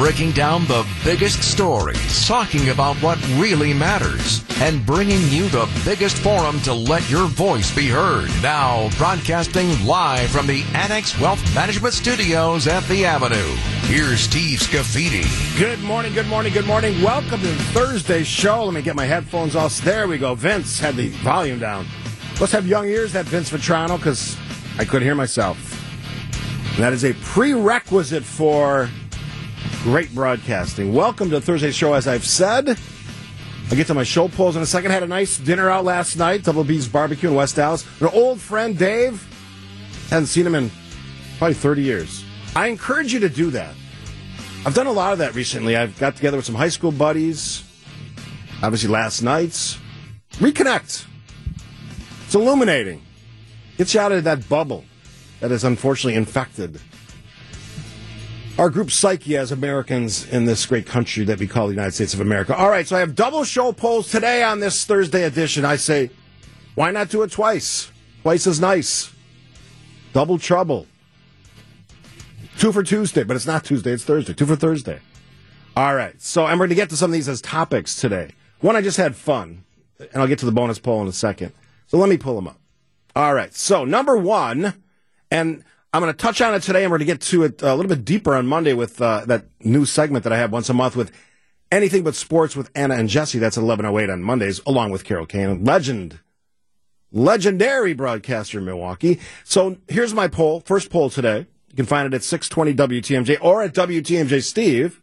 breaking 0.00 0.32
down 0.32 0.64
the 0.64 0.86
biggest 1.04 1.42
stories, 1.42 2.26
talking 2.26 2.70
about 2.70 2.96
what 3.02 3.18
really 3.36 3.74
matters, 3.74 4.42
and 4.62 4.86
bringing 4.86 5.20
you 5.28 5.46
the 5.50 5.68
biggest 5.84 6.16
forum 6.16 6.58
to 6.62 6.72
let 6.72 7.08
your 7.10 7.26
voice 7.26 7.70
be 7.76 7.86
heard. 7.86 8.30
Now, 8.42 8.88
broadcasting 8.96 9.84
live 9.84 10.30
from 10.30 10.46
the 10.46 10.64
Annex 10.72 11.20
Wealth 11.20 11.54
Management 11.54 11.92
Studios 11.92 12.66
at 12.66 12.82
The 12.84 13.04
Avenue. 13.04 13.54
Here's 13.82 14.20
Steve 14.20 14.60
Scafidi. 14.60 15.26
Good 15.58 15.82
morning, 15.82 16.14
good 16.14 16.28
morning, 16.28 16.54
good 16.54 16.66
morning. 16.66 17.02
Welcome 17.02 17.42
to 17.42 17.54
Thursday's 17.74 18.26
show. 18.26 18.64
Let 18.64 18.72
me 18.72 18.80
get 18.80 18.96
my 18.96 19.04
headphones 19.04 19.54
off. 19.54 19.82
There 19.82 20.08
we 20.08 20.16
go. 20.16 20.34
Vince 20.34 20.80
had 20.80 20.96
the 20.96 21.10
volume 21.10 21.58
down. 21.58 21.84
Let's 22.40 22.52
have 22.52 22.66
young 22.66 22.86
ears, 22.86 23.12
that 23.12 23.26
Vince 23.26 23.50
Vitrano, 23.50 23.98
because 23.98 24.38
I 24.78 24.86
couldn't 24.86 25.06
hear 25.06 25.14
myself. 25.14 25.58
And 26.76 26.84
that 26.84 26.94
is 26.94 27.04
a 27.04 27.12
prerequisite 27.12 28.24
for 28.24 28.88
great 29.82 30.14
broadcasting. 30.14 30.92
Welcome 30.92 31.30
to 31.30 31.40
Thursday's 31.40 31.74
show, 31.74 31.94
as 31.94 32.06
I've 32.06 32.26
said. 32.26 32.68
I'll 32.68 33.76
get 33.76 33.86
to 33.86 33.94
my 33.94 34.02
show 34.02 34.28
polls 34.28 34.54
in 34.54 34.62
a 34.62 34.66
second. 34.66 34.90
Had 34.90 35.02
a 35.02 35.06
nice 35.06 35.38
dinner 35.38 35.70
out 35.70 35.84
last 35.84 36.16
night, 36.16 36.44
Double 36.44 36.64
B's 36.64 36.86
Barbecue 36.86 37.30
in 37.30 37.34
West 37.34 37.58
Allis. 37.58 37.86
An 38.00 38.08
old 38.08 38.40
friend, 38.40 38.76
Dave. 38.76 39.26
Hadn't 40.10 40.26
seen 40.26 40.46
him 40.46 40.54
in 40.54 40.70
probably 41.38 41.54
30 41.54 41.82
years. 41.82 42.24
I 42.54 42.66
encourage 42.66 43.14
you 43.14 43.20
to 43.20 43.30
do 43.30 43.50
that. 43.52 43.74
I've 44.66 44.74
done 44.74 44.86
a 44.86 44.92
lot 44.92 45.14
of 45.14 45.18
that 45.20 45.34
recently. 45.34 45.76
I've 45.76 45.98
got 45.98 46.14
together 46.14 46.36
with 46.36 46.44
some 46.44 46.56
high 46.56 46.68
school 46.68 46.92
buddies, 46.92 47.64
obviously 48.62 48.90
last 48.90 49.22
night's. 49.22 49.78
Reconnect. 50.32 51.06
It's 52.26 52.34
illuminating. 52.34 53.02
Gets 53.78 53.94
you 53.94 54.00
out 54.00 54.12
of 54.12 54.24
that 54.24 54.46
bubble 54.46 54.84
that 55.40 55.50
is 55.50 55.64
unfortunately 55.64 56.16
infected 56.16 56.80
our 58.60 58.68
group 58.68 58.90
psyche 58.90 59.38
as 59.38 59.50
Americans 59.50 60.28
in 60.28 60.44
this 60.44 60.66
great 60.66 60.84
country 60.84 61.24
that 61.24 61.38
we 61.38 61.46
call 61.46 61.66
the 61.66 61.72
United 61.72 61.92
States 61.92 62.12
of 62.12 62.20
America. 62.20 62.54
All 62.54 62.68
right, 62.68 62.86
so 62.86 62.94
I 62.94 63.00
have 63.00 63.14
double 63.14 63.42
show 63.42 63.72
polls 63.72 64.10
today 64.10 64.42
on 64.42 64.60
this 64.60 64.84
Thursday 64.84 65.22
edition. 65.22 65.64
I 65.64 65.76
say, 65.76 66.10
why 66.74 66.90
not 66.90 67.08
do 67.08 67.22
it 67.22 67.30
twice? 67.30 67.90
Twice 68.20 68.46
is 68.46 68.60
nice. 68.60 69.14
Double 70.12 70.38
trouble. 70.38 70.86
Two 72.58 72.70
for 72.70 72.82
Tuesday, 72.82 73.22
but 73.22 73.34
it's 73.34 73.46
not 73.46 73.64
Tuesday, 73.64 73.92
it's 73.92 74.04
Thursday. 74.04 74.34
Two 74.34 74.44
for 74.44 74.56
Thursday. 74.56 74.98
All 75.74 75.94
right, 75.94 76.20
so 76.20 76.44
I'm 76.44 76.58
going 76.58 76.68
to 76.68 76.74
get 76.74 76.90
to 76.90 76.98
some 76.98 77.08
of 77.10 77.14
these 77.14 77.30
as 77.30 77.40
topics 77.40 77.96
today. 77.96 78.28
One, 78.60 78.76
I 78.76 78.82
just 78.82 78.98
had 78.98 79.16
fun, 79.16 79.64
and 79.98 80.20
I'll 80.20 80.28
get 80.28 80.38
to 80.40 80.46
the 80.46 80.52
bonus 80.52 80.78
poll 80.78 81.00
in 81.00 81.08
a 81.08 81.14
second. 81.14 81.54
So 81.86 81.96
let 81.96 82.10
me 82.10 82.18
pull 82.18 82.34
them 82.34 82.48
up. 82.48 82.60
All 83.16 83.32
right, 83.32 83.54
so 83.54 83.86
number 83.86 84.18
one, 84.18 84.74
and 85.30 85.64
I'm 85.92 86.02
going 86.02 86.12
to 86.12 86.16
touch 86.16 86.40
on 86.40 86.54
it 86.54 86.62
today, 86.62 86.84
and 86.84 86.92
we're 86.92 86.98
going 86.98 87.08
to 87.08 87.12
get 87.14 87.20
to 87.22 87.42
it 87.42 87.62
a 87.62 87.74
little 87.74 87.88
bit 87.88 88.04
deeper 88.04 88.36
on 88.36 88.46
Monday 88.46 88.74
with 88.74 89.02
uh, 89.02 89.24
that 89.26 89.46
new 89.60 89.84
segment 89.84 90.22
that 90.22 90.32
I 90.32 90.38
have 90.38 90.52
once 90.52 90.68
a 90.68 90.74
month 90.74 90.94
with 90.94 91.10
anything 91.72 92.04
but 92.04 92.14
sports 92.14 92.54
with 92.54 92.70
Anna 92.76 92.94
and 92.94 93.08
Jesse. 93.08 93.40
That's 93.40 93.56
11:08 93.56 94.12
on 94.12 94.22
Mondays, 94.22 94.60
along 94.66 94.92
with 94.92 95.02
Carol 95.04 95.26
Kane, 95.26 95.64
legend, 95.64 96.20
legendary 97.10 97.92
broadcaster 97.92 98.58
in 98.58 98.66
Milwaukee. 98.66 99.18
So 99.42 99.78
here's 99.88 100.14
my 100.14 100.28
poll. 100.28 100.60
First 100.60 100.90
poll 100.90 101.10
today. 101.10 101.48
You 101.68 101.76
can 101.76 101.86
find 101.86 102.06
it 102.06 102.14
at 102.14 102.22
620 102.22 103.00
WTMJ 103.00 103.38
or 103.40 103.62
at 103.62 103.74
WTMJ 103.74 104.44
Steve. 104.44 105.02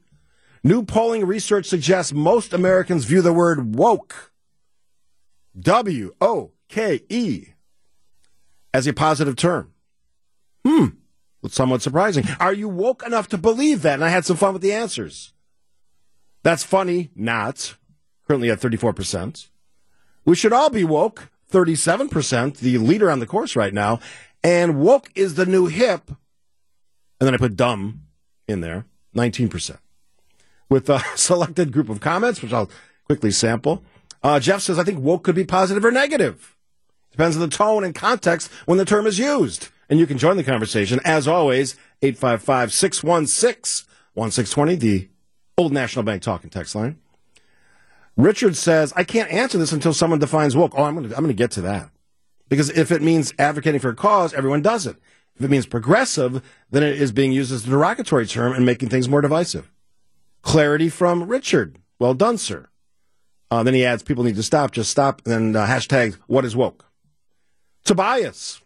New 0.64 0.84
polling 0.84 1.26
research 1.26 1.66
suggests 1.66 2.14
most 2.14 2.54
Americans 2.54 3.04
view 3.04 3.22
the 3.22 3.34
word 3.34 3.76
woke, 3.76 4.32
W 5.60 6.14
O 6.22 6.52
K 6.70 7.02
E, 7.10 7.48
as 8.74 8.88
a 8.88 8.94
positive 8.94 9.36
term. 9.36 9.74
Hmm. 10.68 10.86
That's 11.42 11.56
somewhat 11.56 11.82
surprising. 11.82 12.26
Are 12.40 12.54
you 12.54 12.68
woke 12.68 13.06
enough 13.06 13.28
to 13.30 13.38
believe 13.38 13.84
that? 13.84 13.94
And 13.94 14.04
I 14.04 14.10
had 14.10 14.26
some 14.26 14.38
fun 14.38 14.54
with 14.54 14.62
the 14.62 14.74
answers. 14.74 15.34
That's 16.44 16.64
funny. 16.64 17.12
Not. 17.16 17.76
Currently 18.28 18.50
at 18.50 18.60
34%. 18.60 19.48
We 20.26 20.36
should 20.36 20.54
all 20.54 20.70
be 20.70 20.84
woke. 20.84 21.30
37%, 21.50 22.58
the 22.58 22.78
leader 22.78 23.10
on 23.10 23.20
the 23.20 23.26
course 23.26 23.56
right 23.56 23.74
now. 23.74 24.02
And 24.44 24.82
woke 24.82 25.10
is 25.16 25.36
the 25.36 25.46
new 25.46 25.68
hip 25.68 26.12
and 27.20 27.28
then 27.28 27.34
I 27.34 27.38
put 27.38 27.56
dumb 27.56 28.02
in 28.48 28.62
there, 28.62 28.86
19%. 29.16 29.78
With 30.70 30.90
a 30.90 31.04
selected 31.16 31.72
group 31.72 31.90
of 31.90 32.00
comments, 32.00 32.42
which 32.42 32.54
I'll 32.54 32.70
quickly 33.06 33.32
sample. 33.32 33.84
Uh, 34.24 34.40
Jeff 34.40 34.62
says, 34.62 34.78
I 34.78 34.84
think 34.84 35.00
woke 35.00 35.24
could 35.24 35.36
be 35.36 35.46
positive 35.46 35.84
or 35.84 35.92
negative. 35.92 36.56
Depends 37.12 37.36
on 37.36 37.42
the 37.42 37.48
tone 37.56 37.84
and 37.84 37.96
context 37.96 38.52
when 38.66 38.78
the 38.78 38.86
term 38.86 39.08
is 39.08 39.18
used. 39.18 39.70
And 39.90 40.00
you 40.00 40.08
can 40.08 40.18
join 40.18 40.38
the 40.38 40.44
conversation, 40.44 41.00
as 41.06 41.28
always, 41.28 41.76
855 42.02 42.74
616 42.74 43.88
1620, 44.14 44.76
the 44.76 45.10
old 45.58 45.72
National 45.72 46.04
Bank 46.04 46.22
talking 46.22 46.50
text 46.50 46.76
line. 46.76 46.98
Richard 48.16 48.56
says, 48.56 48.92
I 48.96 49.04
can't 49.04 49.32
answer 49.32 49.58
this 49.58 49.72
until 49.72 49.94
someone 49.94 50.20
defines 50.20 50.56
woke. 50.56 50.74
Oh, 50.76 50.84
I'm 50.84 50.96
going 50.96 51.08
to 51.08 51.16
I'm 51.16 51.24
going 51.24 51.36
to 51.36 51.38
get 51.38 51.52
to 51.52 51.62
that. 51.62 51.92
Because 52.50 52.70
if 52.72 52.92
it 52.92 53.02
means 53.02 53.34
advocating 53.38 53.80
for 53.80 53.90
a 53.90 53.96
cause, 53.96 54.34
everyone 54.34 54.62
does 54.62 54.88
it. 54.88 54.98
If 55.36 55.44
it 55.44 55.52
means 55.52 55.68
progressive, 55.68 56.42
then 56.72 56.82
it 56.82 57.00
is 57.00 57.12
being 57.12 57.32
used 57.32 57.52
as 57.52 57.66
a 57.66 57.70
derogatory 57.70 58.26
term 58.26 58.54
and 58.54 58.66
making 58.66 58.90
things 58.90 59.08
more 59.08 59.22
divisive. 59.22 59.72
Clarity 60.42 60.90
from 60.90 61.28
Richard. 61.28 61.78
Well 62.00 62.16
done, 62.16 62.38
sir. 62.38 62.70
Uh, 63.52 63.64
then 63.64 63.74
he 63.74 63.86
adds, 63.86 64.04
people 64.04 64.24
need 64.24 64.36
to 64.36 64.44
stop, 64.44 64.72
just 64.72 64.90
stop, 64.90 65.22
and 65.26 65.56
then 65.56 65.56
uh, 65.56 65.68
hashtag, 65.68 66.16
what 66.28 66.44
is 66.44 66.56
woke? 66.56 66.86
Tobias. 67.86 68.62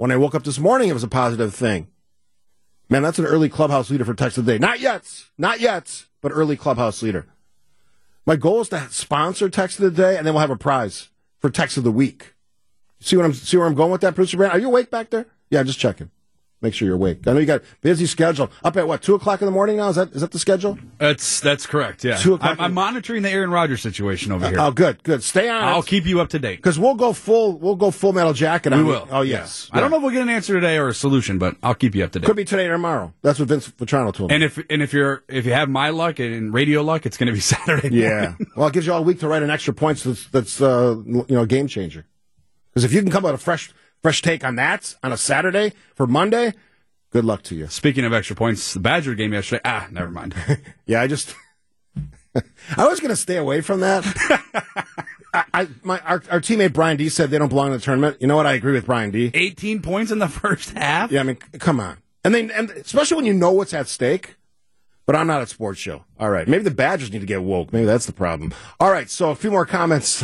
When 0.00 0.10
I 0.10 0.16
woke 0.16 0.34
up 0.34 0.44
this 0.44 0.58
morning, 0.58 0.88
it 0.88 0.94
was 0.94 1.02
a 1.02 1.08
positive 1.08 1.54
thing. 1.54 1.88
Man, 2.88 3.02
that's 3.02 3.18
an 3.18 3.26
early 3.26 3.50
clubhouse 3.50 3.90
leader 3.90 4.06
for 4.06 4.14
text 4.14 4.38
of 4.38 4.46
the 4.46 4.52
day. 4.52 4.58
Not 4.58 4.80
yet, 4.80 5.26
not 5.36 5.60
yet, 5.60 6.06
but 6.22 6.32
early 6.32 6.56
clubhouse 6.56 7.02
leader. 7.02 7.26
My 8.24 8.36
goal 8.36 8.62
is 8.62 8.70
to 8.70 8.88
sponsor 8.88 9.50
text 9.50 9.78
of 9.78 9.82
the 9.82 9.90
day, 9.90 10.16
and 10.16 10.26
then 10.26 10.32
we'll 10.32 10.40
have 10.40 10.48
a 10.48 10.56
prize 10.56 11.10
for 11.38 11.50
text 11.50 11.76
of 11.76 11.84
the 11.84 11.92
week. 11.92 12.32
See 13.00 13.14
what 13.14 13.26
I'm 13.26 13.34
see 13.34 13.58
where 13.58 13.66
I'm 13.66 13.74
going 13.74 13.92
with 13.92 14.00
that, 14.00 14.14
producer 14.14 14.38
Brand? 14.38 14.54
Are 14.54 14.58
you 14.58 14.68
awake 14.68 14.90
back 14.90 15.10
there? 15.10 15.26
Yeah, 15.50 15.62
just 15.64 15.78
checking. 15.78 16.10
Make 16.62 16.74
sure 16.74 16.84
you're 16.84 16.96
awake. 16.96 17.26
I 17.26 17.32
know 17.32 17.38
you 17.38 17.46
got 17.46 17.62
busy 17.80 18.04
schedule. 18.04 18.50
Up 18.62 18.76
at 18.76 18.86
what 18.86 19.00
two 19.00 19.14
o'clock 19.14 19.40
in 19.40 19.46
the 19.46 19.50
morning 19.52 19.78
now? 19.78 19.88
Is 19.88 19.96
that 19.96 20.12
is 20.12 20.20
that 20.20 20.30
the 20.30 20.38
schedule? 20.38 20.78
That's 20.98 21.40
that's 21.40 21.66
correct. 21.66 22.04
Yeah, 22.04 22.16
Two 22.18 22.34
o'clock 22.34 22.58
I'm, 22.58 22.66
I'm 22.66 22.74
monitoring 22.74 23.22
the 23.22 23.30
Aaron 23.30 23.50
Rodgers 23.50 23.80
situation 23.80 24.30
over 24.30 24.46
here. 24.46 24.58
Oh, 24.60 24.70
good, 24.70 25.02
good. 25.02 25.22
Stay 25.22 25.48
on. 25.48 25.62
I'll 25.64 25.82
keep 25.82 26.04
you 26.04 26.20
up 26.20 26.28
to 26.30 26.38
date. 26.38 26.56
because 26.56 26.78
we'll 26.78 26.96
go 26.96 27.14
full. 27.14 27.56
We'll 27.58 27.76
go 27.76 27.90
full 27.90 28.12
metal 28.12 28.34
jacket. 28.34 28.74
We 28.74 28.82
will. 28.82 29.04
it. 29.04 29.08
Oh 29.10 29.22
yes. 29.22 29.70
I 29.72 29.80
don't 29.80 29.90
know 29.90 29.96
if 29.96 30.02
we'll 30.02 30.12
get 30.12 30.20
an 30.22 30.28
answer 30.28 30.52
today 30.52 30.76
or 30.76 30.88
a 30.88 30.94
solution, 30.94 31.38
but 31.38 31.56
I'll 31.62 31.74
keep 31.74 31.94
you 31.94 32.04
up 32.04 32.12
to 32.12 32.18
date. 32.18 32.26
Could 32.26 32.36
be 32.36 32.44
today 32.44 32.66
or 32.66 32.72
tomorrow. 32.72 33.14
That's 33.22 33.38
what 33.38 33.48
Vince 33.48 33.68
Vitrano 33.70 34.12
told 34.12 34.28
me. 34.28 34.34
And 34.34 34.44
if 34.44 34.58
and 34.68 34.82
if 34.82 34.92
you're 34.92 35.24
if 35.28 35.46
you 35.46 35.52
have 35.54 35.70
my 35.70 35.88
luck 35.90 36.18
and 36.18 36.52
radio 36.52 36.82
luck, 36.82 37.06
it's 37.06 37.16
going 37.16 37.28
to 37.28 37.32
be 37.32 37.40
Saturday. 37.40 37.88
Yeah. 37.96 38.34
well, 38.54 38.68
it 38.68 38.74
gives 38.74 38.86
you 38.86 38.92
all 38.92 39.02
week 39.02 39.20
to 39.20 39.28
write 39.28 39.42
an 39.42 39.48
extra 39.50 39.72
points 39.72 40.02
that's, 40.02 40.26
that's 40.26 40.60
uh, 40.60 40.96
you 41.06 41.24
know, 41.30 41.46
game 41.46 41.68
changer. 41.68 42.04
Because 42.70 42.84
if 42.84 42.92
you 42.92 43.00
can 43.02 43.10
come 43.10 43.24
out 43.26 43.34
a 43.34 43.38
fresh, 43.38 43.72
fresh 44.02 44.22
take 44.22 44.44
on 44.44 44.56
that 44.56 44.94
on 45.02 45.12
a 45.12 45.16
Saturday 45.16 45.72
for 45.94 46.06
Monday, 46.06 46.54
good 47.10 47.24
luck 47.24 47.42
to 47.44 47.54
you. 47.54 47.66
Speaking 47.68 48.04
of 48.04 48.12
extra 48.12 48.36
points, 48.36 48.74
the 48.74 48.80
Badger 48.80 49.14
game 49.14 49.32
yesterday. 49.32 49.62
Ah, 49.64 49.88
never 49.90 50.10
mind. 50.10 50.34
Yeah, 50.86 51.00
I 51.00 51.06
just, 51.06 51.36
I 52.76 52.88
was 52.88 52.98
going 52.98 53.10
to 53.10 53.16
stay 53.16 53.36
away 53.36 53.60
from 53.60 53.80
that. 53.80 54.04
I, 55.34 55.44
I, 55.54 55.68
my, 55.84 56.00
our, 56.00 56.22
our 56.30 56.40
teammate 56.40 56.72
Brian 56.72 56.96
D 56.96 57.08
said 57.08 57.30
they 57.30 57.38
don't 57.38 57.48
belong 57.48 57.68
in 57.68 57.74
the 57.74 57.78
tournament. 57.78 58.16
You 58.20 58.26
know 58.26 58.34
what? 58.34 58.46
I 58.46 58.54
agree 58.54 58.72
with 58.72 58.86
Brian 58.86 59.12
D. 59.12 59.30
18 59.32 59.82
points 59.82 60.10
in 60.10 60.18
the 60.18 60.26
first 60.28 60.70
half. 60.70 61.12
Yeah, 61.12 61.20
I 61.20 61.22
mean, 61.22 61.36
come 61.36 61.78
on. 61.78 61.98
And 62.24 62.34
then, 62.34 62.50
and 62.50 62.70
especially 62.70 63.16
when 63.16 63.26
you 63.26 63.34
know 63.34 63.52
what's 63.52 63.72
at 63.72 63.86
stake. 63.86 64.34
But 65.06 65.16
I'm 65.16 65.26
not 65.26 65.42
a 65.42 65.46
sports 65.46 65.80
show. 65.80 66.04
All 66.20 66.30
right. 66.30 66.46
Maybe 66.46 66.62
the 66.62 66.70
Badgers 66.70 67.12
need 67.12 67.20
to 67.20 67.26
get 67.26 67.42
woke. 67.42 67.72
Maybe 67.72 67.84
that's 67.86 68.06
the 68.06 68.12
problem. 68.12 68.52
All 68.78 68.92
right. 68.92 69.10
So 69.10 69.30
a 69.30 69.34
few 69.34 69.50
more 69.50 69.66
comments 69.66 70.22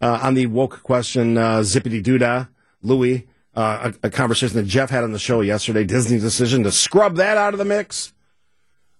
uh, 0.00 0.18
on 0.22 0.34
the 0.34 0.46
woke 0.46 0.82
question. 0.82 1.38
Uh, 1.38 1.58
Zippity 1.60 2.02
Doodah, 2.02 2.48
Louis, 2.86 3.26
uh, 3.54 3.92
a, 4.02 4.06
a 4.06 4.10
conversation 4.10 4.56
that 4.56 4.66
Jeff 4.66 4.90
had 4.90 5.04
on 5.04 5.12
the 5.12 5.18
show 5.18 5.40
yesterday. 5.40 5.84
Disney's 5.84 6.22
decision 6.22 6.62
to 6.64 6.72
scrub 6.72 7.16
that 7.16 7.36
out 7.36 7.54
of 7.54 7.58
the 7.58 7.64
mix. 7.64 8.12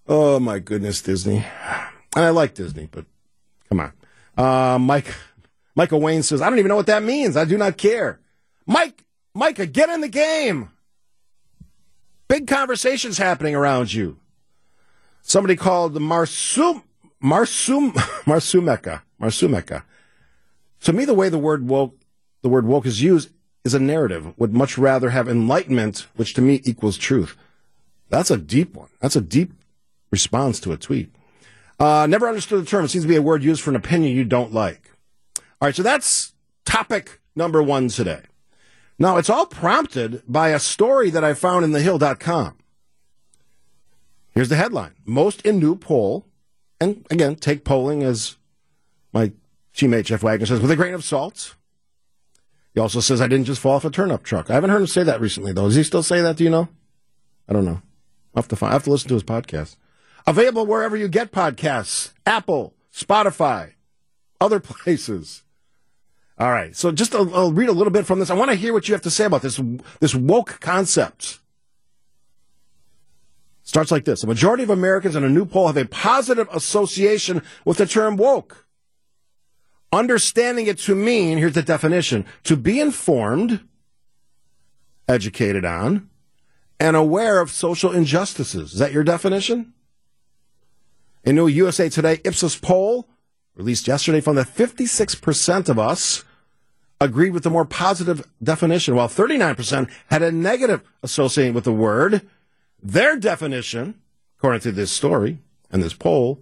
Oh 0.07 0.39
my 0.39 0.59
goodness, 0.59 1.01
Disney. 1.01 1.45
And 2.15 2.25
I 2.25 2.29
like 2.29 2.53
Disney, 2.53 2.87
but 2.89 3.05
come 3.69 3.79
on. 3.79 3.93
Uh, 4.37 4.79
Mike, 4.79 5.13
Michael 5.75 6.01
Wayne 6.01 6.23
says, 6.23 6.41
I 6.41 6.49
don't 6.49 6.59
even 6.59 6.69
know 6.69 6.75
what 6.75 6.87
that 6.87 7.03
means. 7.03 7.37
I 7.37 7.45
do 7.45 7.57
not 7.57 7.77
care. 7.77 8.19
Mike, 8.65 9.03
Micah, 9.33 9.65
get 9.65 9.89
in 9.89 10.01
the 10.01 10.07
game. 10.07 10.71
Big 12.27 12.47
conversations 12.47 13.17
happening 13.17 13.55
around 13.55 13.93
you. 13.93 14.17
Somebody 15.21 15.55
called 15.55 15.93
the 15.93 15.99
Marsum, 15.99 16.83
Marsum, 17.23 17.91
Marsumeka, 18.25 19.01
Marsumeka. 19.21 19.83
To 20.81 20.93
me, 20.93 21.05
the 21.05 21.13
way 21.13 21.29
the 21.29 21.37
word 21.37 21.67
woke, 21.67 21.99
the 22.41 22.49
word 22.49 22.65
woke 22.65 22.85
is 22.85 23.01
used 23.01 23.29
is 23.67 23.75
a 23.75 23.79
narrative. 23.79 24.33
Would 24.39 24.53
much 24.53 24.77
rather 24.77 25.11
have 25.11 25.27
enlightenment, 25.27 26.07
which 26.15 26.33
to 26.33 26.41
me 26.41 26.61
equals 26.63 26.97
truth. 26.97 27.37
That's 28.09 28.31
a 28.31 28.37
deep 28.37 28.73
one. 28.73 28.89
That's 28.99 29.15
a 29.15 29.21
deep 29.21 29.53
response 30.09 30.59
to 30.61 30.71
a 30.71 30.77
tweet. 30.77 31.11
Uh, 31.79 32.07
never 32.09 32.27
understood 32.27 32.61
the 32.61 32.65
term. 32.65 32.85
It 32.85 32.87
seems 32.87 33.03
to 33.03 33.09
be 33.09 33.17
a 33.17 33.21
word 33.21 33.43
used 33.43 33.61
for 33.61 33.69
an 33.69 33.75
opinion 33.75 34.15
you 34.15 34.23
don't 34.23 34.53
like. 34.53 34.91
All 35.61 35.67
right, 35.67 35.75
so 35.75 35.83
that's 35.83 36.33
topic 36.65 37.19
number 37.35 37.61
one 37.61 37.89
today. 37.89 38.21
Now, 38.97 39.17
it's 39.17 39.29
all 39.29 39.45
prompted 39.45 40.23
by 40.27 40.49
a 40.49 40.59
story 40.59 41.11
that 41.11 41.23
I 41.23 41.35
found 41.35 41.65
in 41.65 41.71
thehill.com. 41.71 42.57
Here's 44.33 44.49
the 44.49 44.55
headline 44.55 44.95
Most 45.05 45.41
in 45.41 45.59
new 45.59 45.75
poll, 45.75 46.25
and 46.79 47.05
again, 47.11 47.35
take 47.35 47.63
polling 47.63 48.01
as 48.01 48.37
my 49.13 49.33
teammate 49.75 50.05
Jeff 50.05 50.23
Wagner 50.23 50.45
says, 50.45 50.61
with 50.61 50.71
a 50.71 50.75
grain 50.75 50.93
of 50.93 51.03
salt. 51.03 51.55
He 52.77 52.79
also 52.79 52.99
says, 52.99 53.21
I 53.21 53.27
didn't 53.27 53.47
just 53.47 53.59
fall 53.59 53.73
off 53.77 53.85
a 53.85 53.89
turnip 53.89 54.21
truck. 54.21 54.51
I 54.51 54.53
haven't 54.53 54.69
heard 54.69 54.81
him 54.81 54.85
say 54.85 55.01
that 55.01 55.19
recently, 55.19 55.51
though. 55.51 55.65
Does 55.65 55.73
he 55.73 55.81
still 55.81 56.03
say 56.03 56.21
that? 56.21 56.35
Do 56.35 56.43
you 56.43 56.51
know? 56.51 56.69
I 57.49 57.53
don't 57.53 57.65
know. 57.65 57.81
I'll 58.35 58.43
have 58.43 58.47
to, 58.49 58.55
find, 58.55 58.69
I 58.69 58.73
have 58.75 58.83
to 58.83 58.91
listen 58.91 59.07
to 59.07 59.15
his 59.15 59.23
podcast. 59.23 59.77
Available 60.27 60.63
wherever 60.63 60.95
you 60.95 61.07
get 61.07 61.31
podcasts 61.31 62.13
Apple, 62.27 62.75
Spotify, 62.93 63.71
other 64.39 64.59
places. 64.59 65.41
All 66.37 66.51
right. 66.51 66.75
So 66.75 66.91
just 66.91 67.15
I'll, 67.15 67.33
I'll 67.33 67.51
read 67.51 67.69
a 67.69 67.71
little 67.71 67.89
bit 67.89 68.05
from 68.05 68.19
this. 68.19 68.29
I 68.29 68.35
want 68.35 68.51
to 68.51 68.55
hear 68.55 68.73
what 68.73 68.87
you 68.87 68.93
have 68.93 69.01
to 69.01 69.09
say 69.09 69.25
about 69.25 69.41
this, 69.41 69.59
this 69.99 70.13
woke 70.13 70.59
concept. 70.59 71.39
Starts 73.63 73.89
like 73.89 74.05
this. 74.05 74.23
A 74.23 74.27
majority 74.27 74.61
of 74.61 74.69
Americans 74.69 75.15
in 75.15 75.23
a 75.23 75.29
new 75.29 75.47
poll 75.47 75.65
have 75.65 75.77
a 75.77 75.85
positive 75.85 76.47
association 76.53 77.41
with 77.65 77.77
the 77.77 77.87
term 77.87 78.17
woke. 78.17 78.66
Understanding 79.91 80.67
it 80.67 80.77
to 80.79 80.95
mean, 80.95 81.37
here's 81.37 81.53
the 81.53 81.63
definition, 81.63 82.25
to 82.43 82.57
be 82.57 82.79
informed, 82.79 83.61
educated 85.07 85.63
on, 85.63 86.09
and 86.79 86.95
aware 86.95 87.41
of 87.41 87.49
social 87.49 87.91
injustices. 87.91 88.73
Is 88.73 88.79
that 88.79 88.91
your 88.91 89.03
definition? 89.03 89.73
A 91.25 91.31
new 91.31 91.47
USA 91.47 91.89
Today 91.89 92.19
Ipsos 92.23 92.57
poll 92.57 93.07
released 93.55 93.87
yesterday 93.87 94.21
found 94.21 94.37
that 94.37 94.53
56% 94.53 95.69
of 95.69 95.79
us 95.79 96.23
agreed 96.99 97.31
with 97.31 97.43
the 97.43 97.49
more 97.49 97.65
positive 97.65 98.27
definition, 98.41 98.95
while 98.95 99.07
39% 99.07 99.89
had 100.07 100.21
a 100.21 100.31
negative 100.31 100.81
associating 101.03 101.53
with 101.53 101.63
the 101.63 101.71
word. 101.71 102.27
Their 102.81 103.17
definition, 103.17 103.95
according 104.37 104.61
to 104.61 104.71
this 104.71 104.91
story 104.91 105.39
and 105.71 105.81
this 105.81 105.93
poll, 105.93 106.41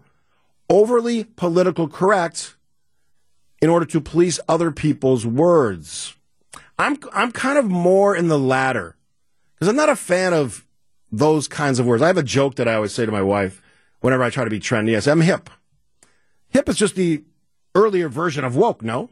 overly 0.70 1.24
political 1.24 1.88
correct 1.88 2.55
in 3.66 3.72
order 3.72 3.86
to 3.88 4.00
police 4.00 4.40
other 4.48 4.70
people's 4.70 5.26
words. 5.26 6.16
I'm, 6.78 7.00
I'm 7.12 7.32
kind 7.32 7.58
of 7.58 7.66
more 7.66 8.16
in 8.16 8.28
the 8.28 8.38
latter 8.38 8.96
because 9.56 9.68
I'm 9.68 9.76
not 9.76 9.90
a 9.90 9.96
fan 9.96 10.36
of 10.36 10.64
those 11.12 11.48
kinds 11.48 11.80
of 11.80 11.88
words. 11.88 12.04
I 12.04 12.08
have 12.08 12.18
a 12.20 12.22
joke 12.22 12.58
that 12.58 12.68
I 12.68 12.76
always 12.76 12.94
say 12.94 13.08
to 13.08 13.12
my 13.12 13.24
wife 13.24 13.64
whenever 14.02 14.22
I 14.22 14.30
try 14.30 14.44
to 14.44 14.52
be 14.52 14.60
trendy. 14.60 14.96
I 14.96 15.00
say, 15.00 15.10
I'm 15.10 15.22
hip. 15.22 15.50
Hip 16.50 16.70
is 16.70 16.78
just 16.78 16.94
the 16.94 17.24
earlier 17.74 18.08
version 18.08 18.46
of 18.46 18.56
woke, 18.56 18.84
no? 18.84 19.10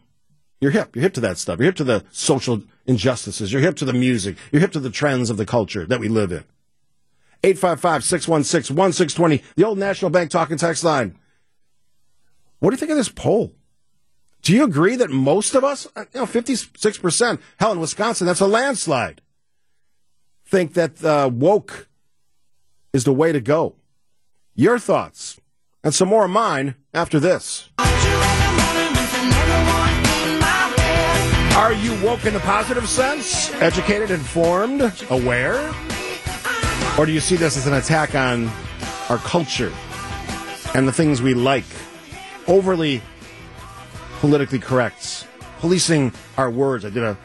You're 0.61 0.69
hip. 0.69 0.95
You're 0.95 1.01
hip 1.01 1.15
to 1.15 1.21
that 1.21 1.39
stuff. 1.39 1.57
You're 1.57 1.69
hip 1.69 1.77
to 1.77 1.83
the 1.83 2.03
social 2.11 2.61
injustices. 2.85 3.51
You're 3.51 3.63
hip 3.63 3.77
to 3.77 3.85
the 3.85 3.91
music. 3.91 4.37
You're 4.51 4.61
hip 4.61 4.73
to 4.73 4.79
the 4.79 4.91
trends 4.91 5.31
of 5.31 5.37
the 5.37 5.47
culture 5.47 5.87
that 5.87 5.99
we 5.99 6.09
live 6.09 6.31
in. 6.31 6.43
855 7.43 8.03
616 8.03 8.75
1620, 8.75 9.43
the 9.55 9.63
old 9.63 9.79
National 9.79 10.11
Bank 10.11 10.29
talking 10.29 10.57
text 10.57 10.83
line. 10.83 11.17
What 12.59 12.69
do 12.69 12.75
you 12.75 12.77
think 12.77 12.91
of 12.91 12.97
this 12.97 13.09
poll? 13.09 13.55
Do 14.43 14.53
you 14.53 14.65
agree 14.65 14.97
that 14.97 15.09
most 15.09 15.55
of 15.55 15.63
us, 15.63 15.87
you 15.95 16.05
know, 16.15 16.25
56%, 16.25 17.39
hell, 17.59 17.71
in 17.71 17.79
Wisconsin, 17.79 18.27
that's 18.27 18.41
a 18.41 18.47
landslide, 18.47 19.21
think 20.45 20.73
that 20.73 21.03
uh, 21.03 21.29
woke 21.33 21.87
is 22.91 23.05
the 23.05 23.13
way 23.13 23.31
to 23.31 23.39
go? 23.39 23.75
Your 24.53 24.79
thoughts 24.79 25.39
and 25.81 25.95
some 25.95 26.09
more 26.09 26.25
of 26.25 26.31
mine 26.31 26.75
after 26.93 27.21
this. 27.21 27.69
Are 31.55 31.71
you 31.71 31.97
woke 32.03 32.25
in 32.25 32.33
the 32.33 32.41
positive 32.41 32.89
sense? 32.89 33.49
Educated, 33.61 34.11
informed, 34.11 34.81
aware? 35.09 35.73
Or 36.97 37.05
do 37.05 37.13
you 37.13 37.21
see 37.21 37.37
this 37.37 37.55
as 37.55 37.65
an 37.65 37.75
attack 37.75 38.13
on 38.13 38.51
our 39.07 39.19
culture 39.19 39.71
and 40.75 40.85
the 40.85 40.91
things 40.91 41.21
we 41.21 41.33
like? 41.33 41.63
Overly 42.45 43.01
politically 44.23 44.57
correct, 44.57 45.27
policing 45.59 46.09
our 46.37 46.49
words. 46.49 46.85
I 46.85 46.89
did 46.89 47.03
a 47.03 47.17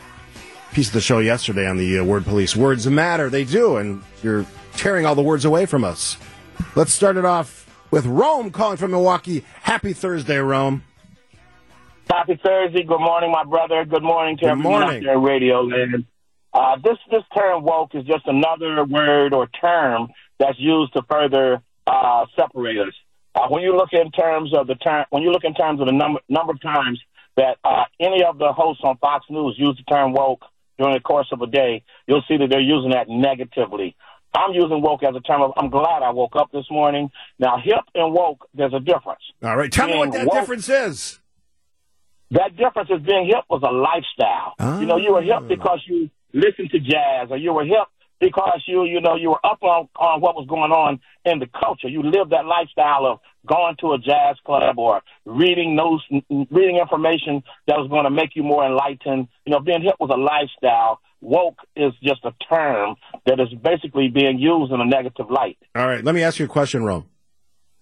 piece 0.72 0.88
of 0.88 0.94
the 0.94 1.00
show 1.00 1.20
yesterday 1.20 1.64
on 1.64 1.76
the 1.76 2.00
uh, 2.00 2.02
word 2.02 2.24
police. 2.24 2.56
Words 2.56 2.88
matter, 2.88 3.30
they 3.30 3.44
do, 3.44 3.76
and 3.76 4.02
you're 4.20 4.44
tearing 4.72 5.06
all 5.06 5.14
the 5.14 5.22
words 5.22 5.44
away 5.44 5.64
from 5.64 5.84
us. 5.84 6.16
Let's 6.74 6.92
start 6.92 7.16
it 7.16 7.24
off 7.24 7.72
with 7.92 8.04
Rome 8.04 8.50
calling 8.50 8.78
from 8.78 8.90
Milwaukee. 8.90 9.44
Happy 9.62 9.92
Thursday, 9.92 10.38
Rome. 10.38 10.82
Happy 12.10 12.36
Thursday. 12.44 12.82
Good 12.82 12.98
morning, 12.98 13.30
my 13.30 13.44
brother. 13.44 13.84
Good 13.84 14.02
morning 14.02 14.36
to 14.38 14.46
Good 14.46 14.50
everyone 14.50 14.80
morning. 14.80 14.96
out 14.96 15.04
there 15.04 15.14
in 15.18 15.22
radio 15.22 15.60
land. 15.60 16.04
Uh, 16.52 16.78
this 16.82 16.98
this 17.12 17.22
term 17.32 17.62
woke 17.62 17.94
is 17.94 18.04
just 18.06 18.26
another 18.26 18.84
word 18.84 19.34
or 19.34 19.46
term 19.46 20.08
that's 20.40 20.58
used 20.58 20.94
to 20.94 21.02
further 21.08 21.62
uh, 21.86 22.26
separate 22.34 22.88
us. 22.88 22.94
Uh, 23.34 23.48
when 23.48 23.62
you 23.62 23.76
look 23.76 23.90
in 23.92 24.10
terms 24.10 24.52
of 24.54 24.66
the 24.66 24.74
term, 24.76 25.04
when 25.10 25.22
you 25.22 25.30
look 25.30 25.44
in 25.44 25.54
terms 25.54 25.80
of 25.80 25.86
the 25.86 25.92
number 25.92 26.20
number 26.28 26.52
of 26.52 26.60
times 26.60 27.00
that 27.36 27.56
uh, 27.64 27.84
any 28.00 28.24
of 28.24 28.38
the 28.38 28.52
hosts 28.52 28.82
on 28.84 28.96
Fox 28.98 29.26
News 29.30 29.54
use 29.58 29.76
the 29.76 29.84
term 29.94 30.12
woke 30.12 30.42
during 30.78 30.94
the 30.94 31.00
course 31.00 31.28
of 31.32 31.40
a 31.42 31.46
day, 31.46 31.84
you'll 32.06 32.24
see 32.28 32.36
that 32.36 32.48
they're 32.50 32.60
using 32.60 32.90
that 32.90 33.08
negatively. 33.08 33.94
I'm 34.34 34.52
using 34.54 34.82
woke 34.82 35.02
as 35.04 35.14
a 35.14 35.20
term 35.20 35.42
of 35.42 35.52
I'm 35.56 35.70
glad 35.70 36.02
I 36.02 36.10
woke 36.10 36.36
up 36.36 36.50
this 36.52 36.66
morning. 36.70 37.10
Now, 37.38 37.58
hip 37.62 37.84
and 37.94 38.12
woke, 38.12 38.46
there's 38.54 38.74
a 38.74 38.80
difference. 38.80 39.20
All 39.42 39.56
right, 39.56 39.70
tell 39.70 39.86
me 39.88 39.96
what 39.98 40.12
Being 40.12 40.24
that 40.24 40.26
woke- 40.34 40.40
difference 40.40 40.68
is. 40.68 41.20
That 42.32 42.56
difference 42.56 42.90
is 42.90 43.00
being 43.06 43.26
hip 43.26 43.44
was 43.48 43.62
a 43.62 43.72
lifestyle. 43.72 44.80
You 44.80 44.86
know, 44.86 44.96
you 44.98 45.14
were 45.14 45.22
hip 45.22 45.48
because 45.48 45.80
you 45.86 46.10
listened 46.34 46.70
to 46.72 46.78
jazz, 46.78 47.28
or 47.30 47.38
you 47.38 47.52
were 47.54 47.64
hip 47.64 47.88
because 48.20 48.62
you, 48.66 48.84
you 48.84 49.00
know, 49.00 49.16
you 49.16 49.30
were 49.30 49.46
up 49.46 49.62
on, 49.62 49.88
on 49.96 50.20
what 50.20 50.34
was 50.34 50.46
going 50.48 50.72
on 50.72 51.00
in 51.24 51.38
the 51.38 51.46
culture. 51.46 51.88
You 51.88 52.02
lived 52.02 52.32
that 52.32 52.44
lifestyle 52.44 53.06
of 53.06 53.20
going 53.46 53.76
to 53.80 53.92
a 53.92 53.98
jazz 53.98 54.36
club 54.44 54.78
or 54.78 55.02
reading 55.24 55.76
those, 55.76 56.04
reading 56.50 56.76
information 56.76 57.42
that 57.66 57.76
was 57.76 57.88
going 57.88 58.04
to 58.04 58.10
make 58.10 58.34
you 58.34 58.42
more 58.42 58.66
enlightened. 58.66 59.28
You 59.46 59.52
know, 59.52 59.60
being 59.60 59.82
hip 59.82 59.96
was 60.00 60.10
a 60.12 60.18
lifestyle. 60.18 61.00
Woke 61.20 61.58
is 61.74 61.92
just 62.02 62.24
a 62.24 62.32
term 62.48 62.94
that 63.26 63.40
is 63.40 63.48
basically 63.62 64.08
being 64.08 64.38
used 64.38 64.72
in 64.72 64.80
a 64.80 64.84
negative 64.84 65.30
light. 65.30 65.58
All 65.74 65.86
right, 65.86 66.04
let 66.04 66.14
me 66.14 66.22
ask 66.22 66.38
you 66.38 66.44
a 66.44 66.48
question, 66.48 66.84
Rome. 66.84 67.08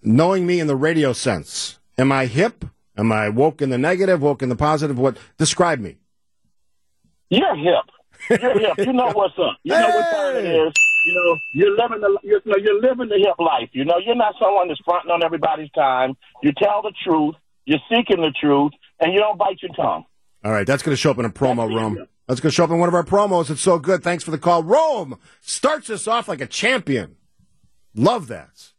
Knowing 0.03 0.47
me 0.47 0.61
in 0.61 0.67
the 0.67 0.77
radio 0.77 1.12
sense, 1.12 1.79
am 1.99 2.12
I 2.12 2.27
hip? 2.27 2.65
Am 2.97 3.12
I 3.12 3.29
woke 3.29 3.61
in 3.61 3.69
the 3.69 3.77
negative, 3.77 4.23
woke 4.23 4.43
in 4.43 4.49
the 4.49 4.56
positive? 4.56 4.99
What 4.99 5.19
describe 5.37 5.81
me? 5.81 5.97
You're 7.29 7.56
hip. 7.56 7.85
You're 8.31 8.59
hip. 8.59 8.79
You 8.79 8.93
know 8.93 9.11
what's 9.13 9.35
up. 9.39 9.57
You 9.63 9.73
know 9.73 9.89
what 9.89 10.11
time 10.11 10.37
it 10.37 10.45
Hey! 10.45 10.59
is. 10.59 10.73
You 11.07 11.14
know, 11.14 11.37
you're 11.52 11.76
living 11.76 12.00
the 12.00 12.19
you're, 12.25 12.40
you 12.45 12.50
know, 12.52 12.57
you're 12.59 12.81
living 12.81 13.09
the 13.09 13.19
hip 13.19 13.38
life. 13.38 13.69
You 13.73 13.85
know, 13.85 13.99
you're 14.05 14.17
not 14.17 14.35
someone 14.40 14.69
that's 14.69 14.81
fronting 14.85 15.11
on 15.12 15.23
everybody's 15.23 15.71
time. 15.71 16.17
You 16.43 16.52
tell 16.52 16.83
the 16.83 16.93
truth. 17.05 17.37
You're 17.64 17.79
seeking 17.88 18.21
the 18.23 18.33
truth, 18.40 18.73
and 19.00 19.12
you 19.12 19.19
don't 19.21 19.38
bite 19.38 19.59
your 19.62 19.73
tongue. 19.75 20.05
All 20.45 20.52
right, 20.52 20.67
that's 20.67 20.83
going 20.83 20.93
to 20.93 20.97
show 21.00 21.11
up 21.11 21.19
in 21.19 21.25
a 21.25 21.31
promo, 21.31 21.69
Rome. 21.73 22.07
That's 22.29 22.40
going 22.40 22.50
to 22.50 22.55
show 22.55 22.64
up 22.64 22.71
in 22.71 22.79
one 22.79 22.88
of 22.88 22.95
our 22.95 23.05
promos. 23.05 23.50
It's 23.50 23.61
so 23.61 23.79
good. 23.79 24.02
Thanks 24.02 24.23
for 24.25 24.31
the 24.33 24.38
call. 24.38 24.62
Rome 24.62 25.19
starts 25.40 25.90
us 25.90 26.07
off 26.09 26.29
like 26.29 26.40
a 26.40 26.47
champion. 26.47 27.17
Love 27.95 28.26
that. 28.29 28.73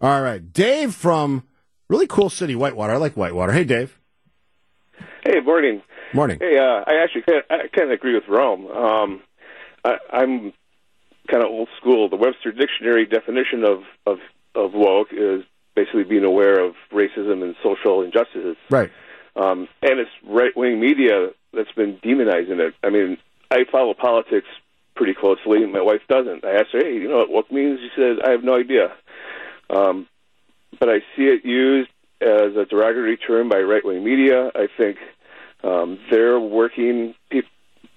All 0.00 0.20
right, 0.22 0.52
Dave 0.52 0.94
from 0.94 1.44
really 1.88 2.06
cool 2.06 2.30
city, 2.30 2.54
Whitewater. 2.54 2.92
I 2.94 2.96
like 2.96 3.14
Whitewater. 3.16 3.52
Hey, 3.52 3.64
Dave. 3.64 3.98
Hey, 5.24 5.40
morning. 5.40 5.82
Morning. 6.14 6.38
Hey, 6.40 6.56
uh, 6.58 6.84
I 6.86 7.02
actually 7.02 7.22
kind 7.22 7.42
I 7.50 7.68
kind 7.68 7.90
of 7.90 7.90
agree 7.90 8.14
with 8.14 8.28
Rome. 8.28 8.66
Um, 8.68 9.22
I, 9.84 9.96
I'm 10.10 10.52
kind 11.28 11.42
of 11.42 11.50
old 11.50 11.68
school. 11.80 12.08
The 12.08 12.16
Webster 12.16 12.52
Dictionary 12.52 13.04
definition 13.04 13.64
of, 13.64 13.82
of 14.06 14.18
of 14.54 14.72
woke 14.74 15.08
is 15.12 15.42
basically 15.74 16.04
being 16.04 16.24
aware 16.24 16.60
of 16.64 16.74
racism 16.92 17.42
and 17.42 17.56
social 17.64 18.02
injustices. 18.02 18.56
Right. 18.70 18.92
Um, 19.34 19.66
and 19.82 19.98
it's 19.98 20.10
right 20.24 20.56
wing 20.56 20.80
media 20.80 21.30
that's 21.52 21.72
been 21.72 21.96
demonizing 21.96 22.60
it. 22.60 22.74
I 22.84 22.90
mean, 22.90 23.18
I 23.50 23.64
follow 23.70 23.94
politics 23.94 24.46
pretty 24.94 25.14
closely. 25.14 25.66
My 25.66 25.82
wife 25.82 26.02
doesn't. 26.08 26.44
I 26.44 26.52
asked 26.52 26.70
her, 26.72 26.78
"Hey, 26.78 26.94
you 26.94 27.08
know 27.08 27.18
what 27.18 27.30
woke 27.30 27.50
means?" 27.50 27.80
She 27.80 27.90
said, 27.96 28.20
"I 28.24 28.30
have 28.30 28.44
no 28.44 28.54
idea." 28.54 28.92
Um, 29.68 30.06
but 30.78 30.88
I 30.88 31.00
see 31.16 31.24
it 31.24 31.44
used 31.44 31.90
as 32.20 32.54
a 32.56 32.64
derogatory 32.64 33.16
term 33.16 33.48
by 33.48 33.58
right 33.58 33.84
wing 33.84 34.04
media. 34.04 34.52
I 34.54 34.68
think 34.76 34.98
um, 35.64 35.98
they're 36.10 36.38
working 36.38 37.14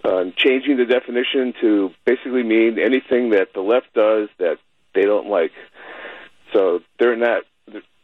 on 0.03 0.33
changing 0.37 0.77
the 0.77 0.85
definition 0.85 1.53
to 1.61 1.91
basically 2.05 2.43
mean 2.43 2.79
anything 2.79 3.31
that 3.31 3.49
the 3.53 3.61
left 3.61 3.93
does 3.93 4.29
that 4.39 4.57
they 4.95 5.03
don't 5.03 5.27
like. 5.27 5.51
So 6.53 6.79
they're 6.99 7.15
not. 7.15 7.43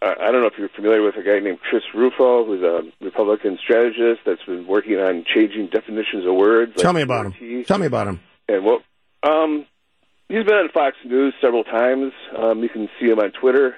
I 0.01 0.15
I 0.20 0.32
don't 0.32 0.41
know 0.41 0.48
if 0.48 0.58
you're 0.58 0.70
familiar 0.70 1.01
with 1.01 1.15
a 1.15 1.24
guy 1.24 1.39
named 1.39 1.60
Chris 1.62 1.84
Rufo, 1.96 2.46
who's 2.46 2.62
a 2.62 2.82
Republican 3.03 3.58
strategist 3.63 4.22
that's 4.25 4.43
been 4.43 4.67
working 4.67 4.96
on 4.96 5.24
changing 5.34 5.67
definitions 5.67 6.25
of 6.27 6.36
words. 6.36 6.74
Tell 6.75 6.91
like 6.91 6.96
me 6.96 7.01
about 7.03 7.34
him. 7.34 7.63
Tell 7.63 7.77
me 7.77 7.86
about 7.86 8.08
him. 8.08 8.20
And 8.50 8.65
what? 8.65 8.84
Um, 9.24 9.65
he's 10.27 10.43
been 10.43 10.55
on 10.55 10.70
Fox 10.74 10.98
News 11.05 11.34
several 11.39 11.63
times. 11.63 12.12
Um, 12.38 12.62
you 12.62 12.70
can 12.70 12.89
see 13.00 13.08
him 13.08 13.20
on 13.20 13.32
Twitter. 13.32 13.77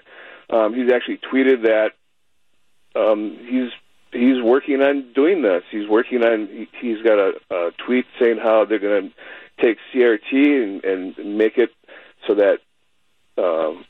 Um, 0.49 0.73
he's 0.73 0.91
actually 0.91 1.19
tweeted 1.31 1.63
that 1.63 1.91
um, 2.99 3.37
he's 3.47 3.69
he's 4.15 4.41
working 4.41 4.81
on 4.81 5.11
doing 5.13 5.41
this. 5.41 5.63
He's 5.71 5.87
working 5.87 6.23
on. 6.23 6.47
He, 6.47 6.67
he's 6.81 7.01
got 7.03 7.19
a, 7.19 7.33
a 7.51 7.71
tweet 7.85 8.05
saying 8.19 8.37
how 8.41 8.65
they're 8.65 8.79
going 8.79 9.11
to 9.11 9.63
take 9.63 9.77
CRT 9.93 10.33
and, 10.33 10.83
and 10.83 11.37
make 11.37 11.57
it 11.57 11.71
so 12.27 12.35
that 12.35 12.59
um, 13.37 13.85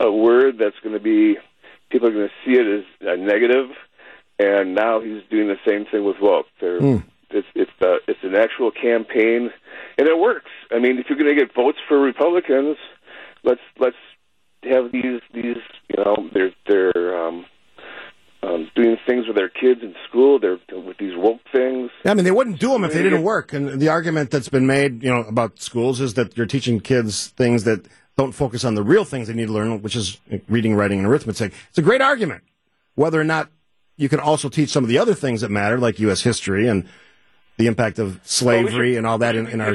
a 0.00 0.10
word 0.10 0.58
that's 0.58 0.78
going 0.82 0.94
to 0.94 1.00
be 1.00 1.36
people 1.90 2.08
are 2.08 2.12
going 2.12 2.28
to 2.28 2.34
see 2.44 2.58
it 2.58 2.66
as 2.66 2.84
a 3.00 3.16
negative, 3.16 3.70
and 4.38 4.74
now 4.74 5.00
he's 5.00 5.22
doing 5.30 5.48
the 5.48 5.58
same 5.66 5.86
thing 5.86 6.04
with 6.04 6.16
woke. 6.20 6.46
They're, 6.60 6.80
Hmm. 6.80 6.96
It's 7.30 7.46
it's 7.54 7.70
uh, 7.82 7.98
it's 8.06 8.20
an 8.22 8.34
actual 8.34 8.70
campaign, 8.70 9.50
and 9.98 10.08
it 10.08 10.18
works. 10.18 10.50
I 10.70 10.78
mean, 10.78 10.98
if 10.98 11.10
you're 11.10 11.18
going 11.18 11.28
to 11.28 11.38
get 11.38 11.54
votes 11.54 11.76
for 11.86 11.98
Republicans, 12.00 12.78
let's 13.44 13.60
let's 13.78 13.96
have 14.62 14.90
these 14.92 15.20
these 15.34 15.58
you 15.88 16.02
know 16.02 16.30
they're 16.32 16.52
they're 16.66 17.26
um, 17.26 17.44
um, 18.48 18.70
doing 18.74 18.96
things 19.06 19.26
with 19.26 19.36
their 19.36 19.48
kids 19.48 19.80
in 19.82 19.94
school. 20.08 20.38
They're 20.38 20.58
with 20.70 20.98
these 20.98 21.16
woke 21.16 21.40
things. 21.52 21.90
Yeah, 22.04 22.12
I 22.12 22.14
mean, 22.14 22.24
they 22.24 22.30
wouldn't 22.30 22.60
do 22.60 22.72
them 22.72 22.84
if 22.84 22.92
they 22.92 23.02
didn't 23.02 23.22
work. 23.22 23.52
And 23.52 23.80
the 23.80 23.88
argument 23.88 24.30
that's 24.30 24.48
been 24.48 24.66
made, 24.66 25.02
you 25.02 25.10
know, 25.10 25.20
about 25.20 25.60
schools 25.60 26.00
is 26.00 26.14
that 26.14 26.36
you're 26.36 26.46
teaching 26.46 26.80
kids 26.80 27.28
things 27.28 27.64
that 27.64 27.86
don't 28.16 28.32
focus 28.32 28.64
on 28.64 28.74
the 28.74 28.82
real 28.82 29.04
things 29.04 29.28
they 29.28 29.34
need 29.34 29.46
to 29.46 29.52
learn, 29.52 29.82
which 29.82 29.96
is 29.96 30.20
reading, 30.48 30.74
writing, 30.74 30.98
and 30.98 31.06
arithmetic. 31.06 31.52
It's 31.68 31.78
a 31.78 31.82
great 31.82 32.00
argument. 32.00 32.42
Whether 32.94 33.20
or 33.20 33.24
not 33.24 33.50
you 33.96 34.08
can 34.08 34.20
also 34.20 34.48
teach 34.48 34.70
some 34.70 34.84
of 34.84 34.88
the 34.88 34.98
other 34.98 35.14
things 35.14 35.40
that 35.42 35.50
matter, 35.50 35.78
like 35.78 35.98
U.S. 36.00 36.22
history 36.22 36.68
and 36.68 36.88
the 37.58 37.66
impact 37.66 37.98
of 37.98 38.20
slavery 38.24 38.96
and 38.96 39.06
all 39.06 39.18
that 39.18 39.36
in, 39.36 39.46
in 39.48 39.60
our 39.60 39.74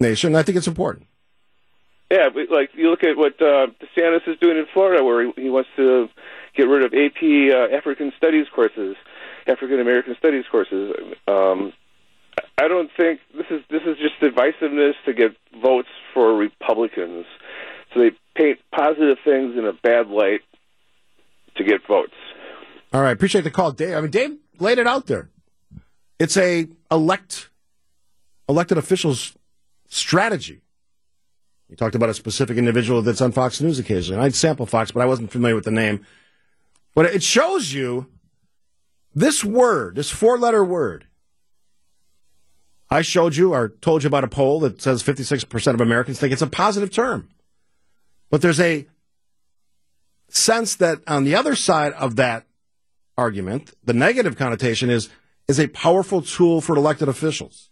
nation. 0.00 0.34
I 0.34 0.42
think 0.42 0.58
it's 0.58 0.66
important. 0.66 1.06
Yeah, 2.10 2.28
but 2.32 2.50
like 2.50 2.70
you 2.74 2.90
look 2.90 3.04
at 3.04 3.16
what 3.16 3.40
uh, 3.40 3.68
DeSantis 3.80 4.28
is 4.28 4.38
doing 4.38 4.58
in 4.58 4.66
Florida, 4.74 5.02
where 5.02 5.24
he, 5.24 5.32
he 5.44 5.48
wants 5.48 5.70
to 5.76 6.08
get 6.54 6.64
rid 6.64 6.84
of 6.84 6.92
AP 6.92 7.22
uh, 7.22 7.74
African 7.76 8.12
Studies 8.16 8.46
courses, 8.54 8.96
African 9.46 9.80
American 9.80 10.14
Studies 10.18 10.44
courses. 10.50 10.94
Um, 11.26 11.72
I 12.58 12.68
don't 12.68 12.90
think 12.96 13.20
this 13.34 13.46
is 13.50 13.62
this 13.70 13.82
is 13.86 13.96
just 13.98 14.20
divisiveness 14.20 14.94
to 15.06 15.12
get 15.12 15.36
votes 15.62 15.88
for 16.14 16.34
Republicans. 16.36 17.26
So 17.92 18.00
they 18.00 18.10
paint 18.34 18.58
positive 18.74 19.18
things 19.24 19.56
in 19.56 19.66
a 19.66 19.72
bad 19.72 20.08
light 20.08 20.40
to 21.56 21.64
get 21.64 21.86
votes. 21.86 22.14
All 22.92 23.02
right, 23.02 23.10
appreciate 23.12 23.42
the 23.42 23.50
call, 23.50 23.72
Dave. 23.72 23.96
I 23.96 24.00
mean, 24.00 24.10
Dave 24.10 24.36
laid 24.58 24.78
it 24.78 24.86
out 24.86 25.06
there. 25.06 25.28
It's 26.18 26.36
a 26.36 26.68
elect 26.90 27.50
elected 28.48 28.78
officials 28.78 29.34
strategy. 29.88 30.60
He 31.68 31.76
talked 31.76 31.94
about 31.94 32.10
a 32.10 32.14
specific 32.14 32.58
individual 32.58 33.00
that's 33.00 33.22
on 33.22 33.32
Fox 33.32 33.60
News 33.60 33.78
occasionally. 33.78 34.22
I'd 34.22 34.34
sample 34.34 34.66
Fox, 34.66 34.90
but 34.90 35.00
I 35.00 35.06
wasn't 35.06 35.32
familiar 35.32 35.54
with 35.54 35.64
the 35.64 35.70
name. 35.70 36.04
But 36.94 37.06
it 37.06 37.22
shows 37.22 37.72
you 37.72 38.08
this 39.14 39.44
word, 39.44 39.96
this 39.96 40.10
four-letter 40.10 40.64
word. 40.64 41.06
I 42.90 43.00
showed 43.00 43.36
you 43.36 43.54
or 43.54 43.70
told 43.80 44.02
you 44.02 44.08
about 44.08 44.24
a 44.24 44.28
poll 44.28 44.60
that 44.60 44.82
says 44.82 45.02
56% 45.02 45.74
of 45.74 45.80
Americans 45.80 46.20
think 46.20 46.32
it's 46.32 46.42
a 46.42 46.46
positive 46.46 46.90
term. 46.90 47.30
But 48.30 48.42
there's 48.42 48.60
a 48.60 48.86
sense 50.28 50.76
that 50.76 50.98
on 51.06 51.24
the 51.24 51.34
other 51.34 51.54
side 51.54 51.92
of 51.94 52.16
that 52.16 52.46
argument, 53.16 53.72
the 53.84 53.92
negative 53.94 54.36
connotation 54.36 54.90
is 54.90 55.08
is 55.48 55.58
a 55.58 55.68
powerful 55.68 56.22
tool 56.22 56.60
for 56.60 56.76
elected 56.76 57.08
officials. 57.08 57.70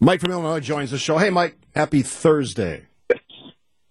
Mike 0.00 0.20
from 0.20 0.30
Illinois 0.30 0.60
joins 0.60 0.90
the 0.90 0.98
show. 0.98 1.18
Hey, 1.18 1.28
Mike, 1.28 1.56
happy 1.74 2.02
Thursday. 2.02 2.86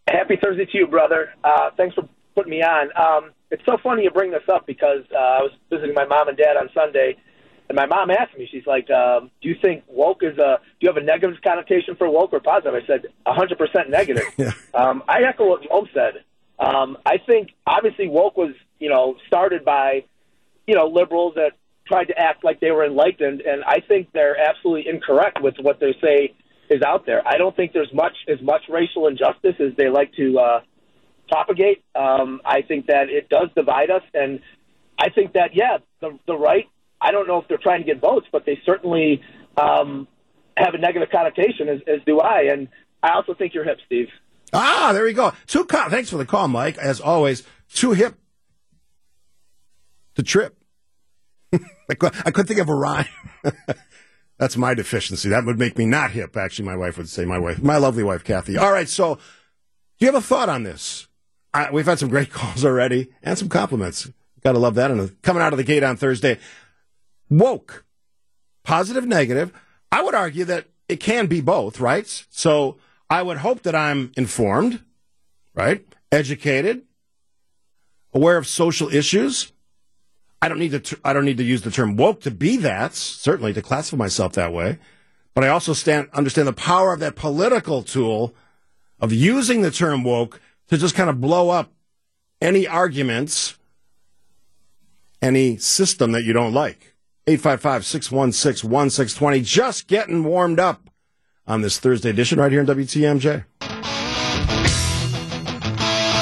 Happy 0.07 0.37
Thursday 0.41 0.65
to 0.65 0.77
you, 0.77 0.87
brother. 0.87 1.33
Uh, 1.43 1.69
thanks 1.75 1.95
for 1.95 2.07
putting 2.33 2.51
me 2.51 2.63
on. 2.63 2.89
Um, 2.95 3.31
it's 3.51 3.63
so 3.65 3.77
funny 3.81 4.03
you 4.03 4.11
bring 4.11 4.31
this 4.31 4.47
up 4.51 4.67
because 4.67 5.03
uh, 5.13 5.17
I 5.17 5.41
was 5.41 5.51
visiting 5.69 5.93
my 5.93 6.05
mom 6.05 6.27
and 6.27 6.37
dad 6.37 6.57
on 6.57 6.69
Sunday, 6.73 7.15
and 7.69 7.75
my 7.75 7.85
mom 7.85 8.09
asked 8.11 8.37
me, 8.37 8.47
she's 8.49 8.65
like, 8.65 8.89
um, 8.89 9.31
"Do 9.41 9.49
you 9.49 9.55
think 9.61 9.83
woke 9.87 10.23
is 10.23 10.37
a? 10.37 10.59
Do 10.79 10.87
you 10.87 10.89
have 10.89 10.97
a 10.97 11.05
negative 11.05 11.37
connotation 11.43 11.95
for 11.95 12.09
woke 12.09 12.33
or 12.33 12.39
positive?" 12.39 12.73
I 12.73 12.85
said, 12.85 13.07
"100 13.23 13.57
percent 13.57 13.89
negative." 13.89 14.23
Yeah. 14.37 14.51
um, 14.73 15.03
I 15.07 15.23
echo 15.23 15.47
what 15.47 15.61
Mo 15.69 15.87
said. 15.93 16.23
Um, 16.59 16.97
I 17.05 17.17
think 17.25 17.49
obviously 17.65 18.07
woke 18.07 18.35
was, 18.35 18.53
you 18.79 18.89
know, 18.89 19.15
started 19.27 19.63
by, 19.63 20.05
you 20.65 20.75
know, 20.75 20.87
liberals 20.87 21.35
that 21.35 21.51
tried 21.87 22.05
to 22.05 22.17
act 22.17 22.43
like 22.43 22.59
they 22.59 22.71
were 22.71 22.85
enlightened, 22.85 23.41
and 23.41 23.63
I 23.63 23.79
think 23.87 24.09
they're 24.13 24.37
absolutely 24.37 24.89
incorrect 24.89 25.41
with 25.41 25.55
what 25.61 25.79
they 25.79 25.95
say 26.01 26.33
is 26.69 26.81
out 26.81 27.05
there. 27.05 27.25
I 27.25 27.37
don't 27.37 27.55
think 27.55 27.73
there's 27.73 27.93
much 27.93 28.15
as 28.27 28.41
much 28.41 28.63
racial 28.69 29.07
injustice 29.07 29.55
as 29.59 29.75
they 29.77 29.89
like 29.89 30.13
to 30.15 30.39
uh, 30.39 30.61
propagate. 31.27 31.83
Um, 31.95 32.41
I 32.45 32.61
think 32.61 32.87
that 32.87 33.09
it 33.09 33.29
does 33.29 33.49
divide 33.55 33.89
us, 33.89 34.03
and 34.13 34.39
I 34.99 35.09
think 35.09 35.33
that 35.33 35.51
yeah, 35.53 35.77
the 36.01 36.17
the 36.27 36.35
right. 36.35 36.65
I 36.99 37.11
don't 37.11 37.27
know 37.27 37.39
if 37.39 37.47
they're 37.47 37.57
trying 37.59 37.81
to 37.81 37.85
get 37.85 38.01
votes, 38.01 38.25
but 38.31 38.45
they 38.45 38.59
certainly 38.65 39.21
um, 39.55 40.07
have 40.57 40.73
a 40.73 40.77
negative 40.79 41.09
connotation, 41.11 41.69
as, 41.69 41.79
as 41.87 41.99
do 42.05 42.19
I. 42.19 42.43
And 42.51 42.67
I 43.03 43.11
also 43.11 43.35
think 43.35 43.53
you're 43.53 43.63
hip, 43.63 43.77
Steve. 43.85 44.07
Ah, 44.51 44.91
there 44.93 45.03
we 45.03 45.13
go. 45.13 45.33
Too 45.45 45.65
co- 45.65 45.89
thanks 45.89 46.09
for 46.09 46.17
the 46.17 46.25
call, 46.25 46.47
Mike. 46.47 46.77
As 46.77 46.99
always, 46.99 47.43
too 47.71 47.91
hip 47.91 48.15
to 50.15 50.23
trip. 50.23 50.57
I, 51.53 51.93
cou- 51.93 52.09
I 52.25 52.31
couldn't 52.31 52.47
think 52.47 52.59
of 52.59 52.69
a 52.69 52.75
rhyme. 52.75 53.05
That's 54.39 54.57
my 54.57 54.73
deficiency. 54.73 55.29
That 55.29 55.45
would 55.45 55.59
make 55.59 55.77
me 55.77 55.85
not 55.85 56.11
hip. 56.11 56.35
Actually, 56.37 56.65
my 56.65 56.75
wife 56.75 56.97
would 56.97 57.09
say. 57.09 57.25
My 57.25 57.39
wife, 57.39 57.61
my 57.61 57.77
lovely 57.77 58.03
wife, 58.03 58.23
Kathy. 58.23 58.57
All 58.57 58.71
right. 58.71 58.87
So, 58.89 59.15
do 59.15 59.21
you 60.05 60.07
have 60.07 60.15
a 60.15 60.21
thought 60.25 60.49
on 60.49 60.63
this? 60.63 61.07
We've 61.71 61.85
had 61.85 61.99
some 61.99 62.09
great 62.09 62.31
calls 62.31 62.63
already 62.63 63.09
and 63.23 63.37
some 63.37 63.49
compliments. 63.49 64.09
Got 64.43 64.53
to 64.53 64.59
love 64.59 64.75
that. 64.75 64.91
And 64.91 65.01
uh, 65.01 65.07
coming 65.21 65.41
out 65.41 65.53
of 65.53 65.57
the 65.57 65.63
gate 65.63 65.83
on 65.83 65.97
Thursday, 65.97 66.37
woke, 67.29 67.85
positive, 68.63 69.05
negative. 69.05 69.51
I 69.91 70.03
would 70.03 70.15
argue 70.15 70.45
that 70.45 70.67
it 70.87 70.99
can 70.99 71.27
be 71.27 71.41
both, 71.41 71.79
right? 71.79 72.07
So 72.29 72.77
I 73.09 73.21
would 73.21 73.37
hope 73.37 73.63
that 73.63 73.75
I'm 73.75 74.11
informed, 74.15 74.83
right? 75.53 75.85
Educated, 76.11 76.83
aware 78.13 78.37
of 78.37 78.47
social 78.47 78.93
issues. 78.93 79.51
I 80.41 80.49
don't 80.49 80.59
need 80.59 80.83
to. 80.83 80.99
I 81.03 81.13
don't 81.13 81.25
need 81.25 81.37
to 81.37 81.43
use 81.43 81.63
the 81.63 81.71
term 81.71 81.95
woke 81.95 82.21
to 82.21 82.31
be 82.31 82.57
that. 82.57 82.93
Certainly 82.93 83.53
to 83.53 83.61
classify 83.61 83.97
myself 83.97 84.33
that 84.33 84.53
way, 84.53 84.77
but 85.33 85.43
I 85.43 85.47
also 85.47 85.73
stand 85.73 86.09
understand 86.13 86.47
the 86.47 86.53
power 86.53 86.93
of 86.93 86.99
that 86.99 87.15
political 87.15 87.81
tool 87.81 88.35
of 88.99 89.11
using 89.11 89.61
the 89.61 89.71
term 89.71 90.03
woke 90.03 90.39
to 90.67 90.77
just 90.77 90.95
kind 90.95 91.09
of 91.09 91.21
blow 91.21 91.49
up 91.49 91.71
any 92.41 92.67
arguments, 92.67 93.57
any 95.21 95.57
system 95.57 96.11
that 96.11 96.23
you 96.23 96.33
don't 96.33 96.53
like. 96.53 96.95
855 97.27 97.85
616 97.85 98.69
1620. 98.69 99.41
Just 99.41 99.87
getting 99.87 100.23
warmed 100.23 100.59
up 100.59 100.89
on 101.45 101.61
this 101.61 101.79
Thursday 101.79 102.09
edition 102.09 102.39
right 102.39 102.51
here 102.51 102.61
in 102.61 102.67
WTMJ. 102.67 103.45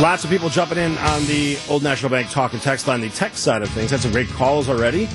Lots 0.01 0.25
of 0.25 0.29
people 0.29 0.49
jumping 0.49 0.77
in 0.77 0.97
on 0.97 1.25
the 1.25 1.57
Old 1.69 1.83
National 1.83 2.09
Bank 2.09 2.29
talk 2.29 2.53
and 2.53 2.61
text 2.61 2.87
line, 2.87 3.01
the 3.01 3.09
text 3.09 3.43
side 3.43 3.61
of 3.61 3.69
things. 3.69 3.91
Had 3.91 4.01
some 4.01 4.11
great 4.11 4.27
calls 4.27 4.67
already. 4.67 5.07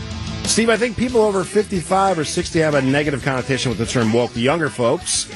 Steve, 0.44 0.70
I 0.70 0.76
think 0.76 0.96
people 0.96 1.20
over 1.20 1.44
55 1.44 2.18
or 2.18 2.25
60 2.25 2.58
have 2.60 2.75
a 2.75 2.82
negative 2.82 3.22
connotation 3.22 3.68
with 3.68 3.78
the 3.78 3.84
term 3.84 4.12
woke. 4.12 4.32
The 4.32 4.40
younger 4.40 4.70
folks 4.70 5.30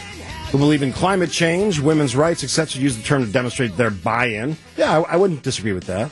who 0.51 0.59
believe 0.59 0.83
in 0.83 0.93
climate 0.93 1.31
change, 1.31 1.81
women's 1.81 2.15
rights, 2.15 2.45
etc., 2.45 2.81
use 2.81 2.97
the 2.97 3.03
term 3.03 3.25
to 3.25 3.31
demonstrate 3.31 3.77
their 3.77 3.91
buy 3.91 4.27
in. 4.27 4.57
Yeah, 4.77 4.99
I, 4.99 5.15
I 5.15 5.17
wouldn't 5.17 5.43
disagree 5.43 5.73
with 5.73 5.87
that. 5.87 6.11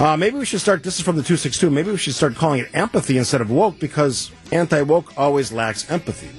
Uh, 0.00 0.16
maybe 0.16 0.38
we 0.38 0.46
should 0.46 0.60
start. 0.60 0.82
This 0.82 0.98
is 0.98 1.04
from 1.04 1.16
the 1.16 1.22
262. 1.22 1.70
Maybe 1.70 1.90
we 1.90 1.98
should 1.98 2.14
start 2.14 2.34
calling 2.34 2.60
it 2.60 2.70
empathy 2.72 3.18
instead 3.18 3.40
of 3.40 3.50
woke 3.50 3.78
because 3.78 4.30
anti 4.50 4.82
woke 4.82 5.18
always 5.18 5.52
lacks 5.52 5.90
empathy. 5.90 6.30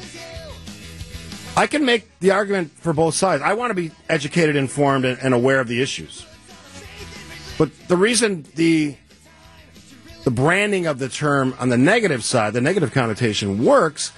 I 1.56 1.68
can 1.68 1.86
make 1.86 2.10
the 2.20 2.32
argument 2.32 2.72
for 2.72 2.92
both 2.92 3.14
sides. 3.14 3.44
I 3.44 3.54
want 3.54 3.70
to 3.70 3.76
be 3.76 3.92
educated, 4.10 4.56
informed, 4.56 5.06
and, 5.06 5.20
and 5.22 5.34
aware 5.34 5.60
of 5.60 5.68
the 5.68 5.82
issues. 5.82 6.26
But 7.58 7.70
the 7.88 7.98
reason 7.98 8.46
the 8.56 8.96
the 10.24 10.32
branding 10.32 10.88
of 10.88 11.00
the 11.00 11.10
term 11.10 11.56
on 11.60 11.70
the 11.70 11.78
negative 11.78 12.24
side, 12.24 12.54
the 12.54 12.62
negative 12.62 12.92
connotation 12.92 13.64
works 13.64 14.12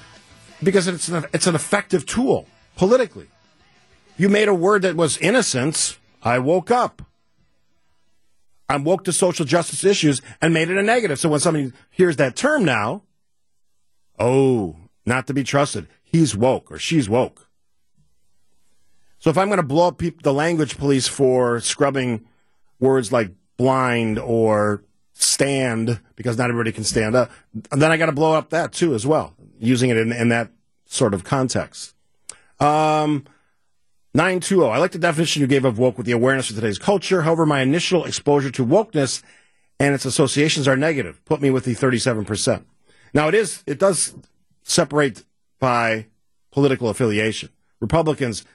because 0.61 0.87
it's 0.87 1.09
an, 1.09 1.25
it's 1.33 1.47
an 1.47 1.55
effective 1.55 2.05
tool 2.05 2.47
politically. 2.75 3.27
You 4.17 4.29
made 4.29 4.47
a 4.47 4.53
word 4.53 4.83
that 4.83 4.95
was 4.95 5.17
innocence. 5.17 5.97
I 6.21 6.39
woke 6.39 6.71
up. 6.71 7.01
I'm 8.69 8.83
woke 8.83 9.03
to 9.05 9.13
social 9.13 9.45
justice 9.45 9.83
issues 9.83 10.21
and 10.41 10.53
made 10.53 10.69
it 10.69 10.77
a 10.77 10.83
negative. 10.83 11.19
So 11.19 11.29
when 11.29 11.39
somebody 11.39 11.73
hears 11.91 12.15
that 12.17 12.35
term 12.35 12.63
now, 12.63 13.03
oh, 14.17 14.77
not 15.05 15.27
to 15.27 15.33
be 15.33 15.43
trusted. 15.43 15.87
He's 16.01 16.35
woke 16.35 16.71
or 16.71 16.77
she's 16.77 17.09
woke. 17.09 17.47
So 19.19 19.29
if 19.29 19.37
I'm 19.37 19.47
going 19.47 19.57
to 19.57 19.63
blow 19.63 19.87
up 19.87 20.01
the 20.21 20.33
language 20.33 20.77
police 20.77 21.07
for 21.07 21.59
scrubbing 21.59 22.25
words 22.79 23.11
like 23.11 23.31
blind 23.57 24.19
or 24.19 24.83
stand 25.13 25.99
because 26.15 26.37
not 26.37 26.49
everybody 26.49 26.71
can 26.71 26.83
stand 26.83 27.15
up, 27.15 27.31
then 27.71 27.91
I 27.91 27.97
got 27.97 28.07
to 28.07 28.11
blow 28.11 28.33
up 28.33 28.49
that 28.49 28.73
too 28.73 28.93
as 28.93 29.07
well, 29.07 29.33
using 29.59 29.89
it 29.89 29.97
in, 29.97 30.11
in 30.11 30.29
that 30.29 30.51
sort 30.85 31.13
of 31.13 31.23
context. 31.23 31.92
Um, 32.63 33.25
920. 34.13 34.71
I 34.71 34.77
like 34.77 34.91
the 34.91 34.99
definition 34.99 35.41
you 35.41 35.47
gave 35.47 35.65
of 35.65 35.77
woke 35.77 35.97
with 35.97 36.05
the 36.05 36.11
awareness 36.11 36.49
of 36.49 36.55
today's 36.55 36.77
culture. 36.77 37.23
However, 37.23 37.45
my 37.45 37.61
initial 37.61 38.05
exposure 38.05 38.51
to 38.51 38.65
wokeness 38.65 39.21
and 39.79 39.93
its 39.93 40.05
associations 40.05 40.67
are 40.67 40.77
negative. 40.77 41.23
Put 41.25 41.41
me 41.41 41.49
with 41.49 41.65
the 41.65 41.75
37%. 41.75 42.63
Now 43.13 43.27
it 43.27 43.35
is, 43.35 43.63
it 43.67 43.79
does 43.79 44.15
separate 44.63 45.23
by 45.59 46.07
political 46.51 46.89
affiliation. 46.89 47.49
Republicans 47.81 48.45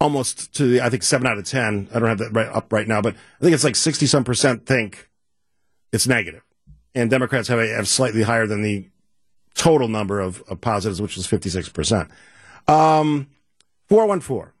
almost 0.00 0.52
to 0.54 0.66
the, 0.66 0.80
I 0.80 0.90
think 0.90 1.04
seven 1.04 1.28
out 1.28 1.38
of 1.38 1.44
ten. 1.44 1.88
I 1.94 2.00
don't 2.00 2.08
have 2.08 2.18
that 2.18 2.32
right 2.32 2.48
up 2.48 2.72
right 2.72 2.88
now, 2.88 3.00
but 3.00 3.14
I 3.14 3.40
think 3.40 3.54
it's 3.54 3.62
like 3.62 3.76
sixty 3.76 4.06
some 4.06 4.24
percent 4.24 4.66
think 4.66 5.08
it's 5.92 6.08
negative. 6.08 6.42
and 6.94 7.08
Democrats 7.08 7.48
have 7.48 7.60
a, 7.60 7.68
have 7.68 7.86
slightly 7.86 8.22
higher 8.22 8.46
than 8.46 8.62
the 8.62 8.88
total 9.54 9.86
number 9.86 10.18
of, 10.20 10.42
of 10.48 10.60
positives, 10.60 11.00
which 11.00 11.16
is 11.16 11.26
fifty 11.26 11.48
six 11.48 11.68
percent. 11.68 12.10
Um, 12.68 13.28
four 13.88 14.06
one 14.06 14.20
four. 14.20 14.54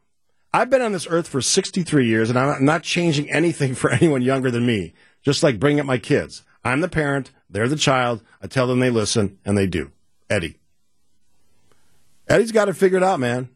I've 0.54 0.70
been 0.70 0.82
on 0.82 0.92
this 0.92 1.06
earth 1.08 1.28
for 1.28 1.40
sixty 1.40 1.82
three 1.82 2.06
years, 2.06 2.28
and 2.28 2.38
I'm 2.38 2.64
not 2.64 2.82
changing 2.82 3.30
anything 3.30 3.74
for 3.76 3.90
anyone 3.90 4.22
younger 4.22 4.50
than 4.50 4.66
me. 4.66 4.94
Just 5.22 5.42
like 5.42 5.60
bringing 5.60 5.80
up 5.80 5.86
my 5.86 5.98
kids. 5.98 6.42
I'm 6.64 6.80
the 6.80 6.88
parent, 6.88 7.32
they're 7.50 7.68
the 7.68 7.76
child. 7.76 8.22
I 8.40 8.46
tell 8.46 8.66
them 8.66 8.80
they 8.80 8.90
listen, 8.90 9.38
and 9.44 9.58
they 9.58 9.66
do. 9.66 9.90
Eddie. 10.30 10.58
Eddie's 12.28 12.52
got 12.52 12.68
it 12.68 12.74
figured 12.74 13.02
out, 13.02 13.20
man. 13.20 13.48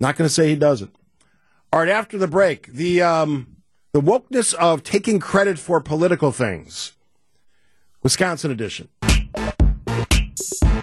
Not 0.00 0.16
going 0.16 0.28
to 0.28 0.32
say 0.34 0.48
he 0.48 0.56
doesn't. 0.56 0.94
All 1.72 1.80
right, 1.80 1.88
after 1.88 2.18
the 2.18 2.28
break, 2.28 2.66
the 2.68 3.02
um, 3.02 3.56
the 3.92 4.00
wokeness 4.00 4.54
of 4.54 4.82
taking 4.82 5.18
credit 5.18 5.58
for 5.58 5.80
political 5.80 6.32
things. 6.32 6.92
Wisconsin 8.02 8.50
edition. 8.50 8.88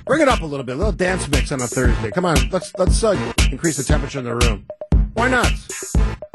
Bring 0.05 0.21
it 0.21 0.27
up 0.27 0.41
a 0.41 0.45
little 0.45 0.63
bit, 0.63 0.75
a 0.75 0.77
little 0.77 0.91
dance 0.91 1.27
mix 1.27 1.51
on 1.51 1.59
a 1.62 1.67
Thursday. 1.67 2.12
Come 2.12 2.25
on, 2.25 2.38
let's 2.51 2.71
let's 2.77 3.03
uh, 3.03 3.33
increase 3.51 3.77
the 3.77 3.83
temperature 3.83 4.19
in 4.19 4.25
the 4.25 4.35
room. 4.35 4.67
Why 5.13 5.29
not? 5.29 5.51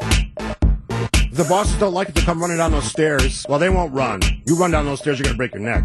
If 0.00 1.36
the 1.36 1.46
bosses 1.48 1.78
don't 1.78 1.94
like 1.94 2.08
it 2.08 2.16
to 2.16 2.22
come 2.22 2.40
running 2.40 2.56
down 2.56 2.72
those 2.72 2.90
stairs, 2.90 3.46
well, 3.48 3.60
they 3.60 3.68
won't 3.68 3.92
run. 3.94 4.20
You 4.44 4.56
run 4.56 4.72
down 4.72 4.86
those 4.86 4.98
stairs, 4.98 5.20
you're 5.20 5.24
gonna 5.24 5.36
break 5.36 5.54
your 5.54 5.62
neck. 5.62 5.84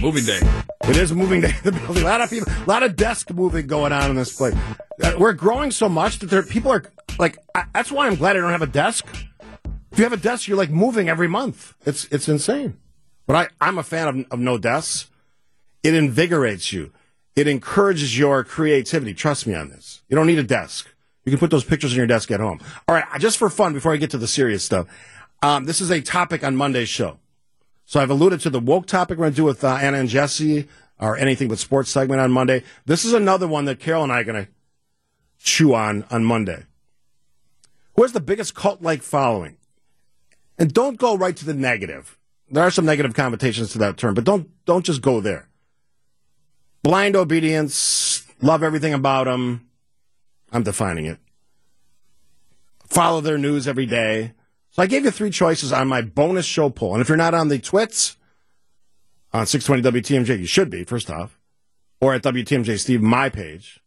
Moving 0.00 0.24
day. 0.24 0.38
It 0.84 0.96
is 0.96 1.10
a 1.10 1.14
moving 1.16 1.40
day 1.40 1.52
in 1.64 1.64
the 1.64 1.72
building. 1.86 2.04
A 2.04 2.06
lot 2.06 2.20
of 2.20 2.30
people, 2.30 2.52
a 2.52 2.68
lot 2.70 2.84
of 2.84 2.94
desk 2.94 3.32
moving 3.32 3.66
going 3.66 3.92
on 3.92 4.10
in 4.10 4.16
this 4.16 4.36
place. 4.36 4.54
Uh, 5.02 5.14
We're 5.18 5.32
growing 5.32 5.72
so 5.72 5.88
much 5.88 6.20
that 6.20 6.30
there 6.30 6.44
people 6.44 6.70
are 6.70 6.84
like. 7.18 7.38
I, 7.52 7.64
that's 7.74 7.90
why 7.90 8.06
I'm 8.06 8.14
glad 8.14 8.36
I 8.36 8.40
don't 8.40 8.52
have 8.52 8.62
a 8.62 8.66
desk. 8.68 9.06
If 9.90 9.98
you 9.98 10.04
have 10.04 10.12
a 10.12 10.16
desk, 10.18 10.46
you're 10.46 10.56
like 10.56 10.70
moving 10.70 11.08
every 11.08 11.26
month. 11.28 11.74
It's 11.84 12.04
it's 12.12 12.28
insane. 12.28 12.76
But 13.26 13.34
I 13.36 13.48
I'm 13.66 13.78
a 13.78 13.82
fan 13.82 14.06
of, 14.06 14.26
of 14.30 14.38
no 14.38 14.56
desks. 14.56 15.10
It 15.82 15.94
invigorates 15.94 16.72
you. 16.72 16.92
It 17.36 17.48
encourages 17.48 18.16
your 18.18 18.44
creativity. 18.44 19.14
Trust 19.14 19.46
me 19.46 19.54
on 19.54 19.68
this. 19.70 20.02
You 20.08 20.16
don't 20.16 20.26
need 20.26 20.38
a 20.38 20.44
desk. 20.44 20.88
You 21.24 21.32
can 21.32 21.38
put 21.38 21.50
those 21.50 21.64
pictures 21.64 21.92
on 21.92 21.96
your 21.96 22.06
desk 22.06 22.30
at 22.30 22.40
home. 22.40 22.60
All 22.86 22.94
right, 22.94 23.04
just 23.18 23.38
for 23.38 23.50
fun, 23.50 23.72
before 23.72 23.92
I 23.92 23.96
get 23.96 24.10
to 24.10 24.18
the 24.18 24.28
serious 24.28 24.64
stuff, 24.64 24.86
um, 25.42 25.64
this 25.64 25.80
is 25.80 25.90
a 25.90 26.00
topic 26.00 26.44
on 26.44 26.54
Monday's 26.56 26.88
show. 26.88 27.18
So 27.86 28.00
I've 28.00 28.10
alluded 28.10 28.40
to 28.40 28.50
the 28.50 28.60
woke 28.60 28.86
topic 28.86 29.18
we're 29.18 29.24
going 29.24 29.32
to 29.32 29.36
do 29.36 29.44
with 29.44 29.64
uh, 29.64 29.74
Anna 29.80 29.98
and 29.98 30.08
Jesse, 30.08 30.68
our 30.98 31.16
anything 31.16 31.48
but 31.48 31.58
sports 31.58 31.90
segment 31.90 32.20
on 32.20 32.30
Monday. 32.30 32.62
This 32.86 33.04
is 33.04 33.12
another 33.12 33.48
one 33.48 33.64
that 33.66 33.80
Carol 33.80 34.04
and 34.04 34.12
I 34.12 34.20
are 34.20 34.24
going 34.24 34.44
to 34.44 34.50
chew 35.38 35.74
on 35.74 36.04
on 36.10 36.24
Monday. 36.24 36.64
Who 37.96 38.02
has 38.02 38.12
the 38.12 38.20
biggest 38.20 38.54
cult-like 38.54 39.02
following? 39.02 39.56
And 40.58 40.72
don't 40.72 40.98
go 40.98 41.16
right 41.16 41.36
to 41.36 41.44
the 41.44 41.54
negative. 41.54 42.16
There 42.50 42.62
are 42.62 42.70
some 42.70 42.84
negative 42.84 43.14
connotations 43.14 43.72
to 43.72 43.78
that 43.78 43.96
term, 43.96 44.14
but 44.14 44.24
don't 44.24 44.48
don't 44.64 44.84
just 44.84 45.02
go 45.02 45.20
there. 45.20 45.48
Blind 46.84 47.16
obedience, 47.16 48.26
love 48.42 48.62
everything 48.62 48.92
about 48.92 49.24
them. 49.24 49.66
I'm 50.52 50.62
defining 50.62 51.06
it. 51.06 51.18
Follow 52.86 53.22
their 53.22 53.38
news 53.38 53.66
every 53.66 53.86
day. 53.86 54.34
So 54.70 54.82
I 54.82 54.86
gave 54.86 55.04
you 55.06 55.10
three 55.10 55.30
choices 55.30 55.72
on 55.72 55.88
my 55.88 56.02
bonus 56.02 56.44
show 56.44 56.68
poll. 56.68 56.92
And 56.92 57.00
if 57.00 57.08
you're 57.08 57.16
not 57.16 57.32
on 57.32 57.48
the 57.48 57.58
twits 57.58 58.18
on 59.32 59.46
620 59.46 60.02
WTMJ, 60.02 60.38
you 60.38 60.46
should 60.46 60.68
be, 60.68 60.84
first 60.84 61.10
off, 61.10 61.38
or 62.02 62.12
at 62.12 62.22
WTMJ 62.22 62.78
Steve, 62.78 63.00
my 63.00 63.30
page, 63.30 63.80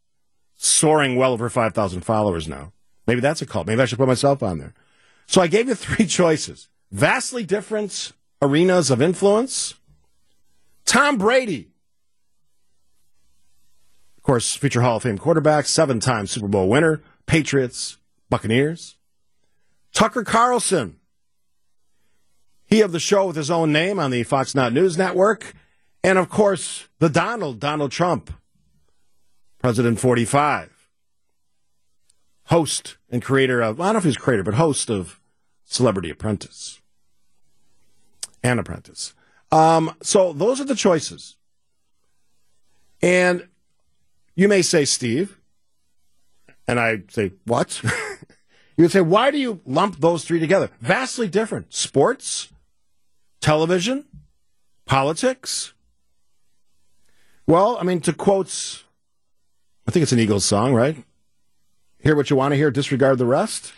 soaring 0.55 1.17
well 1.17 1.33
over 1.33 1.51
5,000 1.51 2.01
followers 2.01 2.47
now. 2.47 2.73
Maybe 3.05 3.21
that's 3.21 3.43
a 3.43 3.45
cult. 3.45 3.67
Maybe 3.67 3.79
I 3.79 3.85
should 3.85 3.99
put 3.99 4.07
myself 4.07 4.41
on 4.41 4.57
there. 4.57 4.73
So 5.27 5.39
I 5.39 5.45
gave 5.45 5.67
you 5.67 5.75
three 5.75 6.07
choices. 6.07 6.67
Vastly 6.91 7.43
different 7.43 8.13
arenas 8.41 8.89
of 8.89 9.03
influence. 9.03 9.75
Tom 10.83 11.19
Brady. 11.19 11.69
Course, 14.27 14.57
future 14.57 14.81
Hall 14.81 14.97
of 14.97 15.03
Fame 15.03 15.17
quarterback, 15.17 15.67
seven 15.67 16.01
time 16.01 16.27
Super 16.27 16.49
Bowl 16.49 16.67
winner, 16.67 17.01
Patriots, 17.27 17.95
Buccaneers. 18.29 18.97
Tucker 19.93 20.25
Carlson. 20.25 20.97
He 22.65 22.81
of 22.81 22.91
the 22.91 22.99
show 22.99 23.27
with 23.27 23.37
his 23.37 23.49
own 23.49 23.71
name 23.71 23.99
on 23.99 24.11
the 24.11 24.23
Fox 24.23 24.53
Not 24.53 24.73
News 24.73 24.97
Network. 24.97 25.53
And 26.03 26.17
of 26.17 26.27
course, 26.27 26.89
the 26.99 27.07
Donald, 27.07 27.61
Donald 27.61 27.93
Trump, 27.93 28.33
President 29.59 29.97
45. 29.97 30.89
Host 32.47 32.97
and 33.09 33.23
creator 33.23 33.61
of, 33.61 33.79
I 33.79 33.85
don't 33.85 33.93
know 33.93 33.99
if 33.99 34.03
he's 34.03 34.17
creator, 34.17 34.43
but 34.43 34.55
host 34.55 34.89
of 34.89 35.21
Celebrity 35.63 36.09
Apprentice 36.09 36.81
and 38.43 38.59
Apprentice. 38.59 39.13
Um, 39.53 39.95
so 40.01 40.33
those 40.33 40.59
are 40.59 40.65
the 40.65 40.75
choices. 40.75 41.37
And 43.01 43.47
you 44.37 44.47
may 44.47 44.61
say, 44.61 44.85
Steve, 44.85 45.37
and 46.67 46.79
I 46.79 47.01
say, 47.09 47.33
what? 47.45 47.81
you 48.77 48.83
would 48.83 48.91
say, 48.91 49.01
why 49.01 49.31
do 49.31 49.39
you 49.39 49.59
lump 49.65 49.97
those 49.97 50.23
three 50.23 50.39
together? 50.39 50.69
Vastly 50.79 51.27
different. 51.27 51.73
Sports, 51.73 52.53
television, 53.41 54.05
politics. 54.85 55.73
Well, 57.47 57.77
I 57.81 57.83
mean, 57.83 57.99
to 58.01 58.13
quotes, 58.13 58.83
I 59.87 59.91
think 59.91 60.03
it's 60.03 60.11
an 60.11 60.19
Eagles 60.19 60.45
song, 60.45 60.73
right? 60.75 61.03
Hear 61.99 62.15
what 62.15 62.29
you 62.29 62.35
want 62.35 62.51
to 62.51 62.57
hear, 62.57 62.69
disregard 62.69 63.17
the 63.17 63.25
rest. 63.25 63.73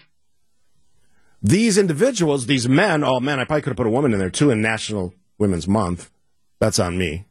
These 1.41 1.77
individuals, 1.77 2.47
these 2.47 2.67
men, 2.67 3.01
oh 3.05 3.21
man, 3.21 3.39
I 3.39 3.45
probably 3.45 3.61
could 3.61 3.69
have 3.69 3.77
put 3.77 3.87
a 3.87 3.91
woman 3.91 4.11
in 4.11 4.19
there 4.19 4.29
too 4.29 4.51
in 4.51 4.61
National 4.61 5.13
Women's 5.37 5.69
Month. 5.69 6.11
That's 6.59 6.79
on 6.79 6.97
me. 6.97 7.23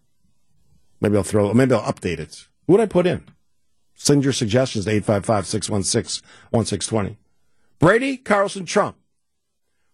Maybe 0.98 1.18
I'll 1.18 1.22
throw, 1.22 1.52
maybe 1.52 1.74
I'll 1.74 1.92
update 1.92 2.18
it. 2.18 2.47
Would 2.68 2.80
I 2.80 2.86
put 2.86 3.06
in? 3.06 3.24
Send 3.94 4.22
your 4.22 4.32
suggestions 4.32 4.84
to 4.84 4.92
855 4.92 5.46
616 5.46 6.22
1620. 6.50 7.18
Brady, 7.80 8.16
Carlson, 8.16 8.64
Trump. 8.64 8.96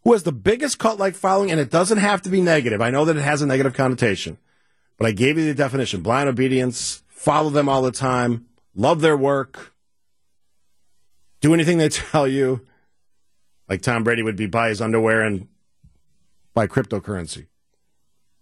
Who 0.02 0.12
has 0.12 0.24
the 0.24 0.32
biggest 0.32 0.78
cult 0.78 0.98
like 0.98 1.14
following, 1.14 1.50
and 1.50 1.58
it 1.58 1.70
doesn't 1.70 1.98
have 1.98 2.20
to 2.22 2.28
be 2.28 2.42
negative. 2.42 2.82
I 2.82 2.90
know 2.90 3.06
that 3.06 3.16
it 3.16 3.22
has 3.22 3.40
a 3.40 3.46
negative 3.46 3.72
connotation, 3.72 4.37
but 4.98 5.06
I 5.06 5.12
gave 5.12 5.38
you 5.38 5.46
the 5.46 5.54
definition 5.54 6.02
blind 6.02 6.28
obedience, 6.28 7.02
follow 7.08 7.48
them 7.48 7.70
all 7.70 7.80
the 7.80 7.90
time, 7.90 8.44
love 8.74 9.00
their 9.00 9.16
work, 9.16 9.72
do 11.40 11.54
anything 11.54 11.78
they 11.78 11.88
tell 11.90 12.28
you. 12.28 12.66
Like 13.66 13.80
Tom 13.80 14.04
Brady 14.04 14.22
would 14.22 14.37
be 14.37 14.46
buy 14.46 14.68
his 14.68 14.82
underwear 14.82 15.22
and 15.22 15.48
buy 16.52 16.66
cryptocurrency. 16.66 17.46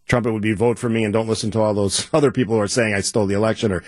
Trump 0.06 0.26
would 0.26 0.42
be 0.42 0.52
vote 0.52 0.80
for 0.80 0.88
me 0.88 1.04
and 1.04 1.12
don't 1.12 1.28
listen 1.28 1.52
to 1.52 1.60
all 1.60 1.74
those 1.74 2.08
other 2.12 2.32
people 2.32 2.56
who 2.56 2.60
are 2.60 2.66
saying 2.66 2.92
I 2.92 3.02
stole 3.02 3.26
the 3.26 3.36
election 3.36 3.70
or 3.70 3.84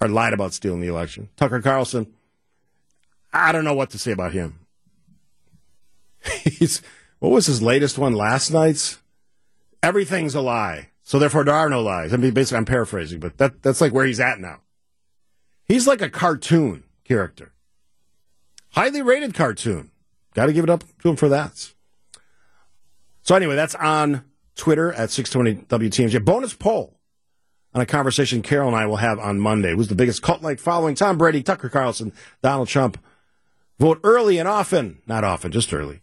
or 0.00 0.08
lied 0.08 0.32
about 0.32 0.52
stealing 0.52 0.80
the 0.80 0.88
election. 0.88 1.28
Tucker 1.36 1.60
Carlson, 1.60 2.12
I 3.32 3.52
don't 3.52 3.64
know 3.64 3.74
what 3.74 3.90
to 3.90 3.98
say 3.98 4.12
about 4.12 4.32
him. 4.32 4.60
He's 6.44 6.82
what 7.18 7.32
was 7.32 7.46
his 7.46 7.62
latest 7.62 7.98
one 7.98 8.12
last 8.12 8.50
night's? 8.50 8.98
Everything's 9.82 10.34
a 10.34 10.40
lie. 10.40 10.90
So 11.02 11.18
therefore 11.18 11.44
there 11.44 11.54
are 11.54 11.68
no 11.68 11.82
lies. 11.82 12.12
I 12.12 12.16
mean 12.16 12.34
basically 12.34 12.58
I'm 12.58 12.64
paraphrasing, 12.64 13.20
but 13.20 13.38
that 13.38 13.62
that's 13.62 13.80
like 13.80 13.92
where 13.92 14.06
he's 14.06 14.20
at 14.20 14.40
now. 14.40 14.60
He's 15.64 15.86
like 15.86 16.00
a 16.00 16.10
cartoon 16.10 16.84
character. 17.04 17.52
Highly 18.70 19.02
rated 19.02 19.34
cartoon. 19.34 19.90
Got 20.34 20.46
to 20.46 20.52
give 20.52 20.64
it 20.64 20.70
up 20.70 20.84
to 21.02 21.08
him 21.08 21.16
for 21.16 21.28
that. 21.28 21.72
So 23.22 23.34
anyway, 23.34 23.56
that's 23.56 23.74
on 23.74 24.24
Twitter 24.54 24.92
at 24.92 25.10
620 25.10 25.66
WTMJ. 25.66 26.24
Bonus 26.24 26.54
poll 26.54 26.97
on 27.74 27.80
a 27.80 27.86
conversation 27.86 28.42
Carol 28.42 28.68
and 28.68 28.76
I 28.76 28.86
will 28.86 28.96
have 28.96 29.18
on 29.18 29.40
Monday. 29.40 29.74
Who's 29.74 29.88
the 29.88 29.94
biggest 29.94 30.22
cult-like 30.22 30.58
following? 30.58 30.94
Tom 30.94 31.18
Brady, 31.18 31.42
Tucker 31.42 31.68
Carlson, 31.68 32.12
Donald 32.42 32.68
Trump. 32.68 32.98
Vote 33.78 34.00
early 34.02 34.38
and 34.38 34.48
often. 34.48 35.00
Not 35.06 35.24
often, 35.24 35.52
just 35.52 35.72
early. 35.72 36.00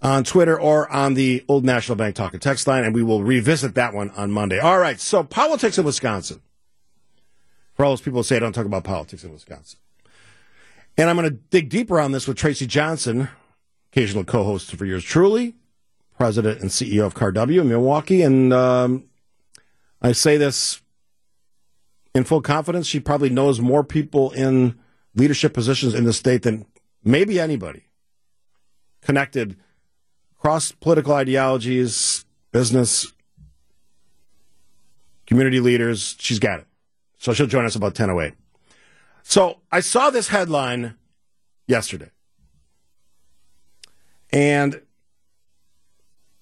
On 0.00 0.24
Twitter 0.24 0.58
or 0.58 0.90
on 0.90 1.14
the 1.14 1.44
Old 1.46 1.64
National 1.64 1.96
Bank 1.96 2.16
Talk 2.16 2.32
and 2.32 2.42
Text 2.42 2.66
line, 2.66 2.84
and 2.84 2.94
we 2.94 3.02
will 3.02 3.22
revisit 3.22 3.74
that 3.74 3.94
one 3.94 4.10
on 4.10 4.32
Monday. 4.32 4.58
All 4.58 4.78
right, 4.78 4.98
so 4.98 5.22
politics 5.22 5.78
in 5.78 5.84
Wisconsin. 5.84 6.40
For 7.74 7.84
all 7.84 7.92
those 7.92 8.00
people 8.00 8.20
who 8.20 8.24
say 8.24 8.36
I 8.36 8.40
don't 8.40 8.52
talk 8.52 8.66
about 8.66 8.84
politics 8.84 9.24
in 9.24 9.32
Wisconsin. 9.32 9.78
And 10.98 11.08
I'm 11.08 11.16
going 11.16 11.28
to 11.28 11.36
dig 11.50 11.68
deeper 11.68 12.00
on 12.00 12.12
this 12.12 12.26
with 12.26 12.36
Tracy 12.36 12.66
Johnson, 12.66 13.28
occasional 13.92 14.24
co-host 14.24 14.74
for 14.74 14.84
yours 14.84 15.04
truly, 15.04 15.54
president 16.18 16.60
and 16.60 16.70
CEO 16.70 17.06
of 17.06 17.14
CARW 17.14 17.60
in 17.60 17.68
Milwaukee. 17.68 18.22
And 18.22 18.52
um, 18.52 19.04
I 20.02 20.12
say 20.12 20.36
this 20.36 20.82
in 22.14 22.24
full 22.24 22.42
confidence. 22.42 22.86
She 22.86 23.00
probably 23.00 23.30
knows 23.30 23.60
more 23.60 23.84
people 23.84 24.32
in 24.32 24.78
leadership 25.14 25.54
positions 25.54 25.94
in 25.94 26.04
the 26.04 26.12
state 26.12 26.42
than 26.42 26.66
maybe 27.04 27.38
anybody 27.38 27.84
connected 29.00 29.56
across 30.36 30.72
political 30.72 31.14
ideologies, 31.14 32.24
business, 32.50 33.12
community 35.26 35.60
leaders. 35.60 36.16
She's 36.18 36.40
got 36.40 36.60
it. 36.60 36.66
So 37.18 37.32
she'll 37.32 37.46
join 37.46 37.64
us 37.64 37.76
about 37.76 37.94
10.08. 37.94 38.34
So 39.22 39.60
I 39.70 39.80
saw 39.80 40.10
this 40.10 40.28
headline 40.28 40.96
yesterday. 41.68 42.10
And 44.32 44.80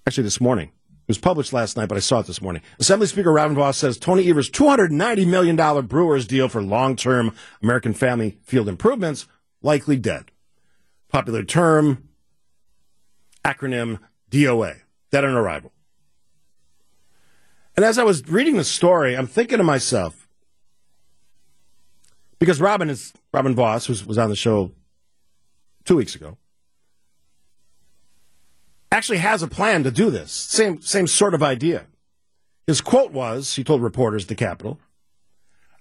actually, 0.07 0.23
this 0.25 0.41
morning, 0.41 0.71
was 1.11 1.19
published 1.19 1.53
last 1.53 1.77
night, 1.77 1.89
but 1.89 1.97
I 1.97 2.01
saw 2.01 2.21
it 2.21 2.27
this 2.27 2.41
morning. 2.41 2.63
Assembly 2.79 3.09
Speaker 3.09 3.33
Robin 3.33 3.57
Vos 3.57 3.77
says 3.77 3.99
Tony 3.99 4.29
Evers' 4.31 4.49
$290 4.49 5.27
million 5.27 5.87
Brewers 5.87 6.25
deal 6.27 6.49
for 6.49 6.63
long 6.63 6.95
term 6.95 7.35
American 7.63 7.93
Family 7.93 8.39
Field 8.45 8.69
improvements 8.69 9.27
likely 9.61 9.97
dead. 9.97 10.31
Popular 11.09 11.43
term, 11.43 12.09
acronym 13.45 13.99
DOA, 14.31 14.83
dead 15.11 15.25
on 15.25 15.35
arrival. 15.35 15.73
And 17.77 17.85
as 17.85 17.99
I 17.99 18.05
was 18.05 18.29
reading 18.29 18.57
the 18.57 18.65
story, 18.65 19.17
I'm 19.17 19.27
thinking 19.27 19.59
to 19.59 19.65
myself, 19.65 20.29
because 22.39 22.61
Robin 22.61 22.89
is 22.89 23.13
Robin 23.35 23.55
Vos, 23.55 23.87
who 23.87 23.97
was 24.07 24.17
on 24.17 24.31
the 24.31 24.37
show 24.37 24.71
two 25.85 25.97
weeks 25.97 26.15
ago, 26.15 26.39
actually 28.93 29.19
has 29.19 29.43
a 29.43 29.49
plan 29.49 29.85
to 29.85 29.91
do 29.91 30.11
this. 30.11 30.33
Same 30.33 30.81
same 30.81 31.07
sort 31.07 31.35
of 31.35 31.43
idea. 31.43 31.87
His 32.67 32.81
quote 32.81 33.13
was, 33.13 33.57
he 33.57 33.65
told 33.65 33.83
reporters 33.83 34.27
the 34.27 34.35
Capitol, 34.35 34.79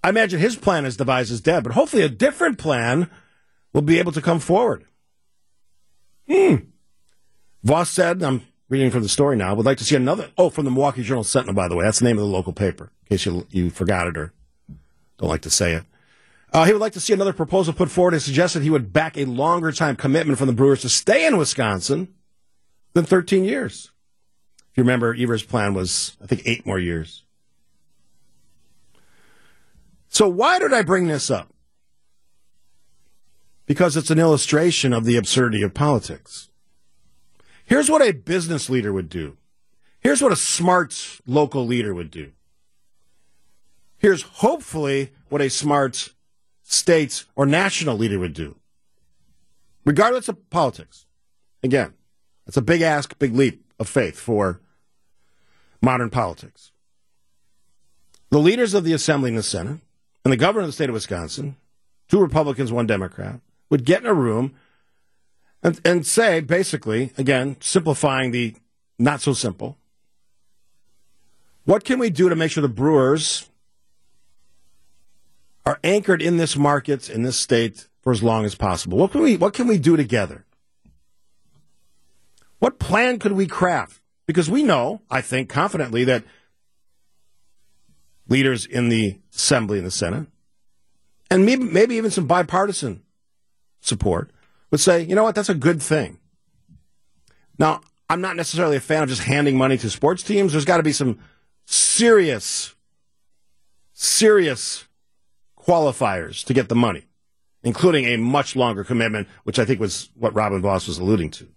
I 0.03 0.09
imagine 0.09 0.39
his 0.39 0.55
plan 0.55 0.85
is 0.85 0.97
devised 0.97 1.31
as 1.31 1.41
dead, 1.41 1.63
but 1.63 1.73
hopefully 1.73 2.03
a 2.03 2.09
different 2.09 2.57
plan 2.57 3.09
will 3.73 3.81
be 3.81 3.99
able 3.99 4.11
to 4.13 4.21
come 4.21 4.39
forward. 4.39 4.85
Hmm. 6.27 6.55
Vos 7.63 7.89
said, 7.89 8.23
I'm 8.23 8.43
reading 8.69 8.91
from 8.91 9.03
the 9.03 9.09
story 9.09 9.35
now, 9.35 9.53
would 9.53 9.65
like 9.65 9.77
to 9.79 9.83
see 9.83 9.95
another. 9.95 10.29
Oh, 10.37 10.49
from 10.49 10.65
the 10.65 10.71
Milwaukee 10.71 11.03
Journal 11.03 11.23
Sentinel, 11.23 11.53
by 11.53 11.67
the 11.67 11.75
way. 11.75 11.83
That's 11.83 11.99
the 11.99 12.05
name 12.05 12.17
of 12.17 12.23
the 12.23 12.29
local 12.29 12.53
paper, 12.53 12.91
in 13.03 13.17
case 13.17 13.25
you, 13.25 13.45
you 13.51 13.69
forgot 13.69 14.07
it 14.07 14.17
or 14.17 14.33
don't 15.17 15.29
like 15.29 15.41
to 15.41 15.49
say 15.49 15.73
it. 15.73 15.83
Uh, 16.51 16.65
he 16.65 16.71
would 16.71 16.81
like 16.81 16.93
to 16.93 16.99
see 16.99 17.13
another 17.13 17.33
proposal 17.33 17.73
put 17.73 17.91
forward 17.91 18.13
and 18.13 18.23
suggested 18.23 18.63
he 18.63 18.69
would 18.69 18.91
back 18.91 19.17
a 19.17 19.25
longer 19.25 19.71
time 19.71 19.95
commitment 19.95 20.39
from 20.39 20.47
the 20.47 20.53
Brewers 20.53 20.81
to 20.81 20.89
stay 20.89 21.27
in 21.27 21.37
Wisconsin 21.37 22.15
than 22.93 23.05
13 23.05 23.43
years. 23.43 23.91
If 24.71 24.77
you 24.77 24.83
remember, 24.83 25.15
Evers' 25.15 25.43
plan 25.43 25.73
was, 25.73 26.17
I 26.21 26.25
think, 26.25 26.43
eight 26.45 26.65
more 26.65 26.79
years. 26.79 27.23
So 30.09 30.27
why 30.27 30.59
did 30.59 30.73
I 30.73 30.81
bring 30.81 31.07
this 31.07 31.29
up? 31.29 31.53
Because 33.65 33.95
it's 33.95 34.09
an 34.09 34.19
illustration 34.19 34.93
of 34.93 35.05
the 35.05 35.15
absurdity 35.15 35.61
of 35.61 35.73
politics. 35.73 36.49
Here's 37.63 37.89
what 37.89 38.01
a 38.01 38.11
business 38.11 38.69
leader 38.69 38.91
would 38.91 39.09
do. 39.09 39.37
Here's 39.99 40.21
what 40.21 40.31
a 40.31 40.35
smart 40.35 41.19
local 41.27 41.65
leader 41.67 41.93
would 41.93 42.09
do. 42.09 42.31
Here's 43.99 44.23
hopefully 44.23 45.11
what 45.27 45.41
a 45.41 45.49
smart 45.49 46.13
state 46.63 47.25
or 47.35 47.45
national 47.45 47.97
leader 47.97 48.17
would 48.17 48.33
do. 48.33 48.55
Regardless 49.85 50.29
of 50.29 50.49
politics. 50.49 51.05
Again, 51.61 51.93
that's 52.49 52.57
a 52.57 52.63
big 52.63 52.81
ask, 52.81 53.19
big 53.19 53.35
leap 53.35 53.63
of 53.77 53.87
faith 53.87 54.19
for 54.19 54.59
modern 55.83 56.09
politics. 56.09 56.71
The 58.31 58.39
leaders 58.39 58.73
of 58.73 58.83
the 58.83 58.91
Assembly 58.91 59.29
and 59.29 59.37
the 59.37 59.43
Senate 59.43 59.81
and 60.25 60.31
the 60.31 60.35
governor 60.35 60.61
of 60.61 60.69
the 60.69 60.73
state 60.73 60.89
of 60.89 60.95
Wisconsin, 60.95 61.57
two 62.07 62.19
Republicans, 62.19 62.71
one 62.71 62.87
Democrat, 62.87 63.39
would 63.69 63.85
get 63.85 64.01
in 64.01 64.07
a 64.07 64.15
room 64.15 64.55
and, 65.61 65.79
and 65.85 66.07
say, 66.07 66.39
basically, 66.39 67.13
again, 67.19 67.55
simplifying 67.59 68.31
the 68.31 68.55
not 68.97 69.21
so 69.21 69.33
simple, 69.33 69.77
what 71.65 71.83
can 71.83 71.99
we 71.99 72.09
do 72.09 72.29
to 72.29 72.35
make 72.35 72.49
sure 72.49 72.63
the 72.63 72.67
Brewers 72.67 73.47
are 75.67 75.79
anchored 75.83 76.23
in 76.23 76.37
this 76.37 76.57
market, 76.57 77.11
in 77.11 77.21
this 77.21 77.37
state, 77.37 77.87
for 78.01 78.11
as 78.11 78.23
long 78.23 78.43
as 78.43 78.55
possible? 78.55 78.97
What 78.97 79.11
can 79.11 79.21
we, 79.21 79.37
what 79.37 79.53
can 79.53 79.67
we 79.67 79.77
do 79.77 79.95
together? 79.95 80.45
What 82.59 82.79
plan 82.79 83.19
could 83.19 83.31
we 83.31 83.47
craft? 83.47 84.01
Because 84.27 84.49
we 84.49 84.63
know, 84.63 85.01
I 85.09 85.21
think 85.21 85.49
confidently, 85.49 86.03
that 86.03 86.23
leaders 88.27 88.65
in 88.65 88.89
the 88.89 89.19
Assembly 89.33 89.79
and 89.79 89.87
the 89.87 89.91
Senate, 89.91 90.27
and 91.31 91.45
maybe, 91.45 91.63
maybe 91.63 91.95
even 91.95 92.11
some 92.11 92.27
bipartisan 92.27 93.01
support, 93.81 94.31
would 94.71 94.79
say, 94.79 95.01
you 95.01 95.15
know 95.15 95.23
what, 95.23 95.35
that's 95.35 95.49
a 95.49 95.55
good 95.55 95.81
thing. 95.81 96.19
Now, 97.57 97.81
I'm 98.09 98.21
not 98.21 98.35
necessarily 98.35 98.77
a 98.77 98.81
fan 98.81 99.03
of 99.03 99.09
just 99.09 99.23
handing 99.23 99.57
money 99.57 99.77
to 99.77 99.89
sports 99.89 100.23
teams. 100.23 100.51
There's 100.51 100.65
got 100.65 100.77
to 100.77 100.83
be 100.83 100.91
some 100.91 101.19
serious, 101.65 102.75
serious 103.93 104.87
qualifiers 105.59 106.43
to 106.45 106.53
get 106.53 106.69
the 106.69 106.75
money, 106.75 107.05
including 107.63 108.05
a 108.05 108.17
much 108.17 108.55
longer 108.55 108.83
commitment, 108.83 109.27
which 109.43 109.59
I 109.59 109.65
think 109.65 109.79
was 109.79 110.09
what 110.15 110.33
Robin 110.33 110.61
Vos 110.61 110.87
was 110.87 110.97
alluding 110.97 111.31
to. 111.31 111.47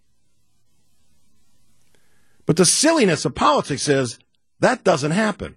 But 2.53 2.59
the 2.59 2.67
silliness 2.67 3.25
of 3.25 3.35
politics 3.35 3.88
is 3.88 4.19
that 4.61 4.85
doesn't 4.85 5.12
happen. 5.12 5.57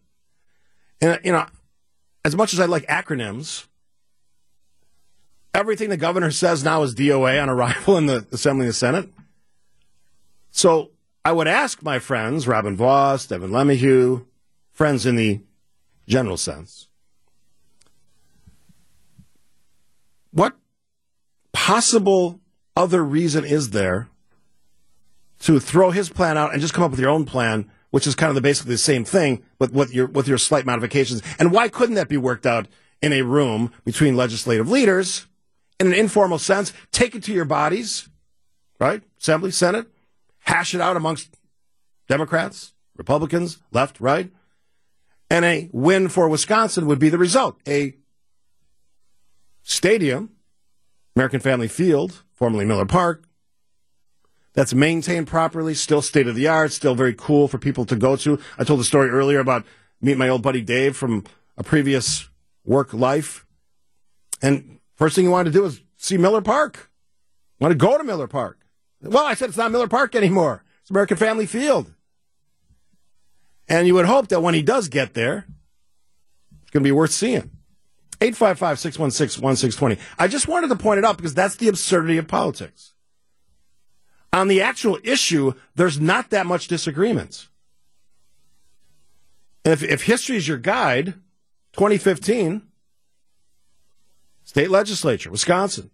And, 1.01 1.19
you 1.25 1.33
know, 1.33 1.45
as 2.23 2.37
much 2.37 2.53
as 2.53 2.61
I 2.61 2.67
like 2.67 2.87
acronyms, 2.87 3.67
everything 5.53 5.89
the 5.89 5.97
governor 5.97 6.31
says 6.31 6.63
now 6.63 6.83
is 6.83 6.95
DOA 6.95 7.41
on 7.41 7.49
arrival 7.49 7.97
in 7.97 8.05
the 8.05 8.25
Assembly 8.31 8.67
and 8.67 8.69
the 8.69 8.73
Senate. 8.73 9.09
So 10.51 10.91
I 11.25 11.33
would 11.33 11.49
ask 11.49 11.83
my 11.83 11.99
friends, 11.99 12.47
Robin 12.47 12.77
Vos, 12.77 13.27
Devin 13.27 13.51
LeMahieu, 13.51 14.25
friends 14.71 15.05
in 15.05 15.17
the 15.17 15.41
general 16.07 16.37
sense, 16.37 16.87
what 20.31 20.55
possible 21.51 22.39
other 22.73 23.03
reason 23.03 23.43
is 23.43 23.71
there 23.71 24.07
to 25.45 25.59
throw 25.59 25.91
his 25.91 26.09
plan 26.09 26.37
out 26.37 26.53
and 26.53 26.61
just 26.61 26.73
come 26.73 26.83
up 26.83 26.91
with 26.91 26.99
your 26.99 27.09
own 27.09 27.25
plan, 27.25 27.69
which 27.89 28.05
is 28.05 28.15
kind 28.15 28.29
of 28.29 28.35
the, 28.35 28.41
basically 28.41 28.73
the 28.73 28.77
same 28.77 29.05
thing, 29.05 29.43
but 29.57 29.71
with 29.71 29.93
your 29.93 30.07
with 30.07 30.27
your 30.27 30.37
slight 30.37 30.65
modifications? 30.65 31.21
And 31.39 31.51
why 31.51 31.69
couldn't 31.69 31.95
that 31.95 32.09
be 32.09 32.17
worked 32.17 32.45
out 32.45 32.67
in 33.01 33.13
a 33.13 33.21
room 33.21 33.71
between 33.83 34.15
legislative 34.15 34.69
leaders? 34.69 35.27
in 35.79 35.87
an 35.87 35.93
informal 35.93 36.39
sense, 36.39 36.73
take 36.91 37.15
it 37.15 37.23
to 37.23 37.33
your 37.33 37.45
bodies, 37.45 38.09
right? 38.79 39.03
Assembly, 39.19 39.51
Senate, 39.51 39.87
hash 40.39 40.73
it 40.73 40.81
out 40.81 40.97
amongst 40.97 41.35
Democrats, 42.07 42.73
Republicans, 42.95 43.59
left, 43.71 43.99
right. 43.99 44.31
And 45.29 45.43
a 45.43 45.69
win 45.73 46.07
for 46.07 46.29
Wisconsin 46.29 46.85
would 46.85 46.99
be 46.99 47.09
the 47.09 47.17
result. 47.17 47.59
A 47.67 47.95
stadium, 49.63 50.31
American 51.15 51.39
Family 51.39 51.67
Field, 51.67 52.23
formerly 52.33 52.65
Miller 52.65 52.85
Park, 52.85 53.23
that's 54.55 54.73
maintained 54.73 55.27
properly, 55.27 55.75
still 55.75 56.01
state 56.01 56.27
of 56.27 56.35
the 56.35 56.47
art, 56.47 56.71
still 56.71 56.95
very 56.95 57.13
cool 57.13 57.47
for 57.47 57.57
people 57.57 57.85
to 57.85 57.95
go 57.95 58.15
to. 58.15 58.39
I 58.57 58.63
told 58.63 58.79
the 58.79 58.85
story 58.85 59.09
earlier 59.09 59.39
about 59.39 59.63
meet 60.01 60.17
my 60.17 60.29
old 60.29 60.41
buddy 60.41 60.61
Dave 60.61 60.97
from 60.97 61.23
a 61.57 61.63
previous 61.63 62.27
work 62.65 62.93
life. 62.93 63.45
And 64.41 64.75
First 64.95 65.15
thing 65.15 65.25
he 65.25 65.29
wanted 65.29 65.51
to 65.51 65.59
do 65.59 65.63
was 65.63 65.81
see 65.97 66.17
Miller 66.17 66.41
Park. 66.41 66.89
Want 67.59 67.71
to 67.71 67.77
go 67.77 67.97
to 67.97 68.03
Miller 68.03 68.27
Park. 68.27 68.59
Well, 69.01 69.25
I 69.25 69.33
said 69.33 69.49
it's 69.49 69.57
not 69.57 69.71
Miller 69.71 69.87
Park 69.87 70.15
anymore. 70.15 70.63
It's 70.81 70.89
American 70.89 71.17
Family 71.17 71.45
Field. 71.45 71.93
And 73.67 73.87
you 73.87 73.93
would 73.95 74.05
hope 74.05 74.27
that 74.29 74.41
when 74.41 74.53
he 74.53 74.61
does 74.61 74.87
get 74.87 75.13
there, 75.13 75.45
it's 76.61 76.71
going 76.71 76.83
to 76.83 76.87
be 76.87 76.91
worth 76.91 77.11
seeing. 77.11 77.51
855 78.21 78.79
616 78.79 79.43
1620. 79.43 79.97
I 80.17 80.27
just 80.27 80.47
wanted 80.47 80.69
to 80.69 80.75
point 80.75 80.99
it 80.99 81.05
out 81.05 81.17
because 81.17 81.33
that's 81.33 81.57
the 81.57 81.67
absurdity 81.67 82.17
of 82.17 82.27
politics. 82.27 82.93
On 84.35 84.49
the 84.49 84.61
actual 84.61 84.99
issue, 85.01 85.53
there's 85.75 85.97
not 85.97 86.29
that 86.31 86.45
much 86.45 86.67
disagreement. 86.67 87.47
If, 89.63 89.81
if 89.81 90.03
history 90.03 90.35
is 90.35 90.45
your 90.45 90.57
guide, 90.57 91.13
2015, 91.71 92.61
state 94.43 94.69
legislature, 94.69 95.31
Wisconsin, 95.31 95.89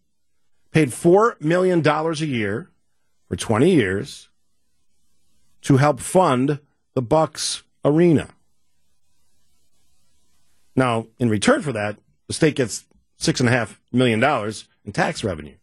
paid 0.72 0.90
$4 0.90 1.40
million 1.40 1.88
a 1.88 2.14
year 2.26 2.72
for 3.28 3.36
20 3.36 3.70
years 3.70 4.30
to 5.62 5.78
help 5.78 6.00
fund 6.00 6.60
the 6.96 7.02
Bucks 7.04 7.62
arena. 7.86 8.30
Now, 10.76 11.06
in 11.20 11.30
return 11.30 11.62
for 11.62 11.74
that, 11.74 11.98
the 12.26 12.34
state 12.34 12.56
gets 12.56 12.86
$6.5 13.20 13.78
million 13.92 14.24
in 14.84 14.92
tax 14.94 15.24
revenue. 15.24 15.58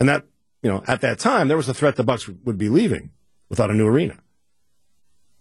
And 0.00 0.08
that, 0.08 0.24
you 0.62 0.70
know, 0.70 0.82
at 0.88 1.02
that 1.02 1.20
time, 1.20 1.46
there 1.46 1.56
was 1.56 1.68
a 1.68 1.74
threat 1.74 1.94
the 1.94 2.02
Bucks 2.02 2.26
would 2.26 2.58
be 2.58 2.68
leaving 2.68 3.10
without 3.48 3.70
a 3.70 3.74
new 3.74 3.86
arena. 3.86 4.16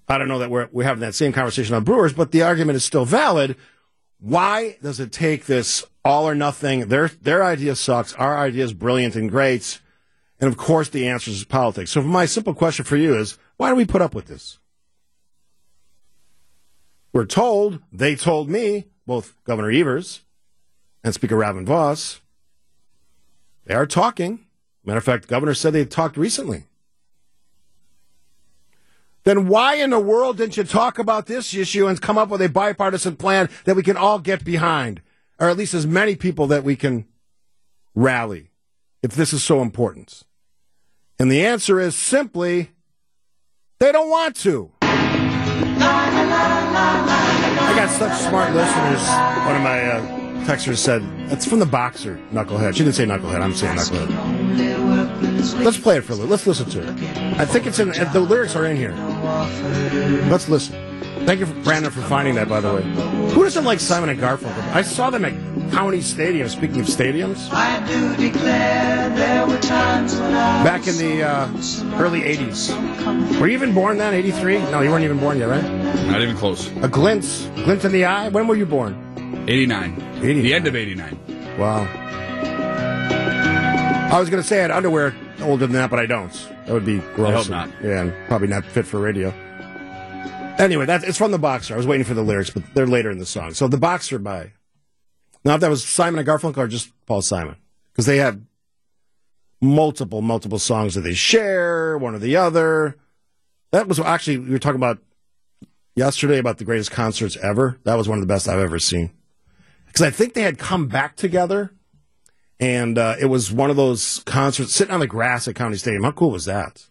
I 0.07 0.17
don't 0.17 0.27
know 0.27 0.39
that 0.39 0.51
we're, 0.51 0.69
we're 0.71 0.83
having 0.83 1.01
that 1.01 1.15
same 1.15 1.31
conversation 1.31 1.73
on 1.73 1.83
Brewers, 1.83 2.13
but 2.13 2.31
the 2.31 2.43
argument 2.43 2.75
is 2.75 2.83
still 2.83 3.05
valid 3.05 3.55
why 4.19 4.77
does 4.83 4.99
it 4.99 5.11
take 5.11 5.45
this 5.45 5.85
all 6.03 6.27
or 6.27 6.35
nothing? 6.35 6.89
Their 6.89 7.07
their 7.07 7.43
idea 7.43 7.75
sucks. 7.75 8.13
Our 8.13 8.37
idea 8.37 8.65
is 8.65 8.73
brilliant 8.73 9.15
and 9.15 9.29
great. 9.29 9.79
And 10.41 10.49
of 10.49 10.57
course, 10.57 10.89
the 10.89 11.07
answer 11.07 11.31
is 11.31 11.43
politics. 11.43 11.91
So, 11.91 12.01
my 12.01 12.25
simple 12.25 12.53
question 12.53 12.85
for 12.85 12.97
you 12.97 13.17
is 13.17 13.37
why 13.57 13.69
do 13.69 13.75
we 13.75 13.85
put 13.85 14.01
up 14.01 14.13
with 14.13 14.27
this? 14.27 14.57
We're 17.11 17.25
told, 17.25 17.81
they 17.91 18.15
told 18.15 18.49
me, 18.49 18.85
both 19.07 19.35
Governor 19.43 19.71
Evers 19.71 20.21
and 21.03 21.13
Speaker 21.13 21.35
Robin 21.35 21.65
Vos, 21.65 22.21
they 23.65 23.73
are 23.73 23.87
talking 23.87 24.45
Matter 24.89 24.97
of 24.97 25.03
fact, 25.03 25.25
the 25.25 25.27
governor 25.27 25.53
said 25.53 25.73
they 25.73 25.85
talked 25.85 26.17
recently. 26.17 26.63
Then 29.23 29.47
why 29.47 29.75
in 29.75 29.91
the 29.91 29.99
world 29.99 30.37
didn't 30.37 30.57
you 30.57 30.63
talk 30.63 30.97
about 30.97 31.27
this 31.27 31.53
issue 31.53 31.85
and 31.85 32.01
come 32.01 32.17
up 32.17 32.29
with 32.29 32.41
a 32.41 32.49
bipartisan 32.49 33.15
plan 33.15 33.49
that 33.65 33.75
we 33.75 33.83
can 33.83 33.95
all 33.95 34.17
get 34.17 34.43
behind? 34.43 35.03
Or 35.39 35.47
at 35.47 35.57
least 35.57 35.75
as 35.75 35.85
many 35.85 36.15
people 36.15 36.47
that 36.47 36.63
we 36.63 36.75
can 36.75 37.05
rally 37.93 38.49
if 39.03 39.11
this 39.11 39.31
is 39.31 39.43
so 39.43 39.61
important? 39.61 40.23
And 41.19 41.31
the 41.31 41.45
answer 41.45 41.79
is 41.79 41.95
simply 41.95 42.71
they 43.79 43.91
don't 43.91 44.09
want 44.09 44.35
to. 44.37 44.71
I 44.81 44.87
got 47.75 47.91
such 47.91 48.17
smart 48.27 48.55
listeners. 48.55 49.07
One 49.45 49.55
of 49.55 49.61
my 49.61 49.83
uh, 49.83 50.18
texters 50.45 50.77
said, 50.77 51.03
It's 51.31 51.45
from 51.45 51.59
the 51.59 51.65
boxer, 51.65 52.19
Knucklehead. 52.31 52.73
She 52.73 52.83
didn't 52.83 52.95
say 52.95 53.05
Knucklehead, 53.05 53.41
I'm 53.41 53.53
saying 53.53 53.77
Knucklehead. 53.77 55.63
Let's 55.63 55.77
play 55.77 55.97
it 55.97 56.01
for 56.01 56.13
a 56.13 56.15
little. 56.15 56.29
Let's 56.29 56.47
listen 56.47 56.69
to 56.71 56.81
it. 56.81 56.89
I 57.39 57.45
think 57.45 57.65
it's 57.65 57.79
in, 57.79 57.89
the 57.89 58.19
lyrics 58.19 58.55
are 58.55 58.65
in 58.65 58.77
here. 58.77 58.93
Let's 60.29 60.49
listen. 60.49 60.89
Thank 61.25 61.41
you, 61.41 61.45
for, 61.45 61.53
Brandon, 61.63 61.91
for 61.91 62.01
finding 62.01 62.35
that, 62.35 62.47
by 62.47 62.61
the 62.61 62.73
way. 62.73 62.81
Who 63.33 63.43
doesn't 63.43 63.63
like 63.63 63.79
Simon 63.79 64.09
and 64.09 64.19
Garfunkel? 64.19 64.73
I 64.73 64.81
saw 64.81 65.09
them 65.09 65.25
at 65.25 65.33
County 65.71 66.01
Stadium. 66.01 66.47
Speaking 66.49 66.79
of 66.79 66.87
stadiums, 66.87 67.51
i 67.51 67.85
do 67.85 68.15
declare 68.15 69.09
there 69.09 69.45
were 69.45 69.59
times 69.59 70.15
back 70.15 70.87
in 70.87 70.97
the 70.97 71.23
uh, 71.23 71.47
early 72.01 72.21
'80s. 72.21 73.39
Were 73.39 73.47
you 73.47 73.53
even 73.53 73.73
born 73.73 73.97
then? 73.97 74.13
'83? 74.13 74.59
No, 74.71 74.81
you 74.81 74.89
weren't 74.89 75.03
even 75.03 75.19
born 75.19 75.37
yet, 75.37 75.49
right? 75.49 75.63
Not 76.07 76.21
even 76.21 76.35
close. 76.35 76.71
A 76.77 76.87
glint, 76.87 77.23
glint 77.55 77.85
in 77.85 77.91
the 77.91 78.05
eye. 78.05 78.29
When 78.29 78.47
were 78.47 78.55
you 78.55 78.65
born? 78.65 79.08
89. 79.47 80.01
89. 80.17 80.43
The 80.43 80.53
end 80.53 80.67
of 80.67 80.75
89. 80.75 81.57
Wow. 81.57 81.87
I 84.11 84.19
was 84.19 84.29
going 84.29 84.41
to 84.41 84.47
say 84.47 84.59
I 84.59 84.61
had 84.63 84.71
underwear 84.71 85.15
older 85.41 85.67
than 85.67 85.75
that, 85.75 85.89
but 85.89 85.99
I 85.99 86.05
don't. 86.05 86.31
That 86.65 86.73
would 86.73 86.85
be 86.85 86.99
gross. 87.15 87.47
hope 87.47 87.49
not. 87.49 87.69
Yeah, 87.83 88.01
and 88.01 88.27
probably 88.27 88.47
not 88.47 88.65
fit 88.65 88.85
for 88.85 88.99
radio. 88.99 89.29
Anyway, 90.57 90.85
that's 90.85 91.03
it's 91.03 91.17
from 91.17 91.31
the 91.31 91.39
Boxer. 91.39 91.73
I 91.73 91.77
was 91.77 91.87
waiting 91.87 92.05
for 92.05 92.13
the 92.13 92.23
lyrics, 92.23 92.49
but 92.49 92.63
they're 92.73 92.87
later 92.87 93.11
in 93.11 93.19
the 93.19 93.25
song. 93.25 93.53
So 93.53 93.67
the 93.67 93.77
Boxer 93.77 94.19
by. 94.19 94.53
Now, 95.45 95.55
if 95.55 95.61
that 95.61 95.69
was 95.69 95.83
Simon 95.83 96.19
and 96.19 96.27
Garfunkel 96.27 96.57
or 96.57 96.67
just 96.67 96.91
Paul 97.05 97.21
Simon, 97.21 97.55
because 97.91 98.05
they 98.05 98.17
have 98.17 98.41
multiple, 99.61 100.21
multiple 100.21 100.59
songs 100.59 100.95
that 100.95 101.01
they 101.01 101.13
share, 101.13 101.97
one 101.97 102.15
or 102.15 102.19
the 102.19 102.35
other. 102.35 102.97
That 103.71 103.87
was 103.87 103.99
actually 103.99 104.39
we 104.39 104.49
were 104.49 104.59
talking 104.59 104.79
about 104.79 104.97
yesterday 105.95 106.39
about 106.39 106.57
the 106.57 106.65
greatest 106.65 106.91
concerts 106.91 107.37
ever. 107.37 107.77
That 107.83 107.95
was 107.95 108.09
one 108.09 108.17
of 108.17 108.21
the 108.21 108.33
best 108.33 108.47
I've 108.47 108.59
ever 108.59 108.79
seen 108.79 109.11
because 109.89 110.05
I 110.05 110.11
think 110.11 110.35
they 110.35 110.43
had 110.43 110.59
come 110.59 110.87
back 110.87 111.15
together, 111.15 111.73
and 112.59 112.97
uh, 112.97 113.15
it 113.19 113.25
was 113.25 113.51
one 113.51 113.71
of 113.71 113.75
those 113.75 114.19
concerts 114.25 114.71
sitting 114.71 114.93
on 114.93 114.99
the 114.99 115.07
grass 115.07 115.47
at 115.47 115.55
County 115.55 115.77
Stadium. 115.77 116.03
How 116.03 116.11
cool 116.11 116.31
was 116.31 116.45
that? 116.45 116.85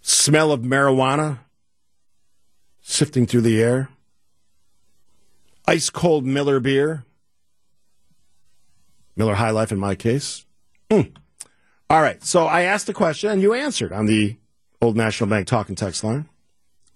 Smell 0.00 0.52
of 0.52 0.60
marijuana 0.60 1.40
sifting 2.80 3.26
through 3.26 3.42
the 3.42 3.60
air. 3.60 3.88
Ice 5.66 5.90
cold 5.90 6.24
Miller 6.24 6.60
beer. 6.60 7.04
Miller 9.16 9.34
High 9.34 9.50
Life 9.50 9.72
in 9.72 9.78
my 9.78 9.96
case. 9.96 10.46
Mm. 10.88 11.14
All 11.90 12.00
right. 12.00 12.22
So 12.22 12.46
I 12.46 12.62
asked 12.62 12.88
a 12.88 12.94
question 12.94 13.30
and 13.30 13.42
you 13.42 13.52
answered 13.52 13.92
on 13.92 14.06
the 14.06 14.36
Old 14.80 14.96
National 14.96 15.28
Bank 15.28 15.48
talk 15.48 15.68
and 15.68 15.76
text 15.76 16.04
line. 16.04 16.28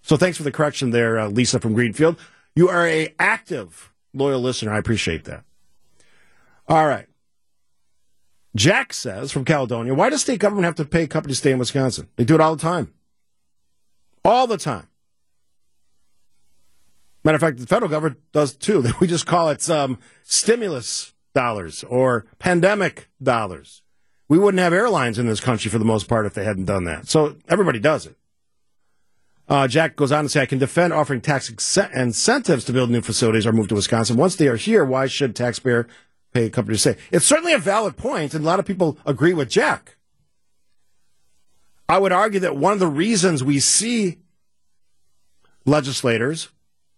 So 0.01 0.15
thanks 0.17 0.37
for 0.37 0.43
the 0.43 0.51
correction 0.51 0.91
there, 0.91 1.19
uh, 1.19 1.27
Lisa 1.27 1.59
from 1.59 1.73
Greenfield. 1.73 2.17
You 2.55 2.69
are 2.69 2.87
a 2.87 3.13
active 3.19 3.92
loyal 4.13 4.41
listener. 4.41 4.73
I 4.73 4.77
appreciate 4.77 5.25
that. 5.25 5.43
All 6.67 6.87
right. 6.87 7.07
Jack 8.55 8.93
says 8.93 9.31
from 9.31 9.45
Caledonia, 9.45 9.93
why 9.93 10.09
does 10.09 10.21
state 10.21 10.39
government 10.39 10.65
have 10.65 10.75
to 10.75 10.85
pay 10.85 11.07
companies 11.07 11.37
to 11.37 11.41
stay 11.41 11.51
in 11.51 11.59
Wisconsin? 11.59 12.07
They 12.15 12.23
do 12.23 12.35
it 12.35 12.41
all 12.41 12.55
the 12.55 12.61
time. 12.61 12.93
All 14.23 14.47
the 14.47 14.57
time. 14.57 14.87
Matter 17.23 17.35
of 17.35 17.41
fact, 17.41 17.57
the 17.57 17.67
federal 17.67 17.89
government 17.89 18.19
does 18.31 18.55
too. 18.55 18.83
We 18.99 19.07
just 19.07 19.25
call 19.25 19.49
it 19.49 19.67
um, 19.69 19.97
stimulus 20.23 21.13
dollars 21.33 21.83
or 21.85 22.25
pandemic 22.37 23.09
dollars. 23.21 23.81
We 24.29 24.37
wouldn't 24.37 24.61
have 24.61 24.73
airlines 24.73 25.19
in 25.19 25.27
this 25.27 25.39
country 25.39 25.69
for 25.69 25.79
the 25.79 25.85
most 25.85 26.07
part 26.07 26.25
if 26.25 26.33
they 26.33 26.43
hadn't 26.43 26.65
done 26.65 26.83
that. 26.85 27.07
So 27.07 27.35
everybody 27.49 27.79
does 27.79 28.05
it. 28.05 28.17
Uh, 29.47 29.67
Jack 29.67 29.95
goes 29.95 30.11
on 30.11 30.23
to 30.23 30.29
say, 30.29 30.41
I 30.41 30.45
can 30.45 30.57
defend 30.57 30.93
offering 30.93 31.21
tax 31.21 31.51
ex- 31.51 31.77
incentives 31.93 32.63
to 32.65 32.73
build 32.73 32.89
new 32.89 33.01
facilities 33.01 33.45
or 33.45 33.51
move 33.51 33.67
to 33.67 33.75
Wisconsin. 33.75 34.15
Once 34.15 34.35
they 34.35 34.47
are 34.47 34.55
here, 34.55 34.85
why 34.85 35.07
should 35.07 35.35
taxpayer 35.35 35.87
pay 36.33 36.45
a 36.45 36.49
company 36.49 36.75
to 36.75 36.79
stay? 36.79 36.95
It's 37.11 37.25
certainly 37.25 37.53
a 37.53 37.57
valid 37.57 37.97
point, 37.97 38.33
and 38.33 38.43
a 38.43 38.47
lot 38.47 38.59
of 38.59 38.65
people 38.65 38.97
agree 39.05 39.33
with 39.33 39.49
Jack. 39.49 39.97
I 41.89 41.97
would 41.97 42.13
argue 42.13 42.39
that 42.39 42.55
one 42.55 42.73
of 42.73 42.79
the 42.79 42.87
reasons 42.87 43.43
we 43.43 43.59
see 43.59 44.19
legislators, 45.65 46.49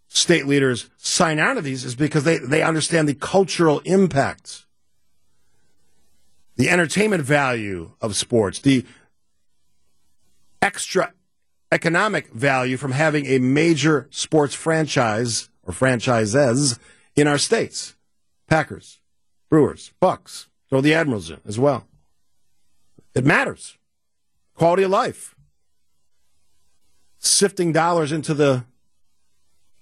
state 0.08 0.46
leaders 0.46 0.90
sign 0.98 1.40
on 1.40 1.56
to 1.56 1.62
these 1.62 1.84
is 1.84 1.96
because 1.96 2.24
they, 2.24 2.38
they 2.38 2.62
understand 2.62 3.10
the 3.10 3.16
cultural 3.16 3.80
impacts, 3.80 4.68
the 6.58 6.70
entertainment 6.70 7.24
value 7.24 7.92
of 8.02 8.16
sports, 8.16 8.60
the 8.60 8.86
extra 10.62 11.12
economic 11.76 12.32
value 12.32 12.78
from 12.78 12.94
having 12.94 13.26
a 13.26 13.38
major 13.38 14.08
sports 14.10 14.56
franchise 14.56 15.50
or 15.64 15.74
franchises 15.74 16.80
in 17.18 17.28
our 17.28 17.38
states. 17.38 17.98
Packers, 18.48 19.02
Brewers, 19.50 19.92
Bucks, 20.00 20.48
throw 20.70 20.80
the 20.80 20.94
Admirals 20.94 21.30
in 21.30 21.42
as 21.46 21.60
well. 21.60 21.86
It 23.14 23.26
matters. 23.26 23.78
Quality 24.56 24.84
of 24.84 24.92
life. 24.92 25.36
Sifting 27.20 27.74
dollars 27.74 28.14
into 28.14 28.34
the 28.34 28.64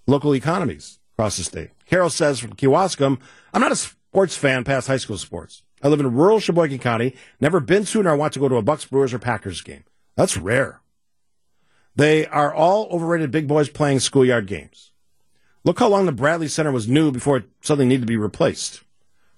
local 0.08 0.34
economies 0.34 1.00
across 1.14 1.38
the 1.38 1.44
state. 1.44 1.70
Carol 1.86 2.10
says 2.10 2.40
from 2.40 2.54
Kewaskum, 2.54 3.20
I'm 3.54 3.62
not 3.62 3.72
a 3.72 3.76
sports 3.76 4.36
fan 4.36 4.64
past 4.64 4.88
high 4.88 4.98
school 4.98 5.20
sports. 5.20 5.62
I 5.84 5.90
live 5.90 6.00
in 6.00 6.16
rural 6.16 6.40
Sheboygan 6.40 6.80
County, 6.80 7.16
never 7.40 7.60
been 7.60 7.86
to 7.86 8.02
nor 8.02 8.16
want 8.16 8.34
to 8.34 8.40
go 8.40 8.50
to 8.50 8.56
a 8.56 8.64
Bucks, 8.64 8.86
Brewers, 8.86 9.14
or 9.14 9.20
Packers 9.20 9.62
game. 9.62 9.84
That's 10.16 10.38
rare. 10.38 10.80
They 11.96 12.26
are 12.26 12.54
all 12.54 12.88
overrated 12.92 13.32
big 13.32 13.48
boys 13.48 13.70
playing 13.70 14.00
schoolyard 14.00 14.48
games. 14.48 14.92
Look 15.64 15.80
how 15.80 15.88
long 15.88 16.06
the 16.06 16.12
Bradley 16.12 16.48
Center 16.48 16.72
was 16.72 16.88
new 16.88 17.12
before 17.12 17.38
it 17.38 17.46
suddenly 17.62 17.88
needed 17.88 18.02
to 18.02 18.08
be 18.08 18.18
replaced. 18.18 18.84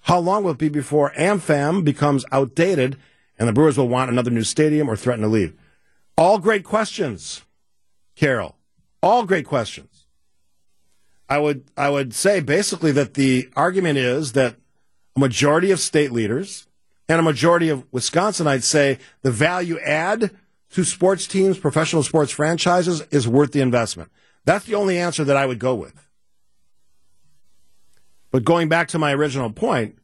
How 0.02 0.20
long 0.20 0.44
will 0.44 0.52
it 0.52 0.58
be 0.58 0.70
before 0.70 1.12
AmFam 1.18 1.84
becomes 1.84 2.26
outdated 2.32 2.98
and 3.38 3.48
the 3.48 3.54
Brewers 3.54 3.78
will 3.78 3.90
want 3.90 4.12
another 4.12 4.32
new 4.32 4.44
stadium 4.44 4.90
or 4.90 4.96
threaten 4.96 5.24
to 5.24 5.28
leave? 5.28 5.54
All 6.18 6.40
great 6.40 6.64
questions, 6.64 7.44
Carol. 8.16 8.56
All 9.04 9.26
great 9.26 9.46
questions. 9.46 10.06
I 11.28 11.40
would 11.40 11.66
I 11.76 11.90
would 11.90 12.14
say 12.14 12.40
basically 12.40 12.92
that 12.94 13.16
the 13.16 13.50
argument 13.56 13.98
is 13.98 14.34
that 14.34 14.56
a 15.16 15.20
majority 15.20 15.72
of 15.72 15.80
state 15.80 16.12
leaders 16.12 16.68
and 17.10 17.20
a 17.20 17.24
majority 17.24 17.70
of 17.70 17.90
Wisconsinites 17.92 18.64
say 18.64 19.00
the 19.22 19.32
value 19.32 19.80
add 19.80 20.32
to 20.76 20.84
sports 20.84 21.26
teams, 21.26 21.58
professional 21.58 22.04
sports 22.04 22.34
franchises, 22.34 23.00
is 23.10 23.30
worth 23.30 23.54
the 23.54 23.62
investment. 23.62 24.12
That's 24.44 24.66
the 24.66 24.76
only 24.76 24.98
answer 24.98 25.24
that 25.24 25.38
I 25.38 25.46
would 25.46 25.58
go 25.58 25.74
with. 25.74 26.06
But 28.30 28.44
going 28.44 28.68
back 28.68 28.90
to 28.90 29.00
my 29.00 29.14
original 29.14 29.50
point, 29.50 29.98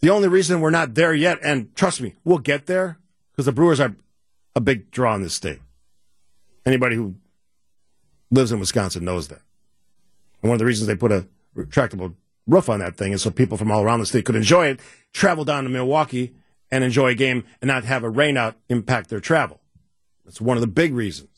the 0.00 0.10
only 0.10 0.28
reason 0.28 0.60
we're 0.60 0.70
not 0.70 0.94
there 0.94 1.12
yet, 1.12 1.40
and 1.42 1.74
trust 1.74 2.00
me, 2.00 2.14
we'll 2.22 2.38
get 2.38 2.66
there, 2.66 2.98
because 3.32 3.46
the 3.46 3.52
Brewers 3.52 3.80
are 3.80 3.96
a 4.54 4.60
big 4.60 4.92
draw 4.92 5.12
in 5.16 5.22
this 5.22 5.34
state. 5.34 5.58
Anybody 6.64 6.94
who 6.94 7.16
lives 8.30 8.52
in 8.52 8.60
Wisconsin 8.60 9.04
knows 9.04 9.26
that. 9.26 9.42
And 10.40 10.50
one 10.50 10.52
of 10.52 10.60
the 10.60 10.66
reasons 10.66 10.86
they 10.86 10.94
put 10.94 11.10
a 11.10 11.26
retractable 11.56 12.14
roof 12.46 12.68
on 12.68 12.78
that 12.78 12.96
thing 12.96 13.10
is 13.10 13.22
so 13.22 13.32
people 13.32 13.56
from 13.56 13.72
all 13.72 13.82
around 13.82 13.98
the 13.98 14.06
state 14.06 14.24
could 14.24 14.36
enjoy 14.36 14.66
it, 14.68 14.78
travel 15.12 15.44
down 15.44 15.64
to 15.64 15.68
Milwaukee, 15.68 16.32
and 16.70 16.84
enjoy 16.84 17.08
a 17.08 17.14
game 17.16 17.42
and 17.60 17.66
not 17.66 17.82
have 17.82 18.04
a 18.04 18.10
rainout 18.10 18.54
impact 18.68 19.10
their 19.10 19.18
travel. 19.18 19.58
That's 20.24 20.40
one 20.40 20.56
of 20.56 20.60
the 20.60 20.66
big 20.66 20.94
reasons. 20.94 21.28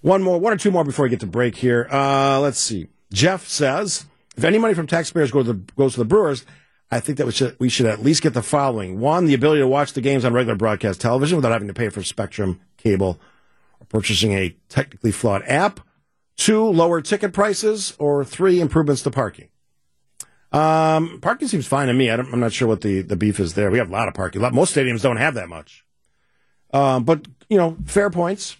One 0.00 0.22
more, 0.22 0.38
one 0.38 0.52
or 0.52 0.56
two 0.56 0.70
more 0.70 0.84
before 0.84 1.04
we 1.04 1.10
get 1.10 1.20
to 1.20 1.26
break 1.26 1.56
here. 1.56 1.88
Uh, 1.90 2.38
let's 2.40 2.58
see. 2.58 2.88
Jeff 3.12 3.46
says, 3.48 4.04
if 4.36 4.44
any 4.44 4.58
money 4.58 4.74
from 4.74 4.86
taxpayers 4.86 5.30
goes 5.30 5.46
to 5.46 5.54
the, 5.54 5.72
goes 5.76 5.94
to 5.94 6.00
the 6.00 6.04
Brewers, 6.04 6.44
I 6.90 7.00
think 7.00 7.18
that 7.18 7.26
we 7.26 7.32
should, 7.32 7.56
we 7.58 7.68
should 7.68 7.86
at 7.86 8.02
least 8.02 8.22
get 8.22 8.34
the 8.34 8.42
following. 8.42 9.00
One, 9.00 9.24
the 9.24 9.34
ability 9.34 9.60
to 9.60 9.68
watch 9.68 9.94
the 9.94 10.00
games 10.00 10.24
on 10.24 10.32
regular 10.32 10.56
broadcast 10.56 11.00
television 11.00 11.36
without 11.36 11.52
having 11.52 11.68
to 11.68 11.74
pay 11.74 11.88
for 11.88 12.02
Spectrum 12.02 12.60
cable 12.76 13.18
or 13.80 13.86
purchasing 13.86 14.32
a 14.32 14.54
technically 14.68 15.10
flawed 15.10 15.42
app. 15.46 15.80
Two, 16.36 16.64
lower 16.64 17.00
ticket 17.00 17.32
prices. 17.32 17.94
Or 17.98 18.24
three, 18.24 18.60
improvements 18.60 19.02
to 19.04 19.10
parking. 19.10 19.48
Um, 20.52 21.20
parking 21.20 21.48
seems 21.48 21.66
fine 21.66 21.88
to 21.88 21.94
me. 21.94 22.10
I 22.10 22.14
am 22.14 22.38
not 22.38 22.52
sure 22.52 22.68
what 22.68 22.82
the, 22.82 23.02
the 23.02 23.16
beef 23.16 23.40
is 23.40 23.54
there. 23.54 23.70
We 23.70 23.78
have 23.78 23.88
a 23.88 23.92
lot 23.92 24.06
of 24.06 24.14
parking. 24.14 24.40
Most 24.52 24.76
stadiums 24.76 25.02
don't 25.02 25.16
have 25.16 25.34
that 25.34 25.48
much. 25.48 25.83
Um, 26.74 27.04
but, 27.04 27.26
you 27.48 27.56
know, 27.56 27.78
fair 27.86 28.10
points. 28.10 28.56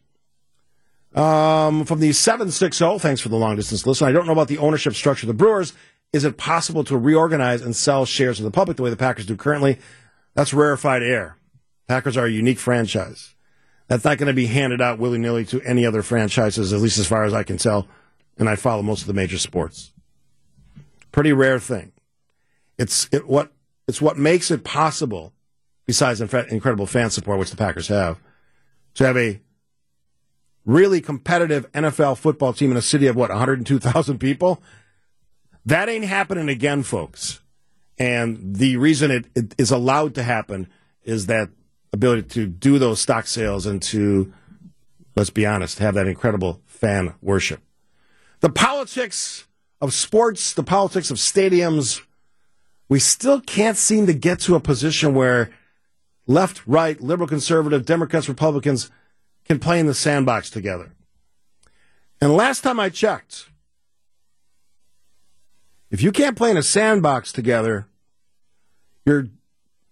Um, 1.15 1.85
from 1.85 2.01
the 2.01 2.13
760, 2.13 2.99
thanks 2.99 3.21
for 3.21 3.29
the 3.29 3.37
long 3.37 3.57
distance 3.57 3.87
listen. 3.87 4.09
I 4.09 4.13
don't 4.13 4.27
know 4.27 4.33
about 4.33 4.49
the 4.49 4.59
ownership 4.59 4.95
structure 4.95 5.27
of 5.27 5.29
the 5.29 5.35
Brewers. 5.35 5.75
Is 6.13 6.25
it 6.25 6.37
possible 6.37 6.85
to 6.85 6.97
reorganize 6.97 7.61
and 7.61 7.75
sell 7.75 8.05
shares 8.05 8.39
to 8.39 8.45
the 8.45 8.51
public 8.51 8.77
the 8.77 8.85
way 8.85 8.91
the 8.91 8.97
Packers 8.97 9.27
do 9.27 9.37
currently? 9.37 9.79
That's 10.35 10.55
rarefied 10.55 11.03
air. 11.03 11.37
Packers 11.89 12.17
are 12.17 12.27
a 12.27 12.31
unique 12.31 12.59
franchise. 12.59 13.35
That's 13.89 14.05
not 14.05 14.19
going 14.19 14.29
to 14.29 14.33
be 14.33 14.47
handed 14.47 14.81
out 14.81 14.99
willy 14.99 15.19
nilly 15.19 15.45
to 15.47 15.61
any 15.63 15.85
other 15.85 16.03
franchises, 16.03 16.73
at 16.73 16.81
least 16.81 16.99
as 16.99 17.07
far 17.07 17.25
as 17.25 17.35
I 17.35 17.43
can 17.43 17.59
tell. 17.59 17.87
And 18.39 18.49
I 18.49 18.57
follow 18.57 18.83
most 18.83 19.03
of 19.03 19.07
the 19.07 19.13
major 19.13 19.39
sports. 19.39 19.93
Pretty 21.13 21.33
rare 21.33 21.59
thing. 21.59 21.93
It's 22.79 23.09
it, 23.13 23.29
what 23.29 23.53
it's 23.87 24.01
what 24.01 24.19
makes 24.19 24.51
it 24.51 24.65
possible, 24.65 25.33
besides 25.87 26.21
incredible 26.21 26.87
fan 26.87 27.11
support, 27.11 27.39
which 27.39 27.51
the 27.51 27.57
Packers 27.57 27.89
have, 27.89 28.19
to 28.95 29.07
have 29.07 29.17
a 29.17 29.41
really 30.65 31.01
competitive 31.01 31.71
NFL 31.73 32.17
football 32.19 32.53
team 32.53 32.71
in 32.71 32.77
a 32.77 32.83
city 32.83 33.07
of 33.07 33.17
what 33.17 33.31
102,000 33.31 34.19
people. 34.19 34.63
That 35.67 35.89
ain't 35.89 36.05
happening 36.05 36.49
again, 36.49 36.83
folks. 36.83 37.41
And 37.99 38.57
the 38.57 38.77
reason 38.77 39.11
it, 39.11 39.27
it 39.35 39.55
is 39.59 39.71
allowed 39.71 40.15
to 40.17 40.23
happen 40.23 40.69
is 41.05 41.27
that 41.27 41.51
ability 41.93 42.23
to 42.23 42.47
do 42.47 42.79
those 42.79 43.01
stock 43.01 43.27
sales 43.27 43.67
and 43.67 43.81
to, 43.81 44.33
let's 45.17 45.31
be 45.31 45.47
honest, 45.47 45.79
have 45.79 45.95
that 45.95 46.07
incredible 46.07 46.61
fan 46.67 47.15
worship. 47.23 47.61
The 48.41 48.51
politics 48.51 49.47
of 49.81 49.95
sports, 49.95 50.53
the 50.55 50.63
politics 50.63 51.11
of 51.11 51.19
stadiums, 51.19 52.01
we 52.89 52.99
still 52.99 53.41
can't 53.41 53.77
seem 53.77 54.07
to 54.07 54.13
get 54.13 54.41
to 54.41 54.55
a 54.55 54.61
position 54.61 55.15
where 55.15 55.51
left, 56.27 56.63
right, 56.67 57.01
liberal, 57.01 57.29
conservative, 57.29 57.85
Democrats, 57.85 58.29
Republicans 58.29 58.91
can 59.45 59.59
play 59.59 59.79
in 59.79 59.87
the 59.87 59.95
sandbox 59.95 60.51
together. 60.51 60.93
And 62.21 62.35
last 62.35 62.63
time 62.63 62.81
I 62.81 62.89
checked, 62.89 63.49
if 65.91 66.03
you 66.03 66.13
can't 66.13 66.37
play 66.37 66.51
in 66.51 66.57
a 66.57 66.63
sandbox 66.63 67.33
together, 67.33 67.87
your 69.05 69.29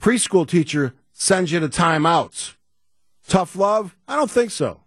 preschool 0.00 0.48
teacher 0.48 0.94
sends 1.12 1.52
you 1.52 1.60
to 1.60 1.68
timeouts. 1.68 2.54
Tough 3.28 3.54
love? 3.54 3.94
I 4.08 4.16
don't 4.16 4.30
think 4.30 4.50
so. 4.50 4.81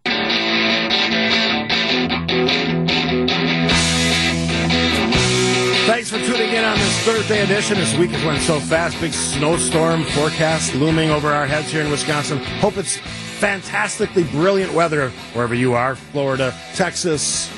Thanks 5.85 6.09
for 6.09 6.17
tuning 6.17 6.49
in 6.49 6.65
on 6.65 6.79
this 6.79 6.99
Thursday 7.05 7.43
edition. 7.43 7.77
This 7.77 7.95
week 7.95 8.11
is 8.11 8.25
went 8.25 8.41
so 8.41 8.59
fast. 8.59 8.99
Big 8.99 9.13
snowstorm 9.13 10.03
forecast 10.03 10.73
looming 10.73 11.11
over 11.11 11.31
our 11.31 11.45
heads 11.45 11.71
here 11.71 11.81
in 11.81 11.91
Wisconsin. 11.91 12.39
Hope 12.39 12.77
it's 12.77 12.97
fantastically 12.97 14.23
brilliant 14.23 14.73
weather 14.73 15.11
wherever 15.33 15.53
you 15.53 15.75
are 15.75 15.95
Florida, 15.95 16.55
Texas, 16.73 17.55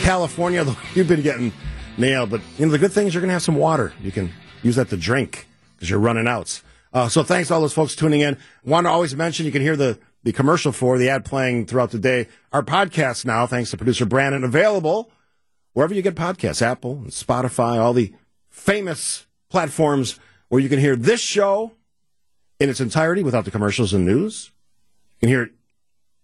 California. 0.00 0.64
You've 0.94 1.06
been 1.06 1.20
getting 1.20 1.52
nailed. 1.98 2.30
But 2.30 2.40
you 2.56 2.64
know, 2.64 2.72
the 2.72 2.78
good 2.78 2.92
thing 2.92 3.08
is 3.08 3.14
you're 3.14 3.20
going 3.20 3.28
to 3.28 3.34
have 3.34 3.42
some 3.42 3.56
water. 3.56 3.92
You 4.00 4.10
can 4.10 4.32
use 4.62 4.76
that 4.76 4.88
to 4.88 4.96
drink 4.96 5.46
because 5.76 5.90
you're 5.90 6.00
running 6.00 6.26
out. 6.26 6.62
Uh, 6.94 7.10
so 7.10 7.22
thanks 7.22 7.48
to 7.48 7.54
all 7.54 7.60
those 7.60 7.74
folks 7.74 7.94
tuning 7.94 8.22
in. 8.22 8.38
Want 8.64 8.86
to 8.86 8.90
always 8.90 9.14
mention 9.14 9.44
you 9.44 9.52
can 9.52 9.60
hear 9.60 9.76
the, 9.76 9.98
the 10.22 10.32
commercial 10.32 10.72
for 10.72 10.96
the 10.96 11.10
ad 11.10 11.26
playing 11.26 11.66
throughout 11.66 11.90
the 11.90 11.98
day. 11.98 12.26
Our 12.54 12.62
podcast 12.62 13.26
now, 13.26 13.46
thanks 13.46 13.70
to 13.72 13.76
producer 13.76 14.06
Brandon, 14.06 14.44
available 14.44 15.10
wherever 15.74 15.92
you 15.92 16.02
get 16.02 16.14
podcasts, 16.14 16.62
Apple 16.62 16.92
and 16.92 17.10
Spotify, 17.10 17.78
all 17.78 17.92
the 17.92 18.14
famous 18.48 19.26
platforms 19.50 20.18
where 20.48 20.60
you 20.60 20.68
can 20.68 20.78
hear 20.78 20.96
this 20.96 21.20
show 21.20 21.72
in 22.58 22.70
its 22.70 22.80
entirety 22.80 23.22
without 23.22 23.44
the 23.44 23.50
commercials 23.50 23.92
and 23.92 24.06
news. 24.06 24.50
You 25.16 25.20
can 25.20 25.28
hear 25.28 25.50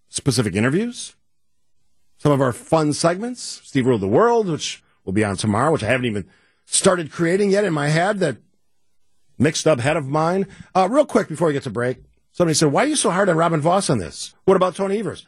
specific 0.09 0.55
interviews, 0.55 1.15
some 2.19 2.33
of 2.33 2.41
our 2.41 2.53
fun 2.53 2.93
segments, 2.93 3.63
Steve 3.65 3.87
Ruled 3.87 4.03
the 4.03 4.09
World, 4.09 4.49
which 4.49 4.83
will 5.05 5.13
be 5.13 5.25
on 5.25 5.37
tomorrow, 5.37 5.73
which 5.73 5.83
I 5.83 5.87
haven't 5.87 6.07
even 6.07 6.27
started 6.67 7.11
creating 7.11 7.51
yet 7.51 7.65
in 7.65 7.73
my 7.73 7.89
head 7.89 8.19
that 8.19 8.37
mixed 9.39 9.67
up 9.67 9.81
head 9.81 9.97
of 9.97 10.07
mine. 10.07 10.47
Uh, 10.75 10.89
real 10.91 11.07
quick 11.07 11.29
before 11.29 11.49
we 11.49 11.55
get 11.55 11.63
to 11.65 11.71
break, 11.71 11.99
somebody 12.33 12.55
said, 12.55 12.73
Why 12.73 12.85
are 12.85 12.89
you 12.89 12.97
so 12.97 13.11
hard 13.11 13.29
on 13.29 13.37
Robin 13.37 13.61
Vos 13.61 13.89
on 13.89 13.99
this? 13.99 14.35
What 14.45 14.57
about 14.57 14.77
Tony 14.77 14.99
Evers? 14.99 15.27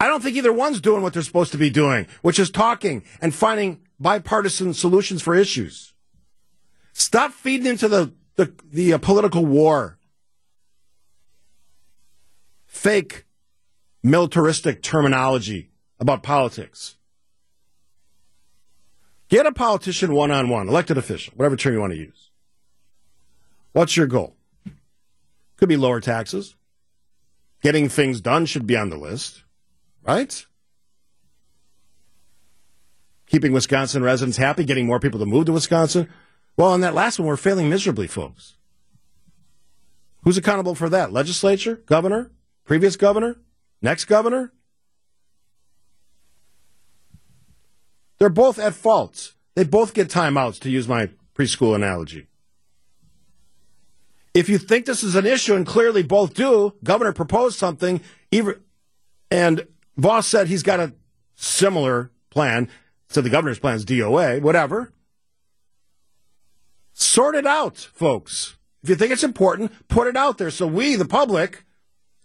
I 0.00 0.08
don't 0.08 0.22
think 0.22 0.36
either 0.36 0.52
one's 0.52 0.80
doing 0.80 1.02
what 1.02 1.12
they're 1.12 1.22
supposed 1.22 1.52
to 1.52 1.58
be 1.58 1.70
doing, 1.70 2.06
which 2.22 2.38
is 2.38 2.50
talking 2.50 3.04
and 3.20 3.34
finding 3.34 3.80
bipartisan 3.98 4.74
solutions 4.74 5.22
for 5.22 5.34
issues. 5.34 5.92
Stop 6.92 7.32
feeding 7.32 7.66
into 7.66 7.88
the, 7.88 8.12
the, 8.36 8.52
the 8.70 8.92
uh, 8.92 8.98
political 8.98 9.44
war. 9.44 9.98
Fake 12.66 13.24
militaristic 14.02 14.82
terminology 14.82 15.70
about 15.98 16.22
politics. 16.22 16.96
Get 19.28 19.46
a 19.46 19.52
politician 19.52 20.12
one 20.12 20.30
on 20.30 20.48
one, 20.48 20.68
elected 20.68 20.98
official, 20.98 21.32
whatever 21.36 21.56
term 21.56 21.72
you 21.72 21.80
want 21.80 21.92
to 21.92 21.98
use. 21.98 22.30
What's 23.72 23.96
your 23.96 24.06
goal? 24.06 24.36
Could 25.56 25.68
be 25.68 25.76
lower 25.76 26.00
taxes. 26.00 26.56
Getting 27.62 27.88
things 27.88 28.20
done 28.20 28.44
should 28.44 28.66
be 28.66 28.76
on 28.76 28.90
the 28.90 28.98
list, 28.98 29.43
right? 30.04 30.46
Keeping 33.26 33.52
Wisconsin 33.52 34.02
residents 34.02 34.36
happy, 34.36 34.64
getting 34.64 34.86
more 34.86 35.00
people 35.00 35.18
to 35.18 35.26
move 35.26 35.46
to 35.46 35.52
Wisconsin. 35.52 36.08
Well, 36.56 36.70
on 36.70 36.80
that 36.82 36.94
last 36.94 37.18
one, 37.18 37.26
we're 37.26 37.36
failing 37.36 37.68
miserably, 37.68 38.06
folks. 38.06 38.56
Who's 40.22 40.38
accountable 40.38 40.74
for 40.74 40.88
that? 40.88 41.12
Legislature? 41.12 41.76
Governor? 41.86 42.30
Previous 42.64 42.96
governor? 42.96 43.36
Next 43.82 44.04
governor? 44.04 44.52
They're 48.18 48.28
both 48.28 48.58
at 48.58 48.74
fault. 48.74 49.34
They 49.54 49.64
both 49.64 49.94
get 49.94 50.08
timeouts, 50.08 50.60
to 50.60 50.70
use 50.70 50.88
my 50.88 51.10
preschool 51.34 51.74
analogy. 51.74 52.28
If 54.32 54.48
you 54.48 54.58
think 54.58 54.86
this 54.86 55.02
is 55.02 55.14
an 55.14 55.26
issue, 55.26 55.54
and 55.54 55.66
clearly 55.66 56.02
both 56.02 56.34
do, 56.34 56.74
governor 56.82 57.12
proposed 57.12 57.58
something, 57.58 58.00
and 59.30 59.66
Vos 59.96 60.26
said 60.26 60.48
he's 60.48 60.62
got 60.62 60.80
a 60.80 60.94
similar 61.34 62.10
plan. 62.30 62.68
So 63.08 63.20
the 63.20 63.30
governor's 63.30 63.58
plan 63.58 63.76
is 63.76 63.84
DOA, 63.84 64.42
whatever. 64.42 64.92
Sort 66.92 67.34
it 67.34 67.46
out, 67.46 67.76
folks. 67.76 68.56
If 68.82 68.88
you 68.88 68.96
think 68.96 69.12
it's 69.12 69.24
important, 69.24 69.72
put 69.88 70.06
it 70.06 70.16
out 70.16 70.38
there 70.38 70.50
so 70.50 70.66
we, 70.66 70.96
the 70.96 71.04
public, 71.04 71.64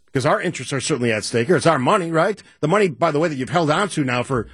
because 0.05 0.25
our 0.25 0.41
interests 0.41 0.73
are 0.73 0.81
certainly 0.81 1.11
at 1.11 1.23
stake 1.23 1.47
here. 1.47 1.55
It's 1.55 1.65
our 1.65 1.79
money, 1.79 2.11
right? 2.11 2.41
The 2.59 2.67
money, 2.67 2.89
by 2.89 3.11
the 3.11 3.19
way, 3.19 3.29
that 3.29 3.35
you've 3.35 3.49
held 3.49 3.69
on 3.71 3.89
to 3.89 4.03
now 4.03 4.23
for 4.23 4.47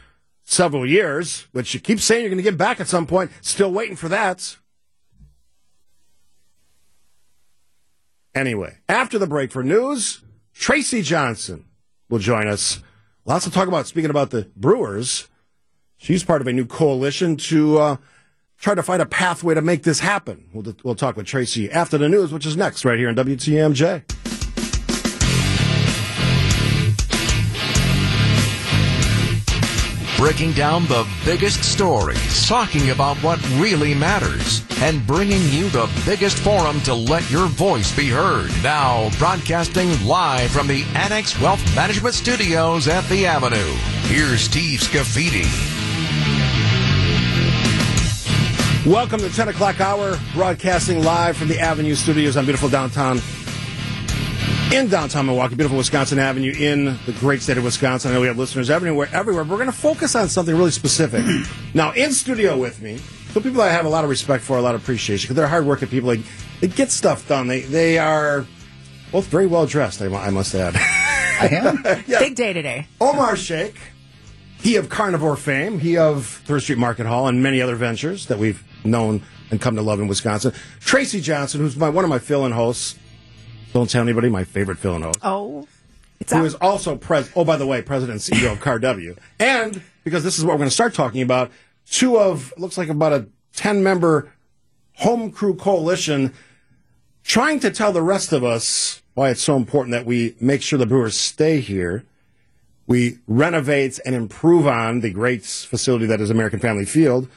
several 0.43 0.86
years, 0.86 1.47
which 1.51 1.73
you 1.73 1.80
keep 1.80 1.99
saying 1.99 2.21
you're 2.21 2.30
going 2.30 2.38
to 2.38 2.43
get 2.43 2.58
back 2.58 2.80
at 2.80 2.88
some 2.88 3.08
point, 3.08 3.32
still 3.41 3.71
waiting 3.71 3.95
for 3.95 4.10
that. 4.10 4.58
Anyway, 8.36 8.78
after 8.88 9.17
the 9.17 9.28
break 9.28 9.51
for 9.51 9.63
news, 9.63 10.21
Tracy 10.54 11.01
Johnson 11.01 11.65
will 12.10 12.19
join 12.19 12.47
us. 12.47 12.84
Lots 13.26 13.46
to 13.46 13.52
talk 13.52 13.68
about. 13.68 13.88
Speaking 13.88 14.12
about 14.12 14.30
the 14.30 14.50
Brewers, 14.56 15.28
she's 15.98 16.24
part 16.24 16.42
of 16.42 16.48
a 16.48 16.54
new 16.54 16.66
coalition 16.66 17.38
to 17.38 17.80
uh, 17.80 17.98
try 18.60 18.76
to 18.76 18.84
find 18.84 19.02
a 19.02 19.06
pathway 19.06 19.56
to 19.56 19.62
make 19.62 19.84
this 19.84 20.00
happen. 20.00 20.48
We'll, 20.54 20.76
we'll 20.84 20.96
talk 20.96 21.18
with 21.18 21.26
Tracy 21.26 21.72
after 21.72 21.98
the 21.98 22.08
news, 22.08 22.32
which 22.32 22.46
is 22.46 22.56
next 22.56 22.86
right 22.86 23.00
here 23.00 23.10
on 23.10 23.16
WTMJ. 23.16 24.25
Breaking 30.26 30.54
down 30.54 30.88
the 30.88 31.08
biggest 31.24 31.64
stories, 31.64 32.48
talking 32.48 32.90
about 32.90 33.16
what 33.18 33.40
really 33.60 33.94
matters, 33.94 34.66
and 34.82 35.06
bringing 35.06 35.44
you 35.50 35.70
the 35.70 35.88
biggest 36.04 36.40
forum 36.40 36.82
to 36.82 36.96
let 36.96 37.30
your 37.30 37.46
voice 37.46 37.96
be 37.96 38.10
heard. 38.10 38.50
Now, 38.64 39.12
broadcasting 39.20 40.04
live 40.04 40.50
from 40.50 40.66
the 40.66 40.84
Annex 40.96 41.40
Wealth 41.40 41.64
Management 41.76 42.15
Studios 42.15 42.88
at 42.88 43.08
the 43.08 43.28
Avenue. 43.28 43.71
Here's 44.08 44.42
Steve 44.42 44.80
Scafidi. 44.80 45.46
Welcome 48.84 49.19
to 49.19 49.30
10 49.30 49.50
o'clock 49.50 49.80
hour, 49.80 50.19
broadcasting 50.34 51.04
live 51.04 51.38
from 51.38 51.50
the 51.50 51.60
Avenue 51.60 51.94
Studios 51.94 52.36
on 52.36 52.46
beautiful 52.46 52.69
downtown 52.69 53.19
in 54.72 54.88
downtown 54.88 55.26
Milwaukee, 55.26 55.56
beautiful 55.56 55.78
Wisconsin 55.78 56.20
Avenue 56.20 56.54
in 56.58 56.98
the 57.06 57.16
great 57.20 57.42
state 57.42 57.58
of 57.58 57.63
Wisconsin. 57.63 58.12
I 58.12 58.13
know 58.16 58.22
we 58.22 58.28
have 58.28 58.38
listeners 58.38 58.70
everywhere. 58.70 59.08
Everywhere, 59.12 59.44
we're 59.44 59.58
going 59.58 59.68
to 59.68 59.72
focus 59.72 60.16
on 60.16 60.28
something 60.28 60.56
really 60.56 60.72
specific. 60.72 61.24
now, 61.74 61.92
in 61.92 62.12
studio 62.12 62.58
with 62.58 62.82
me, 62.82 62.98
some 63.32 63.44
people 63.44 63.62
I 63.62 63.70
have 63.70 63.86
a 63.86 63.90
lot 63.90 64.04
of 64.04 64.10
respect 64.10 64.44
for, 64.44 64.58
a 64.58 64.62
lot 64.62 64.76
of 64.76 64.82
appreciation 64.82 65.26
because 65.26 65.36
they're 65.36 65.48
hardworking 65.48 65.90
people. 65.90 66.10
They, 66.10 66.24
they 66.62 66.68
get 66.68 66.92
stuff 66.92 67.28
done. 67.28 67.48
They 67.48 67.62
they 67.62 67.98
are 67.98 68.46
both 69.12 69.28
very 69.28 69.46
well 69.46 69.66
dressed. 69.66 70.02
I, 70.02 70.08
I 70.08 70.30
must 70.30 70.56
add. 70.56 70.76
I 70.78 71.48
am. 71.52 71.84
yeah. 72.08 72.20
Big 72.20 72.36
day 72.36 72.54
today. 72.54 72.88
Omar 73.00 73.36
Shaikh, 73.36 73.80
he 74.60 74.78
of 74.78 74.90
Carnevor 74.90 75.36
fame, 75.36 75.80
he 75.80 75.98
of 75.98 76.26
Third 76.26 76.62
Street 76.62 76.80
Market 76.80 77.06
Hall, 77.06 77.28
and 77.28 77.44
many 77.44 77.62
other 77.62 77.76
ventures 77.76 78.28
that 78.28 78.40
we've 78.40 78.63
known 78.84 79.22
and 79.52 79.62
come 79.62 79.76
to 79.76 79.82
love 79.82 80.00
in 80.00 80.08
Wisconsin. 80.08 80.54
Tracy 80.80 81.22
Johnson, 81.22 81.62
who's 81.62 81.78
my, 81.78 81.90
one 81.90 82.04
of 82.04 82.10
my 82.10 82.20
fill-in 82.20 82.52
hosts 82.52 82.98
don't 83.76 83.90
tell 83.90 84.02
anybody 84.02 84.30
my 84.30 84.46
favorite 84.46 84.78
fill. 84.78 85.12
Oh. 85.21 85.67
It's 86.21 86.32
who 86.32 86.40
out. 86.40 86.46
is 86.46 86.56
also 86.56 86.96
pres 86.96 87.30
oh 87.36 87.44
by 87.44 87.58
the 87.58 87.67
way, 87.67 87.82
president 87.82 88.26
and 88.26 88.40
CEO 88.40 88.54
of 88.54 88.60
CARW. 88.60 89.17
And 89.38 89.82
because 90.06 90.23
this 90.23 90.40
is 90.40 90.46
what 90.46 90.54
we're 90.54 90.60
going 90.60 90.69
to 90.69 90.73
start 90.73 90.94
talking 90.94 91.21
about, 91.21 91.52
two 91.92 92.17
of 92.17 92.54
looks 92.58 92.78
like 92.78 92.88
about 92.88 93.12
a 93.12 93.28
10 93.54 93.84
member 93.84 94.32
home 94.94 95.30
crew 95.30 95.56
coalition 95.56 96.34
trying 97.26 97.60
to 97.60 97.69
tell 97.69 97.92
the 97.92 98.02
rest 98.02 98.32
of 98.32 98.46
us 98.46 99.02
why 99.13 99.30
it's 99.30 99.42
so 99.42 99.58
important 99.58 99.92
that 99.92 100.06
we 100.06 100.36
make 100.40 100.62
sure 100.62 100.80
the 100.80 100.86
Brewers 100.86 101.17
stay 101.17 101.60
here. 101.60 102.06
We 102.88 103.17
renovate 103.28 104.00
and 104.06 104.15
improve 104.15 104.67
on 104.67 105.02
the 105.02 105.12
great 105.12 105.44
facility 105.44 106.06
that 106.06 106.21
is 106.21 106.30
American 106.30 106.60
Family 106.60 106.86
Field. 106.86 107.28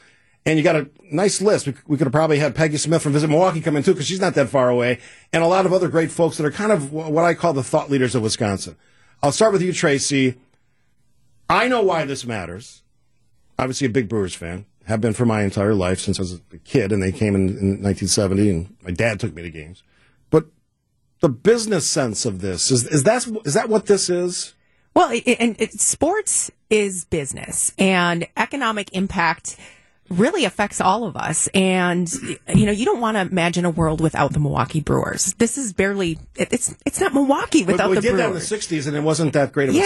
And 0.48 0.56
you 0.56 0.64
got 0.64 0.76
a 0.76 0.88
nice 1.10 1.42
list. 1.42 1.66
We, 1.66 1.74
we 1.86 1.98
could 1.98 2.06
have 2.06 2.12
probably 2.12 2.38
had 2.38 2.54
Peggy 2.54 2.78
Sims 2.78 3.02
from 3.02 3.12
Visit 3.12 3.28
Milwaukee 3.28 3.60
come 3.60 3.76
in 3.76 3.82
too, 3.82 3.92
because 3.92 4.06
she's 4.06 4.18
not 4.18 4.32
that 4.32 4.48
far 4.48 4.70
away, 4.70 4.98
and 5.30 5.44
a 5.44 5.46
lot 5.46 5.66
of 5.66 5.74
other 5.74 5.88
great 5.88 6.10
folks 6.10 6.38
that 6.38 6.46
are 6.46 6.50
kind 6.50 6.72
of 6.72 6.90
what 6.90 7.22
I 7.22 7.34
call 7.34 7.52
the 7.52 7.62
thought 7.62 7.90
leaders 7.90 8.14
of 8.14 8.22
Wisconsin. 8.22 8.74
I'll 9.22 9.30
start 9.30 9.52
with 9.52 9.60
you, 9.60 9.74
Tracy. 9.74 10.36
I 11.50 11.68
know 11.68 11.82
why 11.82 12.06
this 12.06 12.24
matters. 12.24 12.82
Obviously, 13.58 13.88
a 13.88 13.90
big 13.90 14.08
Brewers 14.08 14.34
fan. 14.34 14.64
Have 14.86 15.02
been 15.02 15.12
for 15.12 15.26
my 15.26 15.42
entire 15.42 15.74
life 15.74 16.00
since 16.00 16.18
I 16.18 16.22
was 16.22 16.40
a 16.50 16.56
kid, 16.56 16.92
and 16.92 17.02
they 17.02 17.12
came 17.12 17.34
in, 17.34 17.48
in 17.48 17.82
1970, 17.82 18.48
and 18.48 18.76
my 18.82 18.90
dad 18.90 19.20
took 19.20 19.34
me 19.34 19.42
to 19.42 19.50
games. 19.50 19.82
But 20.30 20.46
the 21.20 21.28
business 21.28 21.86
sense 21.86 22.24
of 22.24 22.40
this 22.40 22.70
is 22.70 22.86
is 22.86 23.02
that 23.02 23.26
is 23.44 23.52
that 23.52 23.68
what 23.68 23.84
this 23.84 24.08
is? 24.08 24.54
Well, 24.94 25.10
it, 25.10 25.36
and 25.38 25.60
it, 25.60 25.74
sports 25.74 26.50
is 26.70 27.04
business, 27.04 27.74
and 27.76 28.26
economic 28.34 28.88
impact 28.94 29.58
really 30.10 30.44
affects 30.44 30.80
all 30.80 31.04
of 31.04 31.16
us. 31.16 31.48
And 31.54 32.10
you 32.54 32.66
know, 32.66 32.72
you 32.72 32.84
don't 32.84 33.00
want 33.00 33.16
to 33.16 33.22
imagine 33.22 33.64
a 33.64 33.70
world 33.70 34.00
without 34.00 34.32
the 34.32 34.40
Milwaukee 34.40 34.80
Brewers. 34.80 35.34
This 35.34 35.58
is 35.58 35.72
barely 35.72 36.18
it's 36.36 36.74
it's 36.84 37.00
not 37.00 37.14
Milwaukee 37.14 37.64
without 37.64 37.90
we, 37.90 37.96
we 37.96 37.96
the 37.96 38.02
did 38.02 38.10
Brewers. 38.12 38.48
that 38.48 38.54
in 38.54 38.60
the 38.60 38.76
'60s, 38.80 38.86
and 38.86 38.96
it 38.96 39.02
wasn't 39.02 39.32
that 39.34 39.52
great 39.52 39.68
of 39.68 39.74
yeah, 39.74 39.84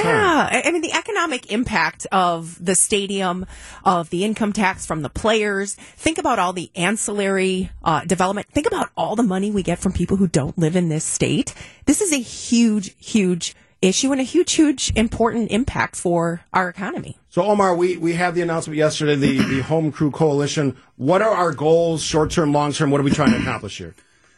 a 0.49 0.51
time. 0.51 0.63
I 0.65 0.71
mean 0.71 0.83
the 0.83 0.93
economic 0.93 1.51
impact 1.51 2.07
of 2.13 2.63
the 2.65 2.75
stadium, 2.75 3.47
of 3.85 4.11
the 4.11 4.25
income 4.25 4.53
tax 4.53 4.87
from 4.87 5.03
the 5.03 5.11
players. 5.11 5.75
Think 5.75 6.19
about 6.19 6.39
all 6.39 6.53
the 6.53 6.71
ancillary 6.77 7.71
uh, 7.85 8.05
development. 8.05 8.49
Think 8.49 8.67
about 8.67 8.91
all 8.97 9.17
the 9.17 9.23
money 9.23 9.51
we 9.51 9.63
get 9.63 9.79
from 9.79 9.93
people 9.93 10.17
who 10.17 10.29
don't 10.29 10.57
live 10.59 10.77
in 10.77 10.89
this 10.89 11.05
state. 11.05 11.55
This 11.87 12.01
is 12.01 12.13
a 12.13 12.21
huge, 12.21 12.95
huge 12.99 13.55
issue 13.83 14.13
and 14.13 14.21
a 14.21 14.25
huge, 14.25 14.53
huge 14.53 14.93
important 14.97 15.51
impact 15.51 15.97
for 15.97 16.43
our 16.53 16.69
economy. 16.69 17.19
So, 17.29 17.43
Omar, 17.43 17.75
we, 17.77 17.97
we 17.97 18.15
had 18.15 18.35
the 18.35 18.43
announcement 18.43 18.77
yesterday, 18.77 19.17
the, 19.17 19.39
the 19.39 19.63
Home 19.63 19.93
Crew 19.93 20.11
Coalition. 20.11 20.77
What 20.97 21.21
are 21.21 21.35
our 21.35 21.53
goals, 21.53 22.03
short 22.03 22.31
term, 22.31 22.53
long 22.53 22.73
term? 22.73 22.91
What 22.91 23.01
are 23.01 23.05
we 23.05 23.11
trying 23.11 23.33
to 23.33 23.41
accomplish 23.41 23.79
here? 23.79 23.95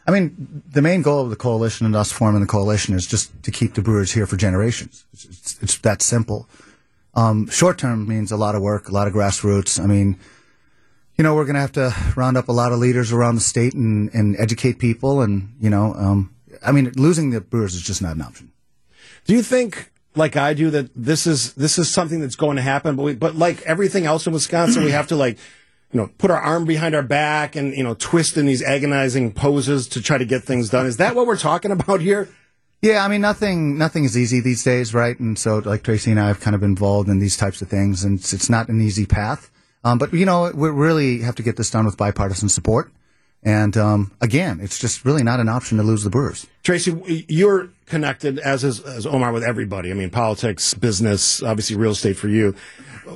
I 0.07 0.11
mean, 0.11 0.62
the 0.70 0.82
main 0.82 1.03
goal 1.03 1.22
of 1.22 1.30
the 1.30 1.36
coalition 1.36 1.86
and 1.86 1.97
us 1.97 2.12
forming 2.12 2.40
the 2.40 2.47
coalition 2.47 2.95
is 2.95 3.07
just 3.07 3.42
to 3.42 3.51
keep 3.51 3.74
the 3.74 3.82
Brewers 3.82 4.12
here 4.12 4.26
for 4.26 4.36
generations. 4.36 5.05
It's, 5.12 5.24
it's, 5.24 5.62
it's 5.62 5.78
that 5.78 6.03
simple. 6.03 6.49
Um, 7.14 7.49
short 7.49 7.78
term 7.78 8.07
means 8.07 8.30
a 8.32 8.36
lot 8.36 8.55
of 8.55 8.62
work, 8.62 8.88
a 8.88 8.92
lot 8.92 9.07
of 9.07 9.14
grassroots. 9.14 9.82
I 9.82 9.86
mean, 9.86 10.18
you 11.16 11.22
know, 11.22 11.34
we're 11.34 11.45
going 11.45 11.55
to 11.55 11.61
have 11.61 11.72
to 11.72 11.95
round 12.16 12.36
up 12.36 12.49
a 12.49 12.53
lot 12.53 12.72
of 12.72 12.78
leaders 12.78 13.12
around 13.12 13.36
the 13.36 13.40
state 13.40 13.72
and, 13.74 14.12
and 14.12 14.36
educate 14.38 14.78
people. 14.78 15.22
And, 15.22 15.55
you 15.61 15.70
know, 15.70 15.95
um, 15.95 16.34
I 16.64 16.72
mean, 16.72 16.92
losing 16.97 17.30
the 17.30 17.40
Brewers 17.40 17.74
is 17.74 17.82
just 17.82 18.03
not 18.03 18.16
an 18.16 18.22
option. 18.22 18.51
Do 19.25 19.35
you 19.35 19.43
think, 19.43 19.91
like 20.14 20.37
I 20.37 20.55
do, 20.55 20.70
that 20.70 20.91
this 20.95 21.27
is 21.27 21.55
this 21.55 21.79
is 21.79 21.91
something 21.91 22.20
that's 22.20 22.37
going 22.37 22.57
to 22.57 22.62
happen? 22.62 22.97
But 22.97 23.03
we, 23.03 23.14
but 23.14 23.37
like 23.37 23.62
everything 23.62 24.07
else 24.07 24.27
in 24.27 24.33
Wisconsin, 24.33 24.85
we 24.85 24.91
have 24.91 25.09
to 25.09 25.16
like 25.16 25.39
you 25.93 26.01
know 26.01 26.11
put 26.18 26.31
our 26.31 26.41
arm 26.41 26.64
behind 26.64 26.95
our 26.95 27.03
back 27.03 27.57
and 27.57 27.75
you 27.77 27.83
know 27.83 27.95
twist 27.95 28.37
in 28.37 28.47
these 28.47 28.62
agonizing 28.62 29.33
poses 29.33 29.89
to 29.89 30.03
try 30.03 30.18
to 30.18 30.25
get 30.25 30.45
things 30.45 30.70
done. 30.70 30.87
Is 30.87 30.99
that 30.99 31.14
what 31.14 31.27
we're 31.27 31.37
talking 31.37 31.70
about 31.70 32.01
here? 32.01 32.29
Yeah, 32.85 33.03
I 33.03 33.09
mean, 33.09 33.22
nothing 33.22 33.79
nothing 33.79 34.05
is 34.05 34.16
easy 34.16 34.41
these 34.41 34.62
days, 34.62 34.93
right? 34.93 35.18
And 35.18 35.39
so, 35.39 35.59
like 35.59 35.83
Tracy 35.83 36.11
and 36.11 36.20
I 36.20 36.27
have 36.27 36.41
kind 36.41 36.55
of 36.55 36.61
been 36.61 36.70
involved 36.70 37.09
in 37.09 37.18
these 37.18 37.37
types 37.37 37.62
of 37.62 37.68
things, 37.68 38.05
and 38.05 38.18
it's, 38.18 38.35
it's 38.35 38.51
not 38.51 38.68
an 38.68 38.81
easy 38.83 39.07
path. 39.07 39.51
Um, 39.85 39.97
but 39.97 40.12
you 40.12 40.27
know, 40.27 40.51
we 40.55 40.68
really 40.68 41.20
have 41.20 41.35
to 41.37 41.43
get 41.43 41.57
this 41.57 41.70
done 41.70 41.87
with 41.87 41.97
bipartisan 41.97 42.51
support. 42.51 42.93
And 43.45 43.76
um, 43.76 44.11
again, 44.20 44.61
it's 44.61 44.78
just 44.78 45.05
really 45.05 45.22
not 45.22 45.38
an 45.38 45.49
option 45.49 45.76
to 45.78 45.84
lose 45.84 46.03
the 46.03 46.11
Brewers. 46.11 46.47
Tracy, 46.62 47.24
you're 47.28 47.70
connected 47.86 48.38
as 48.38 48.64
is 48.64 48.80
as 48.80 49.07
Omar 49.07 49.32
with 49.32 49.45
everybody. 49.45 49.90
I 49.90 49.95
mean, 49.95 50.11
politics, 50.11 50.72
business, 50.74 51.42
obviously 51.42 51.76
real 51.76 51.92
estate 51.92 52.16
for 52.16 52.28
you. 52.28 52.55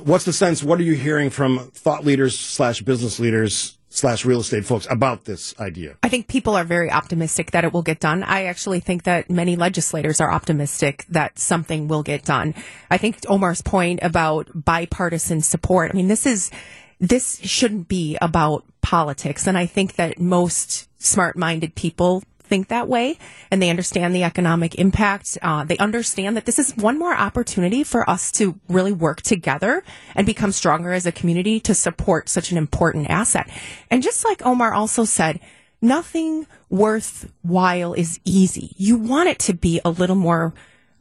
What's 0.03 0.25
the 0.25 0.33
sense? 0.33 0.63
What 0.63 0.79
are 0.79 0.83
you 0.83 0.93
hearing 0.93 1.31
from 1.31 1.71
thought 1.71 2.05
leaders 2.05 2.37
slash 2.37 2.81
business 2.81 3.19
leaders 3.19 3.77
slash 3.89 4.23
real 4.23 4.39
estate 4.39 4.65
folks 4.65 4.87
about 4.91 5.25
this 5.25 5.59
idea? 5.59 5.97
I 6.03 6.09
think 6.09 6.27
people 6.27 6.55
are 6.55 6.63
very 6.63 6.91
optimistic 6.91 7.51
that 7.51 7.63
it 7.63 7.73
will 7.73 7.81
get 7.81 7.99
done. 7.99 8.21
I 8.21 8.43
actually 8.45 8.81
think 8.81 9.03
that 9.03 9.31
many 9.31 9.55
legislators 9.55 10.21
are 10.21 10.31
optimistic 10.31 11.05
that 11.09 11.39
something 11.39 11.87
will 11.87 12.03
get 12.03 12.23
done. 12.23 12.53
I 12.91 12.97
think 12.97 13.17
Omar's 13.27 13.63
point 13.63 13.99
about 14.03 14.47
bipartisan 14.53 15.41
support. 15.41 15.89
I 15.91 15.95
mean, 15.95 16.07
this 16.07 16.27
is 16.27 16.51
this 16.99 17.39
shouldn't 17.39 17.87
be 17.87 18.17
about 18.21 18.65
politics. 18.81 19.47
And 19.47 19.57
I 19.57 19.65
think 19.65 19.95
that 19.95 20.19
most 20.19 20.89
smart 21.01 21.37
minded 21.37 21.75
people 21.75 22.23
think 22.49 22.67
that 22.67 22.87
way 22.87 23.17
and 23.51 23.61
they 23.61 23.69
understand 23.69 24.13
the 24.13 24.23
economic 24.23 24.75
impact. 24.75 25.37
Uh, 25.41 25.63
they 25.63 25.77
understand 25.77 26.35
that 26.35 26.45
this 26.45 26.59
is 26.59 26.75
one 26.75 26.97
more 26.97 27.15
opportunity 27.15 27.83
for 27.83 28.09
us 28.09 28.31
to 28.33 28.59
really 28.67 28.91
work 28.91 29.21
together 29.21 29.83
and 30.15 30.25
become 30.25 30.51
stronger 30.51 30.91
as 30.91 31.05
a 31.05 31.11
community 31.11 31.59
to 31.61 31.73
support 31.75 32.27
such 32.27 32.51
an 32.51 32.57
important 32.57 33.09
asset. 33.09 33.49
And 33.89 34.03
just 34.03 34.25
like 34.25 34.45
Omar 34.45 34.73
also 34.73 35.05
said, 35.05 35.39
nothing 35.81 36.47
worthwhile 36.69 37.93
is 37.93 38.19
easy. 38.25 38.73
You 38.75 38.97
want 38.97 39.29
it 39.29 39.39
to 39.39 39.53
be 39.53 39.79
a 39.85 39.91
little 39.91 40.15
more, 40.15 40.53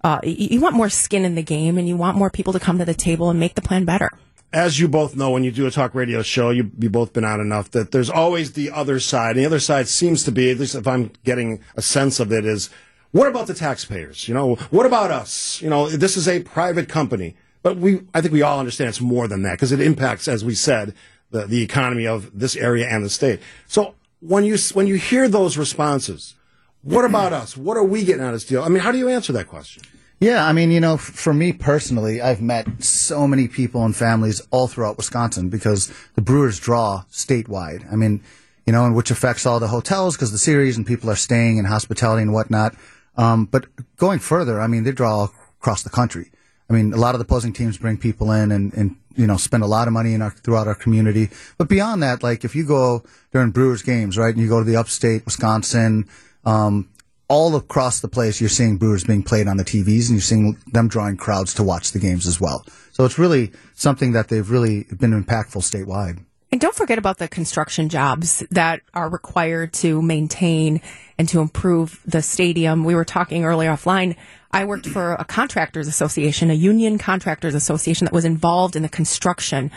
uh, 0.04 0.20
you 0.22 0.60
want 0.60 0.76
more 0.76 0.90
skin 0.90 1.24
in 1.24 1.34
the 1.34 1.42
game 1.42 1.78
and 1.78 1.88
you 1.88 1.96
want 1.96 2.18
more 2.18 2.30
people 2.30 2.52
to 2.52 2.60
come 2.60 2.78
to 2.78 2.84
the 2.84 2.94
table 2.94 3.30
and 3.30 3.40
make 3.40 3.54
the 3.54 3.62
plan 3.62 3.84
better 3.84 4.10
as 4.53 4.80
you 4.80 4.88
both 4.88 5.14
know, 5.14 5.30
when 5.30 5.44
you 5.44 5.51
do 5.51 5.66
a 5.66 5.70
talk 5.70 5.94
radio 5.94 6.22
show, 6.22 6.51
you 6.51 6.70
you 6.78 6.88
both 6.88 7.12
been 7.12 7.24
out 7.24 7.40
enough 7.40 7.70
that 7.72 7.92
there's 7.92 8.11
always 8.11 8.53
the 8.53 8.70
other 8.70 8.99
side. 8.99 9.36
And 9.36 9.40
the 9.40 9.46
other 9.46 9.61
side 9.61 9.88
seems 9.88 10.24
to 10.24 10.32
be, 10.32 10.51
at 10.51 10.59
least 10.59 10.74
if 10.74 10.86
I'm 10.86 11.12
getting 11.24 11.61
a 11.76 11.82
sense 11.82 12.18
of 12.18 12.32
it, 12.32 12.44
is 12.44 12.70
what 13.11 13.28
about 13.28 13.46
the 13.46 13.55
taxpayers? 13.55 14.28
You 14.28 14.34
know, 14.34 14.55
what 14.70 14.86
about 14.86 15.11
us? 15.11 15.61
You 15.61 15.68
know, 15.68 15.88
this 15.88 16.16
is 16.16 16.26
a 16.26 16.40
private 16.40 16.88
company, 16.88 17.36
but 17.62 17.76
we 17.76 18.03
I 18.14 18.20
think 18.20 18.32
we 18.32 18.42
all 18.42 18.59
understand 18.59 18.88
it's 18.88 19.01
more 19.01 19.28
than 19.28 19.42
that 19.42 19.53
because 19.53 19.72
it 19.72 19.80
impacts, 19.80 20.28
as 20.28 20.44
we 20.44 20.55
said, 20.55 20.94
the 21.30 21.46
the 21.46 21.62
economy 21.62 22.07
of 22.07 22.30
this 22.38 22.57
area 22.57 22.88
and 22.88 23.05
the 23.05 23.11
state. 23.11 23.40
So 23.66 23.94
when 24.20 24.44
you 24.44 24.57
when 24.72 24.86
you 24.86 24.94
hear 24.94 25.28
those 25.28 25.59
responses, 25.59 26.34
what 26.82 27.05
about 27.05 27.34
us? 27.34 27.55
What 27.55 27.76
are 27.76 27.84
we 27.84 28.05
getting 28.05 28.22
out 28.22 28.28
of 28.28 28.34
this 28.34 28.46
deal? 28.46 28.62
I 28.62 28.68
mean, 28.68 28.80
how 28.80 28.92
do 28.92 28.99
you 28.99 29.11
answer 29.11 29.32
that 29.34 29.46
question? 29.46 29.82
Yeah, 30.20 30.44
I 30.44 30.52
mean, 30.52 30.72
you 30.72 30.80
know, 30.80 30.96
for 30.96 31.32
me 31.32 31.52
personally, 31.52 32.20
I've 32.20 32.42
met 32.42 32.82
so 32.82 33.28
many 33.28 33.46
people 33.46 33.84
and 33.84 33.94
families 33.94 34.40
all 34.50 34.66
throughout 34.66 34.96
Wisconsin 34.96 35.48
because 35.48 35.92
the 36.16 36.22
Brewers 36.22 36.58
draw 36.58 37.04
statewide. 37.12 37.90
I 37.92 37.94
mean, 37.94 38.22
you 38.66 38.72
know, 38.72 38.84
and 38.84 38.96
which 38.96 39.12
affects 39.12 39.46
all 39.46 39.60
the 39.60 39.68
hotels 39.68 40.16
because 40.16 40.32
the 40.32 40.38
series 40.38 40.76
and 40.76 40.84
people 40.84 41.08
are 41.08 41.16
staying 41.16 41.58
in 41.58 41.66
hospitality 41.66 42.22
and 42.22 42.32
whatnot. 42.32 42.74
Um, 43.16 43.44
but 43.44 43.66
going 43.96 44.18
further, 44.18 44.60
I 44.60 44.66
mean, 44.66 44.82
they 44.82 44.90
draw 44.90 45.28
across 45.60 45.84
the 45.84 45.90
country. 45.90 46.32
I 46.68 46.72
mean, 46.72 46.92
a 46.92 46.96
lot 46.96 47.14
of 47.14 47.20
the 47.20 47.24
opposing 47.24 47.52
teams 47.52 47.78
bring 47.78 47.96
people 47.96 48.32
in 48.32 48.50
and, 48.50 48.74
and 48.74 48.96
you 49.14 49.26
know, 49.26 49.36
spend 49.36 49.62
a 49.62 49.66
lot 49.66 49.86
of 49.86 49.94
money 49.94 50.14
in 50.14 50.22
our, 50.22 50.30
throughout 50.30 50.66
our 50.66 50.74
community. 50.74 51.30
But 51.58 51.68
beyond 51.68 52.02
that, 52.02 52.24
like 52.24 52.44
if 52.44 52.56
you 52.56 52.64
go 52.64 53.04
during 53.32 53.52
Brewers 53.52 53.82
games, 53.82 54.18
right, 54.18 54.34
and 54.34 54.42
you 54.42 54.48
go 54.48 54.58
to 54.58 54.64
the 54.64 54.76
upstate 54.76 55.24
Wisconsin, 55.24 56.08
um, 56.44 56.88
all 57.28 57.54
across 57.56 58.00
the 58.00 58.08
place, 58.08 58.40
you're 58.40 58.48
seeing 58.48 58.78
Brewers 58.78 59.04
being 59.04 59.22
played 59.22 59.46
on 59.46 59.58
the 59.58 59.64
TVs, 59.64 60.08
and 60.08 60.12
you're 60.12 60.20
seeing 60.20 60.56
them 60.66 60.88
drawing 60.88 61.16
crowds 61.16 61.54
to 61.54 61.62
watch 61.62 61.92
the 61.92 61.98
games 61.98 62.26
as 62.26 62.40
well. 62.40 62.64
So 62.92 63.04
it's 63.04 63.18
really 63.18 63.52
something 63.74 64.12
that 64.12 64.28
they've 64.28 64.50
really 64.50 64.84
been 64.84 65.12
impactful 65.12 65.62
statewide. 65.62 66.24
And 66.50 66.60
don't 66.60 66.74
forget 66.74 66.96
about 66.96 67.18
the 67.18 67.28
construction 67.28 67.90
jobs 67.90 68.42
that 68.50 68.80
are 68.94 69.10
required 69.10 69.74
to 69.74 70.00
maintain 70.00 70.80
and 71.18 71.28
to 71.28 71.40
improve 71.40 72.00
the 72.06 72.22
stadium. 72.22 72.84
We 72.84 72.94
were 72.94 73.04
talking 73.04 73.44
earlier 73.44 73.70
offline. 73.70 74.16
I 74.50 74.64
worked 74.64 74.86
for 74.86 75.12
a 75.12 75.26
contractors 75.26 75.88
association, 75.88 76.50
a 76.50 76.54
union 76.54 76.96
contractors 76.96 77.54
association 77.54 78.06
that 78.06 78.14
was 78.14 78.24
involved 78.24 78.76
in 78.76 78.82
the 78.82 78.88
construction 78.88 79.70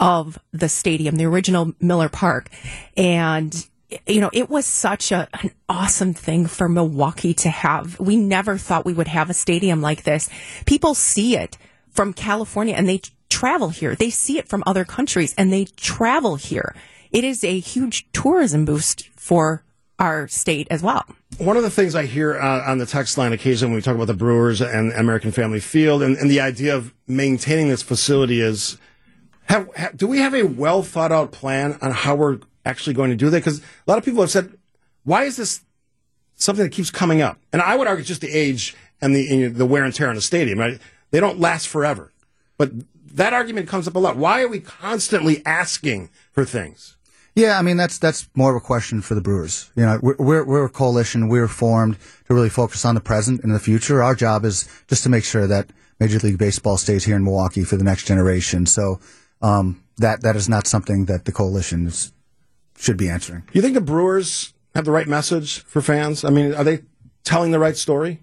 of 0.00 0.38
the 0.52 0.70
stadium, 0.70 1.16
the 1.16 1.26
original 1.26 1.74
Miller 1.78 2.08
Park. 2.08 2.48
And 2.96 3.54
you 4.06 4.20
know, 4.20 4.30
it 4.32 4.48
was 4.48 4.66
such 4.66 5.12
a, 5.12 5.28
an 5.42 5.50
awesome 5.68 6.14
thing 6.14 6.46
for 6.46 6.68
Milwaukee 6.68 7.34
to 7.34 7.48
have. 7.48 7.98
We 7.98 8.16
never 8.16 8.56
thought 8.56 8.84
we 8.84 8.94
would 8.94 9.08
have 9.08 9.30
a 9.30 9.34
stadium 9.34 9.80
like 9.80 10.04
this. 10.04 10.28
People 10.66 10.94
see 10.94 11.36
it 11.36 11.56
from 11.90 12.12
California 12.12 12.74
and 12.74 12.88
they 12.88 13.00
travel 13.28 13.70
here. 13.70 13.94
They 13.94 14.10
see 14.10 14.38
it 14.38 14.48
from 14.48 14.62
other 14.66 14.84
countries 14.84 15.34
and 15.36 15.52
they 15.52 15.64
travel 15.64 16.36
here. 16.36 16.74
It 17.10 17.24
is 17.24 17.44
a 17.44 17.58
huge 17.58 18.10
tourism 18.12 18.64
boost 18.64 19.08
for 19.16 19.64
our 19.98 20.26
state 20.28 20.66
as 20.70 20.82
well. 20.82 21.04
One 21.38 21.56
of 21.56 21.62
the 21.62 21.70
things 21.70 21.94
I 21.94 22.06
hear 22.06 22.38
uh, 22.38 22.70
on 22.70 22.78
the 22.78 22.86
text 22.86 23.16
line 23.16 23.32
occasionally 23.32 23.70
when 23.70 23.76
we 23.76 23.82
talk 23.82 23.94
about 23.94 24.06
the 24.06 24.14
Brewers 24.14 24.60
and 24.60 24.92
American 24.92 25.30
Family 25.30 25.60
Field 25.60 26.02
and, 26.02 26.16
and 26.16 26.30
the 26.30 26.40
idea 26.40 26.76
of 26.76 26.92
maintaining 27.06 27.68
this 27.68 27.82
facility 27.82 28.40
is 28.40 28.78
have, 29.46 29.68
have, 29.76 29.96
do 29.96 30.06
we 30.06 30.18
have 30.18 30.34
a 30.34 30.42
well 30.42 30.82
thought 30.82 31.12
out 31.12 31.32
plan 31.32 31.78
on 31.80 31.90
how 31.90 32.14
we're 32.14 32.38
actually 32.64 32.94
going 32.94 33.10
to 33.10 33.16
do 33.16 33.30
that? 33.30 33.38
Because 33.38 33.60
a 33.60 33.62
lot 33.86 33.98
of 33.98 34.04
people 34.04 34.20
have 34.20 34.30
said, 34.30 34.56
why 35.04 35.24
is 35.24 35.36
this 35.36 35.62
something 36.36 36.64
that 36.64 36.72
keeps 36.72 36.90
coming 36.90 37.20
up? 37.20 37.38
And 37.52 37.62
I 37.62 37.76
would 37.76 37.86
argue 37.86 38.04
just 38.04 38.20
the 38.20 38.30
age 38.30 38.76
and 39.00 39.14
the, 39.14 39.48
the 39.48 39.66
wear 39.66 39.84
and 39.84 39.94
tear 39.94 40.08
on 40.08 40.14
the 40.14 40.20
stadium. 40.20 40.58
Right? 40.58 40.80
They 41.10 41.20
don't 41.20 41.38
last 41.38 41.68
forever. 41.68 42.12
But 42.56 42.72
that 43.14 43.32
argument 43.32 43.68
comes 43.68 43.86
up 43.86 43.94
a 43.94 43.98
lot. 43.98 44.16
Why 44.16 44.42
are 44.42 44.48
we 44.48 44.60
constantly 44.60 45.44
asking 45.46 46.10
for 46.32 46.44
things? 46.44 46.96
Yeah, 47.36 47.58
I 47.58 47.62
mean 47.62 47.76
that's 47.76 47.98
that's 47.98 48.28
more 48.36 48.50
of 48.50 48.56
a 48.56 48.64
question 48.64 49.02
for 49.02 49.16
the 49.16 49.20
Brewers. 49.20 49.70
You 49.74 49.84
know, 49.84 49.98
we're 50.00 50.16
we're, 50.18 50.44
we're 50.44 50.64
a 50.66 50.70
coalition. 50.70 51.28
We're 51.28 51.48
formed 51.48 51.96
to 52.28 52.34
really 52.34 52.48
focus 52.48 52.84
on 52.84 52.94
the 52.94 53.00
present 53.00 53.42
and 53.42 53.52
the 53.52 53.58
future. 53.58 54.02
Our 54.02 54.14
job 54.14 54.44
is 54.44 54.68
just 54.86 55.02
to 55.02 55.08
make 55.08 55.24
sure 55.24 55.48
that 55.48 55.70
Major 55.98 56.20
League 56.20 56.38
Baseball 56.38 56.76
stays 56.76 57.04
here 57.04 57.16
in 57.16 57.24
Milwaukee 57.24 57.64
for 57.64 57.76
the 57.76 57.82
next 57.82 58.04
generation. 58.04 58.66
So 58.66 59.00
um, 59.42 59.82
that 59.98 60.22
that 60.22 60.36
is 60.36 60.48
not 60.48 60.68
something 60.68 61.06
that 61.06 61.24
the 61.24 61.32
coalition 61.32 61.88
is, 61.88 62.12
should 62.76 62.96
be 62.96 63.08
answering. 63.08 63.44
You 63.52 63.62
think 63.62 63.74
the 63.74 63.80
Brewers 63.80 64.52
have 64.74 64.84
the 64.84 64.92
right 64.92 65.08
message 65.08 65.60
for 65.60 65.80
fans? 65.80 66.24
I 66.24 66.30
mean, 66.30 66.54
are 66.54 66.64
they 66.64 66.82
telling 67.22 67.50
the 67.50 67.58
right 67.58 67.76
story? 67.76 68.20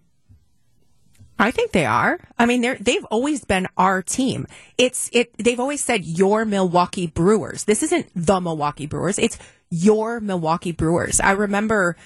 I 1.40 1.50
think 1.50 1.72
they 1.72 1.88
are. 1.88 2.20
I 2.38 2.46
mean, 2.46 2.62
they're, 2.62 2.78
they've 2.80 3.06
always 3.06 3.44
been 3.44 3.68
our 3.76 4.04
team. 4.04 4.46
It's, 4.78 5.10
it, 5.12 5.34
they've 5.38 5.60
always 5.60 5.84
said 5.84 6.06
your 6.06 6.46
Milwaukee 6.46 7.08
Brewers. 7.08 7.64
This 7.64 7.82
isn't 7.82 8.12
the 8.16 8.40
Milwaukee 8.40 8.86
Brewers. 8.86 9.18
It's 9.18 9.40
your 9.72 10.20
Milwaukee 10.20 10.72
Brewers. 10.72 11.20
I 11.20 11.32
remember 11.32 11.98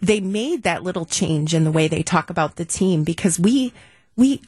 they 0.00 0.20
made 0.20 0.64
that 0.64 0.82
little 0.82 1.06
change 1.06 1.54
in 1.54 1.64
the 1.64 1.72
way 1.72 1.88
they 1.88 2.02
talk 2.02 2.28
about 2.28 2.56
the 2.56 2.66
team 2.66 3.02
because 3.02 3.40
we, 3.40 3.72
we, 4.14 4.42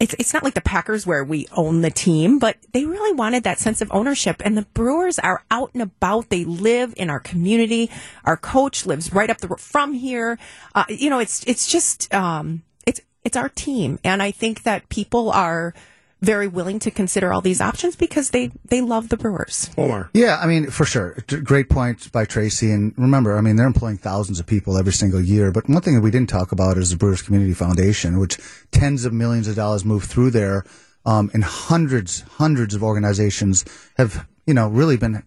it's, 0.00 0.14
it's 0.18 0.32
not 0.32 0.42
like 0.42 0.54
the 0.54 0.60
Packers 0.62 1.06
where 1.06 1.22
we 1.22 1.46
own 1.52 1.82
the 1.82 1.90
team, 1.90 2.38
but 2.38 2.56
they 2.72 2.86
really 2.86 3.12
wanted 3.12 3.44
that 3.44 3.58
sense 3.58 3.82
of 3.82 3.92
ownership. 3.92 4.42
And 4.44 4.56
the 4.56 4.62
Brewers 4.62 5.18
are 5.18 5.44
out 5.50 5.70
and 5.74 5.82
about. 5.82 6.30
They 6.30 6.44
live 6.44 6.94
in 6.96 7.10
our 7.10 7.20
community. 7.20 7.90
Our 8.24 8.36
coach 8.36 8.86
lives 8.86 9.12
right 9.12 9.30
up 9.30 9.38
the 9.38 9.48
from 9.56 9.92
here. 9.92 10.38
Uh, 10.74 10.84
you 10.88 11.10
know, 11.10 11.18
it's, 11.18 11.44
it's 11.46 11.66
just, 11.70 12.12
um, 12.14 12.62
it's 12.86 13.00
it's 13.24 13.36
our 13.36 13.50
team. 13.50 13.98
And 14.02 14.22
I 14.22 14.30
think 14.30 14.62
that 14.62 14.88
people 14.88 15.30
are 15.30 15.74
very 16.20 16.48
willing 16.48 16.78
to 16.80 16.90
consider 16.90 17.32
all 17.32 17.40
these 17.40 17.60
options 17.60 17.96
because 17.96 18.30
they, 18.30 18.50
they 18.64 18.80
love 18.80 19.08
the 19.08 19.16
Brewers. 19.16 19.70
Omar. 19.78 20.10
Yeah, 20.12 20.38
I 20.38 20.46
mean, 20.46 20.70
for 20.70 20.84
sure. 20.84 21.16
Great 21.44 21.68
point 21.70 22.12
by 22.12 22.24
Tracy. 22.24 22.70
And 22.70 22.92
remember, 22.96 23.36
I 23.36 23.40
mean, 23.40 23.56
they're 23.56 23.66
employing 23.66 23.96
thousands 23.96 24.38
of 24.38 24.46
people 24.46 24.76
every 24.76 24.92
single 24.92 25.20
year. 25.20 25.50
But 25.50 25.68
one 25.68 25.82
thing 25.82 25.94
that 25.94 26.02
we 26.02 26.10
didn't 26.10 26.28
talk 26.28 26.52
about 26.52 26.76
is 26.76 26.90
the 26.90 26.96
Brewers 26.96 27.22
Community 27.22 27.54
Foundation, 27.54 28.18
which 28.18 28.38
tens 28.70 29.04
of 29.04 29.12
millions 29.12 29.48
of 29.48 29.56
dollars 29.56 29.84
move 29.84 30.04
through 30.04 30.30
there. 30.30 30.64
Um, 31.06 31.30
and 31.32 31.42
hundreds, 31.42 32.20
hundreds 32.20 32.74
of 32.74 32.82
organizations 32.82 33.64
have, 33.96 34.26
you 34.46 34.52
know, 34.52 34.68
really 34.68 34.98
been 34.98 35.22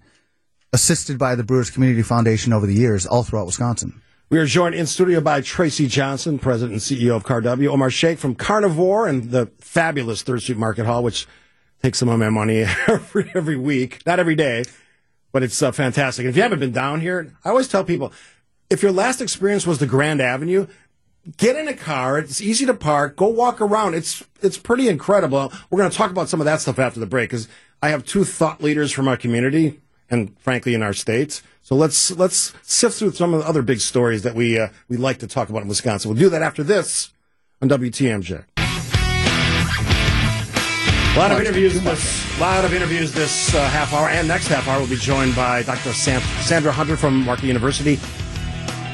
assisted 0.71 1.17
by 1.17 1.33
the 1.33 1.43
Brewers 1.43 1.71
Community 1.71 2.03
Foundation 2.03 2.53
over 2.53 2.67
the 2.67 2.75
years 2.75 3.07
all 3.07 3.23
throughout 3.23 3.47
Wisconsin. 3.47 3.99
We 4.29 4.39
are 4.39 4.45
joined 4.45 4.73
in 4.73 4.87
studio 4.87 5.21
by 5.21 5.41
Tracy 5.41 5.85
Johnson, 5.85 6.39
President 6.39 6.71
and 6.71 6.81
CEO 6.81 7.15
of 7.15 7.23
CARW, 7.23 7.67
Omar 7.67 7.91
Shaikh 7.91 8.17
from 8.17 8.33
Carnevor 8.33 9.05
and 9.07 9.29
the 9.29 9.51
fabulous 9.59 10.23
Third 10.23 10.41
Street 10.41 10.57
Market 10.57 10.85
Hall, 10.85 11.03
which 11.03 11.27
takes 11.83 11.99
some 11.99 12.09
of 12.09 12.17
my 12.19 12.29
money 12.29 12.61
every, 12.87 13.31
every 13.35 13.57
week, 13.57 14.01
not 14.07 14.19
every 14.19 14.33
day, 14.33 14.63
but 15.31 15.43
it's 15.43 15.61
uh, 15.61 15.71
fantastic. 15.71 16.23
And 16.23 16.31
if 16.31 16.35
you 16.35 16.41
haven't 16.41 16.59
been 16.59 16.71
down 16.71 17.01
here, 17.01 17.35
I 17.45 17.49
always 17.49 17.67
tell 17.67 17.83
people, 17.83 18.11
if 18.71 18.81
your 18.81 18.91
last 18.91 19.21
experience 19.21 19.67
was 19.67 19.77
the 19.77 19.85
Grand 19.85 20.19
Avenue, 20.19 20.65
get 21.37 21.55
in 21.55 21.67
a 21.67 21.75
car. 21.75 22.17
It's 22.17 22.41
easy 22.41 22.65
to 22.65 22.73
park. 22.73 23.15
Go 23.17 23.27
walk 23.27 23.61
around. 23.61 23.93
It's 23.93 24.23
it's 24.41 24.57
pretty 24.57 24.87
incredible. 24.89 25.53
We're 25.69 25.77
going 25.79 25.91
to 25.91 25.97
talk 25.97 26.09
about 26.09 26.29
some 26.29 26.41
of 26.41 26.45
that 26.45 26.59
stuff 26.61 26.79
after 26.79 26.99
the 26.99 27.05
break 27.05 27.29
because 27.29 27.47
I 27.83 27.89
have 27.89 28.03
two 28.03 28.23
thought 28.23 28.63
leaders 28.63 28.91
from 28.91 29.07
our 29.07 29.17
community 29.17 29.81
and 30.09 30.35
frankly 30.39 30.73
in 30.73 30.81
our 30.81 30.93
states 30.93 31.43
so 31.63 31.75
let's 31.75 32.11
let's 32.11 32.53
sift 32.61 32.99
through 32.99 33.13
some 33.13 33.33
of 33.33 33.39
the 33.41 33.47
other 33.47 33.61
big 33.61 33.79
stories 33.79 34.21
that 34.23 34.35
we 34.35 34.59
uh, 34.59 34.67
we 34.89 34.97
like 34.97 35.17
to 35.19 35.27
talk 35.27 35.49
about 35.49 35.63
in 35.63 35.67
Wisconsin. 35.69 36.11
We'll 36.11 36.19
do 36.19 36.29
that 36.29 36.41
after 36.41 36.61
this 36.61 37.13
on 37.61 37.69
WTMJ. 37.69 38.43
A 41.15 41.19
lot 41.19 41.31
of 41.31 41.39
interviews 41.39 41.81
this 41.81 42.39
lot 42.39 42.65
of 42.65 42.73
interviews 42.73 43.13
this 43.13 43.55
uh, 43.55 43.63
half 43.69 43.93
hour 43.93 44.09
and 44.09 44.27
next 44.27 44.47
half 44.47 44.67
hour. 44.67 44.79
We'll 44.79 44.89
be 44.89 44.97
joined 44.97 45.35
by 45.37 45.63
Dr. 45.63 45.93
Sam, 45.93 46.21
Sandra 46.41 46.71
Hunter 46.71 46.97
from 46.97 47.23
Marquette 47.23 47.45
University 47.45 47.97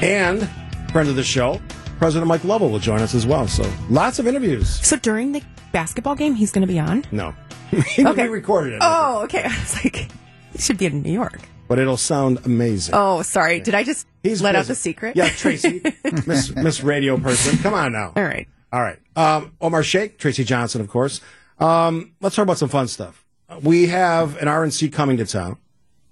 and 0.00 0.48
friend 0.92 1.08
of 1.08 1.16
the 1.16 1.24
show, 1.24 1.60
President 1.98 2.28
Mike 2.28 2.44
Lovell 2.44 2.70
will 2.70 2.78
join 2.78 3.00
us 3.00 3.14
as 3.14 3.26
well. 3.26 3.48
So 3.48 3.70
lots 3.88 4.18
of 4.18 4.26
interviews. 4.26 4.68
So 4.86 4.96
during 4.96 5.32
the 5.32 5.42
basketball 5.72 6.14
game, 6.14 6.34
he's 6.34 6.52
going 6.52 6.66
to 6.66 6.72
be 6.72 6.78
on. 6.78 7.04
No, 7.10 7.34
okay. 7.98 8.24
we 8.24 8.28
recorded 8.28 8.74
it. 8.74 8.78
Oh, 8.80 9.22
okay. 9.24 9.42
I 9.44 9.48
was 9.48 9.84
like, 9.84 10.08
he 10.52 10.58
should 10.58 10.78
be 10.78 10.86
in 10.86 11.02
New 11.02 11.12
York 11.12 11.40
but 11.70 11.78
it'll 11.78 11.96
sound 11.96 12.40
amazing. 12.44 12.92
Oh, 12.96 13.22
sorry. 13.22 13.60
Did 13.60 13.76
I 13.76 13.84
just 13.84 14.04
He's 14.24 14.42
let 14.42 14.52
busy. 14.52 14.58
out 14.60 14.66
the 14.66 14.74
secret? 14.74 15.14
Yeah, 15.14 15.28
Tracy, 15.28 15.80
Miss 16.26 16.52
Miss 16.56 16.82
Radio 16.82 17.16
person. 17.16 17.58
Come 17.58 17.74
on 17.74 17.92
now. 17.92 18.12
All 18.16 18.24
right. 18.24 18.48
All 18.72 18.82
right. 18.82 18.98
Um, 19.14 19.52
Omar 19.60 19.84
Shaikh, 19.84 20.18
Tracy 20.18 20.42
Johnson, 20.42 20.80
of 20.80 20.88
course. 20.88 21.20
Um, 21.60 22.12
let's 22.20 22.34
talk 22.34 22.42
about 22.42 22.58
some 22.58 22.68
fun 22.70 22.88
stuff. 22.88 23.24
We 23.62 23.86
have 23.86 24.36
an 24.38 24.48
RNC 24.48 24.92
coming 24.92 25.16
to 25.18 25.24
town. 25.24 25.58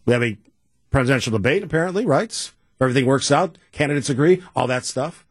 We 0.06 0.12
have 0.12 0.22
a 0.22 0.38
presidential 0.90 1.32
debate, 1.32 1.64
apparently, 1.64 2.06
right? 2.06 2.30
If 2.30 2.54
everything 2.80 3.06
works 3.06 3.32
out, 3.32 3.58
candidates 3.72 4.08
agree, 4.08 4.40
all 4.54 4.68
that 4.68 4.84
stuff. 4.84 5.26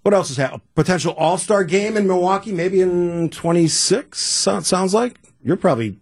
What 0.00 0.14
else 0.14 0.30
is 0.30 0.38
happening? 0.38 0.62
Potential 0.74 1.12
All 1.12 1.36
Star 1.36 1.62
game 1.64 1.98
in 1.98 2.06
Milwaukee, 2.06 2.52
maybe 2.52 2.80
in 2.80 3.28
26, 3.28 4.18
sounds 4.18 4.94
like. 4.94 5.18
You're 5.42 5.58
probably 5.58 5.98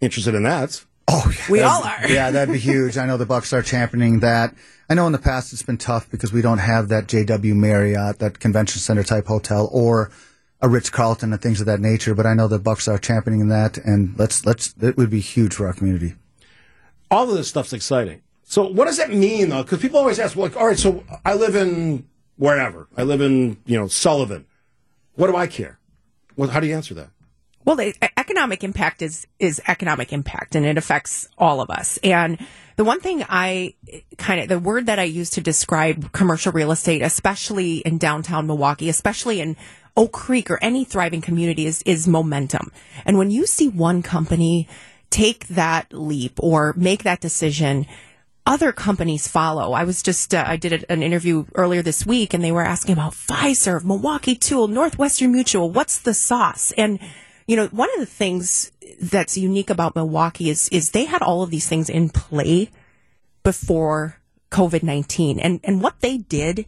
interested 0.00 0.34
in 0.34 0.44
that. 0.44 0.86
Oh, 1.08 1.30
yeah, 1.30 1.50
we 1.50 1.60
all 1.60 1.82
are. 1.82 2.08
yeah, 2.08 2.30
that'd 2.30 2.52
be 2.52 2.58
huge. 2.58 2.96
I 2.96 3.06
know 3.06 3.16
the 3.16 3.26
Bucks 3.26 3.52
are 3.52 3.62
championing 3.62 4.20
that. 4.20 4.54
I 4.88 4.94
know 4.94 5.06
in 5.06 5.12
the 5.12 5.18
past 5.18 5.52
it's 5.52 5.62
been 5.62 5.78
tough 5.78 6.10
because 6.10 6.32
we 6.32 6.42
don't 6.42 6.58
have 6.58 6.88
that 6.88 7.06
JW 7.06 7.54
Marriott, 7.54 8.18
that 8.18 8.38
convention 8.38 8.80
center 8.80 9.02
type 9.02 9.26
hotel, 9.26 9.68
or 9.72 10.10
a 10.60 10.68
Ritz 10.68 10.90
Carlton 10.90 11.32
and 11.32 11.42
things 11.42 11.60
of 11.60 11.66
that 11.66 11.80
nature. 11.80 12.14
But 12.14 12.26
I 12.26 12.34
know 12.34 12.46
the 12.46 12.58
Bucks 12.58 12.86
are 12.88 12.98
championing 12.98 13.48
that, 13.48 13.78
and 13.78 14.18
let's 14.18 14.46
let's 14.46 14.74
it 14.80 14.96
would 14.96 15.10
be 15.10 15.20
huge 15.20 15.54
for 15.54 15.66
our 15.66 15.72
community. 15.72 16.14
All 17.10 17.28
of 17.28 17.36
this 17.36 17.48
stuff's 17.48 17.72
exciting. 17.72 18.22
So 18.44 18.68
what 18.68 18.86
does 18.86 18.98
that 18.98 19.12
mean 19.12 19.48
though? 19.48 19.62
Because 19.62 19.80
people 19.80 19.98
always 19.98 20.18
ask, 20.18 20.36
well, 20.36 20.46
like, 20.46 20.56
all 20.56 20.66
right, 20.66 20.78
so 20.78 21.04
I 21.24 21.34
live 21.34 21.56
in 21.56 22.06
wherever. 22.36 22.86
I 22.96 23.02
live 23.02 23.20
in 23.20 23.56
you 23.66 23.78
know 23.78 23.88
Sullivan. 23.88 24.46
What 25.14 25.26
do 25.26 25.36
I 25.36 25.46
care? 25.46 25.78
Well, 26.36 26.50
how 26.50 26.60
do 26.60 26.66
you 26.66 26.74
answer 26.74 26.94
that? 26.94 27.10
Well, 27.64 27.76
the 27.76 27.94
economic 28.18 28.64
impact 28.64 29.02
is 29.02 29.26
is 29.38 29.60
economic 29.68 30.12
impact, 30.12 30.54
and 30.54 30.66
it 30.66 30.78
affects 30.78 31.28
all 31.38 31.60
of 31.60 31.70
us. 31.70 31.98
And 32.02 32.38
the 32.76 32.84
one 32.84 33.00
thing 33.00 33.24
I 33.28 33.74
kind 34.18 34.40
of 34.40 34.48
the 34.48 34.58
word 34.58 34.86
that 34.86 34.98
I 34.98 35.04
use 35.04 35.30
to 35.30 35.40
describe 35.40 36.12
commercial 36.12 36.52
real 36.52 36.72
estate, 36.72 37.02
especially 37.02 37.78
in 37.78 37.98
downtown 37.98 38.46
Milwaukee, 38.46 38.88
especially 38.88 39.40
in 39.40 39.56
Oak 39.96 40.12
Creek 40.12 40.50
or 40.50 40.58
any 40.62 40.84
thriving 40.84 41.20
community, 41.20 41.66
is 41.66 41.82
is 41.82 42.08
momentum. 42.08 42.72
And 43.04 43.18
when 43.18 43.30
you 43.30 43.46
see 43.46 43.68
one 43.68 44.02
company 44.02 44.68
take 45.10 45.46
that 45.48 45.92
leap 45.92 46.40
or 46.42 46.74
make 46.76 47.04
that 47.04 47.20
decision, 47.20 47.86
other 48.46 48.72
companies 48.72 49.28
follow. 49.28 49.72
I 49.72 49.84
was 49.84 50.02
just, 50.02 50.34
uh, 50.34 50.42
I 50.46 50.56
did 50.56 50.84
an 50.88 51.02
interview 51.02 51.44
earlier 51.54 51.82
this 51.82 52.04
week 52.04 52.34
and 52.34 52.42
they 52.42 52.50
were 52.50 52.64
asking 52.64 52.94
about 52.94 53.12
Fiserv, 53.12 53.84
Milwaukee 53.84 54.34
Tool, 54.34 54.66
Northwestern 54.66 55.30
Mutual. 55.30 55.70
What's 55.70 55.98
the 55.98 56.14
sauce? 56.14 56.72
And 56.76 56.98
you 57.46 57.56
know, 57.56 57.66
one 57.68 57.88
of 57.94 58.00
the 58.00 58.06
things 58.06 58.72
that's 59.00 59.36
unique 59.36 59.70
about 59.70 59.96
Milwaukee 59.96 60.50
is 60.50 60.68
is 60.70 60.90
they 60.90 61.04
had 61.04 61.22
all 61.22 61.42
of 61.42 61.50
these 61.50 61.68
things 61.68 61.88
in 61.88 62.08
play 62.08 62.70
before 63.42 64.16
COVID 64.50 64.82
nineteen, 64.82 65.40
and 65.40 65.60
and 65.64 65.82
what 65.82 66.00
they 66.00 66.18
did 66.18 66.66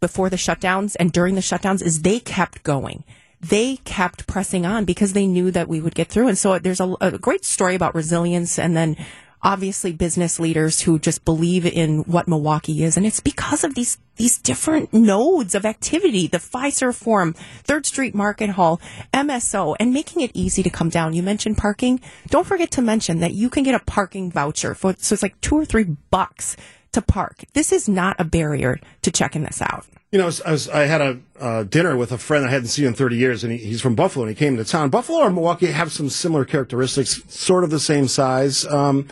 before 0.00 0.30
the 0.30 0.36
shutdowns 0.36 0.96
and 0.98 1.12
during 1.12 1.34
the 1.34 1.40
shutdowns 1.40 1.82
is 1.82 2.02
they 2.02 2.18
kept 2.20 2.62
going. 2.62 3.04
They 3.40 3.76
kept 3.84 4.26
pressing 4.26 4.66
on 4.66 4.84
because 4.84 5.12
they 5.12 5.26
knew 5.26 5.50
that 5.50 5.68
we 5.68 5.80
would 5.80 5.94
get 5.94 6.08
through. 6.08 6.28
And 6.28 6.36
so 6.36 6.58
there's 6.58 6.80
a, 6.80 6.94
a 7.00 7.18
great 7.18 7.44
story 7.44 7.74
about 7.74 7.94
resilience 7.94 8.58
and 8.58 8.76
then 8.76 8.96
obviously 9.42 9.92
business 9.92 10.38
leaders 10.38 10.80
who 10.80 10.98
just 10.98 11.24
believe 11.24 11.64
in 11.64 12.00
what 12.00 12.28
Milwaukee 12.28 12.84
is. 12.84 12.96
And 12.96 13.06
it's 13.06 13.20
because 13.20 13.64
of 13.64 13.74
these, 13.74 13.98
these 14.16 14.38
different 14.38 14.92
nodes 14.92 15.54
of 15.54 15.64
activity, 15.64 16.26
the 16.26 16.38
Fiserv 16.38 16.94
Forum, 16.94 17.32
Third 17.64 17.86
Street 17.86 18.14
Market 18.14 18.50
Hall, 18.50 18.80
MSO, 19.14 19.76
and 19.80 19.92
making 19.92 20.22
it 20.22 20.30
easy 20.34 20.62
to 20.62 20.70
come 20.70 20.88
down. 20.88 21.14
You 21.14 21.22
mentioned 21.22 21.56
parking. 21.56 22.00
Don't 22.28 22.46
forget 22.46 22.70
to 22.72 22.82
mention 22.82 23.20
that 23.20 23.32
you 23.32 23.48
can 23.48 23.62
get 23.62 23.74
a 23.74 23.84
parking 23.84 24.30
voucher 24.30 24.74
for, 24.74 24.94
so 24.98 25.14
it's 25.14 25.22
like 25.22 25.40
two 25.40 25.56
or 25.56 25.64
three 25.64 25.84
bucks 26.10 26.56
to 26.92 27.00
park. 27.00 27.44
This 27.54 27.72
is 27.72 27.88
not 27.88 28.16
a 28.18 28.24
barrier 28.24 28.78
to 29.02 29.10
checking 29.10 29.44
this 29.44 29.62
out. 29.62 29.86
You 30.10 30.18
know, 30.18 30.28
I, 30.44 30.50
was, 30.50 30.68
I 30.68 30.86
had 30.86 31.00
a 31.00 31.20
uh, 31.38 31.62
dinner 31.62 31.96
with 31.96 32.10
a 32.10 32.18
friend 32.18 32.44
I 32.44 32.50
hadn't 32.50 32.68
seen 32.68 32.86
in 32.86 32.94
30 32.94 33.16
years, 33.16 33.44
and 33.44 33.52
he, 33.52 33.58
he's 33.58 33.80
from 33.80 33.94
Buffalo, 33.94 34.26
and 34.26 34.36
he 34.36 34.38
came 34.38 34.56
to 34.56 34.64
town. 34.64 34.90
Buffalo 34.90 35.22
and 35.22 35.36
Milwaukee 35.36 35.66
have 35.66 35.92
some 35.92 36.10
similar 36.10 36.44
characteristics, 36.44 37.22
sort 37.28 37.62
of 37.62 37.70
the 37.70 37.78
same 37.78 38.08
size. 38.08 38.66
Um, 38.66 39.06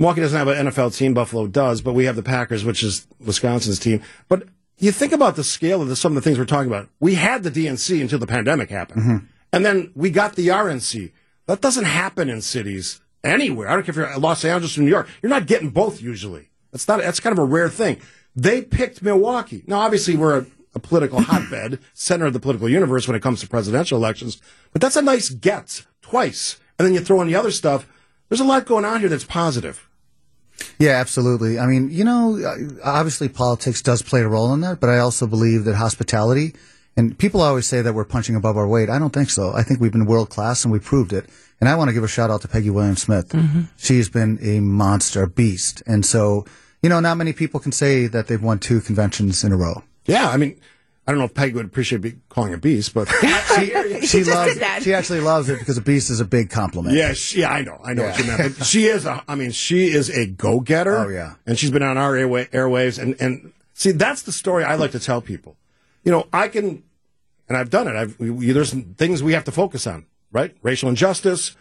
Milwaukee 0.00 0.22
doesn't 0.22 0.38
have 0.38 0.48
an 0.48 0.66
NFL 0.66 0.96
team. 0.96 1.12
Buffalo 1.12 1.46
does, 1.46 1.82
but 1.82 1.92
we 1.92 2.06
have 2.06 2.16
the 2.16 2.22
Packers, 2.22 2.64
which 2.64 2.82
is 2.82 3.06
Wisconsin's 3.20 3.78
team. 3.78 4.02
But 4.28 4.48
you 4.78 4.92
think 4.92 5.12
about 5.12 5.36
the 5.36 5.44
scale 5.44 5.82
of 5.82 5.88
the, 5.88 5.94
some 5.94 6.12
of 6.12 6.14
the 6.14 6.22
things 6.22 6.38
we're 6.38 6.46
talking 6.46 6.68
about. 6.70 6.88
We 7.00 7.16
had 7.16 7.42
the 7.42 7.50
DNC 7.50 8.00
until 8.00 8.18
the 8.18 8.26
pandemic 8.26 8.70
happened. 8.70 9.02
Mm-hmm. 9.02 9.26
And 9.52 9.66
then 9.66 9.92
we 9.94 10.08
got 10.08 10.36
the 10.36 10.48
RNC. 10.48 11.12
That 11.46 11.60
doesn't 11.60 11.84
happen 11.84 12.30
in 12.30 12.40
cities 12.40 13.02
anywhere. 13.22 13.68
I 13.68 13.74
don't 13.74 13.82
care 13.82 13.90
if 13.90 13.96
you're 13.96 14.18
Los 14.18 14.42
Angeles 14.42 14.78
or 14.78 14.80
New 14.80 14.88
York. 14.88 15.06
You're 15.20 15.28
not 15.28 15.46
getting 15.46 15.68
both 15.68 16.00
usually. 16.00 16.48
That's 16.72 16.88
not, 16.88 17.00
that's 17.00 17.20
kind 17.20 17.32
of 17.32 17.38
a 17.38 17.44
rare 17.44 17.68
thing. 17.68 18.00
They 18.34 18.62
picked 18.62 19.02
Milwaukee. 19.02 19.64
Now, 19.66 19.80
obviously, 19.80 20.16
we're 20.16 20.38
a, 20.38 20.46
a 20.74 20.78
political 20.78 21.20
hotbed, 21.20 21.78
center 21.92 22.24
of 22.24 22.32
the 22.32 22.40
political 22.40 22.70
universe 22.70 23.06
when 23.06 23.16
it 23.16 23.22
comes 23.22 23.40
to 23.40 23.48
presidential 23.48 23.98
elections, 23.98 24.40
but 24.72 24.80
that's 24.80 24.96
a 24.96 25.02
nice 25.02 25.28
get 25.28 25.84
twice. 26.00 26.58
And 26.78 26.86
then 26.86 26.94
you 26.94 27.00
throw 27.00 27.20
in 27.20 27.26
the 27.26 27.34
other 27.34 27.50
stuff. 27.50 27.86
There's 28.30 28.40
a 28.40 28.44
lot 28.44 28.64
going 28.64 28.86
on 28.86 29.00
here 29.00 29.10
that's 29.10 29.24
positive. 29.24 29.89
Yeah, 30.78 30.92
absolutely. 30.92 31.58
I 31.58 31.66
mean, 31.66 31.90
you 31.90 32.04
know, 32.04 32.38
uh, 32.42 32.56
obviously 32.84 33.28
politics 33.28 33.82
does 33.82 34.02
play 34.02 34.20
a 34.20 34.28
role 34.28 34.52
in 34.54 34.60
that, 34.60 34.80
but 34.80 34.90
I 34.90 34.98
also 34.98 35.26
believe 35.26 35.64
that 35.64 35.74
hospitality, 35.74 36.54
and 36.96 37.16
people 37.18 37.40
always 37.40 37.66
say 37.66 37.82
that 37.82 37.92
we're 37.94 38.04
punching 38.04 38.34
above 38.34 38.56
our 38.56 38.66
weight. 38.66 38.90
I 38.90 38.98
don't 38.98 39.12
think 39.12 39.30
so. 39.30 39.52
I 39.52 39.62
think 39.62 39.80
we've 39.80 39.92
been 39.92 40.06
world 40.06 40.30
class 40.30 40.64
and 40.64 40.72
we 40.72 40.78
proved 40.78 41.12
it. 41.12 41.28
And 41.60 41.68
I 41.68 41.74
want 41.76 41.88
to 41.88 41.94
give 41.94 42.04
a 42.04 42.08
shout 42.08 42.30
out 42.30 42.40
to 42.42 42.48
Peggy 42.48 42.70
Williams 42.70 43.02
Sims. 43.02 43.68
She's 43.76 44.08
been 44.08 44.38
a 44.42 44.60
monster 44.60 45.26
beast. 45.26 45.82
And 45.86 46.04
so, 46.04 46.46
you 46.82 46.88
know, 46.88 47.00
not 47.00 47.16
many 47.16 47.32
people 47.32 47.60
can 47.60 47.72
say 47.72 48.06
that 48.06 48.26
they've 48.26 48.42
won 48.42 48.58
two 48.58 48.80
conventions 48.80 49.44
in 49.44 49.52
a 49.52 49.56
row. 49.56 49.84
Yeah, 50.06 50.30
I 50.30 50.36
mean, 50.38 50.58
I 51.10 51.12
don't 51.12 51.18
know 51.18 51.24
if 51.24 51.34
Peggy 51.34 51.54
would 51.54 51.66
appreciate 51.66 52.02
be 52.02 52.14
calling 52.28 52.54
a 52.54 52.56
beast, 52.56 52.94
but 52.94 53.08
She, 53.56 54.06
she 54.06 54.22
loves 54.22 54.52
did 54.54 54.62
that. 54.62 54.80
She 54.84 54.94
actually 54.94 55.18
loves 55.18 55.48
it 55.48 55.58
because 55.58 55.76
a 55.76 55.80
beast 55.80 56.08
is 56.08 56.20
a 56.20 56.24
big 56.24 56.50
compliment. 56.50 56.94
yeah, 56.96 57.14
she, 57.14 57.40
yeah, 57.40 57.50
I 57.50 57.62
know, 57.62 57.80
I 57.84 57.94
know 57.94 58.04
what 58.04 58.16
you 58.16 58.26
meant. 58.26 58.56
But 58.58 58.64
she 58.64 58.84
is 58.84 59.06
a, 59.06 59.20
I 59.26 59.34
mean, 59.34 59.50
she 59.50 59.86
is 59.88 60.08
a 60.08 60.26
go 60.26 60.60
getter. 60.60 60.96
Oh, 60.96 61.08
yeah. 61.08 61.34
and 61.46 61.58
she's 61.58 61.72
been 61.72 61.82
on 61.82 61.98
our 61.98 62.14
airway, 62.14 62.44
airwaves, 62.46 63.02
and 63.02 63.16
and 63.20 63.52
see, 63.74 63.90
that's 63.90 64.22
the 64.22 64.30
story 64.30 64.62
I 64.62 64.76
like 64.76 64.92
to 64.92 65.00
tell 65.00 65.20
people. 65.20 65.56
You 66.04 66.12
know, 66.12 66.28
I 66.32 66.46
can, 66.46 66.84
and 67.48 67.56
I've 67.58 67.70
done 67.70 67.88
it. 67.88 67.96
I've 67.96 68.16
we, 68.20 68.30
we- 68.30 68.52
there's 68.52 68.72
things 68.72 69.20
we 69.20 69.32
have 69.32 69.44
to 69.46 69.52
focus 69.52 69.88
on, 69.88 70.06
right? 70.30 70.54
Racial 70.62 70.88
injustice, 70.88 71.56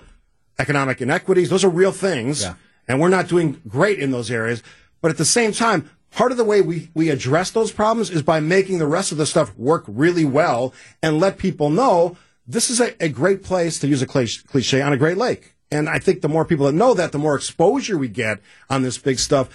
economic 0.59 1.01
inequities. 1.01 1.49
Those 1.49 1.63
are 1.63 1.69
real 1.69 1.91
things, 1.91 2.43
Yeah. 2.43 2.53
and 2.87 3.01
we're 3.01 3.09
not 3.09 3.27
doing 3.27 3.59
great 3.67 3.97
in 3.97 4.11
those 4.11 4.29
areas. 4.29 4.61
But 5.01 5.09
at 5.09 5.17
the 5.17 5.25
same 5.25 5.53
time, 5.53 5.89
part 6.11 6.31
of 6.31 6.37
the 6.37 6.43
way 6.43 6.61
we, 6.61 6.89
we 6.93 7.09
address 7.09 7.51
those 7.51 7.71
problems 7.71 8.09
is 8.09 8.21
by 8.21 8.39
making 8.39 8.79
the 8.79 8.87
rest 8.87 9.11
of 9.11 9.17
the 9.17 9.25
stuff 9.25 9.55
work 9.57 9.83
really 9.87 10.25
well 10.25 10.73
and 11.01 11.19
let 11.19 11.37
people 11.37 11.69
know 11.69 12.17
this 12.47 12.69
is 12.69 12.81
a, 12.81 13.03
a 13.03 13.09
great 13.09 13.43
place 13.43 13.77
to 13.79 13.87
use 13.87 14.01
a 14.01 14.07
cliche, 14.07 14.81
on 14.81 14.91
a 14.91 14.97
great 14.97 15.17
lake. 15.17 15.55
And 15.71 15.87
I 15.87 15.99
think 15.99 16.21
the 16.21 16.29
more 16.29 16.45
people 16.45 16.65
that 16.65 16.73
know 16.73 16.95
that, 16.95 17.11
the 17.11 17.19
more 17.19 17.35
exposure 17.35 17.97
we 17.97 18.07
get 18.07 18.39
on 18.69 18.81
this 18.81 18.97
big 18.97 19.19
stuff, 19.19 19.49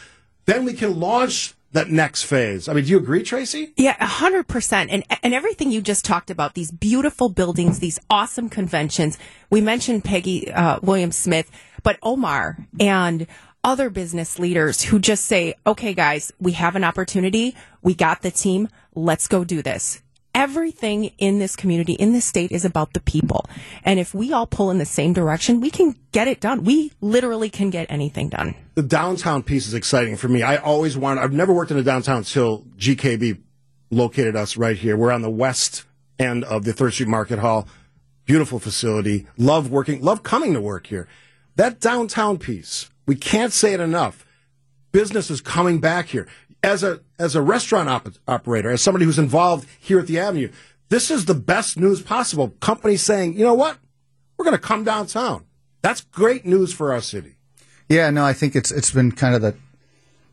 then 0.47 0.65
we 0.65 0.75
can 0.75 1.01
launch 1.01 1.55
that 1.73 1.91
next 1.91 2.23
phase. 2.23 2.69
I 2.69 2.73
mean, 2.73 2.85
do 2.85 2.91
you 2.91 2.99
agree, 2.99 3.25
Tracy? 3.25 3.73
Yeah, 3.77 3.97
a 3.99 4.07
hundred 4.07 4.47
percent. 4.47 4.91
And 4.91 5.03
and 5.25 5.35
everything 5.35 5.73
you 5.73 5.83
just 5.83 6.05
talked 6.05 6.31
about, 6.31 6.55
these 6.55 6.71
beautiful 6.71 7.29
buildings, 7.31 7.81
these 7.81 7.99
awesome 8.09 8.49
conventions. 8.49 9.19
We 9.51 9.61
mentioned 9.61 10.05
Peggy 10.05 10.53
uh, 10.53 10.79
Williams 10.83 11.17
Sims, 11.17 11.47
but 11.83 11.99
Omar 12.01 12.59
and 12.79 13.27
other 13.65 13.91
business 13.91 14.39
leaders 14.39 14.83
who 14.83 14.99
just 14.99 15.25
say, 15.27 15.55
"Okay, 15.67 15.95
guys, 15.95 16.31
we 16.39 16.53
have 16.53 16.77
an 16.77 16.85
opportunity. 16.85 17.57
We 17.83 17.95
got 17.95 18.23
the 18.23 18.31
team. 18.31 18.69
Let's 18.95 19.27
go 19.27 19.43
do 19.43 19.63
this." 19.63 20.01
Everything 20.37 21.13
in 21.19 21.39
this 21.39 21.55
community, 21.55 21.93
in 21.93 22.13
this 22.13 22.25
state, 22.25 22.51
is 22.51 22.65
about 22.65 22.93
the 22.93 23.01
people. 23.01 23.47
And 23.85 24.01
if 24.01 24.13
we 24.13 24.33
all 24.33 24.47
pull 24.47 24.71
in 24.73 24.79
the 24.79 24.85
same 24.85 25.13
direction, 25.13 25.61
we 25.61 25.71
can 25.71 25.95
get 26.11 26.27
it 26.27 26.41
done. 26.41 26.65
We 26.65 26.91
literally 27.01 27.49
can 27.51 27.71
get 27.71 27.87
anything 27.89 28.29
done. 28.31 28.55
the 28.75 28.83
downtown 28.83 29.45
piece 29.45 29.69
is 29.69 29.75
exciting 29.75 30.17
for 30.17 30.27
me. 30.27 30.43
I 30.43 30.57
always 30.57 30.97
want. 30.97 31.21
I've 31.21 31.33
never 31.33 31.53
worked 31.53 31.71
in 31.71 31.79
a 31.79 31.85
downtown 31.85 32.19
until 32.19 32.65
GKB 32.77 33.39
located 33.91 34.35
us 34.35 34.57
right 34.57 34.77
here. 34.77 34.97
We're 34.97 35.13
on 35.13 35.23
the 35.23 35.31
west 35.31 35.85
end 36.19 36.43
of 36.45 36.65
the 36.65 36.73
Third 36.73 36.93
Street 36.93 37.09
Market 37.09 37.39
Hall. 37.39 37.69
Beautiful 38.25 38.59
facility. 38.59 39.27
Love 39.37 39.71
working. 39.71 40.03
Love 40.03 40.25
coming 40.25 40.53
to 40.55 40.61
work 40.61 40.89
here. 40.89 41.07
That 41.55 41.79
downtown 41.81 42.39
piece. 42.39 42.91
We 43.07 43.17
can't 43.17 43.53
say 43.53 43.75
it 43.75 43.81
enough. 43.81 44.27
Business 44.93 45.31
is 45.31 45.41
coming 45.41 45.81
back 45.81 46.07
here. 46.07 46.29
As 46.63 46.83
a 46.83 47.01
as 47.19 47.35
a 47.35 47.43
restaurant 47.43 47.89
op- 47.89 48.09
operator, 48.27 48.71
as 48.71 48.81
somebody 48.81 49.05
who's 49.05 49.19
involved 49.19 49.69
here 49.79 49.99
at 49.99 50.07
the 50.07 50.19
Avenue, 50.19 50.51
this 50.89 51.11
is 51.11 51.27
the 51.27 51.35
best 51.35 51.79
news 51.79 52.01
possible. 52.01 52.51
Companies 52.61 53.03
saying, 53.03 53.35
you 53.35 53.45
know 53.45 53.55
what, 53.55 53.79
we're 54.37 54.45
going 54.45 54.57
to 54.57 54.63
come 54.63 54.85
downtown. 54.85 55.45
That's 55.83 56.01
great 56.01 56.47
news 56.47 56.73
for 56.73 56.93
our 56.93 57.01
city. 57.01 57.35
Yeah, 57.89 58.09
no, 58.11 58.25
I 58.25 58.33
think 58.33 58.57
it's 58.57 58.71
it's 58.71 58.91
been 58.91 59.13
kind 59.13 59.35
of 59.35 59.43
the 59.43 59.55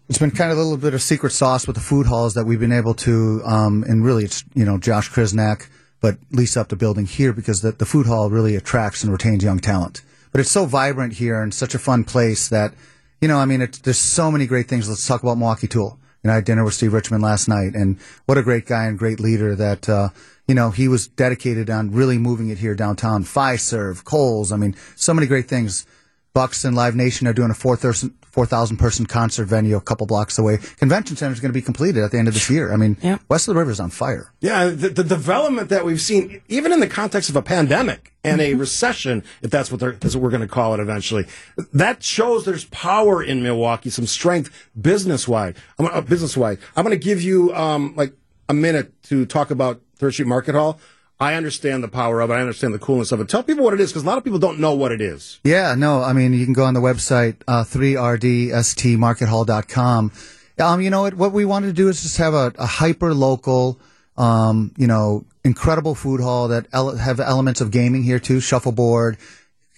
it's 0.07 0.17
been 0.17 0.31
kind 0.31 0.51
of 0.51 0.57
a 0.57 0.61
little 0.61 0.77
bit 0.77 0.93
of 0.93 1.01
secret 1.01 1.31
sauce 1.31 1.67
with 1.67 1.75
the 1.75 1.81
food 1.81 2.05
halls 2.05 2.33
that 2.33 2.45
we've 2.45 2.59
been 2.59 2.71
able 2.71 2.93
to, 2.95 3.41
um, 3.45 3.83
and 3.87 4.03
really 4.03 4.23
it's 4.23 4.43
you 4.53 4.65
know 4.65 4.77
Josh 4.77 5.09
Krisnak, 5.09 5.67
but 5.99 6.17
lease 6.31 6.55
up 6.55 6.69
the 6.69 6.75
building 6.75 7.05
here 7.05 7.33
because 7.33 7.61
the, 7.61 7.71
the 7.71 7.85
food 7.85 8.05
hall 8.05 8.29
really 8.29 8.55
attracts 8.55 9.03
and 9.03 9.11
retains 9.11 9.43
young 9.43 9.59
talent. 9.59 10.01
But 10.31 10.41
it's 10.41 10.51
so 10.51 10.65
vibrant 10.65 11.13
here 11.13 11.41
and 11.41 11.53
such 11.53 11.75
a 11.75 11.79
fun 11.79 12.03
place 12.03 12.49
that 12.49 12.73
you 13.19 13.27
know 13.27 13.37
I 13.37 13.45
mean 13.45 13.61
it's, 13.61 13.79
there's 13.79 13.97
so 13.97 14.31
many 14.31 14.47
great 14.47 14.67
things. 14.67 14.89
Let's 14.89 15.05
talk 15.05 15.23
about 15.23 15.37
Milwaukee 15.37 15.67
Tool. 15.67 15.99
You 16.23 16.27
know, 16.27 16.33
I 16.33 16.35
had 16.35 16.45
dinner 16.45 16.63
with 16.63 16.75
Steve 16.75 16.93
Richman 16.93 17.21
last 17.21 17.47
night, 17.47 17.73
and 17.73 17.99
what 18.25 18.37
a 18.37 18.43
great 18.43 18.67
guy 18.67 18.85
and 18.85 18.97
great 18.97 19.19
leader 19.19 19.55
that 19.55 19.89
uh, 19.89 20.09
you 20.47 20.55
know 20.55 20.69
he 20.69 20.87
was 20.87 21.07
dedicated 21.07 21.69
on 21.69 21.91
really 21.91 22.17
moving 22.17 22.49
it 22.49 22.59
here 22.59 22.75
downtown. 22.75 23.23
Fiserv, 23.23 24.03
Coles, 24.03 24.51
I 24.51 24.57
mean, 24.57 24.75
so 24.95 25.13
many 25.13 25.27
great 25.27 25.47
things. 25.47 25.85
Bucks 26.33 26.63
and 26.63 26.75
Live 26.75 26.95
Nation 26.95 27.27
are 27.27 27.33
doing 27.33 27.51
a 27.51 27.53
4,000 27.53 28.13
4,000 28.31 28.77
person 28.77 29.05
concert 29.05 29.45
venue 29.45 29.75
a 29.75 29.81
couple 29.81 30.07
blocks 30.07 30.39
away. 30.39 30.57
Convention 30.77 31.17
Center 31.17 31.33
is 31.33 31.41
going 31.41 31.49
to 31.49 31.53
be 31.53 31.61
completed 31.61 32.01
at 32.01 32.11
the 32.11 32.17
end 32.17 32.29
of 32.29 32.33
this 32.33 32.49
year. 32.49 32.71
I 32.71 32.77
mean, 32.77 32.95
Yeah. 33.01 33.17
West 33.27 33.49
of 33.49 33.53
the 33.55 33.59
River 33.59 33.71
is 33.71 33.79
on 33.81 33.89
fire. 33.89 34.31
Yeah, 34.39 34.67
the, 34.67 34.87
the 34.87 35.03
development 35.03 35.67
that 35.67 35.83
we've 35.83 35.99
seen, 35.99 36.41
even 36.47 36.71
in 36.71 36.79
the 36.79 36.87
context 36.87 37.29
of 37.29 37.35
a 37.35 37.41
pandemic 37.41 38.13
and 38.23 38.39
a 38.39 38.53
recession, 38.53 39.23
if 39.41 39.51
that's 39.51 39.69
what, 39.69 39.81
they're, 39.81 39.91
that's 39.91 40.15
what 40.15 40.23
we're 40.23 40.29
going 40.29 40.41
to 40.41 40.47
call 40.47 40.73
it 40.73 40.79
eventually, 40.79 41.25
that 41.73 42.03
shows 42.03 42.45
there's 42.45 42.63
power 42.65 43.21
in 43.21 43.43
Milwaukee, 43.43 43.89
some 43.89 44.07
strength 44.07 44.69
business 44.79 45.27
wide. 45.27 45.57
I'm 45.77 45.87
uh, 45.87 45.99
business 45.99 46.37
wide. 46.37 46.59
I'm 46.77 46.85
going 46.85 46.97
to 46.97 47.03
give 47.03 47.21
you 47.21 47.53
um, 47.53 47.93
like 47.97 48.13
a 48.47 48.53
minute 48.53 48.93
to 49.03 49.25
talk 49.25 49.51
about 49.51 49.81
Third 49.97 50.13
Street 50.13 50.27
Market 50.29 50.55
Hall. 50.55 50.79
I 51.21 51.35
understand 51.35 51.83
the 51.83 51.87
power 51.87 52.19
of 52.19 52.31
it. 52.31 52.33
I 52.33 52.41
understand 52.41 52.73
the 52.73 52.79
coolness 52.79 53.11
of 53.11 53.19
it. 53.21 53.29
Tell 53.29 53.43
people 53.43 53.63
what 53.63 53.75
it 53.75 53.79
is 53.79 53.91
because 53.91 54.01
a 54.03 54.07
lot 54.07 54.17
of 54.17 54.23
people 54.23 54.39
don't 54.39 54.57
know 54.59 54.73
what 54.73 54.91
it 54.91 55.01
is. 55.01 55.39
Yeah, 55.43 55.75
no, 55.75 56.01
I 56.01 56.13
mean, 56.13 56.33
you 56.33 56.43
can 56.45 56.55
go 56.55 56.63
on 56.65 56.73
the 56.73 56.81
website, 56.81 57.35
uh, 57.47 57.63
3rdstmarkethall.com. 57.63 60.11
Um, 60.59 60.81
you 60.81 60.89
know 60.89 61.01
what, 61.03 61.13
what 61.13 61.31
we 61.31 61.45
wanted 61.45 61.67
to 61.67 61.73
do 61.73 61.87
is 61.89 62.01
just 62.01 62.17
have 62.17 62.33
a, 62.33 62.51
a 62.57 62.65
hyper 62.65 63.13
local, 63.13 63.79
um, 64.17 64.73
you 64.77 64.87
know, 64.87 65.25
incredible 65.43 65.95
food 65.95 66.21
hall 66.21 66.47
that 66.49 66.67
ele- 66.73 66.97
have 66.97 67.19
elements 67.19 67.61
of 67.61 67.71
gaming 67.71 68.03
here 68.03 68.19
too, 68.19 68.39
shuffleboard. 68.39 69.17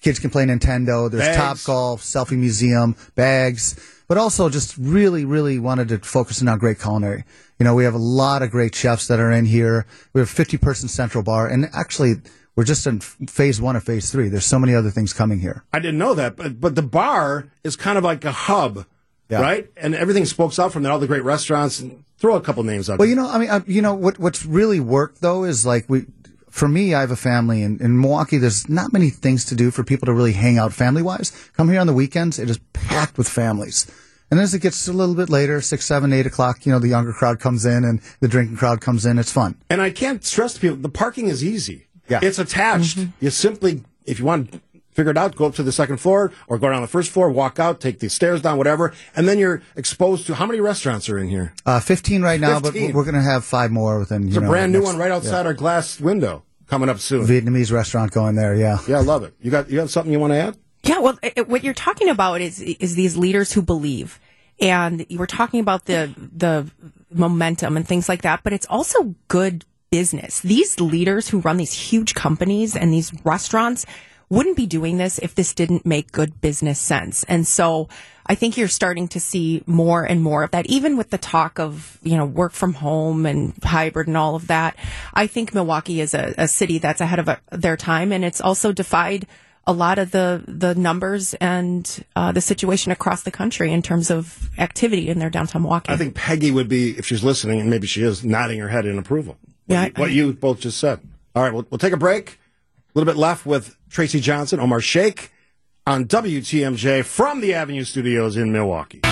Kids 0.01 0.19
can 0.19 0.29
play 0.29 0.45
Nintendo. 0.45 1.09
There's. 1.09 1.37
Top 1.37 1.57
Golf, 1.65 2.01
Selfie 2.01 2.37
Museum, 2.37 2.95
bags, 3.15 3.75
but 4.07 4.17
also 4.17 4.49
just 4.49 4.77
really, 4.77 5.25
really 5.25 5.59
wanted 5.59 5.87
to 5.89 5.99
focus 5.99 6.41
in 6.41 6.47
on 6.47 6.57
great 6.59 6.79
culinary. 6.79 7.23
You 7.59 7.63
know, 7.63 7.75
we 7.75 7.83
have 7.85 7.93
a 7.93 7.97
lot 7.99 8.41
of 8.41 8.51
great 8.51 8.75
chefs 8.75 9.07
that 9.07 9.19
are 9.19 9.31
in 9.31 9.45
here. 9.45 9.85
We 10.13 10.19
have 10.19 10.27
a 10.29 10.31
50 10.31 10.57
person 10.57 10.89
central 10.89 11.23
bar 11.23 11.47
and 11.47 11.69
actually 11.73 12.15
we're 12.55 12.65
just 12.65 12.85
in 12.85 12.99
phase 12.99 13.59
one 13.59 13.75
of 13.75 13.83
phase 13.83 14.11
three. 14.11 14.27
There's 14.29 14.45
so 14.45 14.59
many 14.59 14.75
other 14.75 14.91
things 14.91 15.11
coming 15.13 15.39
here. 15.39 15.63
I 15.73 15.79
didn't 15.79 15.97
know 15.97 16.13
that, 16.13 16.35
but 16.35 16.59
but 16.61 16.75
the 16.75 16.83
bar 16.83 17.47
is 17.63 17.75
kind 17.75 17.97
of 17.97 18.03
like 18.03 18.23
a 18.25 18.31
hub, 18.31 18.85
Yeah. 19.29 19.41
right? 19.41 19.69
And 19.77 19.95
everything 19.95 20.25
spokes 20.25 20.59
out 20.59 20.71
from 20.71 20.83
there. 20.83 20.91
All 20.91 20.99
the 20.99 21.07
great 21.07 21.23
restaurants. 21.23 21.79
And 21.79 22.03
throw 22.19 22.35
a 22.35 22.41
couple 22.41 22.63
names 22.63 22.89
out. 22.89 22.99
Well, 22.99 23.05
there. 23.07 23.09
you 23.09 23.21
know, 23.21 23.27
I 23.29 23.37
mean, 23.37 23.49
uh, 23.49 23.61
you 23.67 23.81
know 23.81 23.95
what? 23.95 24.17
What's 24.19 24.45
really 24.45 24.79
worked 24.79 25.21
though 25.21 25.43
is 25.45 25.65
like 25.65 25.85
we. 25.89 26.05
For 26.53 26.67
me, 26.67 26.93
I 26.93 27.01
have 27.01 27.09
a 27.09 27.15
family 27.15 27.63
in, 27.63 27.81
in 27.81 27.99
Milwaukee. 27.99 28.37
There's 28.37 28.69
not 28.69 28.93
many 28.93 29.09
things 29.09 29.43
to 29.45 29.55
do 29.55 29.71
for 29.71 29.83
people 29.83 30.05
to 30.05 30.13
really 30.13 30.33
hang 30.33 30.59
out 30.59 30.71
family 30.71 31.01
wise. 31.01 31.31
Come 31.57 31.67
here 31.67 31.79
on 31.79 31.87
the 31.87 31.93
weekends; 31.93 32.37
it 32.37 32.47
is 32.47 32.59
packed 32.73 33.17
with 33.17 33.27
families. 33.27 33.89
And 34.29 34.39
as 34.39 34.53
it 34.53 34.59
gets 34.59 34.87
a 34.87 34.93
little 34.93 35.15
bit 35.15 35.31
later, 35.31 35.61
six, 35.61 35.83
seven, 35.83 36.13
eight 36.13 36.27
o'clock, 36.27 36.63
you 36.67 36.71
know, 36.71 36.77
the 36.77 36.89
younger 36.89 37.11
crowd 37.11 37.39
comes 37.39 37.65
in 37.65 37.83
and 37.83 38.01
the 38.19 38.27
drinking 38.27 38.57
crowd 38.57 38.81
comes 38.81 39.03
in. 39.03 39.17
It's 39.17 39.31
fun. 39.31 39.55
And 39.67 39.81
I 39.81 39.89
can't 39.89 40.23
stress 40.23 40.53
to 40.53 40.59
people 40.59 40.77
the 40.77 40.89
parking 40.89 41.27
is 41.27 41.43
easy. 41.43 41.87
Yeah. 42.07 42.19
It's 42.21 42.37
attached. 42.37 42.99
Mm-hmm. 42.99 43.25
You 43.25 43.31
simply, 43.31 43.83
if 44.05 44.19
you 44.19 44.25
want 44.25 44.61
figure 44.93 45.11
it 45.11 45.17
out, 45.17 45.35
go 45.35 45.45
up 45.45 45.55
to 45.55 45.63
the 45.63 45.71
second 45.71 45.97
floor 45.97 46.31
or 46.47 46.57
go 46.57 46.69
down 46.69 46.81
the 46.81 46.87
first 46.87 47.11
floor, 47.11 47.29
walk 47.29 47.59
out, 47.59 47.79
take 47.79 47.99
the 47.99 48.09
stairs 48.09 48.41
down, 48.41 48.57
whatever, 48.57 48.93
and 49.15 49.27
then 49.27 49.37
you're 49.39 49.61
exposed 49.75 50.25
to 50.27 50.35
how 50.35 50.45
many 50.45 50.59
restaurants 50.59 51.09
are 51.09 51.17
in 51.17 51.27
here? 51.27 51.53
Uh, 51.65 51.79
15 51.79 52.21
right 52.21 52.39
now, 52.39 52.59
15. 52.59 52.87
but 52.87 52.95
we're 52.95 53.03
going 53.03 53.15
to 53.15 53.21
have 53.21 53.43
five 53.45 53.71
more 53.71 53.99
within. 53.99 54.25
It's 54.27 54.35
you 54.35 54.41
a 54.41 54.43
know, 54.43 54.49
brand 54.49 54.71
new 54.71 54.79
next- 54.79 54.91
one 54.91 54.97
right 54.97 55.11
outside 55.11 55.45
our 55.45 55.53
glass 55.53 55.99
window 55.99 56.43
coming 56.67 56.89
up 56.89 56.99
soon. 56.99 57.25
Vietnamese 57.27 57.71
restaurant 57.71 58.11
going 58.11 58.35
there. 58.35 58.55
Yeah. 58.55 58.79
yeah, 58.87 58.97
I 58.97 59.01
love 59.01 59.23
it. 59.23 59.33
You 59.41 59.51
got 59.51 59.69
you 59.69 59.77
got 59.77 59.89
something 59.89 60.11
you 60.11 60.19
want 60.19 60.31
to 60.33 60.37
add? 60.37 60.57
Yeah, 60.83 60.99
well, 60.99 61.17
it, 61.23 61.33
it- 61.35 61.47
what 61.49 61.63
you're 61.63 61.73
talking 61.73 62.09
about 62.09 62.41
is 62.41 62.59
is 62.61 62.95
these 62.95 63.15
leaders 63.17 63.51
who 63.53 63.61
believe, 63.61 64.19
and 64.59 65.05
you 65.09 65.17
were 65.19 65.27
talking 65.27 65.59
about 65.59 65.85
the 65.85 66.13
the 66.35 66.69
momentum 67.11 67.77
and 67.77 67.87
things 67.87 68.09
like 68.09 68.21
that. 68.23 68.41
But 68.43 68.53
it's 68.53 68.65
also 68.67 69.15
good 69.27 69.65
business. 69.91 70.39
These 70.41 70.79
leaders 70.79 71.29
who 71.29 71.39
run 71.41 71.57
these 71.57 71.73
huge 71.73 72.15
companies 72.15 72.75
and 72.75 72.91
these 72.91 73.13
restaurants 73.23 73.85
wouldn't 74.33 74.57
be 74.57 74.65
doing 74.65 74.97
this 74.97 75.19
if 75.19 75.35
this 75.35 75.53
didn't 75.53 75.85
make 75.85 76.11
good 76.11 76.41
business 76.41 76.79
sense. 76.79 77.23
And 77.25 77.47
so 77.47 77.87
I 78.25 78.33
think 78.33 78.57
you're 78.57 78.67
starting 78.67 79.07
to 79.09 79.19
see 79.19 79.61
more 79.67 80.03
and 80.03 80.23
more 80.23 80.43
of 80.43 80.51
that, 80.51 80.65
even 80.65 80.97
with 80.97 81.11
the 81.11 81.19
talk 81.19 81.59
of, 81.59 81.99
you 82.01 82.17
know, 82.17 82.25
work 82.25 82.53
from 82.53 82.73
home 82.73 83.27
and 83.27 83.53
hybrid 83.63 84.07
and 84.07 84.17
all 84.17 84.35
of 84.35 84.47
that. 84.47 84.75
I 85.13 85.27
think 85.27 85.53
Milwaukee 85.53 86.01
is 86.01 86.15
a, 86.15 86.33
a 86.37 86.47
city 86.47 86.79
that's 86.79 86.99
ahead 86.99 87.19
of 87.19 87.29
uh, 87.29 87.35
their 87.51 87.77
time 87.77 88.11
and 88.11 88.25
it's 88.25 88.41
also 88.41 88.71
defied 88.71 89.27
a 89.67 89.71
lot 89.71 89.99
of 89.99 90.11
the, 90.11 90.43
the 90.47 90.73
numbers 90.73 91.35
and 91.35 92.03
uh, 92.15 92.31
the 92.31 92.41
situation 92.41 92.91
across 92.91 93.23
the 93.23 93.31
country 93.31 93.71
in 93.71 93.81
terms 93.81 94.09
of 94.09 94.49
activity 94.57 95.09
in 95.09 95.19
their 95.19 95.29
downtown 95.29 95.61
Milwaukee. 95.61 95.93
I 95.93 95.97
think 95.97 96.15
Peggy 96.15 96.51
would 96.51 96.67
be, 96.67 96.97
if 96.97 97.05
she's 97.05 97.23
listening, 97.23 97.61
and 97.61 97.69
maybe 97.69 97.87
she 97.87 98.03
is, 98.03 98.25
nodding 98.25 98.59
her 98.59 98.67
head 98.67 98.85
in 98.85 98.97
approval. 98.97 99.37
What, 99.67 99.75
Yeah, 99.75 99.85
you, 99.85 99.91
what 99.95 100.11
you 100.11 100.33
both 100.33 100.59
just 100.59 100.79
said. 100.79 100.99
All 101.35 101.43
right, 101.43 101.53
we'll, 101.53 101.65
we'll 101.69 101.77
take 101.77 101.93
a 101.93 101.97
break. 101.97 102.39
A 102.95 102.99
little 102.99 103.11
bit 103.11 103.19
left 103.19 103.47
with 103.47 103.75
Tracy 103.89 104.19
Johnson, 104.19 104.59
Omar 104.59 104.79
Shaikh 104.79 105.31
on 105.87 106.05
WTMJ 106.05 107.03
from 107.03 107.41
the 107.41 107.55
Avenue 107.55 107.83
Studios 107.85 108.37
in 108.37 108.51
Milwaukee. 108.51 109.01
All 109.03 109.09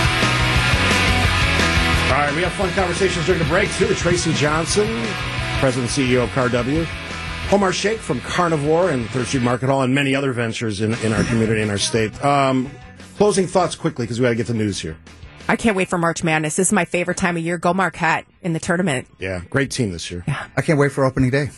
right, 2.18 2.32
we 2.36 2.42
have 2.42 2.52
fun 2.52 2.70
conversations 2.74 3.26
during 3.26 3.40
the 3.40 3.48
break, 3.48 3.68
too. 3.72 3.92
Tracy 3.94 4.32
Johnson, 4.34 4.86
President 5.58 5.98
and 5.98 6.08
CEO 6.08 6.22
of 6.22 6.30
CARW. 6.30 6.86
Omar 7.52 7.72
Shaikh 7.72 7.98
from 7.98 8.20
Carnevor 8.20 8.90
and 8.90 9.10
Third 9.10 9.26
Street 9.26 9.42
Market 9.42 9.66
Hall 9.66 9.82
and 9.82 9.92
many 9.92 10.14
other 10.14 10.32
ventures 10.32 10.80
in, 10.80 10.94
in 11.04 11.12
our 11.12 11.24
community, 11.24 11.60
in 11.60 11.68
our 11.68 11.76
state. 11.76 12.24
Um, 12.24 12.70
closing 13.16 13.48
thoughts 13.48 13.74
quickly 13.74 14.04
because 14.04 14.20
we 14.20 14.24
got 14.24 14.28
to 14.30 14.36
get 14.36 14.46
the 14.46 14.54
news 14.54 14.78
here. 14.78 14.96
I 15.48 15.56
can't 15.56 15.74
wait 15.74 15.88
for 15.88 15.98
March 15.98 16.22
Madness. 16.22 16.54
This 16.54 16.68
is 16.68 16.72
my 16.72 16.84
favorite 16.84 17.16
time 17.16 17.36
of 17.36 17.42
year. 17.42 17.58
Go 17.58 17.74
Marquette 17.74 18.26
in 18.42 18.52
the 18.52 18.60
tournament. 18.60 19.08
Yeah, 19.18 19.40
great 19.50 19.72
team 19.72 19.90
this 19.90 20.08
year. 20.08 20.22
Yeah. 20.28 20.46
I 20.56 20.62
can't 20.62 20.78
wait 20.78 20.92
for 20.92 21.04
opening 21.04 21.30
day. 21.30 21.50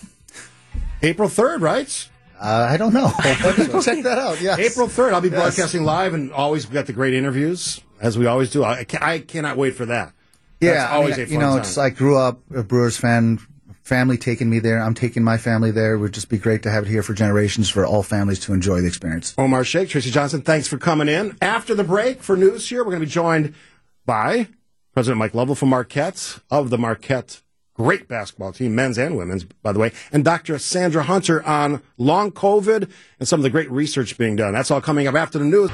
April 1.02 1.28
3rd, 1.28 1.60
right? 1.60 2.08
Uh, 2.40 2.68
I 2.70 2.76
don't 2.76 2.92
know. 2.92 3.10
Check 3.22 4.02
that 4.04 4.18
out. 4.18 4.40
Yes. 4.40 4.58
April 4.58 4.88
3rd. 4.88 5.12
I'll 5.14 5.20
be 5.20 5.28
Yes. 5.28 5.38
broadcasting 5.40 5.84
live 5.84 6.14
and 6.14 6.32
always 6.32 6.66
got 6.66 6.86
the 6.86 6.92
great 6.92 7.14
interviews, 7.14 7.80
as 8.00 8.18
we 8.18 8.26
always 8.26 8.50
do. 8.50 8.64
I, 8.64 8.84
I 9.00 9.18
cannot 9.20 9.56
wait 9.56 9.74
for 9.74 9.86
that. 9.86 10.12
Yeah, 10.60 10.72
That's 10.74 10.92
I 10.92 10.94
always 10.96 11.16
mean, 11.16 11.24
a 11.24 11.26
fun 11.26 11.32
you 11.34 11.38
know, 11.40 11.50
time. 11.50 11.58
it's 11.60 11.78
I 11.78 11.90
grew 11.90 12.16
up 12.18 12.40
a 12.54 12.62
Brewers 12.62 12.96
fan. 12.96 13.38
Family 13.82 14.16
taking 14.16 14.48
me 14.48 14.60
there. 14.60 14.80
I'm 14.80 14.94
taking 14.94 15.22
my 15.22 15.36
family 15.36 15.70
there. 15.70 15.92
It 15.94 15.98
would 15.98 16.14
just 16.14 16.30
be 16.30 16.38
great 16.38 16.62
to 16.62 16.70
have 16.70 16.84
it 16.84 16.88
here 16.88 17.02
for 17.02 17.12
generations 17.12 17.68
for 17.68 17.84
all 17.84 18.02
families 18.02 18.40
to 18.40 18.54
enjoy 18.54 18.80
the 18.80 18.86
experience. 18.86 19.34
Omar 19.36 19.62
Shaikh, 19.62 19.90
Tracy 19.90 20.10
Johnson, 20.10 20.40
thanks 20.40 20.66
for 20.66 20.78
coming 20.78 21.06
in. 21.06 21.36
After 21.42 21.74
the 21.74 21.84
break 21.84 22.22
for 22.22 22.34
news 22.34 22.66
here, 22.66 22.78
we're 22.82 22.92
going 22.92 23.00
to 23.00 23.06
be 23.06 23.10
joined 23.12 23.52
by 24.06 24.48
President 24.94 25.18
Mike 25.18 25.34
Lovell 25.34 25.54
from 25.54 25.68
Marquette, 25.68 26.38
of 26.50 26.70
the 26.70 26.78
Marquette 26.78 27.42
great 27.74 28.06
basketball 28.08 28.52
team, 28.52 28.74
men's 28.74 28.96
and 28.98 29.16
women's, 29.16 29.44
by 29.44 29.72
the 29.72 29.78
way, 29.78 29.92
and 30.12 30.24
Dr. 30.24 30.58
Sandra 30.58 31.02
Hunter 31.02 31.42
on 31.44 31.82
long 31.98 32.30
COVID 32.30 32.90
and 33.18 33.28
some 33.28 33.40
of 33.40 33.42
the 33.42 33.50
great 33.50 33.70
research 33.70 34.16
being 34.16 34.36
done. 34.36 34.52
That's 34.54 34.70
all 34.70 34.80
coming 34.80 35.06
up 35.06 35.14
after 35.14 35.38
the 35.38 35.44
news. 35.44 35.70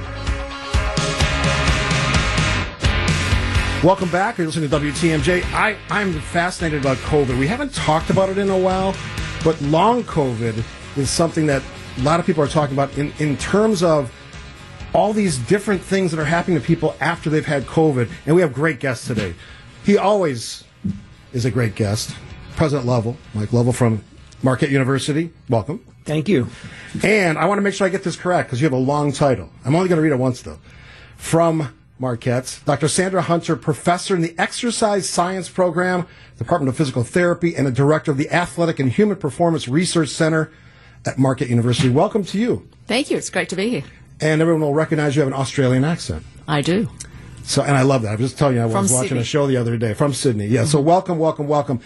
Welcome 3.84 4.10
back. 4.10 4.36
You're 4.36 4.46
listening 4.46 4.68
to 4.68 4.78
WTMJ. 4.78 5.42
I, 5.54 5.76
I'm 5.88 6.12
fascinated 6.20 6.80
about 6.80 6.98
COVID. 6.98 7.38
We 7.38 7.46
haven't 7.46 7.74
talked 7.74 8.10
about 8.10 8.28
it 8.28 8.36
in 8.36 8.50
a 8.50 8.58
while, 8.58 8.94
but 9.42 9.60
long 9.62 10.02
COVID 10.04 10.62
is 10.96 11.08
something 11.08 11.46
that 11.46 11.62
a 11.96 12.00
lot 12.02 12.20
of 12.20 12.26
people 12.26 12.42
are 12.42 12.48
talking 12.48 12.74
about 12.74 12.96
in, 12.98 13.12
in 13.18 13.36
terms 13.38 13.82
of 13.82 14.12
all 14.92 15.12
these 15.12 15.38
different 15.38 15.80
things 15.80 16.10
that 16.10 16.20
are 16.20 16.24
happening 16.26 16.58
to 16.58 16.66
people 16.66 16.94
after 17.00 17.30
they've 17.30 17.46
had 17.46 17.64
COVID. 17.64 18.10
And 18.26 18.34
we 18.34 18.42
have 18.42 18.52
great 18.52 18.80
guests 18.80 19.06
today. 19.06 19.34
He 19.84 19.96
always 19.96 20.64
is 21.32 21.44
a 21.44 21.50
great 21.50 21.74
guest. 21.74 22.14
President 22.56 22.86
Lovell, 22.86 23.16
Mike 23.34 23.52
Lovell 23.52 23.72
from 23.72 24.04
Marquette 24.42 24.70
University. 24.70 25.30
Welcome. 25.48 25.84
Thank 26.04 26.28
you. 26.28 26.48
And 27.02 27.38
I 27.38 27.44
want 27.46 27.58
to 27.58 27.62
make 27.62 27.74
sure 27.74 27.86
I 27.86 27.90
get 27.90 28.04
this 28.04 28.16
correct 28.16 28.48
because 28.48 28.60
you 28.60 28.66
have 28.66 28.72
a 28.72 28.76
long 28.76 29.12
title. 29.12 29.50
I'm 29.64 29.74
only 29.74 29.88
going 29.88 29.98
to 29.98 30.02
read 30.02 30.12
it 30.12 30.18
once, 30.18 30.42
though. 30.42 30.58
From 31.16 31.74
Marquette, 31.98 32.60
Dr. 32.64 32.88
Sandra 32.88 33.22
Hunter, 33.22 33.56
professor 33.56 34.16
in 34.16 34.22
the 34.22 34.34
Exercise 34.38 35.08
Science 35.08 35.50
Program, 35.50 36.06
Department 36.38 36.70
of 36.70 36.76
Physical 36.76 37.04
Therapy, 37.04 37.54
and 37.54 37.66
the 37.66 37.72
director 37.72 38.10
of 38.10 38.16
the 38.16 38.30
Athletic 38.30 38.78
and 38.78 38.90
Human 38.90 39.16
Performance 39.16 39.68
Research 39.68 40.08
Center 40.08 40.50
at 41.06 41.18
Marquette 41.18 41.50
University. 41.50 41.90
Welcome 41.90 42.24
to 42.24 42.38
you. 42.38 42.66
Thank 42.86 43.10
you. 43.10 43.18
It's 43.18 43.30
great 43.30 43.50
to 43.50 43.56
be 43.56 43.68
here. 43.68 43.84
And 44.20 44.40
everyone 44.40 44.62
will 44.62 44.74
recognize 44.74 45.14
you 45.14 45.20
have 45.20 45.28
an 45.28 45.38
Australian 45.38 45.84
accent. 45.84 46.24
I 46.48 46.62
do. 46.62 46.88
So, 47.42 47.62
and 47.62 47.76
I 47.76 47.82
love 47.82 48.02
that. 48.02 48.08
I 48.10 48.16
was 48.16 48.30
just 48.30 48.38
telling 48.38 48.56
you, 48.56 48.62
I 48.62 48.66
was 48.66 48.74
From 48.74 48.94
watching 48.94 49.08
Sydney. 49.08 49.20
a 49.22 49.24
show 49.24 49.46
the 49.46 49.56
other 49.56 49.76
day 49.76 49.94
from 49.94 50.12
Sydney. 50.12 50.46
Yeah. 50.46 50.64
So, 50.64 50.80
welcome, 50.80 51.18
welcome, 51.18 51.48
welcome. 51.48 51.80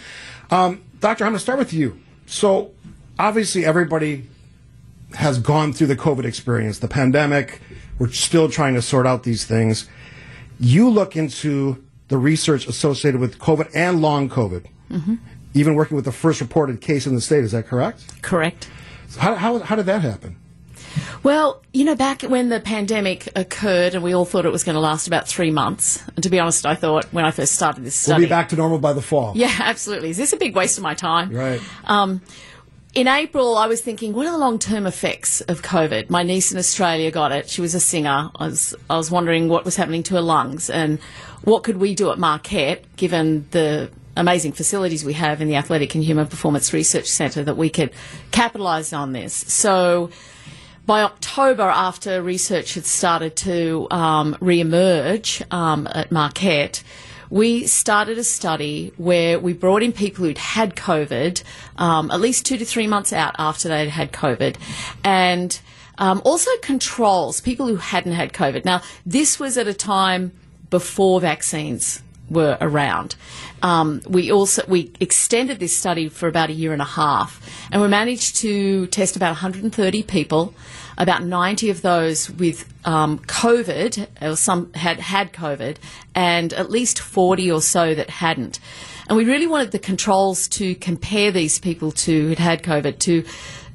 Um, 0.51 0.83
Doctor, 0.99 1.23
I'm 1.25 1.31
going 1.31 1.37
to 1.37 1.43
start 1.43 1.59
with 1.59 1.73
you. 1.73 1.99
So, 2.25 2.71
obviously, 3.17 3.65
everybody 3.65 4.27
has 5.13 5.39
gone 5.39 5.73
through 5.73 5.87
the 5.87 5.95
COVID 5.95 6.25
experience, 6.25 6.79
the 6.79 6.87
pandemic. 6.87 7.61
We're 7.99 8.11
still 8.11 8.49
trying 8.49 8.73
to 8.75 8.81
sort 8.81 9.07
out 9.07 9.23
these 9.23 9.45
things. 9.45 9.87
You 10.59 10.89
look 10.89 11.15
into 11.15 11.83
the 12.09 12.17
research 12.17 12.67
associated 12.67 13.19
with 13.21 13.39
COVID 13.39 13.71
and 13.73 14.01
long 14.01 14.29
COVID, 14.29 14.65
hmm 14.89 15.15
even 15.57 15.73
working 15.73 15.95
with 15.95 16.03
the 16.03 16.11
first 16.11 16.41
reported 16.41 16.81
case 16.81 17.07
in 17.07 17.15
the 17.15 17.21
state. 17.21 17.41
Is 17.41 17.53
that 17.53 17.65
correct? 17.65 18.21
Correct. 18.21 18.67
So 19.07 19.21
how, 19.21 19.35
how, 19.35 19.59
how 19.59 19.77
did 19.77 19.85
that 19.85 20.01
happen? 20.01 20.35
Well, 21.23 21.61
you 21.73 21.85
know, 21.85 21.95
back 21.95 22.21
when 22.21 22.49
the 22.49 22.59
pandemic 22.59 23.29
occurred 23.35 23.95
and 23.95 24.03
we 24.03 24.13
all 24.13 24.25
thought 24.25 24.45
it 24.45 24.51
was 24.51 24.63
going 24.63 24.75
to 24.75 24.79
last 24.79 25.07
about 25.07 25.27
three 25.27 25.51
months, 25.51 26.03
and 26.15 26.23
to 26.23 26.29
be 26.29 26.39
honest, 26.39 26.65
I 26.65 26.75
thought 26.75 27.05
when 27.13 27.25
I 27.25 27.31
first 27.31 27.53
started 27.53 27.83
this 27.83 28.07
We'll 28.07 28.19
be 28.19 28.27
back 28.27 28.49
to 28.49 28.55
normal 28.55 28.79
by 28.79 28.93
the 28.93 29.01
fall. 29.01 29.33
Yeah, 29.45 29.53
absolutely. 29.59 30.09
Is 30.09 30.17
this 30.17 30.33
a 30.33 30.37
big 30.37 30.55
waste 30.55 30.77
of 30.77 30.83
my 30.83 30.93
time? 30.93 31.31
Right. 31.31 31.61
Um, 31.85 32.21
in 32.95 33.09
April, 33.09 33.57
I 33.57 33.67
was 33.67 33.81
thinking, 33.81 34.13
what 34.13 34.25
are 34.25 34.31
the 34.31 34.37
long 34.37 34.57
term 34.57 34.87
effects 34.87 35.41
of 35.41 35.61
COVID? 35.61 36.09
My 36.09 36.23
niece 36.23 36.51
in 36.53 36.57
Australia 36.57 37.11
got 37.11 37.33
it. 37.33 37.49
She 37.49 37.59
was 37.59 37.75
a 37.75 37.79
singer. 37.79 38.31
I 38.35 38.45
was, 38.45 38.73
I 38.89 38.95
was 38.95 39.11
wondering 39.11 39.49
what 39.49 39.65
was 39.65 39.75
happening 39.75 40.01
to 40.03 40.15
her 40.15 40.21
lungs 40.21 40.69
and 40.69 40.99
what 41.43 41.63
could 41.63 41.77
we 41.77 41.93
do 41.93 42.09
at 42.11 42.17
Marquette, 42.17 42.85
given 42.95 43.47
the 43.51 43.91
amazing 44.15 44.53
facilities 44.53 45.03
we 45.03 45.13
have 45.13 45.41
in 45.41 45.49
the 45.49 45.55
Athletic 45.57 45.93
and 45.93 46.03
Human 46.03 46.25
Performance 46.27 46.71
Research 46.71 47.07
Centre, 47.07 47.43
that 47.43 47.57
we 47.57 47.69
could 47.69 47.91
capitalise 48.31 48.93
on 48.93 49.11
this. 49.11 49.33
So, 49.33 50.09
by 50.85 51.01
October, 51.01 51.63
after 51.63 52.21
research 52.21 52.75
had 52.75 52.85
started 52.85 53.35
to 53.37 53.87
um, 53.89 54.37
re-emerge 54.39 55.41
um, 55.49 55.87
at 55.91 56.11
Marquette, 56.11 56.83
we 57.29 57.65
started 57.65 58.19
a 58.19 58.23
study 58.23 58.93
where 58.97 59.39
we 59.39 59.53
brought 59.53 59.81
in 59.81 59.91
people 59.91 60.25
who'd 60.25 60.37
had 60.37 60.75
COVID, 60.75 61.41
um, 61.77 62.11
at 62.11 62.21
least 62.21 62.45
two 62.45 62.57
to 62.57 62.65
three 62.65 62.85
months 62.85 63.11
out 63.11 63.35
after 63.39 63.67
they'd 63.67 63.89
had 63.89 64.11
COVID, 64.11 64.57
and 65.03 65.59
um, 65.97 66.21
also 66.23 66.51
controls, 66.61 67.41
people 67.41 67.67
who 67.67 67.77
hadn't 67.77 68.11
had 68.11 68.31
COVID. 68.31 68.63
Now, 68.63 68.81
this 69.05 69.39
was 69.39 69.57
at 69.57 69.67
a 69.67 69.73
time 69.73 70.33
before 70.69 71.19
vaccines 71.19 72.03
were 72.29 72.57
around. 72.61 73.15
Um, 73.61 74.01
we 74.07 74.31
also 74.31 74.63
we 74.67 74.91
extended 74.99 75.59
this 75.59 75.77
study 75.77 76.09
for 76.09 76.27
about 76.27 76.49
a 76.49 76.53
year 76.53 76.73
and 76.73 76.81
a 76.81 76.85
half, 76.85 77.41
and 77.71 77.81
we 77.81 77.87
managed 77.87 78.37
to 78.37 78.87
test 78.87 79.15
about 79.15 79.29
130 79.29 80.03
people. 80.03 80.53
About 80.97 81.25
90 81.25 81.71
of 81.71 81.81
those 81.81 82.29
with 82.29 82.73
um, 82.85 83.19
COVID, 83.19 84.07
or 84.21 84.37
some 84.37 84.71
had 84.73 84.97
had 85.01 85.33
COVID, 85.33 85.75
and 86.15 86.53
at 86.53 86.71
least 86.71 86.99
40 86.99 87.51
or 87.51 87.61
so 87.61 87.93
that 87.93 88.09
hadn't. 88.09 88.59
And 89.09 89.17
we 89.17 89.25
really 89.25 89.45
wanted 89.45 89.71
the 89.71 89.79
controls 89.79 90.47
to 90.49 90.73
compare 90.75 91.31
these 91.31 91.59
people 91.59 91.91
to 91.91 92.29
who'd 92.29 92.39
had 92.39 92.63
COVID 92.63 92.99
to 92.99 93.25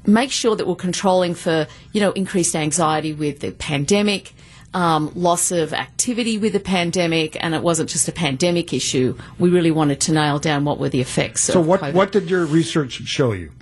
make 0.07 0.31
sure 0.31 0.57
that 0.57 0.67
we're 0.67 0.75
controlling 0.75 1.35
for 1.35 1.67
you 1.93 2.01
know 2.01 2.13
increased 2.13 2.57
anxiety 2.57 3.13
with 3.13 3.41
the 3.41 3.53
pandemic 3.53 4.33
um, 4.75 5.11
loss 5.15 5.51
of 5.51 5.73
activity 5.73 6.39
with 6.39 6.53
the 6.53 6.61
pandemic, 6.61 7.37
and 7.43 7.55
it 7.55 7.63
wasn't 7.63 7.91
just 7.91 8.09
a 8.09 8.13
pandemic 8.13 8.73
issue. 8.73 9.17
We 9.39 9.51
really 9.51 9.71
wanted 9.71 10.01
to 10.03 10.13
nail 10.13 10.39
down 10.39 10.65
what 10.65 10.79
were 10.79 10.89
the 10.89 11.01
effects. 11.01 11.43
So, 11.43 11.61
what, 11.61 11.81
COVID. 11.81 11.95
what 11.95 12.13
did 12.13 12.31
your 12.31 12.47
research 12.47 12.93
show 12.93 13.33
you? 13.33 13.53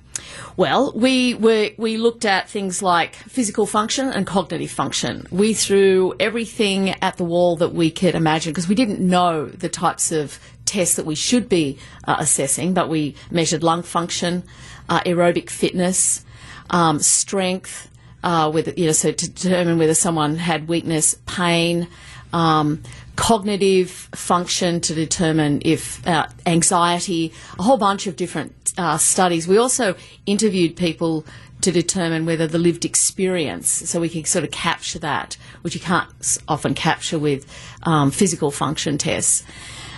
Well, 0.56 0.92
we 0.94 1.34
were 1.34 1.70
we 1.76 1.96
looked 1.96 2.24
at 2.24 2.48
things 2.48 2.82
like 2.82 3.14
physical 3.14 3.64
function 3.64 4.08
and 4.08 4.26
cognitive 4.26 4.72
function. 4.72 5.26
We 5.30 5.54
threw 5.54 6.14
everything 6.18 6.90
at 7.00 7.16
the 7.16 7.24
wall 7.24 7.56
that 7.56 7.72
we 7.72 7.92
could 7.92 8.16
imagine 8.16 8.52
because 8.52 8.68
we 8.68 8.74
didn't 8.74 8.98
know 8.98 9.46
the 9.46 9.68
types 9.68 10.10
of 10.10 10.40
tests 10.64 10.96
that 10.96 11.06
we 11.06 11.14
should 11.14 11.48
be 11.48 11.78
uh, 12.04 12.16
assessing, 12.18 12.74
but 12.74 12.88
we 12.88 13.14
measured 13.30 13.62
lung 13.62 13.84
function, 13.84 14.42
uh, 14.88 15.00
aerobic 15.00 15.48
fitness, 15.48 16.24
um, 16.70 16.98
strength, 16.98 17.88
uh, 18.22 18.50
you 18.76 18.86
know, 18.86 18.92
so 18.92 19.12
to 19.12 19.30
determine 19.30 19.78
whether 19.78 19.94
someone 19.94 20.36
had 20.36 20.68
weakness, 20.68 21.16
pain. 21.26 21.88
Um, 22.32 22.82
cognitive 23.16 23.90
function 24.14 24.80
to 24.80 24.94
determine 24.94 25.60
if 25.64 26.06
uh, 26.06 26.28
anxiety, 26.46 27.32
a 27.58 27.62
whole 27.64 27.76
bunch 27.76 28.06
of 28.06 28.14
different 28.14 28.72
uh, 28.78 28.96
studies. 28.96 29.48
We 29.48 29.58
also 29.58 29.96
interviewed 30.24 30.76
people 30.76 31.26
to 31.62 31.72
determine 31.72 32.26
whether 32.26 32.46
the 32.46 32.58
lived 32.58 32.84
experience, 32.84 33.68
so 33.68 34.00
we 34.00 34.08
can 34.08 34.24
sort 34.24 34.44
of 34.44 34.52
capture 34.52 35.00
that, 35.00 35.36
which 35.62 35.74
you 35.74 35.80
can't 35.80 36.38
often 36.46 36.74
capture 36.74 37.18
with 37.18 37.44
um, 37.82 38.12
physical 38.12 38.52
function 38.52 38.98
tests. 38.98 39.42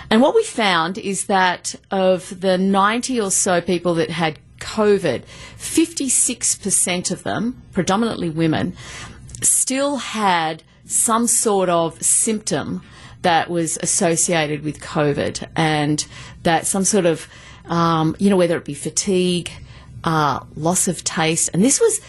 And 0.08 0.22
what 0.22 0.34
we 0.34 0.42
found 0.42 0.96
is 0.96 1.26
that 1.26 1.74
of 1.90 2.40
the 2.40 2.56
90 2.58 3.20
or 3.20 3.30
so 3.30 3.60
people 3.60 3.94
that 3.94 4.10
had 4.10 4.38
COVID, 4.60 5.24
56% 5.56 7.10
of 7.10 7.22
them, 7.22 7.62
predominantly 7.72 8.30
women, 8.30 8.76
still 9.42 9.96
had 9.96 10.62
some 10.84 11.26
sort 11.26 11.68
of 11.68 12.00
symptom 12.02 12.82
that 13.22 13.50
was 13.50 13.78
associated 13.82 14.62
with 14.62 14.80
COVID 14.80 15.48
and 15.56 16.06
that 16.42 16.66
some 16.66 16.84
sort 16.84 17.06
of, 17.06 17.28
um, 17.66 18.16
you 18.18 18.30
know, 18.30 18.36
whether 18.36 18.56
it 18.56 18.64
be 18.64 18.74
fatigue, 18.74 19.50
uh, 20.04 20.40
loss 20.56 20.88
of 20.88 21.04
taste. 21.04 21.50
And 21.52 21.64
this 21.64 21.80
was, 21.80 22.00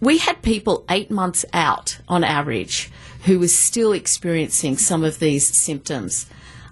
we 0.00 0.18
had 0.18 0.42
people 0.42 0.84
eight 0.88 1.10
months 1.10 1.44
out 1.52 1.98
on 2.08 2.24
average 2.24 2.90
who 3.24 3.38
was 3.38 3.56
still 3.56 3.92
experiencing 3.92 4.78
some 4.78 5.04
of 5.04 5.18
these 5.18 5.46
symptoms 5.46 6.26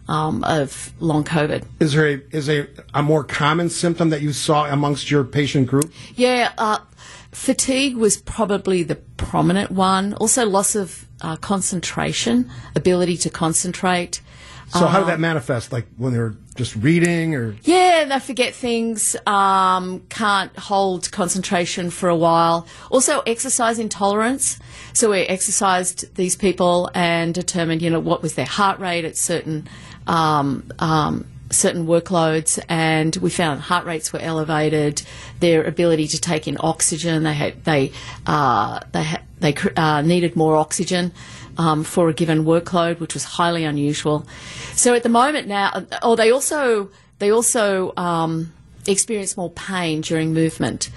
um, 0.08 0.44
of 0.44 0.92
long 1.00 1.24
COVID. 1.24 1.64
Is 1.80 1.92
there 1.92 2.06
a, 2.08 2.20
is 2.30 2.48
a, 2.48 2.66
a 2.94 3.02
more 3.02 3.24
common 3.24 3.68
symptom 3.68 4.10
that 4.10 4.22
you 4.22 4.32
saw 4.32 4.66
amongst 4.66 5.10
your 5.10 5.24
patient 5.24 5.66
group? 5.66 5.92
Yeah, 6.14 6.52
uh, 6.58 6.78
fatigue 7.32 7.96
was 7.96 8.16
probably 8.16 8.82
the 8.82 8.96
prominent 8.96 9.70
one. 9.70 10.14
Also, 10.14 10.44
loss 10.46 10.74
of 10.74 11.06
uh, 11.20 11.36
concentration, 11.36 12.50
ability 12.74 13.16
to 13.18 13.30
concentrate, 13.30 14.20
So 14.68 14.86
how 14.86 14.98
did 14.98 15.08
that 15.08 15.20
manifest? 15.20 15.72
Like 15.72 15.86
when 15.96 16.12
they 16.12 16.18
were 16.18 16.34
just 16.56 16.74
reading 16.76 17.34
or 17.34 17.56
Yeah, 17.62 18.04
they 18.04 18.18
forget 18.18 18.52
things, 18.54 19.14
um, 19.26 20.02
can't 20.08 20.56
hold 20.58 21.10
concentration 21.12 21.90
for 21.90 22.08
a 22.08 22.16
while. 22.16 22.66
Also, 22.90 23.20
exercise 23.26 23.78
intolerance. 23.78 24.58
So 24.92 25.10
we 25.10 25.20
exercised 25.20 26.14
these 26.16 26.36
people 26.36 26.90
and 26.94 27.32
determined, 27.32 27.80
you 27.82 27.90
know, 27.90 28.00
what 28.00 28.22
was 28.22 28.34
their 28.34 28.46
heart 28.46 28.80
rate 28.80 29.04
at 29.04 29.16
certain 29.16 29.68
um, 30.06 30.70
um, 30.78 31.26
certain 31.50 31.86
workloads, 31.86 32.62
and 32.68 33.14
we 33.16 33.30
found 33.30 33.60
heart 33.60 33.86
rates 33.86 34.12
were 34.12 34.18
elevated. 34.18 35.02
Their 35.40 35.64
ability 35.64 36.08
to 36.08 36.20
take 36.20 36.48
in 36.48 36.56
oxygen, 36.60 37.22
they 37.22 37.34
had 37.34 37.64
they 37.64 37.92
uh, 38.26 38.80
they 38.92 39.06
they 39.40 39.54
uh, 39.76 40.02
needed 40.02 40.36
more 40.36 40.56
oxygen. 40.56 41.12
Um, 41.58 41.84
for 41.84 42.10
a 42.10 42.12
given 42.12 42.44
workload, 42.44 43.00
which 43.00 43.14
was 43.14 43.24
highly 43.24 43.64
unusual. 43.64 44.26
So 44.74 44.92
at 44.92 45.02
the 45.02 45.08
moment 45.08 45.48
now, 45.48 45.86
oh, 46.02 46.14
they 46.14 46.30
also 46.30 46.90
they 47.18 47.30
also 47.30 47.94
um, 47.96 48.52
experience 48.86 49.38
more 49.38 49.48
pain 49.48 50.02
during 50.02 50.34
movement. 50.34 50.90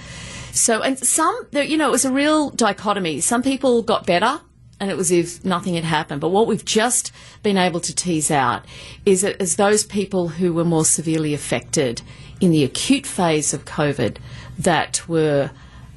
So, 0.52 0.82
and 0.82 1.00
some, 1.00 1.48
you 1.54 1.78
know, 1.78 1.88
it 1.88 1.92
was 1.92 2.04
a 2.04 2.12
real 2.12 2.50
dichotomy. 2.50 3.22
Some 3.22 3.42
people 3.42 3.82
got 3.84 4.06
better 4.06 4.42
and 4.80 4.90
it 4.90 4.98
was 4.98 5.12
as 5.12 5.36
if 5.36 5.46
nothing 5.46 5.76
had 5.76 5.84
happened. 5.84 6.22
But 6.22 6.30
what 6.30 6.48
we've 6.48 6.66
just 6.66 7.12
been 7.44 7.58
able 7.58 7.80
to 7.82 7.94
tease 7.94 8.32
out 8.32 8.66
is 9.06 9.22
that 9.22 9.42
as 9.42 9.56
those 9.56 9.84
people 9.84 10.30
who 10.30 10.54
were 10.54 10.66
more 10.66 10.86
severely 10.86 11.34
affected 11.34 12.02
in 12.40 12.52
the 12.52 12.64
acute 12.64 13.06
phase 13.06 13.54
of 13.54 13.66
COVID 13.66 14.18
that 14.58 15.08
were 15.08 15.52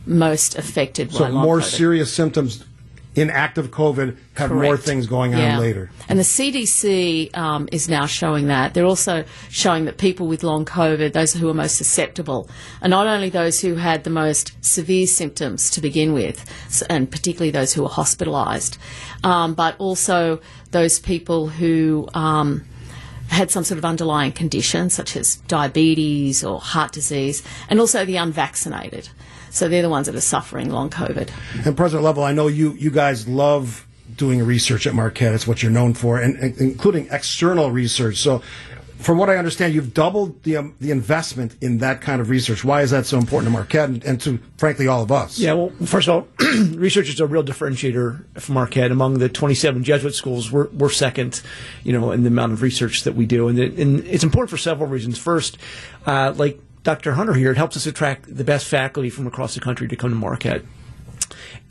most 0.04 0.56
affected 0.56 1.10
by 1.10 1.18
so 1.18 1.30
more 1.30 1.60
COVID. 1.60 1.64
serious 1.64 2.12
symptoms 2.12 2.64
in 3.14 3.28
active 3.30 3.70
COVID 3.70 4.16
have 4.34 4.50
more 4.50 4.76
things 4.76 5.06
going 5.06 5.34
on 5.34 5.40
Yeah. 5.40 5.58
later. 5.58 5.90
And 6.08 6.18
the 6.18 6.24
CDC 6.24 7.36
um, 7.36 7.68
is 7.70 7.88
now 7.88 8.06
showing 8.06 8.46
that. 8.46 8.72
They're 8.72 8.86
also 8.86 9.24
showing 9.50 9.84
that 9.84 9.98
people 9.98 10.26
with 10.26 10.42
long 10.42 10.64
COVID, 10.64 11.12
those 11.12 11.34
who 11.34 11.48
are 11.50 11.54
most 11.54 11.76
susceptible, 11.76 12.48
are 12.80 12.88
not 12.88 13.06
only 13.06 13.28
those 13.28 13.60
who 13.60 13.74
had 13.74 14.04
the 14.04 14.10
most 14.10 14.52
severe 14.64 15.06
symptoms 15.06 15.68
to 15.70 15.80
begin 15.80 16.14
with, 16.14 16.44
and 16.88 17.10
particularly 17.10 17.50
those 17.50 17.74
who 17.74 17.82
were 17.82 17.90
hospitalised, 17.90 18.78
um, 19.24 19.54
but 19.54 19.74
also 19.78 20.40
those 20.70 20.98
people 20.98 21.48
who. 21.48 22.08
Um, 22.14 22.64
had 23.28 23.50
some 23.50 23.64
sort 23.64 23.78
of 23.78 23.84
underlying 23.86 24.30
condition, 24.30 24.90
such 24.90 25.16
as 25.16 25.36
diabetes 25.48 26.44
or 26.44 26.60
heart 26.60 26.92
disease, 26.92 27.42
and 27.70 27.80
also 27.80 28.04
the 28.04 28.16
unvaccinated. 28.16 29.08
So 29.53 29.68
they're 29.68 29.82
the 29.82 29.90
ones 29.90 30.07
that 30.07 30.14
are 30.14 30.20
suffering 30.20 30.70
long 30.70 30.88
COVID. 30.88 31.30
And 31.66 31.76
President 31.76 32.03
Lovell, 32.05 32.24
I 32.24 32.32
know 32.32 32.48
you 32.48 32.72
you 32.72 32.90
guys 32.90 33.28
love 33.28 33.86
doing 34.16 34.42
research 34.42 34.86
at 34.86 34.94
Marquette. 34.94 35.34
It's 35.34 35.46
what 35.46 35.62
you're 35.62 35.72
known 35.72 35.94
for, 35.94 36.18
and, 36.18 36.36
and 36.36 36.59
including 36.59 37.09
external 37.11 37.70
research. 37.70 38.16
So, 38.16 38.42
from 38.96 39.18
what 39.18 39.28
I 39.28 39.36
understand, 39.36 39.74
you've 39.74 39.92
doubled 39.92 40.42
the 40.44 40.57
um, 40.57 40.74
the 40.80 40.90
investment 40.90 41.55
in 41.61 41.78
that 41.78 42.00
kind 42.00 42.22
of 42.22 42.30
research. 42.30 42.64
Why 42.64 42.80
is 42.80 42.92
that 42.92 43.05
so 43.05 43.18
important 43.18 43.48
to 43.48 43.53
Marquette 43.53 43.90
and, 43.90 44.05
and 44.05 44.20
to 44.22 44.38
frankly 44.57 44.86
all 44.86 45.03
of 45.03 45.12
us? 45.12 45.38
Yeah, 45.38 45.53
well, 45.53 45.70
first 45.84 46.09
of 46.09 46.14
all, 46.14 46.28
research 46.74 47.11
is 47.11 47.20
a 47.20 47.26
real 47.26 47.44
differentiator 47.44 48.40
for 48.40 48.53
Marquette. 48.53 48.90
Among 48.90 49.18
the 49.18 49.28
27 49.28 49.84
Jesuit 49.84 50.14
schools, 50.14 50.50
we're, 50.50 50.68
we're 50.68 50.88
second, 50.88 51.42
you 51.84 51.92
know, 51.92 52.11
in 52.12 52.22
the 52.22 52.28
amount 52.28 52.53
of 52.53 52.62
research 52.62 53.05
that 53.05 53.14
we 53.14 53.26
do. 53.26 53.48
And, 53.48 53.59
it, 53.59 53.74
and 53.74 54.00
it's 54.07 54.24
important 54.24 54.48
for 54.48 54.57
several 54.57 54.88
reasons. 54.88 55.18
First, 55.18 55.59
uh, 56.07 56.32
like 56.36 56.59
Dr. 56.82 57.12
Hunter 57.12 57.34
here, 57.34 57.52
it 57.52 57.56
helps 57.56 57.76
us 57.76 57.86
attract 57.86 58.34
the 58.34 58.44
best 58.44 58.66
faculty 58.66 59.10
from 59.10 59.26
across 59.26 59.54
the 59.54 59.60
country 59.60 59.88
to 59.88 59.96
come 59.96 60.10
to 60.10 60.16
Marquette. 60.16 60.62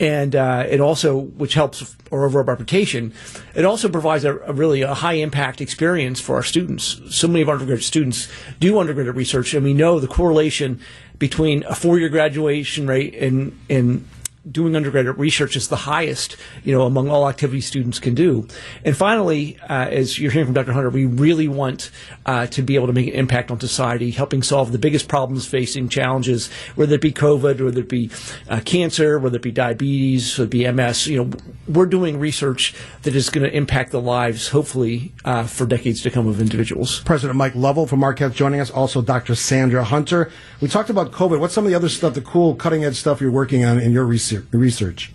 And 0.00 0.34
uh, 0.34 0.66
it 0.68 0.80
also, 0.80 1.16
which 1.18 1.54
helps 1.54 1.96
our 2.10 2.24
overall 2.24 2.44
reputation, 2.44 3.12
it 3.54 3.64
also 3.64 3.88
provides 3.88 4.24
a, 4.24 4.38
a 4.38 4.52
really 4.52 4.82
a 4.82 4.94
high 4.94 5.14
impact 5.14 5.60
experience 5.60 6.20
for 6.20 6.36
our 6.36 6.42
students. 6.42 7.00
So 7.10 7.28
many 7.28 7.42
of 7.42 7.48
our 7.48 7.54
undergraduate 7.54 7.84
students 7.84 8.28
do 8.58 8.78
undergraduate 8.78 9.16
research, 9.16 9.54
and 9.54 9.64
we 9.64 9.74
know 9.74 10.00
the 10.00 10.08
correlation 10.08 10.80
between 11.18 11.62
a 11.64 11.74
four 11.74 11.98
year 11.98 12.08
graduation 12.08 12.86
rate 12.86 13.14
and 13.14 13.56
and 13.68 14.08
doing 14.50 14.74
undergraduate 14.74 15.18
research 15.18 15.54
is 15.54 15.68
the 15.68 15.76
highest, 15.76 16.36
you 16.64 16.72
know, 16.72 16.82
among 16.82 17.08
all 17.08 17.28
activities 17.28 17.66
students 17.66 18.00
can 18.00 18.14
do. 18.14 18.46
And 18.84 18.96
finally, 18.96 19.56
uh, 19.68 19.86
as 19.88 20.18
you're 20.18 20.32
hearing 20.32 20.46
from 20.46 20.54
Dr. 20.54 20.72
Hunter, 20.72 20.90
we 20.90 21.06
really 21.06 21.46
want 21.46 21.90
uh, 22.26 22.46
to 22.46 22.62
be 22.62 22.74
able 22.74 22.88
to 22.88 22.92
make 22.92 23.06
an 23.06 23.14
impact 23.14 23.50
on 23.52 23.60
society, 23.60 24.10
helping 24.10 24.42
solve 24.42 24.72
the 24.72 24.78
biggest 24.78 25.06
problems 25.06 25.46
facing 25.46 25.88
challenges, 25.88 26.50
whether 26.74 26.96
it 26.96 27.00
be 27.00 27.12
COVID, 27.12 27.64
whether 27.64 27.80
it 27.80 27.88
be 27.88 28.10
uh, 28.48 28.60
cancer, 28.64 29.18
whether 29.18 29.36
it 29.36 29.42
be 29.42 29.52
diabetes, 29.52 30.36
whether 30.38 30.46
it 30.46 30.50
be 30.50 30.70
MS. 30.70 31.06
You 31.06 31.24
know, 31.24 31.30
we're 31.68 31.86
doing 31.86 32.18
research 32.18 32.74
that 33.02 33.14
is 33.14 33.30
going 33.30 33.48
to 33.48 33.56
impact 33.56 33.92
the 33.92 34.00
lives, 34.00 34.48
hopefully, 34.48 35.12
uh, 35.24 35.44
for 35.44 35.66
decades 35.66 36.02
to 36.02 36.10
come 36.10 36.26
of 36.26 36.40
individuals. 36.40 37.00
President 37.02 37.36
Mike 37.36 37.54
Lovell 37.54 37.86
from 37.86 38.00
Marquette 38.00 38.32
joining 38.32 38.58
us. 38.58 38.70
Also, 38.70 39.02
Dr. 39.02 39.36
Sandra 39.36 39.84
Hunter. 39.84 40.32
We 40.60 40.66
talked 40.66 40.90
about 40.90 41.12
COVID. 41.12 41.38
What's 41.38 41.54
some 41.54 41.64
of 41.64 41.70
the 41.70 41.76
other 41.76 41.88
stuff, 41.88 42.14
the 42.14 42.20
cool, 42.20 42.56
cutting 42.56 42.84
edge 42.84 42.96
stuff 42.96 43.20
you're 43.20 43.30
working 43.30 43.64
on 43.64 43.78
in 43.78 43.92
your 43.92 44.04
research? 44.04 44.31
Research? 44.50 45.12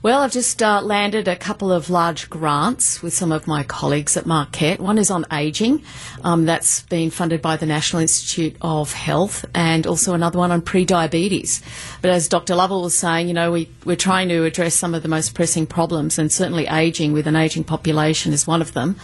Well, 0.00 0.20
I've 0.20 0.30
just 0.30 0.62
uh, 0.62 0.80
landed 0.80 1.26
a 1.26 1.34
couple 1.34 1.72
of 1.72 1.90
large 1.90 2.30
grants 2.30 3.02
with 3.02 3.12
some 3.12 3.32
of 3.32 3.48
my 3.48 3.64
colleagues 3.64 4.16
at 4.16 4.26
Marquette. 4.26 4.78
One 4.78 4.96
is 4.96 5.10
on 5.10 5.26
ageing, 5.32 5.82
um, 6.22 6.44
that's 6.44 6.82
been 6.82 7.10
funded 7.10 7.42
by 7.42 7.56
the 7.56 7.66
National 7.66 8.00
Institute 8.00 8.54
of 8.60 8.92
Health, 8.92 9.44
and 9.54 9.88
also 9.88 10.14
another 10.14 10.38
one 10.38 10.52
on 10.52 10.62
pre-diabetes. 10.62 11.62
But 12.00 12.12
as 12.12 12.28
Dr. 12.28 12.54
Lovell 12.54 12.82
was 12.82 12.96
saying, 12.96 13.26
you 13.26 13.34
know, 13.34 13.50
we, 13.50 13.70
we're 13.84 13.96
trying 13.96 14.28
to 14.28 14.44
address 14.44 14.76
some 14.76 14.94
of 14.94 15.02
the 15.02 15.08
most 15.08 15.34
pressing 15.34 15.66
problems, 15.66 16.16
and 16.16 16.30
certainly 16.30 16.68
ageing 16.68 17.12
with 17.12 17.26
an 17.26 17.34
ageing 17.34 17.64
population 17.64 18.32
is 18.32 18.46
one 18.46 18.62
of 18.62 18.74
them, 18.74 18.94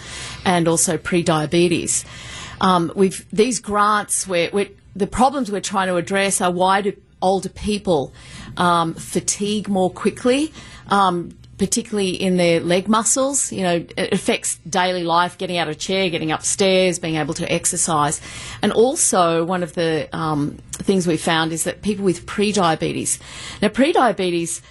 and 0.45 0.69
also 0.69 0.97
pre-diabetes. 0.97 2.05
Um, 2.61 2.93
we've 2.95 3.27
these 3.33 3.59
grants 3.59 4.29
where 4.29 4.49
the 4.95 5.09
problems 5.09 5.51
we're 5.51 5.61
trying 5.61 5.89
to 5.89 5.97
address 5.97 6.41
are 6.41 6.53
why 6.53 6.83
do 6.83 6.93
older 7.21 7.49
people 7.49 8.12
um, 8.57 8.95
fatigue 8.95 9.69
more 9.69 9.91
quickly, 9.91 10.53
um, 10.89 11.37
particularly 11.59 12.11
in 12.11 12.37
their 12.37 12.61
leg 12.61 12.89
muscles. 12.89 13.53
You 13.53 13.63
know, 13.63 13.87
it 13.97 14.13
affects 14.13 14.57
daily 14.69 15.05
life, 15.05 15.39
getting 15.39 15.57
out 15.57 15.69
of 15.69 15.79
chair, 15.79 16.11
getting 16.11 16.33
upstairs, 16.33 16.99
being 16.99 17.17
able 17.17 17.35
to 17.35 17.51
exercise. 17.53 18.21
And 18.63 18.73
also, 18.73 19.45
one 19.45 19.63
of 19.63 19.75
the 19.75 20.09
um, 20.17 20.59
things 20.73 21.07
we 21.07 21.17
found 21.17 21.53
is 21.53 21.65
that 21.65 21.83
people 21.83 22.05
with 22.05 22.27
pre-diabetes. 22.27 23.19
Now, 23.63 23.69
pre-diabetes 23.69 24.63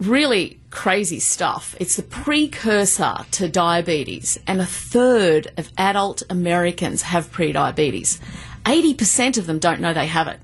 really 0.00 0.60
crazy 0.70 1.20
stuff. 1.20 1.74
It's 1.80 1.96
the 1.96 2.02
precursor 2.02 3.16
to 3.32 3.48
diabetes, 3.48 4.38
and 4.46 4.60
a 4.60 4.66
third 4.66 5.48
of 5.56 5.70
adult 5.78 6.22
Americans 6.28 7.02
have 7.02 7.30
pre-diabetes. 7.32 8.20
80% 8.64 9.38
of 9.38 9.46
them 9.46 9.58
don't 9.58 9.80
know 9.80 9.94
they 9.94 10.06
have 10.06 10.28
it. 10.28 10.40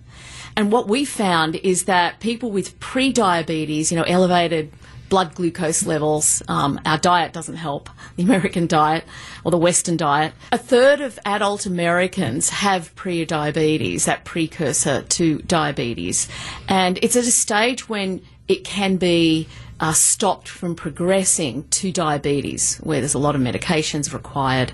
And 0.56 0.70
what 0.70 0.88
we 0.88 1.04
found 1.04 1.56
is 1.56 1.84
that 1.84 2.20
people 2.20 2.50
with 2.50 2.78
pre-diabetes, 2.80 3.90
you 3.90 3.98
know, 3.98 4.04
elevated 4.04 4.72
blood 5.08 5.34
glucose 5.34 5.84
levels, 5.84 6.42
um, 6.48 6.80
our 6.86 6.96
diet 6.96 7.34
doesn't 7.34 7.56
help, 7.56 7.90
the 8.16 8.22
American 8.22 8.66
diet 8.66 9.04
or 9.44 9.50
the 9.50 9.58
Western 9.58 9.96
diet. 9.96 10.32
A 10.52 10.58
third 10.58 11.00
of 11.00 11.18
adult 11.26 11.66
Americans 11.66 12.48
have 12.48 12.94
pre-diabetes, 12.94 14.06
that 14.06 14.24
precursor 14.24 15.02
to 15.02 15.38
diabetes. 15.42 16.28
And 16.68 16.98
it's 17.02 17.16
at 17.16 17.24
a 17.24 17.30
stage 17.30 17.88
when 17.88 18.22
it 18.48 18.64
can 18.64 18.96
be 18.96 19.48
uh, 19.80 19.92
stopped 19.92 20.48
from 20.48 20.74
progressing 20.74 21.68
to 21.68 21.92
diabetes, 21.92 22.78
where 22.78 23.00
there's 23.00 23.14
a 23.14 23.18
lot 23.18 23.34
of 23.34 23.40
medications 23.40 24.12
required. 24.14 24.72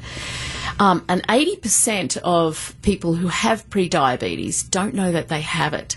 Um, 0.78 1.04
and 1.08 1.26
80% 1.26 2.18
of 2.18 2.74
people 2.82 3.14
who 3.14 3.28
have 3.28 3.68
pre-diabetes 3.68 4.62
don't 4.62 4.94
know 4.94 5.10
that 5.10 5.28
they 5.28 5.40
have 5.40 5.74
it. 5.74 5.96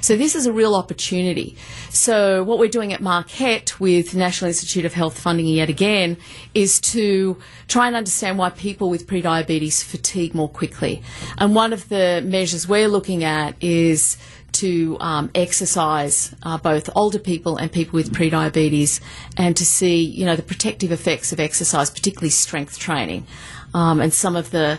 So 0.00 0.16
this 0.16 0.34
is 0.34 0.46
a 0.46 0.52
real 0.52 0.74
opportunity. 0.74 1.56
So 1.90 2.42
what 2.42 2.58
we're 2.58 2.68
doing 2.68 2.92
at 2.92 3.00
Marquette 3.00 3.78
with 3.78 4.14
National 4.14 4.48
Institute 4.48 4.84
of 4.84 4.94
Health 4.94 5.18
funding 5.18 5.46
yet 5.46 5.68
again 5.68 6.16
is 6.54 6.80
to 6.80 7.36
try 7.68 7.86
and 7.86 7.94
understand 7.94 8.38
why 8.38 8.50
people 8.50 8.88
with 8.90 9.06
pre-diabetes 9.06 9.82
fatigue 9.82 10.34
more 10.34 10.48
quickly. 10.48 11.02
And 11.38 11.54
one 11.54 11.72
of 11.72 11.88
the 11.88 12.22
measures 12.24 12.66
we're 12.66 12.88
looking 12.88 13.24
at 13.24 13.54
is 13.62 14.16
to 14.52 14.96
um, 15.00 15.30
exercise 15.34 16.34
uh, 16.42 16.58
both 16.58 16.90
older 16.94 17.18
people 17.18 17.56
and 17.56 17.72
people 17.72 17.96
with 17.96 18.12
pre-diabetes 18.12 19.00
and 19.36 19.56
to 19.56 19.64
see, 19.64 20.02
you 20.02 20.26
know, 20.26 20.36
the 20.36 20.42
protective 20.42 20.92
effects 20.92 21.32
of 21.32 21.40
exercise, 21.40 21.90
particularly 21.90 22.30
strength 22.30 22.78
training. 22.78 23.26
Um, 23.74 24.00
and 24.00 24.12
some 24.12 24.36
of 24.36 24.50
the 24.50 24.78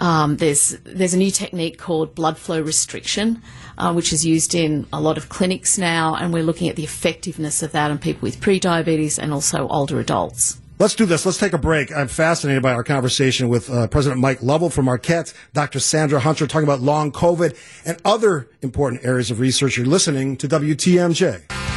um, 0.00 0.36
there's 0.36 0.78
there's 0.84 1.14
a 1.14 1.18
new 1.18 1.30
technique 1.30 1.78
called 1.78 2.14
blood 2.14 2.38
flow 2.38 2.60
restriction, 2.60 3.42
uh, 3.78 3.92
which 3.92 4.12
is 4.12 4.24
used 4.24 4.54
in 4.54 4.86
a 4.92 5.00
lot 5.00 5.16
of 5.16 5.28
clinics 5.28 5.76
now, 5.78 6.14
and 6.14 6.32
we're 6.32 6.44
looking 6.44 6.68
at 6.68 6.76
the 6.76 6.84
effectiveness 6.84 7.62
of 7.62 7.72
that 7.72 7.90
on 7.90 7.98
people 7.98 8.22
with 8.22 8.40
pre-diabetes 8.40 9.18
and 9.18 9.32
also 9.32 9.66
older 9.68 9.98
adults. 9.98 10.60
Let's 10.78 10.94
do 10.94 11.06
this. 11.06 11.26
Let's 11.26 11.38
take 11.38 11.54
a 11.54 11.58
break. 11.58 11.90
I'm 11.92 12.06
fascinated 12.06 12.62
by 12.62 12.72
our 12.72 12.84
conversation 12.84 13.48
with 13.48 13.68
uh, 13.68 13.88
President 13.88 14.20
Mike 14.20 14.40
Lovell 14.42 14.70
from 14.70 14.84
Marquette, 14.84 15.32
Dr. 15.52 15.80
Sandra 15.80 16.20
Hunter 16.20 16.46
talking 16.46 16.68
about 16.68 16.80
long 16.80 17.10
COVID 17.10 17.56
and 17.84 18.00
other 18.04 18.48
important 18.62 19.04
areas 19.04 19.32
of 19.32 19.40
research. 19.40 19.76
You're 19.76 19.86
listening 19.86 20.36
to 20.36 20.46
WTMJ. 20.46 21.67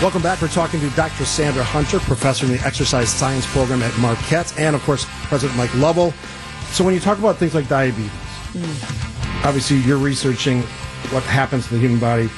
Welcome 0.00 0.22
back. 0.22 0.40
We're 0.40 0.48
talking 0.48 0.80
to 0.80 0.90
Dr. 0.90 1.24
Sandra 1.24 1.62
Hunter, 1.62 1.98
professor 2.00 2.46
in 2.46 2.52
the 2.52 2.58
exercise 2.60 3.10
science 3.10 3.46
program 3.46 3.82
at 3.82 3.96
Marquette, 3.98 4.58
and 4.58 4.74
of 4.74 4.82
course, 4.82 5.06
President 5.24 5.58
Mike 5.58 5.74
Lovell 5.74 6.12
So 6.72 6.84
when 6.84 6.94
you 6.94 7.00
talk 7.00 7.18
about 7.18 7.36
things 7.36 7.54
like 7.54 7.68
diabetes, 7.68 8.10
mm. 8.52 9.44
obviously 9.44 9.78
you're 9.78 9.98
researching 9.98 10.62
what 11.10 11.22
happens 11.24 11.66
to 11.66 11.74
the 11.74 11.80
human 11.80 11.98
body 11.98 12.28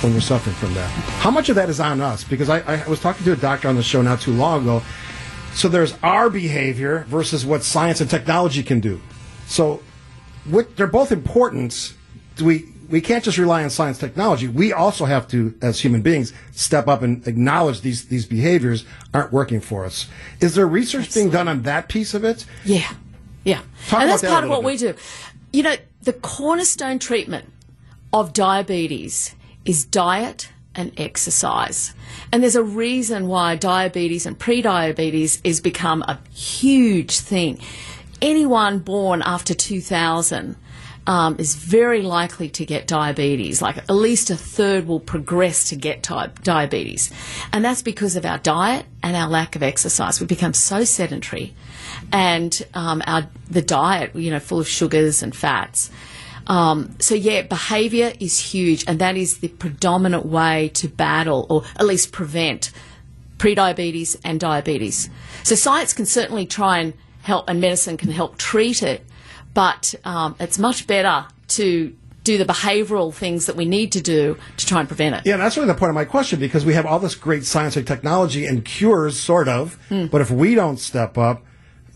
when 0.00 0.12
you're 0.12 0.20
suffering 0.20 0.56
from 0.56 0.74
that. 0.74 0.88
How 1.20 1.30
much 1.30 1.48
of 1.48 1.54
that 1.56 1.68
is 1.68 1.78
on 1.78 2.00
us? 2.00 2.24
Because 2.24 2.48
I, 2.48 2.60
I 2.60 2.88
was 2.88 2.98
talking 2.98 3.24
to 3.26 3.32
a 3.32 3.36
doctor 3.36 3.68
on 3.68 3.76
the 3.76 3.82
show 3.82 4.02
not 4.02 4.20
too 4.20 4.32
long 4.32 4.62
ago. 4.62 4.82
So 5.54 5.68
there's 5.68 5.94
our 6.02 6.30
behavior 6.30 7.04
versus 7.08 7.44
what 7.44 7.62
science 7.62 8.00
and 8.00 8.08
technology 8.08 8.62
can 8.62 8.80
do. 8.80 9.00
So 9.46 9.82
what, 10.46 10.76
they're 10.76 10.86
both 10.86 11.12
important. 11.12 11.94
Do 12.36 12.46
we 12.46 12.71
we 12.92 13.00
can't 13.00 13.24
just 13.24 13.38
rely 13.38 13.64
on 13.64 13.70
science 13.70 13.98
technology. 13.98 14.46
We 14.46 14.72
also 14.72 15.06
have 15.06 15.26
to, 15.28 15.54
as 15.62 15.80
human 15.80 16.02
beings, 16.02 16.32
step 16.52 16.86
up 16.86 17.00
and 17.00 17.26
acknowledge 17.26 17.80
these 17.80 18.04
these 18.04 18.26
behaviors 18.26 18.84
aren't 19.12 19.32
working 19.32 19.60
for 19.60 19.84
us. 19.86 20.08
Is 20.40 20.54
there 20.54 20.66
research 20.66 21.12
being 21.12 21.30
done 21.30 21.48
on 21.48 21.62
that 21.62 21.88
piece 21.88 22.12
of 22.12 22.22
it? 22.22 22.44
Yeah, 22.64 22.92
yeah. 23.44 23.62
Talk 23.88 24.02
and 24.02 24.10
that's 24.10 24.22
that 24.22 24.30
part 24.30 24.44
of 24.44 24.50
what 24.50 24.62
we 24.62 24.76
do. 24.76 24.94
You 25.52 25.62
know, 25.62 25.76
the 26.02 26.12
cornerstone 26.12 26.98
treatment 26.98 27.50
of 28.12 28.34
diabetes 28.34 29.34
is 29.64 29.84
diet 29.86 30.50
and 30.74 30.92
exercise. 30.98 31.94
And 32.30 32.42
there's 32.42 32.56
a 32.56 32.62
reason 32.62 33.26
why 33.26 33.56
diabetes 33.56 34.26
and 34.26 34.38
prediabetes 34.38 35.44
has 35.46 35.60
become 35.60 36.02
a 36.02 36.18
huge 36.30 37.18
thing. 37.18 37.58
Anyone 38.20 38.80
born 38.80 39.22
after 39.22 39.54
2000 39.54 40.56
um, 41.06 41.36
is 41.38 41.54
very 41.54 42.02
likely 42.02 42.48
to 42.50 42.64
get 42.64 42.86
diabetes. 42.86 43.60
Like 43.60 43.78
at 43.78 43.90
least 43.90 44.30
a 44.30 44.36
third 44.36 44.86
will 44.86 45.00
progress 45.00 45.68
to 45.70 45.76
get 45.76 46.02
type 46.02 46.42
diabetes. 46.42 47.10
And 47.52 47.64
that's 47.64 47.82
because 47.82 48.16
of 48.16 48.24
our 48.24 48.38
diet 48.38 48.86
and 49.02 49.16
our 49.16 49.28
lack 49.28 49.56
of 49.56 49.62
exercise. 49.62 50.20
We've 50.20 50.28
become 50.28 50.54
so 50.54 50.84
sedentary 50.84 51.54
and 52.12 52.62
um, 52.74 53.02
our 53.06 53.26
the 53.50 53.62
diet, 53.62 54.14
you 54.14 54.30
know, 54.30 54.40
full 54.40 54.60
of 54.60 54.68
sugars 54.68 55.22
and 55.22 55.34
fats. 55.34 55.90
Um, 56.46 56.96
so 56.98 57.14
yeah, 57.14 57.42
behaviour 57.42 58.12
is 58.18 58.38
huge, 58.38 58.84
and 58.88 58.98
that 58.98 59.16
is 59.16 59.38
the 59.38 59.48
predominant 59.48 60.26
way 60.26 60.70
to 60.74 60.88
battle 60.88 61.46
or 61.48 61.62
at 61.76 61.86
least 61.86 62.12
prevent 62.12 62.72
prediabetes 63.38 64.16
and 64.24 64.40
diabetes. 64.40 65.08
So 65.44 65.54
science 65.54 65.92
can 65.92 66.06
certainly 66.06 66.46
try 66.46 66.78
and 66.78 66.94
help, 67.22 67.48
and 67.48 67.60
medicine 67.60 67.96
can 67.96 68.10
help 68.10 68.38
treat 68.38 68.82
it, 68.82 69.04
but 69.54 69.94
um, 70.04 70.34
it's 70.40 70.58
much 70.58 70.86
better 70.86 71.26
to 71.48 71.94
do 72.24 72.38
the 72.38 72.44
behavioural 72.44 73.12
things 73.12 73.46
that 73.46 73.56
we 73.56 73.64
need 73.64 73.90
to 73.92 74.00
do 74.00 74.36
to 74.56 74.64
try 74.66 74.78
and 74.78 74.88
prevent 74.88 75.16
it. 75.16 75.22
Yeah, 75.26 75.36
that's 75.38 75.56
really 75.56 75.66
the 75.66 75.74
point 75.74 75.90
of 75.90 75.94
my 75.96 76.04
question 76.04 76.38
because 76.38 76.64
we 76.64 76.74
have 76.74 76.86
all 76.86 77.00
this 77.00 77.16
great 77.16 77.44
science 77.44 77.76
and 77.76 77.84
technology 77.86 78.46
and 78.46 78.64
cures, 78.64 79.18
sort 79.18 79.48
of, 79.48 79.74
Hmm. 79.88 80.06
but 80.06 80.20
if 80.20 80.30
we 80.30 80.54
don't 80.54 80.78
step 80.78 81.18
up, 81.18 81.42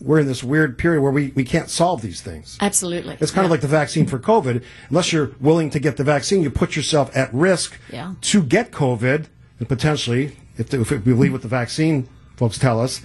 we're 0.01 0.19
in 0.19 0.27
this 0.27 0.43
weird 0.43 0.77
period 0.77 1.01
where 1.01 1.11
we, 1.13 1.31
we 1.33 1.43
can't 1.43 1.69
solve 1.69 2.01
these 2.01 2.21
things. 2.21 2.57
Absolutely. 2.61 3.17
It's 3.19 3.31
kind 3.31 3.45
of 3.45 3.51
like 3.51 3.61
the 3.61 3.67
vaccine 3.67 4.05
for 4.05 4.19
COVID. 4.19 4.63
Unless 4.89 5.11
you're 5.11 5.31
willing 5.39 5.69
to 5.71 5.79
get 5.79 5.97
the 5.97 6.03
vaccine, 6.03 6.43
you 6.43 6.51
put 6.51 6.75
yourself 6.75 7.09
at 7.17 7.33
risk 7.33 7.79
Yeah. 7.91 8.13
to 8.21 8.43
get 8.43 8.71
COVID 8.71 9.25
and 9.59 9.67
potentially, 9.67 10.35
if, 10.57 10.71
if 10.73 10.91
we 10.91 10.97
believe 10.97 11.31
what 11.31 11.41
the 11.41 11.47
vaccine 11.47 12.07
folks 12.35 12.59
tell 12.59 12.79
us, 12.79 13.01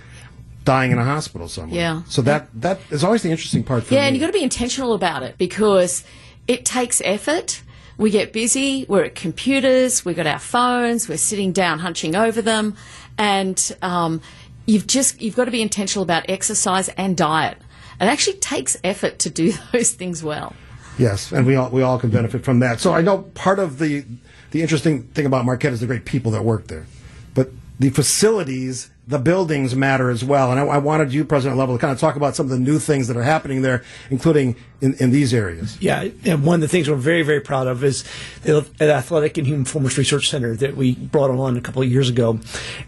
dying 0.65 0.91
in 0.93 0.99
a 0.99 1.05
hospital 1.05 1.49
somewhere. 1.49 1.75
Yeah. 1.81 2.03
So 2.09 2.23
that 2.23 2.49
that 2.61 2.81
is 2.91 3.03
always 3.05 3.23
the 3.23 3.31
interesting 3.31 3.65
part 3.65 3.85
for 3.85 3.95
Yeah, 3.95 4.03
me. 4.03 4.07
and 4.09 4.17
you've 4.17 4.21
got 4.21 4.29
to 4.29 4.33
be 4.33 4.43
intentional 4.43 4.93
about 4.95 5.23
it 5.23 5.39
because 5.39 6.05
it 6.47 6.65
takes 6.65 7.01
effort. 7.05 7.63
We 7.99 8.11
get 8.11 8.33
busy, 8.33 8.87
we're 8.89 9.05
at 9.05 9.15
computers, 9.15 10.05
we've 10.05 10.17
got 10.17 10.27
our 10.27 10.39
phones, 10.39 11.09
we're 11.09 11.19
sitting 11.19 11.53
down 11.53 11.79
hunching 11.79 12.17
over 12.17 12.41
them, 12.43 12.75
and 13.19 13.77
um, 13.83 14.21
you've 14.67 14.87
just 14.87 15.21
you've 15.21 15.37
got 15.37 15.45
to 15.45 15.51
be 15.51 15.63
intentional 15.63 16.03
about 16.03 16.25
exercise 16.29 16.89
and 16.91 17.17
diet. 17.17 17.59
It 18.01 18.07
actually 18.07 18.39
takes 18.39 18.77
effort 18.83 19.19
to 19.21 19.31
do 19.31 19.53
those 19.73 19.93
things 19.93 20.23
well. 20.25 20.55
Yes, 20.99 21.33
and 21.33 21.47
we 21.47 21.55
all 21.55 21.71
we 21.71 21.83
all 21.83 21.99
can 21.99 22.11
benefit 22.11 22.45
from 22.45 22.61
that. 22.61 22.81
So 22.81 22.93
I 22.93 23.03
know 23.03 23.19
part 23.35 23.59
of 23.59 23.79
the 23.79 24.05
the 24.53 24.63
interesting 24.63 25.05
thing 25.09 25.27
about 25.27 25.45
Marquette 25.45 25.73
is 25.73 25.81
the 25.81 25.87
great 25.87 26.05
people 26.05 26.33
that 26.33 26.45
work 26.45 26.67
there, 26.69 26.87
but 27.35 27.51
the 27.79 27.91
facilities, 27.91 28.91
the 29.07 29.19
buildings 29.19 29.75
matter 29.75 30.11
as 30.11 30.23
well. 30.23 30.53
And 30.53 30.61
I, 30.61 30.65
I 30.65 30.79
wanted 30.79 31.13
you, 31.13 31.25
President 31.25 31.59
Lovell, 31.59 31.77
to 31.77 31.81
kind 31.81 31.93
of 31.93 31.99
talk 31.99 32.15
about 32.15 32.37
some 32.37 32.47
of 32.47 32.51
the 32.51 32.59
new 32.59 32.79
things 32.79 33.09
that 33.09 33.17
are 33.17 33.23
happening 33.23 33.63
there, 33.63 33.83
including 34.11 34.55
in, 34.81 34.95
in 34.95 35.11
these 35.11 35.35
areas. 35.35 35.81
Yeah, 35.81 36.09
and 36.25 36.45
one 36.45 36.57
of 36.57 36.61
the 36.61 36.69
things 36.69 36.89
we're 36.89 36.97
very, 36.97 37.23
very 37.23 37.41
proud 37.41 37.67
of 37.67 37.83
is 37.83 38.05
the 38.43 38.65
Athletic 38.81 39.39
and 39.39 39.47
Human 39.47 39.65
Performance 39.65 39.99
Research 39.99 40.31
Center 40.31 40.55
that 40.57 40.77
we 40.77 40.95
brought 40.95 41.31
on 41.31 41.57
a 41.57 41.61
couple 41.61 41.83
of 41.83 41.91
years 41.91 42.09
ago, 42.09 42.39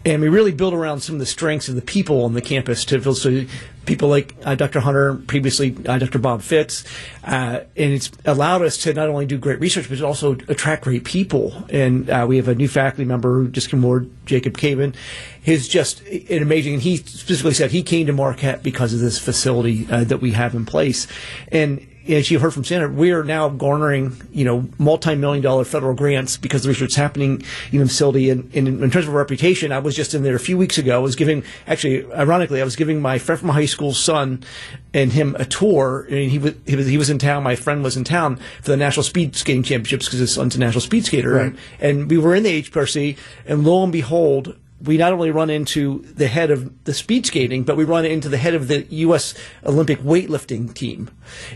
and 0.04 0.22
we 0.22 0.28
really 0.28 0.52
built 0.52 0.74
around 0.74 1.00
some 1.00 1.16
of 1.16 1.18
the 1.18 1.26
strengths 1.26 1.68
of 1.68 1.74
the 1.74 1.82
people 1.82 2.24
on 2.24 2.34
the 2.34 2.42
campus 2.42 2.84
to 2.84 3.14
so 3.14 3.44
people 3.86 4.08
like 4.08 4.34
uh, 4.44 4.54
Dr. 4.54 4.80
Hunter, 4.80 5.14
previously 5.14 5.76
uh, 5.86 5.98
Dr. 5.98 6.18
Bob 6.18 6.42
Fitts, 6.42 6.84
uh, 7.24 7.60
and 7.76 7.92
it's 7.92 8.10
allowed 8.24 8.62
us 8.62 8.78
to 8.78 8.94
not 8.94 9.08
only 9.08 9.26
do 9.26 9.38
great 9.38 9.60
research 9.60 9.88
but 9.88 10.00
also 10.02 10.32
attract 10.48 10.84
great 10.84 11.04
people. 11.04 11.64
And 11.70 12.08
uh, 12.10 12.26
we 12.28 12.36
have 12.36 12.48
a 12.48 12.54
new 12.54 12.68
faculty 12.68 13.04
member 13.04 13.34
who 13.34 13.48
just 13.48 13.70
came 13.70 13.80
aboard, 13.80 14.10
Jacob 14.26 14.56
Capin. 14.56 14.94
He's 15.42 15.68
just 15.68 16.00
an 16.06 16.42
amazing, 16.42 16.74
and 16.74 16.82
he 16.82 16.96
specifically 16.96 17.54
said 17.54 17.70
he 17.70 17.82
came 17.82 18.06
to 18.06 18.12
Marquette 18.12 18.62
because 18.62 18.94
of 18.94 19.00
this 19.00 19.18
facility 19.18 19.86
uh, 19.90 20.04
that 20.04 20.18
we 20.18 20.32
have 20.32 20.54
in 20.54 20.64
place, 20.64 21.06
and 21.48 21.86
as 22.08 22.30
you 22.30 22.38
heard 22.38 22.52
from 22.52 22.64
Sandra, 22.64 22.88
we 22.88 23.12
are 23.12 23.24
now 23.24 23.48
garnering, 23.48 24.20
you 24.30 24.44
know, 24.44 24.68
multi-million 24.78 25.42
dollar 25.42 25.64
federal 25.64 25.94
grants 25.94 26.36
because 26.36 26.62
the 26.62 26.68
research 26.68 26.90
is 26.90 26.96
happening 26.96 27.42
in 27.72 27.78
the 27.78 27.86
facility. 27.86 28.30
And, 28.30 28.54
and 28.54 28.68
in 28.68 28.90
terms 28.90 29.06
of 29.06 29.14
reputation, 29.14 29.72
I 29.72 29.78
was 29.78 29.96
just 29.96 30.12
in 30.12 30.22
there 30.22 30.36
a 30.36 30.40
few 30.40 30.58
weeks 30.58 30.76
ago. 30.76 30.96
I 30.96 30.98
was 30.98 31.16
giving, 31.16 31.42
actually, 31.66 32.10
ironically, 32.12 32.60
I 32.60 32.64
was 32.64 32.76
giving 32.76 33.00
my 33.00 33.18
friend 33.18 33.40
from 33.40 33.48
high 33.50 33.66
school 33.66 33.94
son 33.94 34.44
and 34.92 35.12
him 35.12 35.34
a 35.38 35.44
tour. 35.44 36.06
And 36.10 36.30
he 36.30 36.38
was, 36.38 36.54
he 36.66 36.76
was, 36.76 36.86
he 36.86 36.98
was 36.98 37.10
in 37.10 37.18
town. 37.18 37.42
My 37.42 37.56
friend 37.56 37.82
was 37.82 37.96
in 37.96 38.04
town 38.04 38.36
for 38.62 38.70
the 38.70 38.76
National 38.76 39.04
Speed 39.04 39.34
Skating 39.34 39.62
Championships 39.62 40.06
because 40.06 40.18
his 40.18 40.34
son's 40.34 40.56
a 40.56 40.58
national 40.58 40.82
speed 40.82 41.06
skater. 41.06 41.32
Right. 41.32 41.46
And, 41.46 41.58
and 41.80 42.10
we 42.10 42.18
were 42.18 42.34
in 42.34 42.42
the 42.42 42.62
HPRC, 42.62 43.16
and 43.46 43.64
lo 43.64 43.82
and 43.82 43.92
behold, 43.92 44.56
we 44.84 44.96
not 44.96 45.12
only 45.12 45.30
run 45.30 45.50
into 45.50 46.00
the 46.02 46.28
head 46.28 46.50
of 46.50 46.84
the 46.84 46.94
speed 46.94 47.26
skating, 47.26 47.62
but 47.62 47.76
we 47.76 47.84
run 47.84 48.04
into 48.04 48.28
the 48.28 48.36
head 48.36 48.54
of 48.54 48.68
the 48.68 48.82
U.S. 48.84 49.34
Olympic 49.64 50.00
weightlifting 50.00 50.72
team. 50.74 51.10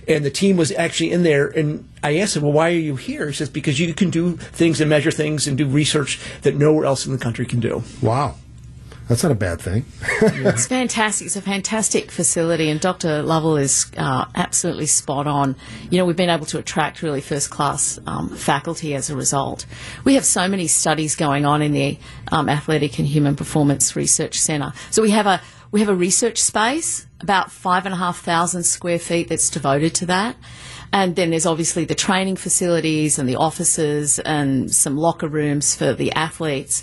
And 0.07 0.25
the 0.25 0.31
team 0.31 0.57
was 0.57 0.73
actually 0.73 1.13
in 1.13 1.23
there. 1.23 1.49
And 1.49 1.89
I 2.03 2.19
asked 2.19 2.37
him, 2.37 2.43
well, 2.43 2.53
why 2.53 2.69
are 2.69 2.75
you 2.75 2.97
here? 2.97 3.29
He 3.29 3.35
says, 3.35 3.49
because 3.49 3.79
you 3.79 3.93
can 3.95 4.11
do 4.11 4.37
things 4.37 4.81
and 4.81 4.89
measure 4.89 5.11
things 5.11 5.47
and 5.47 5.59
do 5.59 5.67
research 5.67 6.21
that 6.43 6.55
nowhere 6.55 6.87
else 6.87 7.07
in 7.07 7.13
the 7.13 7.19
country 7.19 7.47
can 7.47 7.61
do. 7.61 7.83
Wow. 8.03 8.37
That's 9.09 9.23
not 9.23 9.33
a 9.33 9.37
bad 9.37 9.61
thing. 9.61 9.85
It's 10.21 10.67
fantastic. 10.67 11.27
It's 11.27 11.37
a 11.37 11.43
fantastic 11.43 12.11
facility, 12.11 12.69
and 12.69 12.81
Dr. 12.81 13.23
Lovell 13.23 13.57
is 13.57 13.91
uh, 13.97 14.27
absolutely 14.35 14.87
spot 14.87 15.27
on. 15.27 15.57
You 15.91 15.99
know, 15.99 16.05
we've 16.05 16.17
been 16.17 16.31
able 16.31 16.47
to 16.47 16.59
attract 16.59 17.03
really 17.03 17.21
first 17.21 17.51
class 17.51 17.99
um, 18.07 18.29
faculty 18.31 18.95
as 18.95 19.09
a 19.09 19.17
result. 19.17 19.65
We 20.05 20.15
have 20.15 20.25
so 20.25 20.49
many 20.49 20.67
studies 20.67 21.17
going 21.17 21.45
on 21.47 21.63
in 21.63 21.73
the 21.73 21.99
um, 22.31 22.49
Athletic 22.49 22.99
and 22.99 23.09
Human 23.09 23.37
Performance 23.37 23.97
Research 23.97 24.39
Centre. 24.39 24.73
So 24.91 25.03
we 25.03 25.11
have 25.11 25.27
a 25.27 25.41
we 25.71 25.81
have 25.81 25.89
a 25.89 25.95
research 25.95 26.39
space 26.39 27.07
about 27.21 27.51
five 27.51 27.85
and 27.85 27.95
a 27.95 27.99
half 27.99 28.21
thousand 28.21 28.65
square 28.65 28.99
feet 28.99 29.29
that's 29.29 29.51
devoted 29.51 29.95
to 29.97 30.07
that. 30.07 30.37
And 30.93 31.17
then 31.17 31.31
there's 31.31 31.47
obviously 31.47 31.85
the 31.85 31.95
training 31.95 32.37
facilities 32.37 33.19
and 33.19 33.29
the 33.29 33.37
offices 33.37 34.19
and 34.19 34.75
some 34.75 34.97
locker 34.97 35.29
rooms 35.29 35.75
for 35.75 35.93
the 35.93 36.13
athletes. 36.13 36.83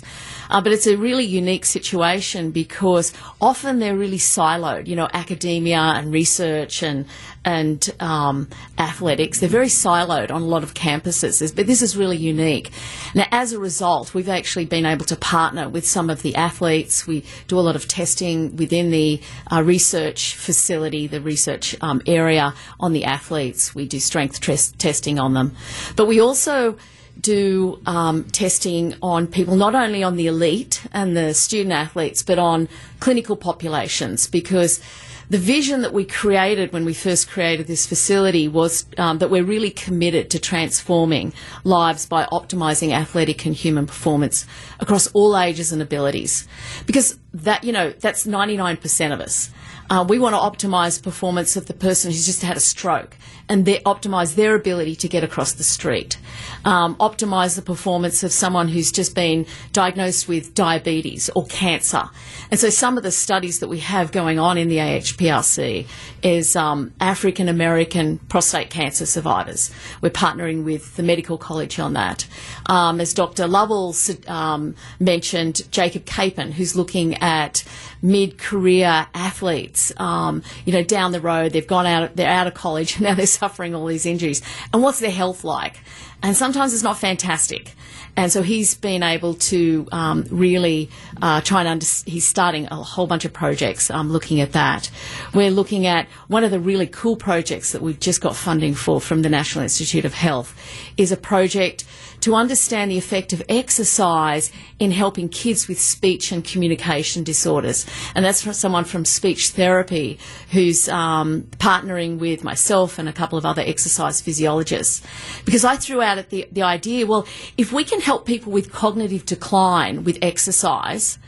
Uh, 0.50 0.60
but 0.60 0.72
it's 0.72 0.86
a 0.86 0.96
really 0.96 1.24
unique 1.24 1.64
situation 1.64 2.50
because 2.50 3.12
often 3.40 3.78
they're 3.78 3.96
really 3.96 4.18
siloed. 4.18 4.86
You 4.86 4.96
know, 4.96 5.08
academia 5.12 5.78
and 5.78 6.12
research 6.12 6.82
and 6.82 7.06
and 7.44 7.94
um, 8.00 8.48
athletics 8.76 9.38
they're 9.38 9.48
very 9.48 9.68
siloed 9.68 10.32
on 10.32 10.42
a 10.42 10.46
lot 10.46 10.62
of 10.64 10.74
campuses. 10.74 11.54
But 11.54 11.66
this 11.66 11.80
is 11.80 11.96
really 11.96 12.16
unique. 12.16 12.70
Now, 13.14 13.26
as 13.30 13.52
a 13.52 13.58
result, 13.58 14.14
we've 14.14 14.28
actually 14.28 14.66
been 14.66 14.84
able 14.84 15.04
to 15.06 15.16
partner 15.16 15.68
with 15.68 15.86
some 15.86 16.10
of 16.10 16.22
the 16.22 16.34
athletes. 16.34 17.06
We 17.06 17.24
do 17.46 17.58
a 17.58 17.60
lot 17.60 17.76
of 17.76 17.86
testing 17.88 18.56
within 18.56 18.90
the 18.90 19.20
uh, 19.50 19.62
research 19.62 20.34
facility, 20.34 21.06
the 21.06 21.20
research 21.20 21.76
um, 21.80 22.02
area 22.06 22.54
on 22.80 22.92
the 22.92 23.04
athletes. 23.04 23.74
We 23.74 23.86
do 23.86 24.00
strength 24.00 24.40
test- 24.40 24.78
testing 24.78 25.18
on 25.18 25.34
them, 25.34 25.54
but 25.94 26.06
we 26.06 26.20
also 26.20 26.76
do 27.20 27.80
um, 27.86 28.24
testing 28.24 28.94
on 29.02 29.26
people, 29.26 29.56
not 29.56 29.74
only 29.74 30.02
on 30.02 30.16
the 30.16 30.26
elite 30.26 30.86
and 30.92 31.16
the 31.16 31.34
student 31.34 31.72
athletes, 31.72 32.22
but 32.22 32.38
on 32.38 32.68
clinical 33.00 33.36
populations 33.36 34.26
because 34.26 34.80
the 35.28 35.38
vision 35.38 35.82
that 35.82 35.92
we 35.92 36.04
created 36.04 36.72
when 36.72 36.84
we 36.84 36.94
first 36.94 37.28
created 37.28 37.66
this 37.66 37.84
facility 37.84 38.46
was 38.46 38.86
um, 38.96 39.18
that 39.18 39.28
we're 39.28 39.42
really 39.42 39.70
committed 39.70 40.30
to 40.30 40.38
transforming 40.38 41.32
lives 41.64 42.06
by 42.06 42.24
optimizing 42.26 42.92
athletic 42.92 43.44
and 43.44 43.54
human 43.54 43.86
performance 43.86 44.46
across 44.78 45.08
all 45.08 45.36
ages 45.36 45.72
and 45.72 45.82
abilities. 45.82 46.46
Because 46.86 47.18
that 47.34 47.64
you 47.64 47.72
know 47.72 47.90
that's 47.90 48.26
99% 48.26 49.12
of 49.12 49.20
us. 49.20 49.50
Uh, 49.88 50.04
we 50.08 50.18
want 50.18 50.34
to 50.34 50.66
optimize 50.66 51.02
performance 51.02 51.56
of 51.56 51.66
the 51.66 51.74
person 51.74 52.10
who's 52.10 52.26
just 52.26 52.42
had 52.42 52.56
a 52.56 52.60
stroke 52.60 53.16
and 53.48 53.64
they 53.64 53.78
optimize 53.80 54.34
their 54.34 54.54
ability 54.54 54.96
to 54.96 55.08
get 55.08 55.22
across 55.22 55.52
the 55.52 55.62
street. 55.62 56.18
Um, 56.64 56.96
optimize 56.96 57.54
the 57.54 57.62
performance 57.62 58.24
of 58.24 58.32
someone 58.32 58.68
who's 58.68 58.90
just 58.90 59.14
been 59.14 59.46
diagnosed 59.72 60.26
with 60.26 60.54
diabetes 60.54 61.30
or 61.36 61.46
cancer. 61.46 62.10
And 62.50 62.58
so 62.58 62.70
some 62.70 62.96
of 62.96 63.04
the 63.04 63.12
studies 63.12 63.60
that 63.60 63.68
we 63.68 63.78
have 63.80 64.10
going 64.10 64.38
on 64.38 64.58
in 64.58 64.68
the 64.68 64.78
AHPRC 64.78 65.86
is 66.22 66.56
um, 66.56 66.92
African 67.00 67.48
American 67.48 68.18
prostate 68.18 68.70
cancer 68.70 69.06
survivors. 69.06 69.70
We're 70.00 70.10
partnering 70.10 70.64
with 70.64 70.96
the 70.96 71.02
Medical 71.02 71.38
College 71.38 71.78
on 71.78 71.92
that. 71.92 72.26
Um, 72.66 73.00
as 73.00 73.14
Dr. 73.14 73.46
Lovell 73.46 73.94
um, 74.26 74.74
mentioned, 74.98 75.70
Jacob 75.70 76.04
Capin, 76.04 76.52
who's 76.52 76.74
looking 76.74 77.14
at 77.16 77.62
mid-career 78.02 79.06
athletes, 79.14 79.75
um, 79.98 80.42
you 80.64 80.72
know, 80.72 80.82
down 80.82 81.12
the 81.12 81.20
road, 81.20 81.52
they've 81.52 81.66
gone 81.66 81.86
out, 81.86 82.16
they're 82.16 82.28
out 82.28 82.46
of 82.46 82.54
college, 82.54 83.00
now 83.00 83.14
they're 83.14 83.26
suffering 83.26 83.74
all 83.74 83.86
these 83.86 84.06
injuries. 84.06 84.42
And 84.72 84.82
what's 84.82 85.00
their 85.00 85.10
health 85.10 85.44
like? 85.44 85.80
And 86.22 86.36
sometimes 86.36 86.72
it's 86.72 86.82
not 86.82 86.98
fantastic. 86.98 87.74
And 88.16 88.32
so 88.32 88.42
he's 88.42 88.74
been 88.74 89.02
able 89.02 89.34
to 89.34 89.86
um, 89.92 90.24
really 90.30 90.88
uh, 91.20 91.42
try 91.42 91.60
and 91.60 91.68
under- 91.68 91.86
he's 92.06 92.26
starting 92.26 92.66
a 92.70 92.76
whole 92.76 93.06
bunch 93.06 93.26
of 93.26 93.32
projects 93.32 93.90
um, 93.90 94.10
looking 94.10 94.40
at 94.40 94.52
that. 94.52 94.90
We're 95.34 95.50
looking 95.50 95.86
at 95.86 96.08
one 96.28 96.42
of 96.42 96.50
the 96.50 96.58
really 96.58 96.86
cool 96.86 97.16
projects 97.16 97.72
that 97.72 97.82
we've 97.82 98.00
just 98.00 98.22
got 98.22 98.34
funding 98.34 98.74
for 98.74 99.02
from 99.02 99.20
the 99.20 99.28
National 99.28 99.64
Institute 99.64 100.06
of 100.06 100.14
Health 100.14 100.58
is 100.96 101.12
a 101.12 101.16
project 101.16 101.84
to 102.26 102.34
understand 102.34 102.90
the 102.90 102.98
effect 102.98 103.32
of 103.32 103.40
exercise 103.48 104.50
in 104.80 104.90
helping 104.90 105.28
kids 105.28 105.68
with 105.68 105.78
speech 105.78 106.32
and 106.32 106.42
communication 106.42 107.22
disorders. 107.22 107.86
And 108.16 108.24
that's 108.24 108.42
from 108.42 108.52
someone 108.52 108.82
from 108.82 109.04
speech 109.04 109.50
therapy 109.50 110.18
who's 110.50 110.88
um, 110.88 111.42
partnering 111.58 112.18
with 112.18 112.42
myself 112.42 112.98
and 112.98 113.08
a 113.08 113.12
couple 113.12 113.38
of 113.38 113.46
other 113.46 113.62
exercise 113.64 114.20
physiologists. 114.20 115.06
Because 115.44 115.64
I 115.64 115.76
threw 115.76 116.02
out 116.02 116.30
the, 116.30 116.48
the 116.50 116.62
idea, 116.62 117.06
well, 117.06 117.28
if 117.56 117.72
we 117.72 117.84
can 117.84 118.00
help 118.00 118.26
people 118.26 118.50
with 118.50 118.72
cognitive 118.72 119.24
decline 119.24 120.02
with 120.02 120.18
exercise, 120.20 121.18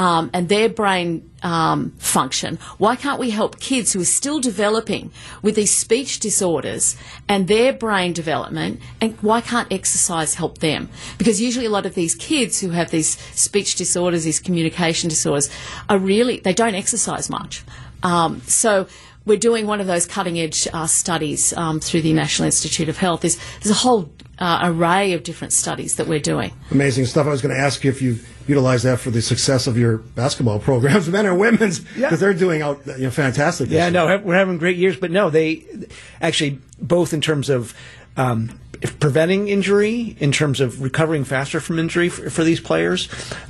um, 0.00 0.30
and 0.32 0.48
their 0.48 0.70
brain 0.70 1.30
um, 1.42 1.90
function, 1.98 2.58
why 2.78 2.96
can't 2.96 3.20
we 3.20 3.28
help 3.28 3.60
kids 3.60 3.92
who 3.92 4.00
are 4.00 4.06
still 4.06 4.40
developing 4.40 5.12
with 5.42 5.56
these 5.56 5.76
speech 5.76 6.20
disorders 6.20 6.96
and 7.28 7.48
their 7.48 7.74
brain 7.74 8.14
development? 8.14 8.80
And 9.02 9.14
why 9.20 9.42
can't 9.42 9.70
exercise 9.70 10.36
help 10.36 10.58
them? 10.58 10.88
Because 11.18 11.38
usually 11.38 11.66
a 11.66 11.70
lot 11.70 11.84
of 11.84 11.94
these 11.94 12.14
kids 12.14 12.62
who 12.62 12.70
have 12.70 12.90
these 12.90 13.18
speech 13.38 13.74
disorders, 13.74 14.24
these 14.24 14.40
communication 14.40 15.10
disorders, 15.10 15.50
are 15.90 15.98
really, 15.98 16.40
they 16.40 16.54
don't 16.54 16.74
exercise 16.74 17.28
much. 17.28 17.62
Um, 18.02 18.40
so 18.46 18.86
we're 19.26 19.36
doing 19.36 19.66
one 19.66 19.82
of 19.82 19.86
those 19.86 20.06
cutting 20.06 20.40
edge 20.40 20.66
uh, 20.72 20.86
studies 20.86 21.52
um, 21.58 21.78
through 21.78 22.00
the 22.00 22.14
National 22.14 22.46
Institute 22.46 22.88
of 22.88 22.96
Health. 22.96 23.20
There's, 23.20 23.36
there's 23.60 23.70
a 23.70 23.74
whole 23.74 24.10
uh, 24.40 24.60
array 24.62 25.12
of 25.12 25.22
different 25.22 25.52
studies 25.52 25.96
that 25.96 26.06
we're 26.06 26.18
doing. 26.20 26.52
Amazing 26.70 27.06
stuff. 27.06 27.26
I 27.26 27.30
was 27.30 27.42
going 27.42 27.54
to 27.54 27.60
ask 27.60 27.84
you 27.84 27.90
if 27.90 28.00
you 28.00 28.18
utilize 28.48 28.82
that 28.84 28.98
for 28.98 29.10
the 29.10 29.20
success 29.22 29.66
of 29.66 29.76
your 29.76 29.98
basketball 29.98 30.58
programs, 30.70 31.08
men 31.08 31.26
or 31.26 31.34
women's, 31.34 31.80
because 31.80 31.96
Yeah. 32.00 32.16
they're 32.16 32.34
doing 32.34 32.62
out 32.62 32.80
you 32.86 33.04
know, 33.04 33.10
fantastic. 33.10 33.68
this 33.68 33.76
Yeah, 33.76 33.90
no, 33.90 34.18
we're 34.18 34.34
having 34.34 34.58
great 34.58 34.76
years, 34.78 34.96
but 34.96 35.10
no, 35.10 35.30
they 35.30 35.64
actually 36.20 36.58
both 36.80 37.12
in 37.12 37.20
terms 37.20 37.50
of 37.50 37.74
um, 38.16 38.60
if 38.82 38.98
preventing 38.98 39.48
injury, 39.48 40.16
in 40.20 40.32
terms 40.32 40.60
of 40.60 40.80
recovering 40.80 41.24
faster 41.24 41.60
from 41.60 41.78
injury 41.78 42.08
for, 42.08 42.30
for 42.30 42.44
these 42.44 42.60
players. 42.60 43.08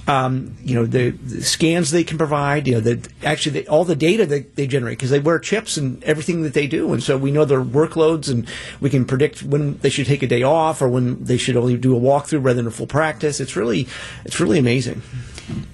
Um, 0.09 0.57
you 0.63 0.75
know, 0.75 0.87
the, 0.87 1.11
the 1.11 1.43
scans 1.43 1.93
they 1.93 2.03
can 2.03 2.19
provide. 2.19 2.67
You 2.67 2.75
know, 2.75 2.81
the 2.81 3.09
actually 3.23 3.61
the, 3.61 3.69
all 3.69 3.85
the 3.85 3.95
data 3.95 4.27
that 4.27 4.57
they 4.57 4.67
generate 4.67 4.99
because 4.99 5.11
they 5.11 5.21
wear 5.21 5.39
chips 5.39 5.77
and 5.77 6.03
everything 6.03 6.43
that 6.43 6.55
they 6.55 6.67
do, 6.67 6.93
and 6.93 7.03
so 7.03 7.17
we 7.17 7.31
know 7.31 7.45
their 7.45 7.63
workloads, 7.63 8.29
and 8.29 8.49
we 8.81 8.91
can 8.91 9.05
predict 9.05 9.43
when 9.43 9.79
they 9.79 9.91
should 9.91 10.07
take 10.07 10.23
a 10.23 10.27
day 10.27 10.43
off 10.43 10.83
or 10.83 10.89
when 10.89 11.23
they 11.25 11.37
should 11.37 11.57
only 11.57 11.77
do 11.77 11.97
a 11.97 12.01
walkthrough 12.01 12.45
rather 12.45 12.57
than 12.57 12.67
a 12.67 12.73
full 12.73 12.89
practice. 12.89 13.41
It's 13.41 13.55
really, 13.55 13.87
it's 14.25 14.41
really 14.41 14.59
amazing. 14.59 15.03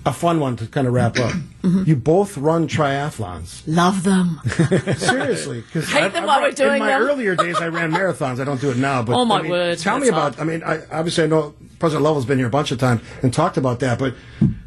A 0.05 0.13
fun 0.13 0.39
one 0.41 0.57
to 0.57 0.67
kind 0.67 0.87
of 0.87 0.93
wrap 0.93 1.19
up. 1.19 1.33
Mm-hmm. 1.33 1.83
You 1.87 1.97
both 1.97 2.37
run 2.39 2.69
triathlons. 2.69 3.63
Love 3.67 4.05
them. 4.05 4.41
Seriously, 4.97 5.63
because 5.63 5.89
Hate 5.91 6.13
them 6.13 6.25
while 6.27 6.41
we're 6.41 6.53
doing 6.53 6.75
in 6.75 6.79
my 6.79 6.87
them. 6.89 7.03
earlier 7.03 7.35
days, 7.35 7.57
I 7.57 7.69
ran 7.69 7.91
marathons. 8.01 8.41
I 8.41 8.45
don't 8.45 8.61
do 8.61 8.71
it 8.71 8.77
now. 8.77 9.03
But 9.03 9.17
Oh, 9.17 9.25
my 9.25 9.39
I 9.39 9.43
mean, 9.43 9.51
word, 9.51 9.79
Tell 9.79 9.99
me 9.99 10.09
about. 10.09 10.37
hard. 10.37 10.41
I 10.41 10.45
mean, 10.45 10.63
I, 10.63 10.81
obviously, 10.93 11.25
I 11.25 11.27
know 11.27 11.55
President 11.79 12.05
Lovell's 12.05 12.25
been 12.27 12.39
here 12.39 12.47
a 12.47 12.51
bunch 12.51 12.71
of 12.71 12.79
times 12.79 13.03
and 13.23 13.33
talked 13.35 13.57
about 13.57 13.81
that. 13.81 13.99
But 13.99 14.15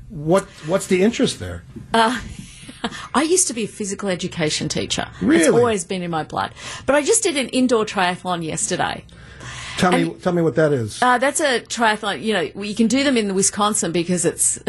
what 0.09 0.43
what's 0.67 0.87
the 0.87 1.01
interest 1.01 1.39
there? 1.39 1.63
I 1.93 3.23
used 3.23 3.47
to 3.47 3.53
be 3.53 3.65
a 3.65 3.67
physical 3.67 4.07
education 4.09 4.69
teacher. 4.69 5.07
Really? 5.21 5.41
It's 5.41 5.49
always 5.49 5.83
been 5.85 6.01
in 6.01 6.11
my 6.11 6.23
blood. 6.23 6.53
But 6.85 6.95
I 6.95 7.01
just 7.01 7.23
did 7.23 7.35
an 7.37 7.49
indoor 7.49 7.85
triathlon 7.85 8.43
yesterday. 8.43 9.03
Tell 9.79 9.91
me, 9.91 10.13
tell 10.15 10.33
me 10.33 10.41
what 10.41 10.55
that 10.55 10.73
is. 10.73 11.01
Uh, 11.01 11.17
that's 11.17 11.39
a 11.39 11.61
triathlon. 11.61 12.21
You 12.21 12.33
know, 12.33 12.41
you 12.63 12.75
can 12.75 12.87
do 12.87 13.03
them 13.03 13.17
in 13.17 13.33
Wisconsin 13.33 13.91
because 13.91 14.25
it's, 14.25 14.59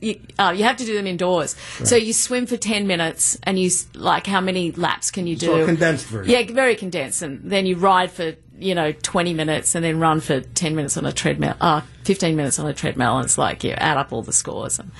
you, 0.00 0.20
uh, 0.38 0.54
you 0.56 0.64
have 0.64 0.76
to 0.76 0.84
do 0.84 0.94
them 0.94 1.06
indoors. 1.06 1.56
So 1.84 1.96
you 1.96 2.12
swim 2.12 2.46
for 2.46 2.56
10 2.56 2.86
minutes 2.86 3.38
and 3.42 3.58
you, 3.58 3.70
like, 3.94 4.26
how 4.26 4.40
many 4.40 4.72
laps 4.72 5.10
can 5.10 5.26
you 5.26 5.36
do? 5.36 5.46
So 5.46 5.62
a 5.62 5.66
condensed 5.66 6.06
version. 6.06 6.32
Yeah, 6.32 6.52
very 6.52 6.76
condensed. 6.76 7.22
And 7.22 7.50
then 7.50 7.66
you 7.66 7.76
ride 7.76 8.10
for, 8.10 8.34
you 8.58 8.74
know, 8.74 8.92
20 8.92 9.34
minutes 9.34 9.74
and 9.74 9.84
then 9.84 9.98
run 9.98 10.20
for 10.20 10.40
10 10.40 10.76
minutes 10.76 10.96
on 10.96 11.06
a 11.06 11.12
treadmill, 11.12 11.56
uh, 11.60 11.80
15 12.04 12.36
minutes 12.36 12.58
on 12.58 12.66
a 12.66 12.74
treadmill. 12.74 13.16
And 13.16 13.24
it's 13.24 13.38
like 13.38 13.64
you 13.64 13.72
add 13.72 13.96
up 13.96 14.12
all 14.12 14.22
the 14.22 14.32
scores. 14.32 14.78
And, 14.78 14.90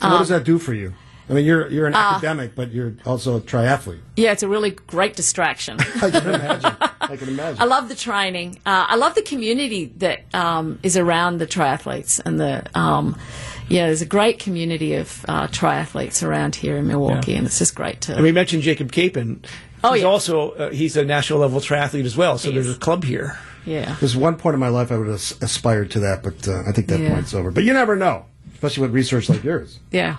So 0.00 0.10
what 0.10 0.18
does 0.18 0.30
um, 0.30 0.38
that 0.38 0.44
do 0.44 0.58
for 0.58 0.72
you? 0.72 0.94
I 1.28 1.34
mean, 1.34 1.44
you're 1.44 1.68
you're 1.68 1.86
an 1.86 1.94
uh, 1.94 1.98
academic, 2.16 2.54
but 2.54 2.72
you're 2.72 2.94
also 3.06 3.36
a 3.36 3.40
triathlete. 3.40 4.00
Yeah, 4.16 4.32
it's 4.32 4.42
a 4.42 4.48
really 4.48 4.70
great 4.70 5.14
distraction. 5.14 5.78
I 6.02 6.10
can 6.10 6.28
imagine. 6.28 6.76
I 7.02 7.16
can 7.16 7.28
imagine. 7.28 7.60
I 7.60 7.64
love 7.64 7.88
the 7.88 7.94
training. 7.94 8.56
Uh, 8.64 8.86
I 8.88 8.96
love 8.96 9.14
the 9.14 9.22
community 9.22 9.86
that 9.98 10.32
um, 10.34 10.78
is 10.82 10.96
around 10.96 11.38
the 11.38 11.46
triathletes 11.46 12.20
and 12.24 12.38
the. 12.40 12.64
Um, 12.78 13.18
yeah, 13.68 13.86
there's 13.86 14.02
a 14.02 14.06
great 14.06 14.38
community 14.38 14.94
of 14.94 15.24
uh, 15.28 15.46
triathletes 15.48 16.22
around 16.26 16.54
here 16.56 16.76
in 16.76 16.86
Milwaukee, 16.86 17.32
Yeah. 17.32 17.38
and 17.38 17.46
it's 17.46 17.58
just 17.58 17.74
great 17.74 18.00
to. 18.02 18.14
And 18.14 18.22
we 18.22 18.32
mentioned 18.32 18.62
Jacob 18.62 18.92
Capin. 18.92 19.44
Oh, 19.84 19.92
he's 19.94 20.02
yeah. 20.02 20.08
also 20.08 20.50
uh, 20.52 20.70
he's 20.70 20.96
a 20.96 21.04
national 21.04 21.38
level 21.40 21.60
triathlete 21.60 22.04
as 22.04 22.16
well. 22.16 22.38
So 22.38 22.48
He 22.48 22.54
there's 22.54 22.68
is. 22.68 22.76
a 22.76 22.80
club 22.80 23.04
here. 23.04 23.38
yeah. 23.64 23.96
There's 24.00 24.16
one 24.16 24.36
point 24.36 24.54
in 24.54 24.60
my 24.60 24.68
life 24.68 24.92
I 24.92 24.96
would 24.98 25.06
have 25.08 25.16
aspired 25.40 25.90
to 25.92 26.00
that, 26.00 26.22
but 26.22 26.46
uh, 26.46 26.62
I 26.68 26.72
think 26.72 26.88
that 26.88 27.00
Yeah. 27.00 27.14
point's 27.14 27.34
over. 27.34 27.50
But 27.50 27.64
you 27.64 27.72
never 27.72 27.96
know, 27.96 28.26
especially 28.54 28.82
with 28.82 28.92
research 28.92 29.28
like 29.28 29.42
yours. 29.42 29.78
Yeah. 29.90 30.16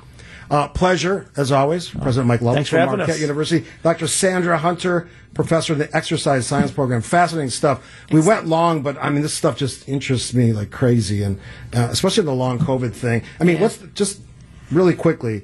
Uh, 0.51 0.67
pleasure, 0.67 1.27
as 1.37 1.51
always. 1.51 1.89
President 1.89 2.27
Mike 2.27 2.41
Lovell 2.41 2.55
Thanks 2.55 2.69
from 2.69 2.85
Marquette 2.85 3.09
us. 3.15 3.21
University. 3.21 3.65
Dr. 3.81 4.07
Sandra 4.07 4.57
Hunter, 4.57 5.07
professor 5.33 5.73
of 5.73 5.79
the 5.79 5.95
exercise 5.95 6.45
science 6.47 6.71
program. 6.71 7.01
Fascinating 7.01 7.49
stuff. 7.49 7.83
We 8.11 8.21
went 8.21 8.47
long, 8.47 8.81
but 8.83 8.97
I 9.01 9.09
mean, 9.09 9.21
this 9.21 9.33
stuff 9.33 9.57
just 9.57 9.87
interests 9.87 10.33
me 10.33 10.53
like 10.53 10.71
crazy, 10.71 11.23
and 11.23 11.39
uh, 11.75 11.87
especially 11.91 12.23
the 12.25 12.33
long 12.33 12.59
COVID 12.59 12.93
thing. 12.93 13.23
I 13.39 13.43
mean, 13.43 13.55
Yeah. 13.57 13.63
let's 13.63 13.77
just 13.95 14.21
really 14.71 14.93
quickly, 14.93 15.43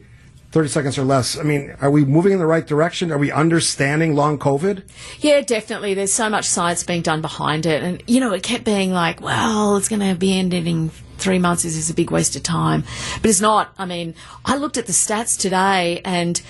30 0.52 0.68
seconds 0.70 0.98
or 0.98 1.04
less. 1.04 1.38
I 1.38 1.44
mean, 1.44 1.76
are 1.80 1.92
we 1.92 2.04
moving 2.04 2.32
in 2.34 2.40
the 2.40 2.48
right 2.48 2.66
direction? 2.66 3.12
Are 3.12 3.20
we 3.20 3.32
understanding 3.32 4.16
long 4.16 4.40
COVID? 4.40 4.82
Yeah, 5.20 5.42
definitely. 5.42 5.94
There's 5.94 6.12
so 6.14 6.28
much 6.30 6.46
science 6.46 6.82
being 6.84 7.04
done 7.04 7.22
behind 7.22 7.68
it. 7.68 7.84
And, 7.84 8.02
you 8.08 8.20
know, 8.20 8.34
it 8.34 8.42
kept 8.42 8.64
being 8.64 8.92
like, 8.92 9.22
well, 9.22 9.78
it's 9.78 9.88
going 9.88 10.00
to 10.02 10.16
be 10.16 10.36
ended 10.40 10.66
in 10.66 10.90
three 11.20 11.40
months. 11.40 11.64
This 11.64 11.76
is 11.76 11.90
a 11.90 11.94
big 11.94 12.12
waste 12.12 12.36
of 12.36 12.44
time. 12.44 12.84
But 13.22 13.30
it's 13.30 13.42
not. 13.42 13.74
I 13.78 13.86
mean, 13.86 14.16
I 14.46 14.56
looked 14.58 14.78
at 14.78 14.86
the 14.86 14.94
stats 14.94 15.40
today 15.40 16.02
and 16.04 16.42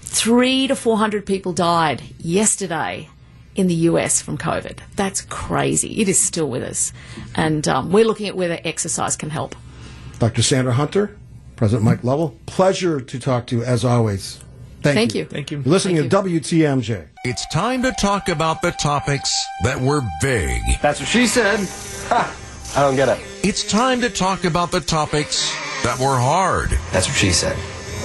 three 0.00 0.66
to 0.66 0.74
400 0.74 1.24
people 1.24 1.52
died 1.52 2.02
yesterday 2.18 3.08
in 3.54 3.66
the 3.66 3.74
US 3.74 4.20
from 4.22 4.38
COVID. 4.38 4.78
That's 4.96 5.20
crazy. 5.22 6.00
It 6.00 6.08
is 6.08 6.22
still 6.22 6.48
with 6.48 6.62
us. 6.62 6.92
And 7.34 7.66
um, 7.68 7.92
we're 7.92 8.04
looking 8.04 8.26
at 8.28 8.36
whether 8.36 8.58
exercise 8.64 9.16
can 9.16 9.30
help. 9.30 9.54
Dr. 10.18 10.42
Sandra 10.42 10.72
Hunter, 10.72 11.16
President 11.56 11.84
Mike 11.84 12.04
Lovell. 12.04 12.36
Pleasure 12.46 13.00
to 13.00 13.18
talk 13.18 13.46
to 13.48 13.56
you 13.56 13.64
as 13.64 13.84
always. 13.84 14.40
Thank, 14.82 14.94
Thank 14.96 15.14
you. 15.14 15.20
you. 15.20 15.26
Thank 15.26 15.50
you. 15.50 15.58
You're 15.58 15.72
listening 15.72 15.96
Thank 15.96 16.10
to 16.10 16.16
WTMJ. 16.40 17.08
It's 17.24 17.46
time 17.52 17.82
to 17.82 17.92
talk 17.92 18.28
about 18.28 18.62
the 18.62 18.70
topics 18.72 19.30
that 19.64 19.78
were 19.80 20.00
big. 20.22 20.62
That's 20.80 21.00
what 21.00 21.08
she 21.08 21.26
said. 21.26 21.60
Ha! 22.08 22.49
I 22.76 22.82
don't 22.82 22.96
get 22.96 23.08
it. 23.08 23.18
It's 23.42 23.64
time 23.70 24.00
to 24.02 24.10
talk 24.10 24.44
about 24.44 24.70
the 24.70 24.80
topics 24.80 25.50
that 25.82 25.98
were 25.98 26.18
hard. 26.18 26.70
That's 26.92 27.08
what 27.08 27.16
she 27.16 27.30
said. 27.32 27.56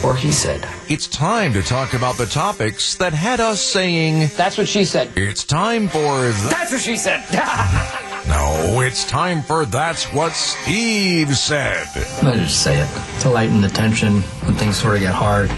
Or 0.03 0.15
he 0.15 0.31
said. 0.31 0.67
It's 0.89 1.07
time 1.07 1.53
to 1.53 1.61
talk 1.61 1.93
about 1.93 2.17
the 2.17 2.25
topics 2.25 2.95
that 2.95 3.13
had 3.13 3.39
us 3.39 3.61
saying, 3.61 4.29
That's 4.35 4.57
what 4.57 4.67
she 4.67 4.85
said. 4.85 5.11
it's 5.15 5.43
time 5.43 5.87
for 5.87 5.99
the. 6.27 6.47
That's 6.49 6.71
what 6.71 6.81
she 6.81 6.97
said. 6.97 7.23
No, 8.27 8.81
it's 8.81 9.05
time 9.05 9.43
for 9.43 9.67
That's 9.67 10.05
What 10.11 10.33
Steve 10.33 11.37
Said. 11.37 11.85
I 12.23 12.35
just 12.37 12.63
say 12.63 12.79
it 12.79 12.89
to 13.21 13.29
lighten 13.29 13.61
the 13.61 13.67
tension 13.69 14.21
when 14.21 14.55
things 14.55 14.77
sort 14.77 14.95
of 14.95 15.01
get 15.01 15.13
hard. 15.13 15.49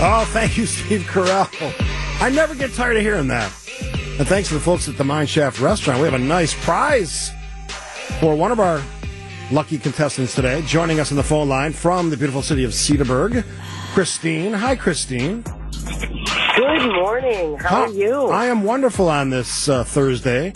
Oh, 0.00 0.24
thank 0.32 0.56
you, 0.56 0.64
Steve 0.66 1.00
Carell. 1.02 1.48
I 2.20 2.30
never 2.30 2.54
get 2.54 2.72
tired 2.74 2.96
of 2.96 3.02
hearing 3.02 3.26
that. 3.28 3.52
And 4.16 4.28
thanks 4.28 4.48
to 4.50 4.54
the 4.54 4.60
folks 4.60 4.88
at 4.88 4.96
the 4.96 5.02
Mine 5.02 5.26
Shaft 5.26 5.58
Restaurant, 5.60 5.98
we 5.98 6.04
have 6.04 6.14
a 6.14 6.18
nice 6.24 6.54
prize 6.64 7.32
for 8.20 8.34
one 8.34 8.52
of 8.52 8.60
our 8.60 8.82
lucky 9.50 9.78
contestants 9.78 10.34
today. 10.34 10.62
Joining 10.62 11.00
us 11.00 11.10
on 11.10 11.16
the 11.16 11.22
phone 11.22 11.48
line 11.48 11.72
from 11.72 12.10
the 12.10 12.16
beautiful 12.16 12.42
city 12.42 12.64
of 12.64 12.72
Cedarburg, 12.72 13.44
Christine. 13.92 14.52
Hi, 14.52 14.76
Christine. 14.76 15.42
Good 16.56 16.92
morning. 16.94 17.58
How 17.58 17.82
are 17.82 17.88
you? 17.88 18.26
I 18.28 18.46
am 18.46 18.62
wonderful 18.62 19.08
on 19.08 19.30
this 19.30 19.68
uh, 19.68 19.84
Thursday. 19.84 20.52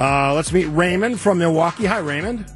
Uh, 0.00 0.34
let's 0.34 0.52
meet 0.52 0.66
Raymond 0.66 1.20
from 1.20 1.38
Milwaukee. 1.38 1.86
Hi, 1.86 1.98
Raymond. 1.98 2.46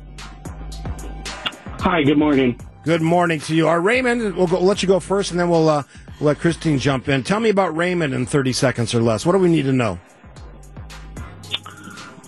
Hi, 1.81 2.03
good 2.03 2.19
morning. 2.19 2.59
Good 2.85 3.03
morning 3.03 3.41
to 3.41 3.55
you. 3.55 3.69
Our 3.69 3.81
Raymond, 3.81 4.37
we'll, 4.37 4.47
go, 4.47 4.57
we'll 4.57 4.65
let 4.67 4.83
you 4.83 4.89
go 4.89 5.01
first, 5.01 5.31
and 5.31 5.39
then 5.41 5.51
we'll 5.51 5.69
uh, 5.69 5.83
let 6.21 6.39
Christine 6.39 6.79
jump 6.79 7.09
in. 7.09 7.23
Tell 7.23 7.41
me 7.41 7.51
about 7.51 7.77
Raymond 7.77 8.15
in 8.15 8.27
30 8.27 8.53
seconds 8.53 8.95
or 8.95 9.03
less. 9.03 9.27
What 9.27 9.33
do 9.33 9.39
we 9.39 9.49
need 9.49 9.65
to 9.65 9.73
know? 9.73 9.99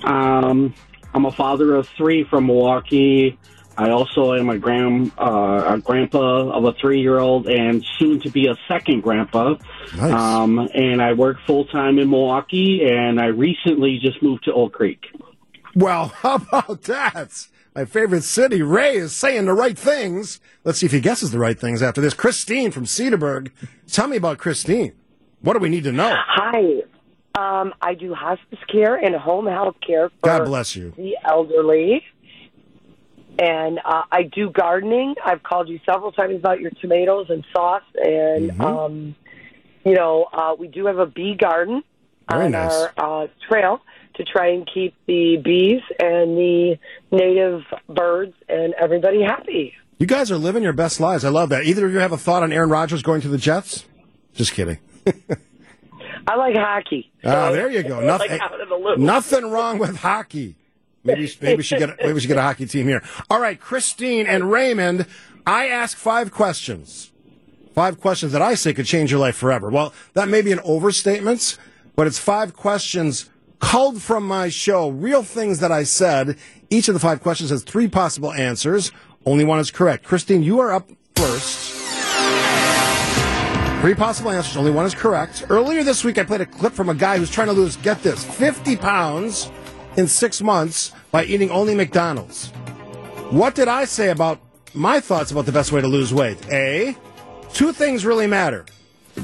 Um, 0.04 0.74
I'm 1.14 1.24
a 1.24 1.32
father 1.32 1.74
of 1.74 1.88
three 1.96 2.24
from 2.24 2.46
Milwaukee. 2.46 3.38
I 3.76 3.90
also 3.90 4.34
am 4.34 4.50
a 4.50 4.58
grand 4.58 5.12
uh, 5.16 5.74
a 5.74 5.78
grandpa 5.78 6.50
of 6.50 6.64
a 6.64 6.72
three 6.80 7.00
year 7.00 7.18
old 7.18 7.46
and 7.46 7.84
soon 7.98 8.20
to 8.22 8.30
be 8.30 8.48
a 8.48 8.56
second 8.66 9.02
grandpa. 9.02 9.54
Nice. 9.96 10.12
Um, 10.12 10.58
and 10.74 11.00
I 11.00 11.12
work 11.12 11.36
full 11.46 11.64
time 11.66 12.00
in 12.00 12.10
Milwaukee, 12.10 12.80
and 12.84 13.20
I 13.20 13.26
recently 13.26 14.00
just 14.02 14.20
moved 14.20 14.44
to 14.44 14.52
Oak 14.52 14.72
Creek. 14.72 15.04
Well, 15.76 16.08
how 16.16 16.34
about 16.36 16.82
that? 16.82 17.46
My 17.74 17.84
favorite 17.84 18.24
city. 18.24 18.62
Ray 18.62 18.96
is 18.96 19.14
saying 19.14 19.44
the 19.44 19.52
right 19.52 19.78
things. 19.78 20.40
Let's 20.64 20.80
see 20.80 20.86
if 20.86 20.92
he 20.92 20.98
guesses 21.00 21.30
the 21.30 21.38
right 21.38 21.58
things 21.58 21.80
after 21.80 22.00
this. 22.00 22.14
Christine 22.14 22.72
from 22.72 22.84
Cedarburg. 22.84 23.52
Tell 23.86 24.08
me 24.08 24.16
about 24.16 24.38
Christine. 24.38 24.94
What 25.40 25.52
do 25.52 25.60
we 25.60 25.68
need 25.68 25.84
to 25.84 25.92
know? 25.92 26.12
Hi. 26.16 26.82
Um, 27.38 27.72
I 27.80 27.94
do 27.94 28.14
hospice 28.14 28.58
care 28.72 28.96
and 28.96 29.14
home 29.14 29.46
health 29.46 29.76
care 29.86 30.08
for 30.08 30.16
God 30.22 30.44
bless 30.46 30.74
you. 30.74 30.92
the 30.96 31.16
elderly. 31.24 32.02
And 33.38 33.78
uh, 33.84 34.02
I 34.10 34.24
do 34.24 34.50
gardening. 34.50 35.14
I've 35.24 35.42
called 35.44 35.68
you 35.68 35.78
several 35.86 36.10
times 36.10 36.34
about 36.36 36.60
your 36.60 36.72
tomatoes 36.80 37.26
and 37.30 37.44
sauce. 37.52 37.82
And, 37.94 38.50
Mm-hmm. 38.50 38.60
um, 38.60 39.14
you 39.84 39.94
know, 39.94 40.26
uh, 40.32 40.54
we 40.58 40.66
do 40.68 40.86
have 40.86 40.98
a 40.98 41.06
bee 41.06 41.34
garden 41.36 41.82
Very 42.28 42.46
on 42.46 42.50
nice. 42.50 42.72
our 42.96 43.24
uh, 43.24 43.26
trail 43.48 43.80
to 44.16 44.24
try 44.24 44.48
and 44.50 44.68
keep 44.72 44.94
the 45.06 45.36
bees 45.42 45.80
and 46.00 46.36
the 46.36 46.76
native 47.12 47.62
birds 47.88 48.34
and 48.48 48.74
everybody 48.74 49.22
happy. 49.22 49.72
You 49.98 50.06
guys 50.06 50.30
are 50.32 50.36
living 50.36 50.62
your 50.64 50.72
best 50.72 50.98
lives. 51.00 51.24
I 51.24 51.28
love 51.28 51.48
that. 51.50 51.64
Either 51.64 51.86
of 51.86 51.92
you 51.92 52.00
have 52.00 52.12
a 52.12 52.18
thought 52.18 52.42
on 52.42 52.52
Aaron 52.52 52.70
Rodgers 52.70 53.02
going 53.02 53.20
to 53.20 53.28
the 53.28 53.38
Jets? 53.38 53.84
Just 54.34 54.52
kidding. 54.52 54.78
I 56.28 56.36
like 56.36 56.54
hockey. 56.54 57.10
Ah, 57.24 57.50
there 57.50 57.70
you 57.70 57.82
go. 57.82 58.00
Nothing, 58.00 58.32
like 58.32 58.40
out 58.40 58.60
of 58.60 58.68
the 58.68 58.74
loop. 58.74 58.98
nothing 58.98 59.50
wrong 59.50 59.78
with 59.78 59.96
hockey. 59.96 60.56
Maybe 61.02 61.30
maybe 61.40 61.56
we 61.56 61.62
should 61.62 61.78
get 61.78 61.96
maybe 61.98 62.12
we 62.12 62.20
should 62.20 62.28
get 62.28 62.36
a 62.36 62.42
hockey 62.42 62.66
team 62.66 62.86
here. 62.86 63.02
All 63.30 63.40
right, 63.40 63.58
Christine 63.58 64.26
and 64.26 64.50
Raymond. 64.50 65.06
I 65.46 65.68
ask 65.68 65.96
five 65.96 66.30
questions. 66.30 67.12
Five 67.74 67.98
questions 68.00 68.32
that 68.32 68.42
I 68.42 68.54
say 68.54 68.74
could 68.74 68.84
change 68.84 69.10
your 69.10 69.20
life 69.20 69.36
forever. 69.36 69.70
Well, 69.70 69.94
that 70.12 70.28
may 70.28 70.42
be 70.42 70.52
an 70.52 70.60
overstatement, 70.64 71.56
but 71.96 72.06
it's 72.06 72.18
five 72.18 72.54
questions 72.54 73.30
culled 73.60 74.02
from 74.02 74.26
my 74.26 74.50
show, 74.50 74.88
real 74.90 75.22
things 75.22 75.60
that 75.60 75.72
I 75.72 75.84
said. 75.84 76.36
Each 76.68 76.88
of 76.88 76.94
the 76.94 77.00
five 77.00 77.22
questions 77.22 77.48
has 77.50 77.62
three 77.62 77.88
possible 77.88 78.32
answers. 78.32 78.92
Only 79.24 79.44
one 79.44 79.60
is 79.60 79.70
correct. 79.70 80.04
Christine, 80.04 80.42
you 80.42 80.60
are 80.60 80.72
up 80.72 80.90
first. 81.16 81.77
Three 83.80 83.94
possible 83.94 84.32
answers, 84.32 84.56
only 84.56 84.72
one 84.72 84.86
is 84.86 84.94
correct. 84.94 85.44
Earlier 85.48 85.84
this 85.84 86.02
week, 86.02 86.18
I 86.18 86.24
played 86.24 86.40
a 86.40 86.46
clip 86.46 86.72
from 86.72 86.88
a 86.88 86.94
guy 86.94 87.16
who's 87.16 87.30
trying 87.30 87.46
to 87.46 87.52
lose, 87.52 87.76
get 87.76 88.02
this, 88.02 88.24
50 88.24 88.76
pounds 88.76 89.52
in 89.96 90.08
six 90.08 90.42
months 90.42 90.92
by 91.12 91.24
eating 91.24 91.48
only 91.50 91.76
McDonald's. 91.76 92.48
What 93.30 93.54
did 93.54 93.68
I 93.68 93.84
say 93.84 94.10
about 94.10 94.40
my 94.74 94.98
thoughts 94.98 95.30
about 95.30 95.46
the 95.46 95.52
best 95.52 95.70
way 95.70 95.80
to 95.80 95.86
lose 95.86 96.12
weight? 96.12 96.44
A, 96.50 96.96
two 97.52 97.72
things 97.72 98.04
really 98.04 98.26
matter 98.26 98.66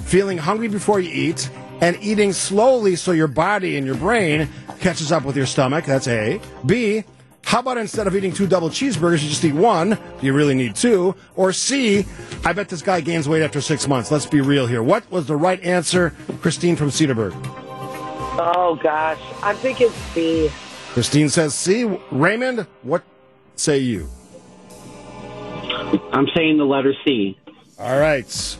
feeling 0.05 0.39
hungry 0.39 0.69
before 0.69 1.01
you 1.01 1.11
eat 1.13 1.51
and 1.81 1.97
eating 2.01 2.33
slowly 2.33 2.95
so 2.95 3.11
your 3.11 3.27
body 3.27 3.77
and 3.77 3.85
your 3.85 3.97
brain 3.97 4.49
catches 4.79 5.11
up 5.11 5.25
with 5.25 5.37
your 5.37 5.47
stomach. 5.47 5.85
That's 5.85 6.07
A. 6.07 6.41
B, 6.65 7.03
how 7.45 7.61
about 7.61 7.79
instead 7.79 8.07
of 8.07 8.17
eating 8.17 8.33
two 8.33 8.47
double 8.47 8.71
cheeseburgers, 8.71 9.23
you 9.23 9.29
just 9.29 9.45
eat 9.45 9.55
one? 9.55 9.91
Do 9.91 10.27
you 10.27 10.33
really 10.33 10.55
need 10.55 10.75
two? 10.75 11.15
Or 11.37 11.53
C, 11.53 12.07
I 12.45 12.53
bet 12.53 12.69
this 12.69 12.83
guy 12.83 13.01
gains 13.01 13.29
weight 13.29 13.43
after 13.43 13.61
six 13.61 13.87
months. 13.87 14.11
Let's 14.11 14.27
be 14.27 14.41
real 14.41 14.67
here. 14.67 14.83
What 14.83 15.11
was 15.11 15.27
the 15.27 15.37
right 15.37 15.63
answer, 15.63 16.15
Christine 16.41 16.77
from 16.77 16.89
Cedarburg? 16.89 17.33
Oh 18.37 18.79
gosh, 18.83 19.21
I'm 19.43 19.57
thinking 19.57 19.91
C. 20.13 20.51
Christine 20.93 21.29
says 21.29 21.55
C. 21.55 21.85
Raymond, 22.11 22.67
what 22.83 23.03
say 23.57 23.79
you? 23.79 24.09
I'm 26.13 26.27
saying 26.35 26.59
the 26.59 26.65
letter 26.65 26.95
C. 27.05 27.39
All 27.79 27.99
right. 27.99 28.59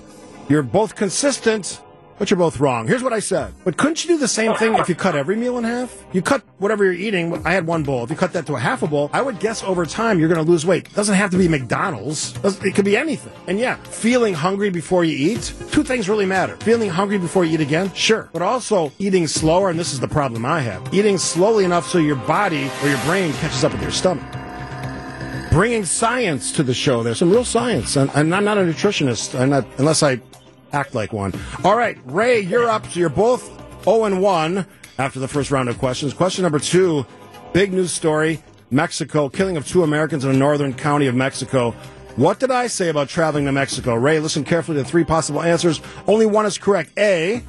You're 0.49 0.63
both 0.63 0.95
consistent, 0.95 1.81
but 2.19 2.31
you're 2.31 2.39
both 2.39 2.61
wrong. 2.61 2.87
Here's 2.87 3.03
what 3.03 3.13
I 3.13 3.21
said. 3.21 3.53
But 3.65 3.77
couldn't 3.77 4.05
you 4.05 4.09
do 4.09 4.19
the 4.19 4.29
same 4.29 4.55
thing 4.55 4.75
if 4.75 4.89
you 4.89 4.95
cut 4.95 5.17
every 5.17 5.37
meal 5.37 5.59
in 5.59 5.65
half? 5.65 6.05
You 6.13 6.23
cut 6.23 6.43
whatever 6.59 6.85
you're 6.85 6.93
eating. 6.93 7.45
I 7.47 7.53
had 7.53 7.67
one 7.67 7.83
bowl. 7.83 8.05
If 8.05 8.11
you 8.11 8.17
cut 8.17 8.33
that 8.33 8.47
to 8.47 8.57
a 8.57 8.61
half 8.61 8.83
a 8.83 8.87
bowl, 8.87 9.11
I 9.13 9.23
would 9.23 9.41
guess 9.41 9.63
over 9.63 9.85
time 9.87 10.19
you're 10.19 10.29
going 10.29 10.45
to 10.45 10.51
lose 10.51 10.65
weight. 10.65 10.93
Doesn't 10.95 11.15
have 11.15 11.31
to 11.31 11.39
be 11.39 11.49
McDonald's. 11.49 12.35
It 12.65 12.75
could 12.75 12.85
be 12.85 12.97
anything. 12.97 13.33
And 13.47 13.59
yeah, 13.59 13.77
feeling 13.77 14.35
hungry 14.35 14.71
before 14.71 15.05
you 15.05 15.17
eat, 15.17 15.53
two 15.71 15.85
things 15.85 16.09
really 16.09 16.27
matter. 16.27 16.57
Feeling 16.59 16.91
hungry 16.91 17.19
before 17.19 17.45
you 17.45 17.55
eat 17.55 17.61
again, 17.61 17.93
sure. 17.95 18.31
But 18.33 18.43
also 18.43 18.93
eating 18.99 19.27
slower, 19.27 19.71
and 19.71 19.79
this 19.79 19.93
is 19.93 20.01
the 20.01 20.09
problem 20.09 20.47
I 20.47 20.61
have. 20.61 20.93
Eating 20.93 21.19
slowly 21.19 21.65
enough 21.65 21.89
so 21.89 21.99
your 21.99 22.17
body 22.17 22.71
or 22.83 22.89
your 22.89 23.01
brain 23.05 23.33
catches 23.35 23.65
up 23.65 23.73
with 23.73 23.83
your 23.83 23.91
stomach 23.91 24.25
bringing 25.55 25.85
science 25.85 26.51
to 26.51 26.65
the 26.65 26.75
show. 26.75 27.05
There's 27.05 27.19
some 27.19 27.31
real 27.31 27.45
science, 27.45 27.95
and, 27.95 28.11
and 28.17 28.35
I'm 28.35 28.45
not 28.45 28.59
a 28.59 28.63
nutritionist, 28.63 29.39
I'm 29.39 29.51
not, 29.51 29.65
unless 29.79 30.03
I 30.03 30.21
act 30.75 30.95
like 30.95 31.13
one. 31.13 31.33
All 31.63 31.77
right, 31.77 31.97
Ray, 32.05 32.41
you're 32.41 32.69
up. 32.69 32.87
So 32.91 33.01
you're 33.01 33.09
both 33.09 33.45
0 33.85 34.05
and 34.05 34.21
1 34.21 34.67
after 34.99 35.21
the 35.21 35.29
first 35.29 35.51
round 35.51 35.69
of 35.69 35.79
questions. 35.79 36.13
Question 36.13 36.43
number 36.43 36.59
two 36.59 37.07
big 37.53 37.73
news 37.73 37.93
story 37.93 38.43
Mexico, 38.71 39.29
killing 39.29 39.57
of 39.57 39.67
two 39.67 39.85
Americans 39.85 40.25
in 40.25 40.31
a 40.31 40.35
northern 40.37 40.75
county 40.75 41.07
of 41.07 41.15
Mexico. 41.15 41.71
What 42.17 42.41
did 42.41 42.51
I 42.51 42.67
say 42.67 42.89
about 42.89 43.09
traveling 43.09 43.45
to 43.47 43.53
Mexico? 43.53 43.95
Ray, 43.95 44.21
listen 44.21 44.45
carefully 44.45 44.79
to 44.79 44.85
three 44.85 45.05
possible 45.05 45.43
answers. 45.43 45.81
Only 46.07 46.27
one 46.27 46.47
is 46.47 46.59
correct. 46.59 46.91
A, 46.99 47.43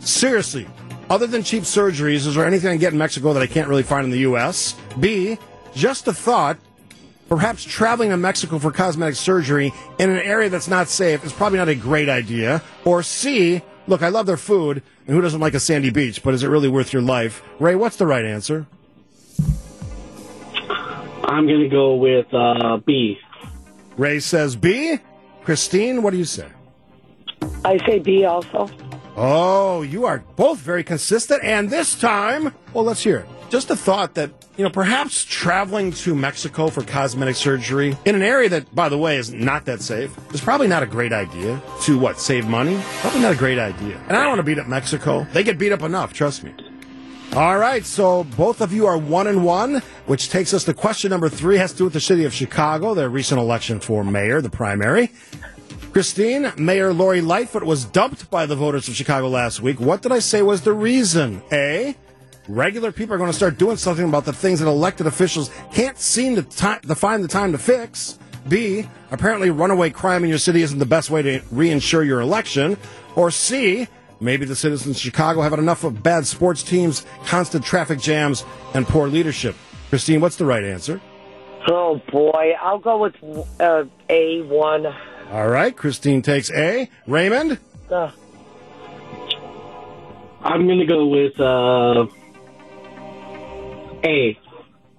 seriously, 0.00 0.66
other 1.08 1.26
than 1.26 1.42
cheap 1.42 1.64
surgeries, 1.64 2.26
is 2.26 2.34
there 2.34 2.46
anything 2.46 2.68
I 2.68 2.72
can 2.72 2.80
get 2.80 2.92
in 2.92 2.98
Mexico 2.98 3.32
that 3.32 3.42
I 3.42 3.46
can't 3.46 3.68
really 3.68 3.82
find 3.82 4.04
in 4.04 4.10
the 4.10 4.20
U.S.? 4.20 4.74
B, 4.98 5.38
just 5.74 6.06
a 6.08 6.12
thought. 6.12 6.58
Perhaps 7.30 7.62
traveling 7.62 8.10
to 8.10 8.16
Mexico 8.16 8.58
for 8.58 8.72
cosmetic 8.72 9.14
surgery 9.14 9.72
in 10.00 10.10
an 10.10 10.18
area 10.18 10.48
that's 10.48 10.66
not 10.66 10.88
safe 10.88 11.24
is 11.24 11.32
probably 11.32 11.58
not 11.58 11.68
a 11.68 11.76
great 11.76 12.08
idea. 12.08 12.60
Or 12.84 13.04
C, 13.04 13.62
look, 13.86 14.02
I 14.02 14.08
love 14.08 14.26
their 14.26 14.36
food, 14.36 14.82
and 15.06 15.14
who 15.14 15.22
doesn't 15.22 15.38
like 15.38 15.54
a 15.54 15.60
sandy 15.60 15.90
beach, 15.90 16.24
but 16.24 16.34
is 16.34 16.42
it 16.42 16.48
really 16.48 16.68
worth 16.68 16.92
your 16.92 17.02
life? 17.02 17.40
Ray, 17.60 17.76
what's 17.76 17.94
the 17.94 18.06
right 18.06 18.24
answer? 18.24 18.66
I'm 21.22 21.46
going 21.46 21.60
to 21.60 21.68
go 21.68 21.94
with 21.94 22.26
uh, 22.34 22.78
B. 22.84 23.16
Ray 23.96 24.18
says 24.18 24.56
B. 24.56 24.98
Christine, 25.44 26.02
what 26.02 26.10
do 26.10 26.16
you 26.16 26.24
say? 26.24 26.48
I 27.64 27.78
say 27.86 28.00
B 28.00 28.24
also. 28.24 28.68
Oh, 29.16 29.82
you 29.82 30.04
are 30.04 30.24
both 30.34 30.58
very 30.58 30.82
consistent, 30.82 31.44
and 31.44 31.70
this 31.70 31.94
time, 31.94 32.52
well, 32.72 32.82
let's 32.82 33.04
hear 33.04 33.18
it. 33.18 33.26
Just 33.50 33.70
a 33.70 33.76
thought 33.76 34.14
that, 34.14 34.39
you 34.60 34.64
know, 34.64 34.70
perhaps 34.70 35.24
traveling 35.24 35.90
to 35.90 36.14
Mexico 36.14 36.68
for 36.68 36.82
cosmetic 36.82 37.34
surgery 37.34 37.96
in 38.04 38.14
an 38.14 38.20
area 38.20 38.46
that, 38.50 38.74
by 38.74 38.90
the 38.90 38.98
way, 38.98 39.16
is 39.16 39.32
not 39.32 39.64
that 39.64 39.80
safe 39.80 40.14
is 40.34 40.42
probably 40.42 40.68
not 40.68 40.82
a 40.82 40.86
great 40.86 41.14
idea. 41.14 41.58
To 41.84 41.98
what, 41.98 42.20
save 42.20 42.46
money? 42.46 42.78
Probably 43.00 43.22
not 43.22 43.32
a 43.32 43.38
great 43.38 43.58
idea. 43.58 43.96
And 44.06 44.18
I 44.18 44.20
don't 44.20 44.28
want 44.28 44.40
to 44.40 44.42
beat 44.42 44.58
up 44.58 44.66
Mexico. 44.66 45.26
They 45.32 45.44
get 45.44 45.58
beat 45.58 45.72
up 45.72 45.80
enough, 45.80 46.12
trust 46.12 46.44
me. 46.44 46.52
All 47.32 47.56
right, 47.56 47.86
so 47.86 48.24
both 48.36 48.60
of 48.60 48.70
you 48.70 48.86
are 48.86 48.98
one 48.98 49.28
and 49.28 49.46
one, 49.46 49.80
which 50.04 50.28
takes 50.28 50.52
us 50.52 50.64
to 50.64 50.74
question 50.74 51.08
number 51.08 51.30
three. 51.30 51.56
Has 51.56 51.72
to 51.72 51.78
do 51.78 51.84
with 51.84 51.94
the 51.94 52.00
city 52.00 52.26
of 52.26 52.34
Chicago, 52.34 52.92
their 52.92 53.08
recent 53.08 53.40
election 53.40 53.80
for 53.80 54.04
mayor, 54.04 54.42
the 54.42 54.50
primary. 54.50 55.10
Christine, 55.94 56.52
Mayor 56.58 56.92
Lori 56.92 57.22
Lightfoot 57.22 57.62
was 57.62 57.86
dumped 57.86 58.30
by 58.30 58.44
the 58.44 58.56
voters 58.56 58.88
of 58.88 58.94
Chicago 58.94 59.28
last 59.28 59.62
week. 59.62 59.80
What 59.80 60.02
did 60.02 60.12
I 60.12 60.18
say 60.18 60.42
was 60.42 60.60
the 60.60 60.74
reason? 60.74 61.42
A. 61.50 61.96
Regular 62.50 62.90
people 62.90 63.14
are 63.14 63.18
going 63.18 63.30
to 63.30 63.36
start 63.36 63.58
doing 63.58 63.76
something 63.76 64.08
about 64.08 64.24
the 64.24 64.32
things 64.32 64.58
that 64.58 64.66
elected 64.66 65.06
officials 65.06 65.50
can't 65.72 65.96
seem 65.96 66.34
to, 66.34 66.42
ti- 66.42 66.84
to 66.88 66.96
find 66.96 67.22
the 67.22 67.28
time 67.28 67.52
to 67.52 67.58
fix. 67.58 68.18
B. 68.48 68.88
Apparently, 69.12 69.50
runaway 69.50 69.90
crime 69.90 70.24
in 70.24 70.30
your 70.30 70.38
city 70.38 70.62
isn't 70.62 70.80
the 70.80 70.86
best 70.86 71.10
way 71.10 71.22
to 71.22 71.38
reinsure 71.54 72.04
your 72.04 72.20
election. 72.20 72.76
Or 73.14 73.30
C. 73.30 73.86
Maybe 74.18 74.46
the 74.46 74.56
citizens 74.56 74.96
of 74.96 75.00
Chicago 75.00 75.42
have 75.42 75.52
had 75.52 75.60
enough 75.60 75.84
of 75.84 76.02
bad 76.02 76.26
sports 76.26 76.64
teams, 76.64 77.06
constant 77.24 77.64
traffic 77.64 78.00
jams, 78.00 78.44
and 78.74 78.84
poor 78.84 79.06
leadership. 79.06 79.54
Christine, 79.88 80.20
what's 80.20 80.36
the 80.36 80.44
right 80.44 80.64
answer? 80.64 81.00
Oh 81.68 82.02
boy, 82.10 82.54
I'll 82.60 82.80
go 82.80 82.98
with 82.98 83.14
uh, 83.60 83.84
A 84.08 84.42
one. 84.42 84.86
All 85.30 85.48
right, 85.48 85.76
Christine 85.76 86.20
takes 86.20 86.50
A. 86.50 86.90
Raymond? 87.06 87.58
Uh, 87.88 88.10
I'm 90.42 90.66
going 90.66 90.80
to 90.80 90.86
go 90.86 91.06
with 91.06 91.38
uh, 91.38 92.06
A. 94.04 94.38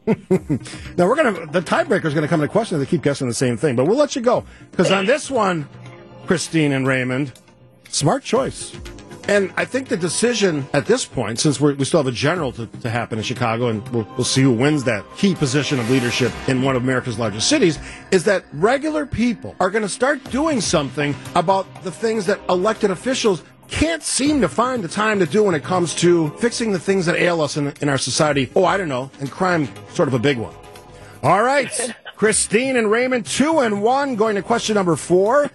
now 0.07 1.07
we're 1.07 1.15
gonna 1.15 1.45
the 1.47 1.61
tiebreaker 1.61 2.05
is 2.05 2.13
gonna 2.13 2.27
come 2.27 2.41
into 2.41 2.51
question 2.51 2.79
if 2.79 2.87
they 2.87 2.89
keep 2.89 3.03
guessing 3.03 3.27
the 3.27 3.33
same 3.33 3.55
thing, 3.55 3.75
but 3.75 3.85
we'll 3.85 3.97
let 3.97 4.15
you 4.15 4.21
go 4.21 4.43
because 4.71 4.91
on 4.91 5.05
this 5.05 5.29
one, 5.29 5.67
Christine 6.25 6.71
and 6.71 6.87
Raymond, 6.87 7.33
smart 7.89 8.23
choice. 8.23 8.75
And 9.27 9.53
I 9.55 9.65
think 9.65 9.87
the 9.87 9.97
decision 9.97 10.67
at 10.73 10.87
this 10.87 11.05
point, 11.05 11.39
since 11.39 11.61
we 11.61 11.85
still 11.85 11.99
have 11.99 12.07
a 12.07 12.11
general 12.11 12.51
to, 12.53 12.65
to 12.65 12.89
happen 12.89 13.19
in 13.19 13.23
Chicago, 13.23 13.67
and 13.67 13.87
we'll, 13.89 14.07
we'll 14.17 14.25
see 14.25 14.41
who 14.41 14.51
wins 14.51 14.83
that 14.85 15.05
key 15.15 15.35
position 15.35 15.79
of 15.79 15.89
leadership 15.89 16.31
in 16.49 16.63
one 16.63 16.75
of 16.75 16.83
America's 16.83 17.19
largest 17.19 17.47
cities, 17.47 17.77
is 18.11 18.23
that 18.23 18.43
regular 18.53 19.05
people 19.05 19.55
are 19.59 19.69
going 19.69 19.83
to 19.83 19.89
start 19.89 20.23
doing 20.31 20.59
something 20.59 21.15
about 21.35 21.83
the 21.83 21.91
things 21.91 22.25
that 22.25 22.39
elected 22.49 22.89
officials 22.89 23.43
can't 23.71 24.03
seem 24.03 24.41
to 24.41 24.49
find 24.49 24.83
the 24.83 24.87
time 24.87 25.19
to 25.19 25.25
do 25.25 25.43
when 25.43 25.55
it 25.55 25.63
comes 25.63 25.95
to 25.95 26.29
fixing 26.37 26.71
the 26.71 26.79
things 26.79 27.07
that 27.07 27.15
ail 27.15 27.41
us 27.41 27.57
in, 27.57 27.73
in 27.81 27.89
our 27.89 27.97
society. 27.97 28.51
Oh, 28.55 28.65
I 28.65 28.77
don't 28.77 28.89
know, 28.89 29.09
and 29.19 29.31
crime, 29.31 29.67
sort 29.93 30.07
of 30.07 30.13
a 30.13 30.19
big 30.19 30.37
one. 30.37 30.53
All 31.23 31.41
right, 31.41 31.71
Christine 32.15 32.75
and 32.75 32.91
Raymond, 32.91 33.25
two 33.25 33.59
and 33.59 33.81
one, 33.81 34.15
going 34.15 34.35
to 34.35 34.43
question 34.43 34.75
number 34.75 34.95
four. 34.95 35.49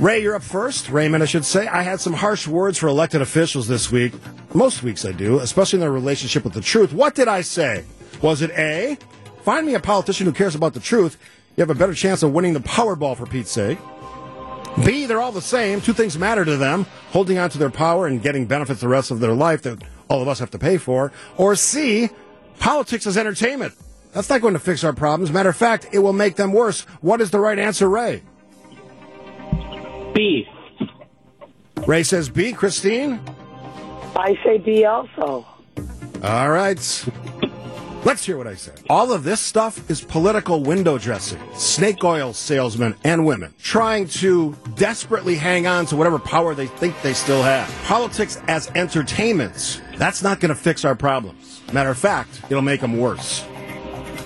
Ray, 0.00 0.22
you're 0.22 0.34
up 0.34 0.42
first. 0.42 0.88
Raymond, 0.88 1.22
I 1.22 1.26
should 1.26 1.44
say. 1.44 1.68
I 1.68 1.82
had 1.82 2.00
some 2.00 2.14
harsh 2.14 2.48
words 2.48 2.78
for 2.78 2.88
elected 2.88 3.20
officials 3.20 3.68
this 3.68 3.92
week. 3.92 4.12
Most 4.52 4.82
weeks 4.82 5.04
I 5.04 5.12
do, 5.12 5.38
especially 5.38 5.76
in 5.76 5.80
their 5.82 5.92
relationship 5.92 6.42
with 6.42 6.54
the 6.54 6.60
truth. 6.60 6.92
What 6.92 7.14
did 7.14 7.28
I 7.28 7.42
say? 7.42 7.84
Was 8.20 8.42
it 8.42 8.50
A? 8.52 8.98
Find 9.42 9.66
me 9.66 9.74
a 9.74 9.80
politician 9.80 10.26
who 10.26 10.32
cares 10.32 10.54
about 10.54 10.74
the 10.74 10.80
truth. 10.80 11.18
You 11.56 11.62
have 11.62 11.70
a 11.70 11.74
better 11.74 11.94
chance 11.94 12.22
of 12.22 12.32
winning 12.32 12.52
the 12.52 12.60
Powerball, 12.60 13.16
for 13.16 13.26
Pete's 13.26 13.50
sake. 13.52 13.78
B, 14.84 15.06
they're 15.06 15.20
all 15.20 15.32
the 15.32 15.42
same. 15.42 15.80
Two 15.80 15.92
things 15.92 16.18
matter 16.18 16.44
to 16.44 16.56
them 16.56 16.86
holding 17.10 17.38
on 17.38 17.50
to 17.50 17.58
their 17.58 17.70
power 17.70 18.06
and 18.06 18.22
getting 18.22 18.46
benefits 18.46 18.80
the 18.80 18.88
rest 18.88 19.10
of 19.10 19.20
their 19.20 19.34
life 19.34 19.62
that 19.62 19.82
all 20.08 20.22
of 20.22 20.28
us 20.28 20.38
have 20.38 20.50
to 20.52 20.58
pay 20.58 20.78
for. 20.78 21.12
Or 21.36 21.54
C, 21.54 22.08
politics 22.58 23.06
is 23.06 23.16
entertainment. 23.16 23.74
That's 24.12 24.28
not 24.28 24.40
going 24.40 24.54
to 24.54 24.60
fix 24.60 24.82
our 24.82 24.92
problems. 24.92 25.30
Matter 25.30 25.50
of 25.50 25.56
fact, 25.56 25.88
it 25.92 26.00
will 26.00 26.12
make 26.12 26.36
them 26.36 26.52
worse. 26.52 26.82
What 27.00 27.20
is 27.20 27.30
the 27.30 27.38
right 27.38 27.58
answer, 27.58 27.88
Ray? 27.88 28.22
B. 30.14 30.48
Ray 31.86 32.02
says 32.02 32.28
B. 32.28 32.52
Christine? 32.52 33.20
I 34.16 34.36
say 34.44 34.58
B 34.58 34.84
also. 34.84 35.46
All 36.22 36.50
right. 36.50 37.04
Let's 38.02 38.24
hear 38.24 38.38
what 38.38 38.46
I 38.46 38.54
said. 38.54 38.80
All 38.88 39.12
of 39.12 39.24
this 39.24 39.42
stuff 39.42 39.90
is 39.90 40.00
political 40.00 40.62
window 40.62 40.96
dressing. 40.96 41.38
Snake 41.52 42.02
oil 42.02 42.32
salesmen 42.32 42.94
and 43.04 43.26
women 43.26 43.52
trying 43.58 44.08
to 44.08 44.56
desperately 44.74 45.34
hang 45.34 45.66
on 45.66 45.84
to 45.86 45.96
whatever 45.96 46.18
power 46.18 46.54
they 46.54 46.66
think 46.66 46.94
they 47.02 47.12
still 47.12 47.42
have. 47.42 47.68
Politics 47.84 48.40
as 48.48 48.70
entertainment. 48.74 49.82
That's 49.98 50.22
not 50.22 50.40
going 50.40 50.48
to 50.48 50.54
fix 50.54 50.86
our 50.86 50.94
problems. 50.94 51.60
Matter 51.74 51.90
of 51.90 51.98
fact, 51.98 52.40
it'll 52.48 52.62
make 52.62 52.80
them 52.80 52.96
worse. 52.96 53.44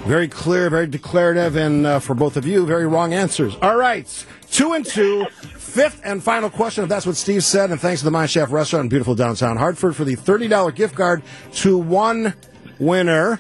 Very 0.07 0.29
clear, 0.29 0.71
very 0.71 0.87
declarative, 0.87 1.57
and 1.57 1.85
uh, 1.85 1.99
for 1.99 2.15
both 2.15 2.37
of 2.37 2.47
you, 2.47 2.65
very 2.65 2.87
wrong 2.87 3.13
answers. 3.13 3.57
All 3.61 3.77
right. 3.77 4.07
Two 4.53 4.75
and 4.75 4.87
two. 4.87 5.27
Fifth 5.57 6.01
and 6.05 6.23
final 6.23 6.49
question, 6.49 6.85
if 6.85 6.91
that's 6.91 7.07
what 7.07 7.17
Steve 7.17 7.43
said, 7.43 7.73
and 7.73 7.81
thanks 7.81 8.03
to 8.03 8.05
the 8.05 8.13
Mine 8.13 8.29
Shaft 8.29 8.53
Restaurant 8.53 8.85
in 8.85 8.89
beautiful 8.89 9.17
downtown 9.17 9.57
Hartford 9.57 9.97
for 9.97 10.05
the 10.05 10.15
$30 10.15 10.73
gift 10.77 10.95
card 10.95 11.25
to 11.55 11.77
one 11.77 12.35
winner. 12.79 13.39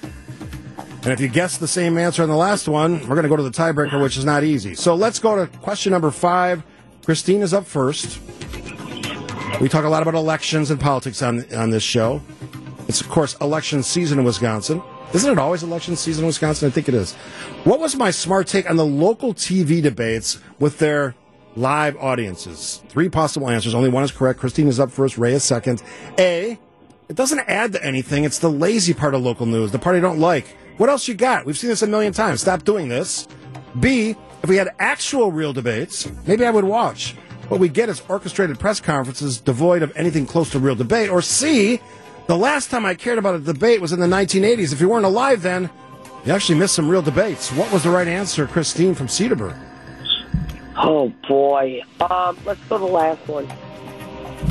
And 0.78 1.12
if 1.12 1.20
you 1.20 1.28
guess 1.28 1.58
the 1.58 1.68
same 1.68 1.98
answer 1.98 2.22
on 2.22 2.28
the 2.28 2.36
last 2.36 2.66
one, 2.66 3.00
we're 3.00 3.14
going 3.14 3.24
to 3.24 3.28
go 3.28 3.36
to 3.36 3.42
the 3.42 3.50
tiebreaker, 3.50 4.00
which 4.00 4.16
is 4.16 4.24
not 4.24 4.42
easy. 4.42 4.74
So 4.74 4.94
let's 4.94 5.18
go 5.18 5.36
to 5.36 5.58
question 5.58 5.92
number 5.92 6.10
five. 6.10 6.62
Christine 7.04 7.42
is 7.42 7.52
up 7.52 7.66
first. 7.66 8.18
We 9.60 9.68
talk 9.68 9.84
a 9.84 9.88
lot 9.88 10.02
about 10.02 10.14
elections 10.14 10.70
and 10.70 10.80
politics 10.80 11.22
on, 11.22 11.44
on 11.54 11.70
this 11.70 11.82
show. 11.82 12.22
It's, 12.88 13.00
of 13.00 13.08
course, 13.08 13.34
election 13.40 13.82
season 13.82 14.18
in 14.18 14.24
Wisconsin. 14.24 14.82
Isn't 15.12 15.30
it 15.30 15.38
always 15.38 15.62
election 15.62 15.94
season 15.94 16.24
in 16.24 16.26
Wisconsin? 16.26 16.68
I 16.68 16.70
think 16.70 16.88
it 16.88 16.94
is. 16.94 17.14
What 17.64 17.78
was 17.78 17.94
my 17.94 18.10
smart 18.10 18.46
take 18.46 18.68
on 18.68 18.76
the 18.76 18.86
local 18.86 19.32
TV 19.32 19.80
debates 19.82 20.40
with 20.58 20.78
their 20.78 21.14
live 21.54 21.96
audiences? 21.98 22.82
Three 22.88 23.08
possible 23.08 23.48
answers. 23.48 23.74
Only 23.74 23.90
one 23.90 24.02
is 24.02 24.10
correct. 24.10 24.40
Christine 24.40 24.68
is 24.68 24.80
up 24.80 24.90
first. 24.90 25.18
Ray 25.18 25.34
is 25.34 25.44
second. 25.44 25.82
A. 26.18 26.58
It 27.08 27.16
doesn't 27.16 27.40
add 27.40 27.72
to 27.72 27.84
anything. 27.84 28.24
It's 28.24 28.38
the 28.38 28.50
lazy 28.50 28.94
part 28.94 29.14
of 29.14 29.22
local 29.22 29.46
news, 29.46 29.72
the 29.72 29.78
part 29.78 29.96
I 29.96 30.00
don't 30.00 30.20
like. 30.20 30.56
What 30.78 30.88
else 30.88 31.06
you 31.06 31.14
got? 31.14 31.44
We've 31.44 31.58
seen 31.58 31.70
this 31.70 31.82
a 31.82 31.86
million 31.86 32.12
times. 32.12 32.40
Stop 32.40 32.64
doing 32.64 32.88
this. 32.88 33.28
B. 33.78 34.16
If 34.42 34.48
we 34.48 34.56
had 34.56 34.70
actual 34.78 35.30
real 35.30 35.52
debates, 35.52 36.10
maybe 36.26 36.44
I 36.44 36.50
would 36.50 36.64
watch. 36.64 37.14
What 37.48 37.60
we 37.60 37.68
get 37.68 37.88
is 37.88 38.02
orchestrated 38.08 38.58
press 38.58 38.80
conferences 38.80 39.38
devoid 39.38 39.82
of 39.82 39.92
anything 39.96 40.26
close 40.26 40.50
to 40.50 40.58
real 40.58 40.74
debate. 40.74 41.10
Or 41.10 41.20
C. 41.22 41.80
The 42.26 42.36
last 42.36 42.70
time 42.70 42.86
I 42.86 42.94
cared 42.94 43.18
about 43.18 43.34
a 43.34 43.38
debate 43.38 43.82
was 43.82 43.92
in 43.92 44.00
the 44.00 44.06
1980s. 44.06 44.72
If 44.72 44.80
you 44.80 44.88
weren't 44.88 45.04
alive 45.04 45.42
then, 45.42 45.68
you 46.24 46.32
actually 46.32 46.58
missed 46.58 46.74
some 46.74 46.88
real 46.88 47.02
debates. 47.02 47.52
What 47.52 47.70
was 47.70 47.82
the 47.82 47.90
right 47.90 48.08
answer, 48.08 48.46
Christine 48.46 48.94
from 48.94 49.08
Cedarburg? 49.08 49.58
Oh 50.76 51.12
boy. 51.28 51.82
Um, 52.00 52.38
let's 52.46 52.60
go 52.64 52.78
to 52.78 52.84
the 52.84 52.90
last 52.90 53.28
one. 53.28 53.46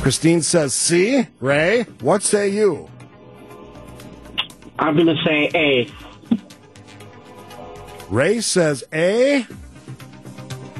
Christine 0.00 0.42
says 0.42 0.74
C. 0.74 1.26
Ray, 1.40 1.84
what 2.00 2.22
say 2.22 2.48
you? 2.48 2.90
I'm 4.78 4.94
going 4.96 5.06
to 5.06 5.16
say 5.24 5.50
A. 5.54 5.90
Ray 8.10 8.40
says 8.40 8.84
A. 8.92 9.46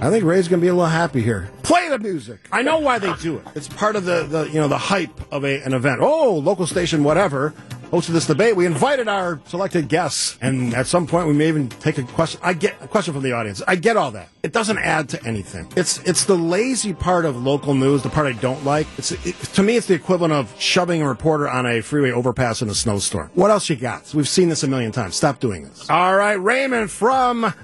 I 0.00 0.10
think 0.10 0.24
Ray's 0.24 0.48
going 0.48 0.60
to 0.60 0.64
be 0.64 0.68
a 0.68 0.74
little 0.74 0.90
happy 0.90 1.22
here. 1.22 1.50
Play 1.62 1.88
the 1.88 1.98
music. 1.98 2.48
I 2.52 2.62
know 2.62 2.78
why 2.78 2.98
they 2.98 3.14
do 3.14 3.38
it. 3.38 3.46
It's 3.54 3.68
part 3.68 3.96
of 3.96 4.04
the, 4.04 4.24
the 4.24 4.44
you 4.48 4.60
know 4.60 4.68
the 4.68 4.76
hype 4.76 5.32
of 5.32 5.44
a, 5.44 5.62
an 5.62 5.72
event. 5.72 6.00
Oh, 6.02 6.34
local 6.34 6.66
station, 6.66 7.04
whatever, 7.04 7.54
hosted 7.94 8.08
this 8.08 8.26
debate. 8.26 8.56
We 8.56 8.66
invited 8.66 9.06
our 9.06 9.40
selected 9.46 9.88
guests, 9.88 10.36
and 10.40 10.74
at 10.74 10.88
some 10.88 11.06
point 11.06 11.28
we 11.28 11.32
may 11.32 11.46
even 11.46 11.68
take 11.68 11.96
a 11.96 12.02
question. 12.02 12.40
I 12.42 12.52
get 12.52 12.74
a 12.80 12.88
question 12.88 13.14
from 13.14 13.22
the 13.22 13.32
audience. 13.32 13.62
I 13.68 13.76
get 13.76 13.96
all 13.96 14.10
that. 14.12 14.30
It 14.42 14.52
doesn't 14.52 14.78
add 14.78 15.08
to 15.10 15.24
anything. 15.24 15.72
It's 15.76 15.98
it's 16.00 16.24
the 16.24 16.36
lazy 16.36 16.92
part 16.92 17.24
of 17.24 17.40
local 17.40 17.72
news, 17.72 18.02
the 18.02 18.08
part 18.08 18.26
I 18.26 18.32
don't 18.32 18.64
like. 18.64 18.88
It's 18.98 19.12
it, 19.12 19.36
to 19.54 19.62
me, 19.62 19.76
it's 19.76 19.86
the 19.86 19.94
equivalent 19.94 20.32
of 20.32 20.52
shoving 20.60 21.02
a 21.02 21.08
reporter 21.08 21.48
on 21.48 21.66
a 21.66 21.82
freeway 21.82 22.10
overpass 22.10 22.62
in 22.62 22.68
a 22.68 22.74
snowstorm. 22.74 23.30
What 23.34 23.52
else 23.52 23.70
you 23.70 23.76
got? 23.76 24.12
We've 24.12 24.28
seen 24.28 24.48
this 24.48 24.64
a 24.64 24.68
million 24.68 24.90
times. 24.90 25.14
Stop 25.14 25.38
doing 25.38 25.62
this. 25.62 25.88
All 25.88 26.16
right, 26.16 26.34
Raymond 26.34 26.90
from 26.90 27.54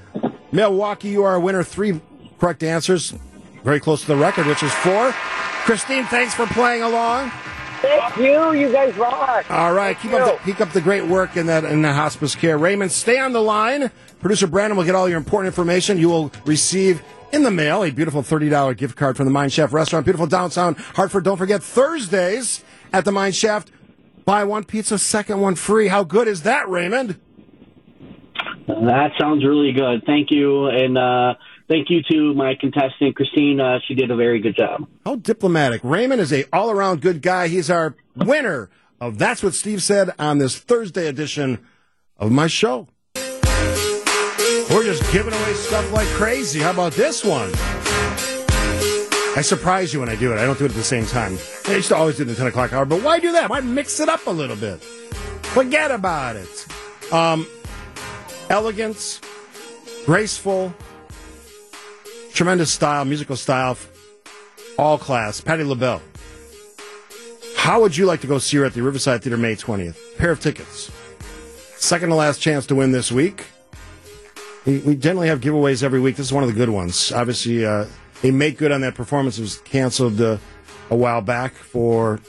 Milwaukee, 0.53 1.09
you 1.09 1.25
are 1.25 1.35
a 1.35 1.41
winner. 1.41 1.65
Three 1.65 2.01
correct 2.39 2.63
answers. 2.63 3.15
Very 3.65 3.81
close 3.81 4.03
to 4.03 4.07
the 4.07 4.17
record, 4.17 4.47
which 4.47 4.63
is 4.63 4.73
four. 4.73 5.11
Christine, 5.65 6.05
thanks 6.05 6.35
for 6.35 6.47
playing 6.47 6.83
along. 6.83 7.33
Thank 7.81 8.17
you. 8.19 8.53
You 8.53 8.73
guys 8.73 8.97
rock. 8.97 9.51
All 9.51 9.73
right, 9.73 9.99
keep 9.99 10.13
up, 10.13 10.39
the, 10.39 10.45
keep 10.45 10.61
up 10.61 10.71
the 10.71 10.81
great 10.81 11.07
work 11.07 11.37
in 11.37 11.47
that 11.47 11.65
in 11.65 11.83
the 11.83 11.93
hospice 11.93 12.35
care. 12.35 12.59
Raymond, 12.59 12.93
stay 12.93 13.19
on 13.19 13.33
the 13.33 13.41
line. 13.41 13.91
Producer 14.21 14.47
Brandon 14.47 14.77
will 14.77 14.85
get 14.85 14.95
all 14.95 15.09
your 15.09 15.19
important 15.19 15.47
information. 15.47 15.99
You 15.99 16.09
will 16.09 16.33
receive 16.45 17.03
in 17.33 17.43
the 17.43 17.51
mail 17.51 17.83
a 17.83 17.91
beautiful 17.91 18.23
$30 18.23 18.77
gift 18.77 18.97
card 18.97 19.17
from 19.17 19.25
the 19.25 19.33
Mine 19.33 19.49
Shaft 19.49 19.73
restaurant, 19.73 20.05
beautiful 20.05 20.27
downtown 20.27 20.75
Hartford. 20.95 21.25
Don't 21.25 21.37
forget 21.39 21.63
Thursdays 21.63 22.63
at 22.93 23.05
the 23.05 23.13
Mine 23.13 23.33
Shaft. 23.33 23.71
Buy 24.25 24.45
one 24.45 24.65
pizza, 24.65 24.99
second 24.99 25.41
one 25.41 25.55
free. 25.55 25.89
How 25.89 26.05
good 26.05 26.29
is 26.29 26.43
that, 26.43 26.69
Raymond? 26.69 27.19
That 28.67 29.11
sounds 29.19 29.45
really 29.45 29.73
good. 29.73 30.05
Thank 30.07 30.31
you. 30.31 30.67
And 30.67 30.97
uh, 30.99 31.35
thank 31.71 31.89
you 31.89 32.03
to 32.11 32.35
my 32.35 32.55
contestant, 32.61 33.17
Christine. 33.17 33.61
Uh, 33.61 33.79
she 33.87 33.95
did 33.95 34.11
a 34.11 34.17
very 34.17 34.41
good 34.41 34.57
job. 34.57 34.87
How 35.07 35.17
diplomatic. 35.17 35.81
Raymond 35.83 36.21
is 36.21 36.33
a 36.33 36.45
all 36.53 36.71
around 36.71 37.01
good 37.01 37.23
guy. 37.23 37.49
He's 37.49 37.71
our 37.71 37.95
winner 38.15 38.69
of 39.01 39.19
That's 39.19 39.43
What 39.43 39.55
Steve 39.55 39.83
Said 39.83 40.11
on 40.19 40.39
this 40.39 40.59
Thursday 40.59 41.07
edition 41.07 41.65
of 42.19 42.31
my 42.31 42.49
show. 42.49 42.89
We're 43.15 44.85
just 44.85 45.11
giving 45.13 45.33
away 45.33 45.55
stuff 45.55 45.91
like 45.93 46.07
crazy. 46.09 46.61
How 46.61 46.71
about 46.71 46.93
this 46.93 47.25
one? 47.25 47.51
I 49.37 49.43
surprise 49.43 49.95
you 49.95 50.01
when 50.01 50.09
I 50.09 50.17
do 50.17 50.33
it. 50.33 50.39
I 50.39 50.45
don't 50.45 50.59
do 50.59 50.65
it 50.65 50.71
at 50.71 50.77
the 50.77 50.83
same 50.83 51.07
time. 51.07 51.39
I 51.67 51.77
used 51.77 51.89
to 51.89 51.97
always 51.97 52.17
do 52.17 52.25
the 52.25 52.35
10 52.35 52.49
o'clock 52.49 52.73
hour, 52.73 52.85
but 52.85 53.03
why 53.03 53.21
do 53.21 53.33
that? 53.33 53.49
Why 53.49 53.61
mix 53.61 54.01
it 54.01 54.09
up 54.09 54.27
a 54.27 54.31
little 54.31 54.57
bit? 54.57 54.83
Forget 54.83 55.91
about 55.91 56.37
it. 56.37 56.67
Um, 57.13 57.47
elegance, 58.49 59.21
graceful, 60.05 60.75
tremendous 62.33 62.71
style, 62.71 63.05
musical 63.05 63.37
style, 63.37 63.77
all 64.79 64.99
class. 64.99 65.41
Patti 65.41 65.65
LaBelle. 65.65 66.03
How 67.57 67.81
would 67.81 67.97
you 67.97 68.07
like 68.07 68.21
to 68.23 68.27
go 68.27 68.39
see 68.39 68.57
her 68.57 68.65
at 68.65 68.73
the 68.73 68.83
Riverside 68.83 69.23
Theater 69.23 69.37
May 69.37 69.55
20th? 69.55 70.17
Pair 70.17 70.31
of 70.31 70.41
tickets. 70.41 70.91
Second 71.77 72.09
to 72.09 72.15
last 72.15 72.41
chance 72.41 72.67
to 72.67 72.75
win 72.75 72.93
this 72.93 73.13
week. 73.13 73.45
We, 74.67 74.95
generally 74.97 75.29
have 75.29 75.41
giveaways 75.41 75.83
every 75.83 76.01
week. 76.01 76.17
This 76.17 76.27
is 76.27 76.33
one 76.33 76.43
of 76.43 76.49
the 76.49 76.55
good 76.55 76.69
ones. 76.69 77.13
Obviously, 77.13 77.65
uh, 77.65 77.87
they 78.23 78.31
make 78.31 78.59
good 78.59 78.73
on 78.73 78.83
that 78.83 78.95
performance. 78.95 79.39
It 79.39 79.43
was 79.43 79.59
canceled 79.59 80.21
uh, 80.21 80.39
a 80.91 80.97
while 80.97 81.23
back 81.23 81.55
for 81.55 82.21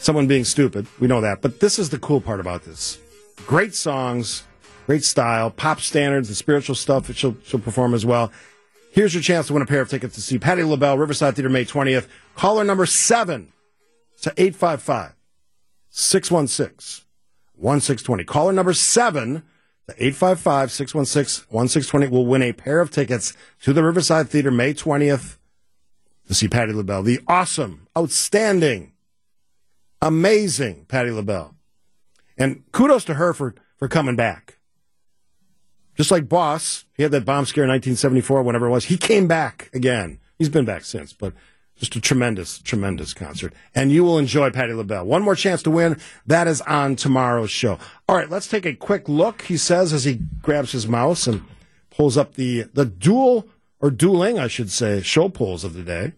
someone 0.00 0.26
being 0.26 0.44
stupid. 0.44 0.86
We 0.98 1.06
know 1.06 1.20
that. 1.20 1.40
But 1.40 1.60
this 1.60 1.78
is 1.78 1.90
the 1.90 1.98
cool 1.98 2.20
part 2.20 2.40
about 2.40 2.64
this. 2.64 2.98
Great 3.46 3.74
songs, 3.74 4.44
great 4.86 5.04
style, 5.04 5.50
pop 5.50 5.80
standards, 5.80 6.28
the 6.28 6.34
spiritual 6.34 6.74
stuff 6.74 7.06
that 7.06 7.16
she'll, 7.16 7.36
she'll 7.44 7.60
perform 7.60 7.94
as 7.94 8.04
well. 8.04 8.30
Here's 8.92 9.14
your 9.14 9.22
chance 9.22 9.46
to 9.46 9.52
win 9.52 9.62
a 9.62 9.66
pair 9.66 9.80
of 9.80 9.88
tickets 9.88 10.16
to 10.16 10.20
see 10.20 10.38
Patti 10.38 10.64
LaBelle, 10.64 10.98
Riverside 10.98 11.36
Theater, 11.36 11.48
May 11.48 11.64
20th. 11.64 12.08
Caller 12.34 12.64
number 12.64 12.86
seven 12.86 13.52
to 14.22 14.32
855 14.36 15.14
616 15.90 17.06
1620. 17.54 18.24
Caller 18.24 18.52
number 18.52 18.72
seven, 18.72 19.44
the 19.86 19.94
855 19.94 20.72
616 20.72 21.46
1620 21.48 22.08
will 22.08 22.26
win 22.26 22.42
a 22.42 22.52
pair 22.52 22.80
of 22.80 22.90
tickets 22.90 23.36
to 23.62 23.72
the 23.72 23.84
Riverside 23.84 24.28
Theater 24.28 24.50
May 24.50 24.74
20th 24.74 25.36
to 26.26 26.34
see 26.34 26.48
Patti 26.48 26.72
LaBelle, 26.72 27.04
the 27.04 27.20
awesome, 27.28 27.86
outstanding, 27.96 28.92
amazing 30.02 30.84
Patti 30.86 31.10
LaBelle. 31.10 31.54
And 32.36 32.64
kudos 32.72 33.04
to 33.04 33.14
her 33.14 33.32
for, 33.34 33.54
for 33.76 33.86
coming 33.86 34.16
back. 34.16 34.58
Just 35.96 36.10
like 36.10 36.28
Boss, 36.28 36.84
he 36.94 37.02
had 37.02 37.12
that 37.12 37.24
bomb 37.24 37.46
scare 37.46 37.64
in 37.64 37.70
1974, 37.70 38.42
whenever 38.42 38.66
it 38.66 38.70
was. 38.70 38.86
He 38.86 38.96
came 38.96 39.26
back 39.26 39.70
again. 39.74 40.18
He's 40.38 40.48
been 40.48 40.64
back 40.64 40.84
since, 40.84 41.12
but 41.12 41.34
just 41.76 41.96
a 41.96 42.00
tremendous, 42.00 42.58
tremendous 42.58 43.14
concert. 43.14 43.52
And 43.74 43.90
you 43.90 44.04
will 44.04 44.18
enjoy 44.18 44.50
Patti 44.50 44.72
LaBelle. 44.72 45.04
One 45.06 45.22
more 45.22 45.34
chance 45.34 45.62
to 45.64 45.70
win. 45.70 45.98
That 46.26 46.46
is 46.46 46.60
on 46.62 46.96
tomorrow's 46.96 47.50
show. 47.50 47.78
All 48.08 48.16
right, 48.16 48.30
let's 48.30 48.48
take 48.48 48.66
a 48.66 48.74
quick 48.74 49.08
look, 49.08 49.42
he 49.42 49.56
says 49.56 49.92
as 49.92 50.04
he 50.04 50.20
grabs 50.42 50.72
his 50.72 50.86
mouse 50.86 51.26
and 51.26 51.42
pulls 51.90 52.16
up 52.16 52.34
the, 52.34 52.64
the 52.74 52.84
dual, 52.84 53.48
or 53.80 53.90
dueling, 53.90 54.38
I 54.38 54.46
should 54.46 54.70
say, 54.70 55.00
show 55.00 55.28
polls 55.28 55.64
of 55.64 55.72
the 55.72 55.82
day. 55.82 56.12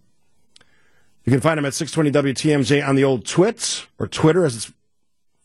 You 1.24 1.30
can 1.30 1.40
find 1.40 1.58
them 1.58 1.64
at 1.64 1.74
620 1.74 2.34
WTMJ 2.34 2.86
on 2.86 2.96
the 2.96 3.04
old 3.04 3.24
Twits, 3.24 3.86
or 3.98 4.08
Twitter 4.08 4.44
as 4.44 4.56
it's 4.56 4.72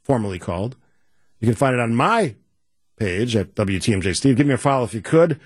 formerly 0.03 0.39
called. 0.39 0.75
You 1.39 1.47
can 1.47 1.55
find 1.55 1.75
it 1.75 1.79
on 1.79 1.93
my 1.93 2.35
page 2.97 3.35
at 3.35 3.55
WTMJ 3.55 4.15
Steve. 4.15 4.35
Give 4.35 4.47
me 4.47 4.53
a 4.53 4.57
follow 4.57 4.83
if 4.83 4.93
you 4.93 5.01
could. 5.01 5.39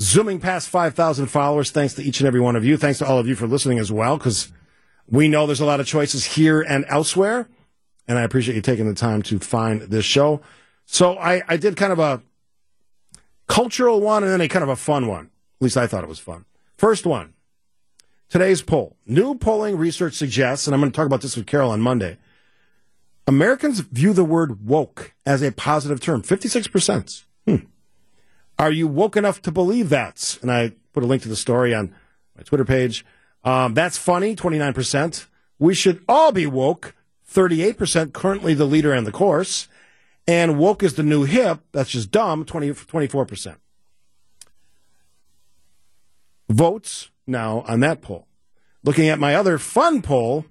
Zooming 0.00 0.40
past 0.40 0.68
5,000 0.68 1.26
followers. 1.26 1.70
Thanks 1.70 1.94
to 1.94 2.02
each 2.02 2.20
and 2.20 2.26
every 2.26 2.40
one 2.40 2.56
of 2.56 2.64
you. 2.64 2.76
Thanks 2.76 2.98
to 2.98 3.06
all 3.06 3.18
of 3.18 3.28
you 3.28 3.36
for 3.36 3.46
listening 3.46 3.78
as 3.78 3.92
well, 3.92 4.16
because 4.16 4.52
we 5.08 5.28
know 5.28 5.46
there's 5.46 5.60
a 5.60 5.66
lot 5.66 5.80
of 5.80 5.86
choices 5.86 6.24
here 6.24 6.62
and 6.62 6.84
elsewhere. 6.88 7.48
And 8.08 8.18
I 8.18 8.22
appreciate 8.22 8.54
you 8.54 8.62
taking 8.62 8.88
the 8.88 8.94
time 8.94 9.22
to 9.22 9.38
find 9.38 9.82
this 9.82 10.04
show. 10.04 10.40
So 10.86 11.16
I, 11.16 11.42
I 11.48 11.56
did 11.56 11.76
kind 11.76 11.92
of 11.92 11.98
a 11.98 12.22
cultural 13.46 14.00
one 14.00 14.22
and 14.22 14.32
then 14.32 14.40
a 14.40 14.48
kind 14.48 14.62
of 14.62 14.68
a 14.68 14.76
fun 14.76 15.06
one. 15.06 15.26
At 15.26 15.62
least 15.64 15.76
I 15.76 15.86
thought 15.86 16.04
it 16.04 16.08
was 16.08 16.18
fun. 16.18 16.44
First 16.76 17.06
one. 17.06 17.34
Today's 18.28 18.62
poll. 18.62 18.96
New 19.06 19.36
polling 19.36 19.76
research 19.76 20.14
suggests, 20.14 20.66
and 20.66 20.74
I'm 20.74 20.80
going 20.80 20.90
to 20.90 20.96
talk 20.96 21.06
about 21.06 21.20
this 21.20 21.36
with 21.36 21.46
Carol 21.46 21.70
on 21.70 21.80
Monday, 21.80 22.18
Americans 23.26 23.80
view 23.80 24.12
the 24.12 24.24
word 24.24 24.66
woke 24.66 25.14
as 25.24 25.42
a 25.42 25.52
positive 25.52 26.00
term. 26.00 26.22
56%. 26.22 27.24
Hmm. 27.46 27.56
Are 28.58 28.70
you 28.70 28.86
woke 28.86 29.16
enough 29.16 29.40
to 29.42 29.52
believe 29.52 29.88
that? 29.88 30.38
And 30.42 30.50
I 30.50 30.72
put 30.92 31.02
a 31.02 31.06
link 31.06 31.22
to 31.22 31.28
the 31.28 31.36
story 31.36 31.74
on 31.74 31.94
my 32.36 32.42
Twitter 32.42 32.64
page. 32.64 33.04
Um, 33.42 33.74
that's 33.74 33.98
funny, 33.98 34.36
29%. 34.36 35.26
We 35.58 35.74
should 35.74 36.02
all 36.08 36.32
be 36.32 36.46
woke, 36.46 36.94
38%, 37.30 38.12
currently 38.12 38.54
the 38.54 38.64
leader 38.64 38.94
in 38.94 39.04
the 39.04 39.12
course. 39.12 39.68
And 40.26 40.58
woke 40.58 40.82
is 40.82 40.94
the 40.94 41.02
new 41.02 41.24
hip, 41.24 41.60
that's 41.72 41.90
just 41.90 42.10
dumb, 42.10 42.44
20, 42.44 42.70
24%. 42.70 43.56
Votes 46.48 47.10
now 47.26 47.64
on 47.66 47.80
that 47.80 48.00
poll. 48.00 48.26
Looking 48.82 49.08
at 49.08 49.18
my 49.18 49.34
other 49.34 49.58
fun 49.58 50.02
poll, 50.02 50.44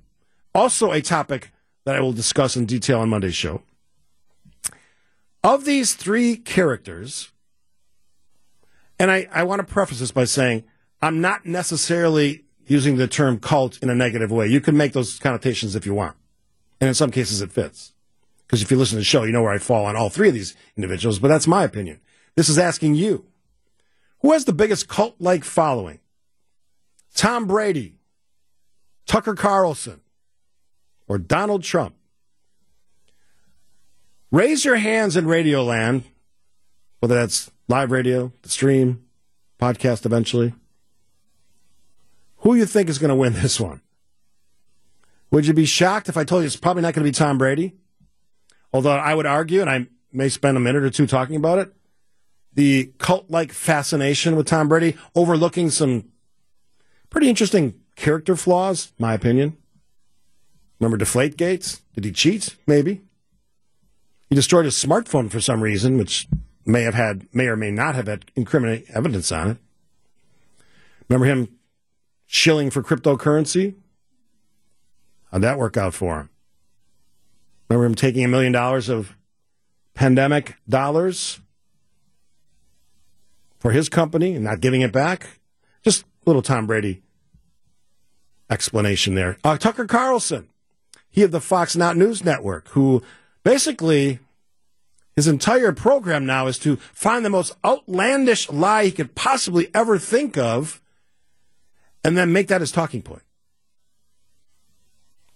also 0.53 0.91
a 0.91 1.01
topic 1.01 1.51
that 1.85 1.95
I 1.95 1.99
will 1.99 2.13
discuss 2.13 2.55
in 2.55 2.65
detail 2.65 2.99
on 2.99 3.09
Monday's 3.09 3.35
show. 3.35 3.61
Of 5.43 5.65
these 5.65 5.93
three 5.93 6.37
characters, 6.37 7.31
and 8.97 9.11
I, 9.11 9.27
I 9.31 9.43
want 9.43 9.59
to 9.59 9.71
preface 9.71 9.99
this 9.99 10.11
by 10.11 10.23
saying 10.23 10.63
I'm 11.01 11.19
not 11.19 11.45
necessarily 11.45 12.45
using 12.65 12.95
the 12.95 13.07
term 13.07 13.39
cult 13.39 13.77
in 13.79 13.89
a 13.89 13.95
negative 13.95 14.31
way. 14.31 14.47
You 14.47 14.61
can 14.61 14.77
make 14.77 14.93
those 14.93 15.19
connotations 15.19 15.75
if 15.75 15.85
you 15.85 15.93
want. 15.93 16.15
And 16.79 16.87
in 16.87 16.93
some 16.93 17.11
cases, 17.11 17.41
it 17.41 17.51
fits. 17.51 17.93
Because 18.47 18.61
if 18.61 18.71
you 18.71 18.77
listen 18.77 18.95
to 18.95 18.99
the 18.99 19.05
show, 19.05 19.23
you 19.23 19.31
know 19.31 19.41
where 19.41 19.51
I 19.51 19.57
fall 19.57 19.85
on 19.85 19.95
all 19.95 20.09
three 20.09 20.29
of 20.29 20.33
these 20.33 20.55
individuals, 20.77 21.19
but 21.19 21.27
that's 21.27 21.47
my 21.47 21.63
opinion. 21.63 21.99
This 22.35 22.49
is 22.49 22.57
asking 22.57 22.95
you 22.95 23.25
who 24.19 24.31
has 24.31 24.45
the 24.45 24.53
biggest 24.53 24.87
cult 24.87 25.15
like 25.19 25.43
following? 25.43 25.99
Tom 27.13 27.45
Brady, 27.45 27.97
Tucker 29.05 29.35
Carlson, 29.35 29.99
or 31.13 31.19
Donald 31.19 31.61
Trump? 31.61 31.93
Raise 34.31 34.65
your 34.65 34.77
hands 34.77 35.15
in 35.15 35.25
Radioland, 35.25 36.05
whether 37.01 37.13
that's 37.13 37.51
live 37.67 37.91
radio, 37.91 38.31
the 38.41 38.49
stream, 38.49 39.05
podcast 39.61 40.07
eventually. 40.07 40.55
Who 42.37 42.55
you 42.55 42.65
think 42.65 42.89
is 42.89 42.97
going 42.97 43.09
to 43.09 43.15
win 43.15 43.33
this 43.41 43.59
one? 43.59 43.81
Would 45.29 45.45
you 45.45 45.53
be 45.53 45.65
shocked 45.65 46.09
if 46.09 46.17
I 46.17 46.23
told 46.23 46.41
you 46.41 46.47
it's 46.47 46.55
probably 46.55 46.81
not 46.81 46.95
going 46.95 47.05
to 47.05 47.07
be 47.07 47.13
Tom 47.13 47.37
Brady? 47.37 47.75
Although 48.73 48.93
I 48.93 49.13
would 49.13 49.27
argue, 49.27 49.61
and 49.61 49.69
I 49.69 49.87
may 50.11 50.29
spend 50.29 50.57
a 50.57 50.59
minute 50.59 50.83
or 50.83 50.89
two 50.89 51.05
talking 51.05 51.35
about 51.35 51.59
it, 51.59 51.73
the 52.55 52.91
cult 52.97 53.29
like 53.29 53.51
fascination 53.51 54.35
with 54.35 54.47
Tom 54.47 54.67
Brady, 54.67 54.97
overlooking 55.13 55.69
some 55.69 56.05
pretty 57.11 57.29
interesting 57.29 57.75
character 57.95 58.35
flaws, 58.35 58.93
my 58.97 59.13
opinion. 59.13 59.57
Remember 60.83 60.97
Deflate 60.97 61.37
Gates? 61.37 61.81
Did 61.93 62.03
he 62.03 62.11
cheat? 62.11 62.57
Maybe. 62.67 62.99
He 64.29 64.35
destroyed 64.35 64.65
his 64.65 64.75
smartphone 64.75 65.31
for 65.31 65.39
some 65.39 65.63
reason, 65.63 65.97
which 65.97 66.27
may 66.65 66.81
have 66.81 66.93
had, 66.93 67.25
may 67.33 67.45
or 67.45 67.55
may 67.55 67.71
not 67.71 67.95
have 67.95 68.07
had 68.07 68.25
incriminating 68.35 68.93
evidence 68.93 69.31
on 69.31 69.51
it. 69.51 69.57
Remember 71.07 71.25
him 71.25 71.57
shilling 72.25 72.69
for 72.69 72.83
cryptocurrency? 72.83 73.75
How'd 75.31 75.43
that 75.43 75.57
work 75.57 75.77
out 75.77 75.93
for 75.93 76.19
him? 76.19 76.29
Remember 77.69 77.85
him 77.85 77.95
taking 77.95 78.25
a 78.25 78.27
million 78.27 78.51
dollars 78.51 78.89
of 78.89 79.15
pandemic 79.93 80.55
dollars 80.67 81.39
for 83.57 83.71
his 83.71 83.87
company 83.87 84.35
and 84.35 84.43
not 84.43 84.59
giving 84.59 84.81
it 84.81 84.91
back? 84.91 85.39
Just 85.81 86.01
a 86.01 86.05
little 86.25 86.41
Tom 86.41 86.67
Brady 86.67 87.03
explanation 88.49 89.15
there. 89.15 89.37
Uh, 89.45 89.57
Tucker 89.57 89.85
Carlson, 89.85 90.49
he 91.13 91.21
of 91.21 91.31
the 91.31 91.39
Fox 91.39 91.75
Not 91.75 91.95
News 91.95 92.25
Network, 92.25 92.67
who 92.69 93.03
basically 93.43 94.17
his 95.15 95.27
entire 95.27 95.71
program 95.71 96.25
now 96.25 96.47
is 96.47 96.57
to 96.59 96.77
find 96.91 97.23
the 97.23 97.29
most 97.29 97.55
outlandish 97.63 98.49
lie 98.49 98.85
he 98.85 98.91
could 98.91 99.13
possibly 99.13 99.69
ever 99.75 99.99
think 99.99 100.37
of 100.37 100.81
and 102.03 102.17
then 102.17 102.33
make 102.33 102.47
that 102.47 102.61
his 102.61 102.71
talking 102.71 103.03
point. 103.03 103.21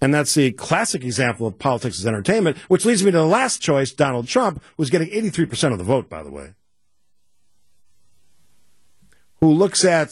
And 0.01 0.11
that's 0.13 0.33
the 0.33 0.51
classic 0.51 1.03
example 1.03 1.45
of 1.45 1.59
politics 1.59 1.99
as 1.99 2.07
entertainment, 2.07 2.57
which 2.69 2.83
leads 2.83 3.03
me 3.03 3.11
to 3.11 3.17
the 3.17 3.25
last 3.25 3.61
choice, 3.61 3.91
Donald 3.91 4.27
Trump, 4.27 4.63
who's 4.77 4.89
getting 4.89 5.09
83% 5.09 5.71
of 5.71 5.77
the 5.77 5.83
vote, 5.83 6.09
by 6.09 6.23
the 6.23 6.31
way, 6.31 6.55
who 9.41 9.51
looks 9.51 9.85
at 9.85 10.11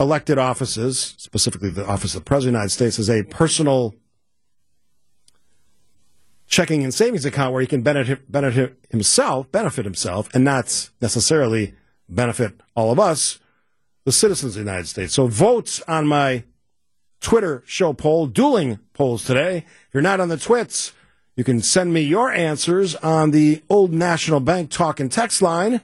elected 0.00 0.36
offices, 0.36 1.14
specifically 1.16 1.70
the 1.70 1.86
office 1.86 2.16
of 2.16 2.24
the 2.24 2.28
President 2.28 2.56
of 2.56 2.58
the 2.58 2.58
United 2.58 2.72
States, 2.72 2.98
as 2.98 3.08
a 3.08 3.22
personal 3.22 3.94
checking 6.52 6.84
and 6.84 6.92
savings 6.92 7.24
account 7.24 7.50
where 7.50 7.62
he 7.62 7.66
can 7.66 7.80
benefit, 7.80 8.30
benefit 8.30 8.76
himself, 8.90 9.50
benefit 9.50 9.86
himself, 9.86 10.28
and 10.34 10.44
not 10.44 10.90
necessarily 11.00 11.74
benefit 12.10 12.52
all 12.76 12.92
of 12.92 13.00
us, 13.00 13.38
the 14.04 14.12
citizens 14.12 14.54
of 14.54 14.62
the 14.62 14.70
United 14.70 14.86
States. 14.86 15.14
So 15.14 15.28
votes 15.28 15.80
on 15.88 16.06
my 16.06 16.44
Twitter 17.22 17.62
show 17.64 17.94
poll, 17.94 18.26
dueling 18.26 18.80
polls 18.92 19.24
today. 19.24 19.64
If 19.88 19.94
you're 19.94 20.02
not 20.02 20.20
on 20.20 20.28
the 20.28 20.36
twits, 20.36 20.92
you 21.36 21.42
can 21.42 21.62
send 21.62 21.94
me 21.94 22.02
your 22.02 22.30
answers 22.30 22.96
on 22.96 23.30
the 23.30 23.62
Old 23.70 23.94
National 23.94 24.38
Bank 24.38 24.70
talk 24.70 25.00
and 25.00 25.10
text 25.10 25.40
line, 25.40 25.80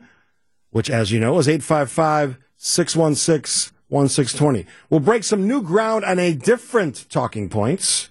which, 0.69 0.91
as 0.91 1.11
you 1.11 1.19
know, 1.19 1.39
is 1.39 1.49
855 1.49 2.37
616 2.59 3.73
1620. 3.89 4.67
We'll 4.91 5.01
break 5.01 5.25
some 5.25 5.49
new 5.49 5.63
ground 5.63 6.05
on 6.05 6.19
a 6.19 6.35
different 6.35 7.09
talking 7.09 7.49
points 7.49 8.11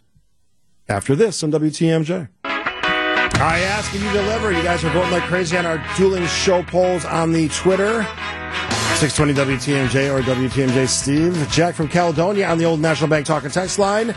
after 0.90 1.16
this 1.16 1.44
on 1.44 1.52
WTMJ. 1.52 2.30
I 3.40 3.60
ask 3.60 3.94
and 3.94 4.04
you 4.04 4.12
deliver. 4.12 4.52
You 4.52 4.64
guys 4.64 4.84
are 4.84 4.90
voting 4.90 5.12
like 5.12 5.24
crazy 5.24 5.56
on 5.58 5.66
our 5.68 5.84
dueling 5.96 6.26
show 6.26 6.64
polls 6.64 7.06
on 7.06 7.32
the 7.32 7.48
Twitter. 7.50 8.04
620 8.96 9.34
WTMJ 9.34 10.12
or 10.12 10.24
WTMJ 10.24 10.88
Steve. 10.88 11.48
Jack 11.52 11.76
from 11.76 11.88
Caledonia 11.88 12.48
on 12.48 12.58
the 12.58 12.66
old 12.66 12.80
National 12.80 13.08
Bank 13.08 13.28
Talk 13.28 13.44
and 13.44 13.54
Text 13.54 13.78
line. 13.78 14.16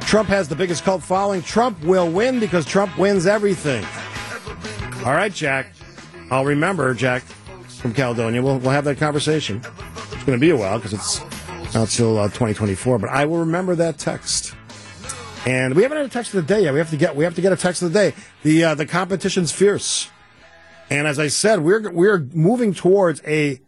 Trump 0.00 0.30
has 0.30 0.48
the 0.48 0.56
biggest 0.56 0.84
cult 0.84 1.02
following. 1.02 1.42
Trump 1.42 1.78
will 1.82 2.10
win 2.10 2.40
because 2.40 2.64
Trump 2.64 2.96
wins 2.96 3.26
everything. 3.26 3.84
All 5.04 5.12
right, 5.12 5.32
Jack. 5.32 5.74
I'll 6.30 6.46
remember, 6.46 6.94
Jack 6.94 7.24
from 7.24 7.92
Caledonia. 7.92 8.42
We'll, 8.42 8.58
we'll 8.58 8.70
have 8.70 8.84
that 8.84 8.96
conversation. 8.96 9.60
It's 10.12 10.24
going 10.24 10.38
to 10.38 10.38
be 10.38 10.48
a 10.48 10.56
while 10.56 10.78
because 10.78 10.94
it's 10.94 11.74
not 11.74 11.88
till 11.88 12.18
uh, 12.18 12.28
2024, 12.28 12.98
but 12.98 13.10
I 13.10 13.26
will 13.26 13.40
remember 13.40 13.74
that 13.74 13.98
text. 13.98 14.54
And 15.46 15.74
we 15.74 15.82
haven't 15.82 15.98
had 15.98 16.06
a 16.06 16.10
text 16.10 16.34
of 16.34 16.46
the 16.46 16.54
day 16.54 16.64
yet. 16.64 16.72
We 16.72 16.78
have 16.78 16.90
to 16.90 16.96
get 16.96 17.16
we 17.16 17.24
have 17.24 17.34
to 17.34 17.40
get 17.40 17.52
a 17.52 17.56
text 17.56 17.82
of 17.82 17.92
the 17.92 17.98
day. 17.98 18.16
The 18.42 18.64
uh, 18.64 18.74
the 18.74 18.86
competition's 18.86 19.52
fierce. 19.52 20.10
And 20.90 21.06
as 21.06 21.18
I 21.18 21.28
said, 21.28 21.60
we're 21.60 21.90
we're 21.90 22.18
moving 22.18 22.74
towards 22.74 23.22
a 23.26 23.60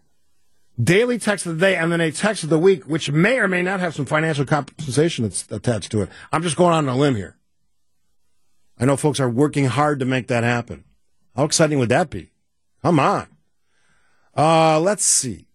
daily 0.83 1.19
text 1.19 1.47
of 1.47 1.59
the 1.59 1.61
day 1.61 1.77
and 1.77 1.93
then 1.93 2.01
a 2.01 2.11
text 2.11 2.43
of 2.43 2.51
the 2.51 2.59
week, 2.59 2.85
which 2.85 3.11
may 3.11 3.39
or 3.39 3.49
may 3.49 3.63
not 3.63 3.81
have 3.81 3.95
some 3.95 4.07
financial 4.07 4.45
compensation 4.45 5.25
that's 5.25 5.51
attached 5.51 5.93
to 5.93 6.03
it. 6.03 6.09
I'm 6.33 6.43
just 6.43 6.57
going 6.57 6.75
on 6.75 6.89
a 6.89 6.97
limb 6.97 7.17
here. 7.17 7.37
I 8.79 8.87
know 8.87 8.97
folks 8.97 9.21
are 9.21 9.29
working 9.29 9.67
hard 9.67 9.99
to 10.01 10.07
make 10.07 10.29
that 10.29 10.43
happen. 10.43 10.85
How 11.37 11.45
exciting 11.45 11.79
would 11.79 11.91
that 11.91 12.09
be? 12.09 12.31
Come 12.83 12.99
on. 12.99 13.27
Uh, 14.35 14.81
let's 14.81 15.05
see. 15.05 15.47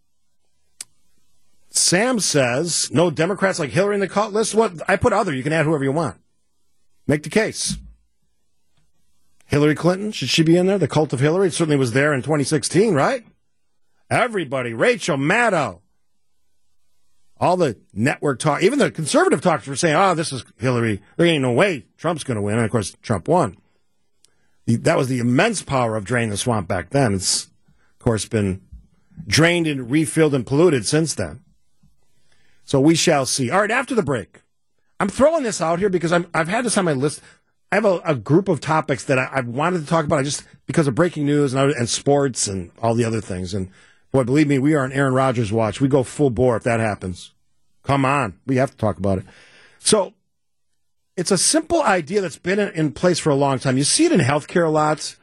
Sam 1.78 2.22
says 2.22 2.90
no 2.92 3.12
Democrats 3.12 3.60
like 3.60 3.70
Hillary 3.70 3.96
in 3.96 4.00
the 4.00 4.08
cult 4.08 4.34
list. 4.34 4.56
What 4.56 4.82
I 4.90 4.96
put 4.96 5.12
other. 5.12 5.34
You 5.34 5.44
can 5.44 5.54
add 5.54 5.66
whoever 5.66 5.84
you 5.84 5.92
want. 5.92 6.18
Make 7.06 7.24
the 7.24 7.30
case. 7.30 7.78
Hillary 9.46 9.76
Clinton 9.76 10.12
should 10.12 10.30
she 10.30 10.42
be 10.42 10.58
in 10.58 10.66
there? 10.66 10.78
The 10.78 10.88
cult 10.88 11.14
of 11.14 11.20
Hillary 11.20 11.50
it 11.50 11.54
certainly 11.54 11.78
was 11.78 11.92
there 11.92 12.14
in 12.14 12.22
2016, 12.22 12.94
right? 12.94 13.26
Everybody, 14.10 14.74
Rachel 14.74 15.18
Maddow, 15.18 15.82
all 17.40 17.58
the 17.58 17.78
network 17.94 18.40
talk, 18.40 18.64
even 18.64 18.80
the 18.80 18.90
conservative 18.90 19.42
talkers 19.42 19.68
were 19.68 19.76
saying, 19.76 19.96
"Oh, 19.96 20.16
this 20.16 20.32
is 20.32 20.46
Hillary. 20.58 21.02
There 21.18 21.28
ain't 21.28 21.42
no 21.42 21.52
way 21.52 21.86
Trump's 21.98 22.24
going 22.24 22.36
to 22.36 22.42
win." 22.42 22.56
And 22.56 22.66
of 22.66 22.72
course, 22.72 22.96
Trump 23.02 23.28
won. 23.28 23.58
That 24.66 24.98
was 24.98 25.10
the 25.10 25.20
immense 25.20 25.62
power 25.62 25.96
of 25.96 26.06
draining 26.06 26.30
the 26.30 26.38
swamp 26.38 26.68
back 26.68 26.92
then. 26.92 27.14
It's 27.14 27.46
of 27.46 28.00
course 28.00 28.26
been 28.26 28.62
drained 29.28 29.68
and 29.68 29.92
refilled 29.92 30.34
and 30.34 30.48
polluted 30.48 30.86
since 30.86 31.14
then. 31.14 31.42
So 32.66 32.80
we 32.80 32.96
shall 32.96 33.26
see. 33.26 33.50
All 33.50 33.62
right, 33.62 33.72
after 33.72 33.96
the 33.96 34.04
break, 34.04 34.42
I'm 35.00 35.10
throwing 35.10 35.44
this 35.44 35.62
out 35.62 35.80
here 35.80 35.90
because 35.90 36.12
I'm, 36.12 36.28
I've 36.34 36.48
had 36.48 36.66
this 36.66 36.78
on 36.78 36.86
my 36.86 36.94
list. 36.94 37.22
I 37.72 37.76
have 37.76 37.86
a, 37.86 38.02
a 38.04 38.16
group 38.16 38.50
of 38.50 38.60
topics 38.60 39.04
that 39.06 39.20
I, 39.20 39.30
I've 39.32 39.48
wanted 39.48 39.82
to 39.82 39.88
talk 39.88 40.06
about. 40.06 40.20
I 40.20 40.24
just 40.24 40.44
because 40.66 40.88
of 40.88 40.96
breaking 40.96 41.26
news 41.26 41.54
and, 41.54 41.72
and 41.72 41.88
sports 41.88 42.48
and 42.48 42.72
all 42.82 42.96
the 42.96 43.06
other 43.06 43.22
things. 43.22 43.54
And 43.54 43.70
boy, 44.12 44.24
believe 44.24 44.48
me, 44.48 44.60
we 44.60 44.74
are 44.74 44.84
on 44.84 44.92
Aaron 44.92 45.14
Rodgers 45.14 45.52
watch. 45.52 45.80
We 45.80 45.88
go 45.88 46.04
full 46.04 46.30
bore 46.30 46.58
if 46.58 46.64
that 46.64 46.80
happens. 46.80 47.34
Come 47.84 48.04
on, 48.04 48.40
we 48.48 48.56
have 48.56 48.72
to 48.72 48.78
talk 48.78 48.98
about 48.98 49.20
it. 49.20 49.26
So 49.78 50.14
it's 51.16 51.32
a 51.32 51.38
simple 51.38 51.84
idea 51.84 52.22
that's 52.22 52.38
been 52.38 52.60
in, 52.60 52.70
in 52.70 52.92
place 52.92 53.20
for 53.20 53.30
a 53.30 53.36
long 53.36 53.60
time. 53.60 53.78
You 53.78 53.84
see 53.84 54.06
it 54.06 54.12
in 54.12 54.20
healthcare 54.20 54.66
a 54.66 54.72
lot. 54.72 55.16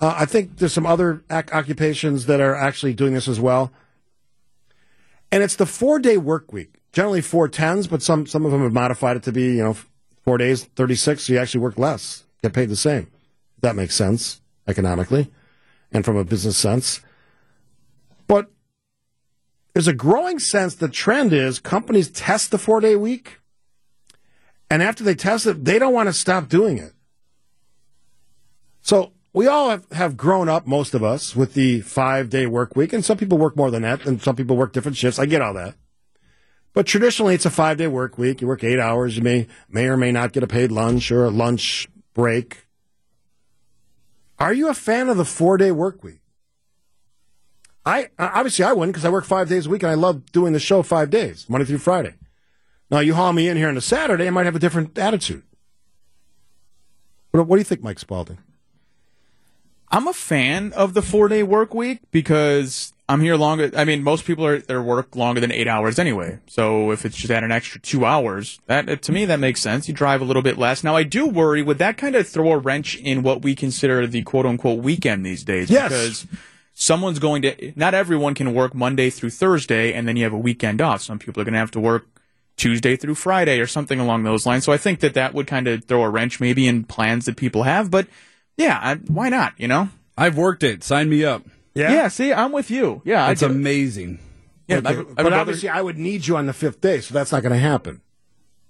Uh, 0.00 0.14
I 0.16 0.24
think 0.24 0.56
there's 0.56 0.72
some 0.72 0.86
other 0.86 1.22
ac- 1.30 1.52
occupations 1.52 2.26
that 2.26 2.40
are 2.40 2.54
actually 2.54 2.94
doing 2.94 3.12
this 3.12 3.28
as 3.28 3.38
well. 3.38 3.72
And 5.32 5.42
it's 5.42 5.56
the 5.56 5.66
four 5.66 5.98
day 5.98 6.18
work 6.18 6.52
week, 6.52 6.78
generally 6.92 7.22
four 7.22 7.48
tens, 7.48 7.86
but 7.86 8.02
some, 8.02 8.26
some 8.26 8.44
of 8.44 8.52
them 8.52 8.62
have 8.62 8.72
modified 8.74 9.16
it 9.16 9.22
to 9.24 9.32
be, 9.32 9.56
you 9.56 9.64
know, 9.64 9.76
four 10.24 10.36
days, 10.36 10.64
36, 10.64 11.24
so 11.24 11.32
you 11.32 11.38
actually 11.38 11.60
work 11.60 11.78
less, 11.78 12.24
get 12.42 12.52
paid 12.52 12.68
the 12.68 12.76
same. 12.76 13.10
That 13.62 13.74
makes 13.74 13.96
sense 13.96 14.42
economically 14.68 15.32
and 15.90 16.04
from 16.04 16.16
a 16.16 16.24
business 16.24 16.58
sense. 16.58 17.00
But 18.26 18.50
there's 19.72 19.88
a 19.88 19.94
growing 19.94 20.38
sense 20.38 20.74
the 20.74 20.88
trend 20.88 21.32
is 21.32 21.58
companies 21.58 22.10
test 22.10 22.50
the 22.50 22.58
four 22.58 22.80
day 22.80 22.94
week, 22.94 23.40
and 24.70 24.82
after 24.82 25.02
they 25.02 25.14
test 25.14 25.46
it, 25.46 25.64
they 25.64 25.78
don't 25.78 25.94
want 25.94 26.08
to 26.08 26.12
stop 26.12 26.48
doing 26.48 26.78
it. 26.78 26.92
So 28.82 29.12
we 29.32 29.46
all 29.46 29.70
have, 29.70 29.90
have 29.92 30.16
grown 30.16 30.48
up, 30.48 30.66
most 30.66 30.94
of 30.94 31.02
us, 31.02 31.34
with 31.34 31.54
the 31.54 31.80
five 31.80 32.28
day 32.28 32.46
work 32.46 32.76
week, 32.76 32.92
and 32.92 33.04
some 33.04 33.16
people 33.16 33.38
work 33.38 33.56
more 33.56 33.70
than 33.70 33.82
that, 33.82 34.06
and 34.06 34.20
some 34.22 34.36
people 34.36 34.56
work 34.56 34.72
different 34.72 34.96
shifts. 34.96 35.18
I 35.18 35.26
get 35.26 35.40
all 35.40 35.54
that. 35.54 35.74
But 36.74 36.86
traditionally, 36.86 37.34
it's 37.34 37.46
a 37.46 37.50
five 37.50 37.78
day 37.78 37.86
work 37.86 38.18
week. 38.18 38.40
You 38.40 38.46
work 38.46 38.64
eight 38.64 38.78
hours. 38.78 39.16
You 39.16 39.22
may, 39.22 39.46
may 39.68 39.86
or 39.86 39.96
may 39.96 40.12
not 40.12 40.32
get 40.32 40.42
a 40.42 40.46
paid 40.46 40.72
lunch 40.72 41.10
or 41.10 41.24
a 41.24 41.30
lunch 41.30 41.88
break. 42.14 42.66
Are 44.38 44.52
you 44.52 44.68
a 44.68 44.74
fan 44.74 45.08
of 45.08 45.16
the 45.16 45.24
four 45.24 45.56
day 45.56 45.70
work 45.70 46.02
week? 46.02 46.20
I 47.84 48.10
obviously 48.18 48.64
I 48.64 48.72
wouldn't 48.72 48.94
because 48.94 49.04
I 49.04 49.10
work 49.10 49.24
five 49.24 49.48
days 49.48 49.66
a 49.66 49.70
week 49.70 49.82
and 49.82 49.90
I 49.90 49.94
love 49.94 50.30
doing 50.30 50.52
the 50.52 50.60
show 50.60 50.82
five 50.82 51.10
days, 51.10 51.46
Monday 51.48 51.64
through 51.64 51.78
Friday. 51.78 52.14
Now 52.90 53.00
you 53.00 53.14
haul 53.14 53.32
me 53.32 53.48
in 53.48 53.56
here 53.56 53.68
on 53.68 53.76
a 53.76 53.80
Saturday, 53.80 54.26
I 54.26 54.30
might 54.30 54.46
have 54.46 54.54
a 54.54 54.60
different 54.60 54.96
attitude. 54.98 55.42
What, 57.32 57.46
what 57.46 57.56
do 57.56 57.60
you 57.60 57.64
think, 57.64 57.82
Mike 57.82 57.98
Spalding? 57.98 58.38
I'm 59.92 60.08
a 60.08 60.14
fan 60.14 60.72
of 60.72 60.94
the 60.94 61.02
four 61.02 61.28
day 61.28 61.42
work 61.42 61.74
week 61.74 62.00
because 62.10 62.94
I'm 63.10 63.20
here 63.20 63.36
longer. 63.36 63.70
I 63.76 63.84
mean, 63.84 64.02
most 64.02 64.24
people 64.24 64.46
are 64.46 64.58
their 64.58 64.82
work 64.82 65.14
longer 65.14 65.38
than 65.38 65.52
eight 65.52 65.68
hours 65.68 65.98
anyway. 65.98 66.38
So 66.46 66.92
if 66.92 67.04
it's 67.04 67.14
just 67.14 67.30
at 67.30 67.44
an 67.44 67.52
extra 67.52 67.78
two 67.78 68.06
hours, 68.06 68.58
that 68.66 69.02
to 69.02 69.12
me 69.12 69.26
that 69.26 69.38
makes 69.38 69.60
sense. 69.60 69.88
You 69.88 69.94
drive 69.94 70.22
a 70.22 70.24
little 70.24 70.40
bit 70.40 70.56
less. 70.56 70.82
Now 70.82 70.96
I 70.96 71.02
do 71.02 71.26
worry 71.26 71.62
would 71.62 71.76
that 71.76 71.98
kind 71.98 72.16
of 72.16 72.26
throw 72.26 72.52
a 72.52 72.58
wrench 72.58 72.96
in 72.96 73.22
what 73.22 73.42
we 73.42 73.54
consider 73.54 74.06
the 74.06 74.22
quote 74.22 74.46
unquote 74.46 74.82
weekend 74.82 75.26
these 75.26 75.44
days? 75.44 75.68
Yes. 75.68 75.90
Because 75.90 76.26
someone's 76.72 77.18
going 77.18 77.42
to 77.42 77.72
not 77.76 77.92
everyone 77.92 78.32
can 78.32 78.54
work 78.54 78.74
Monday 78.74 79.10
through 79.10 79.30
Thursday 79.30 79.92
and 79.92 80.08
then 80.08 80.16
you 80.16 80.24
have 80.24 80.32
a 80.32 80.38
weekend 80.38 80.80
off. 80.80 81.02
Some 81.02 81.18
people 81.18 81.42
are 81.42 81.44
going 81.44 81.52
to 81.52 81.58
have 81.58 81.70
to 81.72 81.80
work 81.80 82.06
Tuesday 82.56 82.96
through 82.96 83.16
Friday 83.16 83.60
or 83.60 83.66
something 83.66 84.00
along 84.00 84.22
those 84.22 84.46
lines. 84.46 84.64
So 84.64 84.72
I 84.72 84.78
think 84.78 85.00
that 85.00 85.12
that 85.14 85.34
would 85.34 85.46
kind 85.46 85.68
of 85.68 85.84
throw 85.84 86.02
a 86.02 86.08
wrench 86.08 86.40
maybe 86.40 86.66
in 86.66 86.84
plans 86.84 87.26
that 87.26 87.36
people 87.36 87.64
have. 87.64 87.90
But 87.90 88.06
yeah, 88.62 88.78
I, 88.80 88.94
why 88.94 89.28
not? 89.28 89.54
You 89.58 89.68
know, 89.68 89.88
I've 90.16 90.36
worked 90.36 90.62
it. 90.62 90.84
Sign 90.84 91.08
me 91.08 91.24
up. 91.24 91.42
Yeah. 91.74 92.08
See, 92.08 92.32
I'm 92.32 92.52
with 92.52 92.70
you. 92.70 93.02
Yeah, 93.04 93.30
it's 93.30 93.42
I 93.42 93.48
do. 93.48 93.52
amazing. 93.54 94.18
Yeah, 94.68 94.78
Okay, 94.78 94.88
I 94.88 94.92
have 94.92 94.98
a- 94.98 95.00
I 95.00 95.04
have 95.04 95.10
a 95.10 95.14
but 95.14 95.22
brother- 95.22 95.36
obviously, 95.36 95.68
I 95.68 95.80
would 95.80 95.98
need 95.98 96.26
you 96.26 96.36
on 96.36 96.46
the 96.46 96.52
fifth 96.52 96.80
day, 96.80 97.00
so 97.00 97.14
that's 97.14 97.32
not 97.32 97.42
going 97.42 97.52
to 97.52 97.58
happen. 97.58 98.00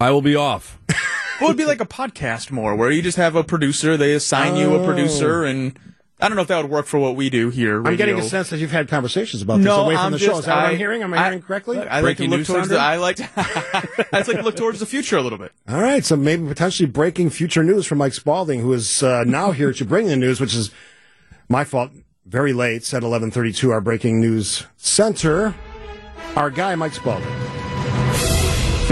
I 0.01 0.11
will 0.11 0.23
be 0.23 0.37
off. 0.37 0.79
Well, 1.41 1.51
it'd 1.51 1.59
be 1.59 1.65
like 1.65 1.81
a 1.81 1.87
podcast 1.87 2.53
more, 2.53 2.77
where 2.77 2.89
you 2.89 3.03
just 3.03 3.17
have 3.17 3.35
a 3.35 3.43
producer. 3.43 3.97
They 3.97 4.13
assign 4.13 4.55
you 4.55 4.77
a 4.77 4.79
oh. 4.81 4.85
producer, 4.85 5.43
and 5.43 5.77
I 6.23 6.29
don't 6.29 6.37
know 6.37 6.43
if 6.43 6.49
that 6.49 6.63
would 6.63 6.71
work 6.71 6.87
for 6.87 7.01
what 7.01 7.17
we 7.17 7.31
do 7.31 7.51
here. 7.51 7.85
I'm 7.85 7.97
getting 7.97 8.17
a 8.17 8.23
sense 8.23 8.51
that 8.51 8.59
you've 8.59 8.71
had 8.71 8.89
conversations 8.89 9.43
about 9.43 9.57
this 9.57 9.67
No, 9.67 9.83
away 9.85 9.97
from 9.97 10.05
I'm 10.05 10.13
the 10.13 10.19
just, 10.19 10.31
show. 10.31 10.39
Is 10.39 10.45
that 10.45 10.55
what 10.55 10.65
I, 10.67 10.71
I'm 10.71 10.77
hearing? 10.77 11.03
Am 11.03 11.13
I, 11.13 11.25
hearing 11.25 11.43
correctly? 11.43 11.81
I 11.81 12.01
like 12.01 12.19
to 12.19 12.29
look 12.29 12.47
towards 12.47 12.69
the. 12.69 12.79
I 12.79 12.97
like 12.97 13.17
to. 13.17 13.29
I 13.37 14.19
just 14.19 14.29
like 14.29 14.37
to 14.37 14.43
look 14.45 14.55
towards 14.55 14.79
the 14.79 14.87
future 14.87 15.17
a 15.17 15.21
little 15.21 15.37
bit. 15.39 15.51
All 15.69 15.81
right, 15.81 16.05
so 16.05 16.15
maybe 16.15 16.47
potentially 16.47 16.89
breaking 16.89 17.31
future 17.31 17.65
news 17.65 17.87
from 17.87 17.99
Mike 17.99 18.15
Spalding, 18.15 18.61
who 18.61 18.73
is 18.73 19.03
uh, 19.03 19.25
now 19.25 19.51
here 19.51 19.73
to 19.73 19.85
bring 19.85 20.07
the 20.07 20.17
news, 20.17 20.41
which 20.41 20.55
is 20.55 20.71
my 21.49 21.65
fault. 21.65 21.91
Very 22.25 22.53
late, 22.53 22.85
said 22.85 23.03
11:32. 23.03 23.73
Our 23.73 23.81
breaking 23.81 24.21
news 24.21 24.65
center, 24.77 25.57
our 26.37 26.51
guy 26.51 26.77
Mike 26.77 26.95
Spalding. 26.95 27.72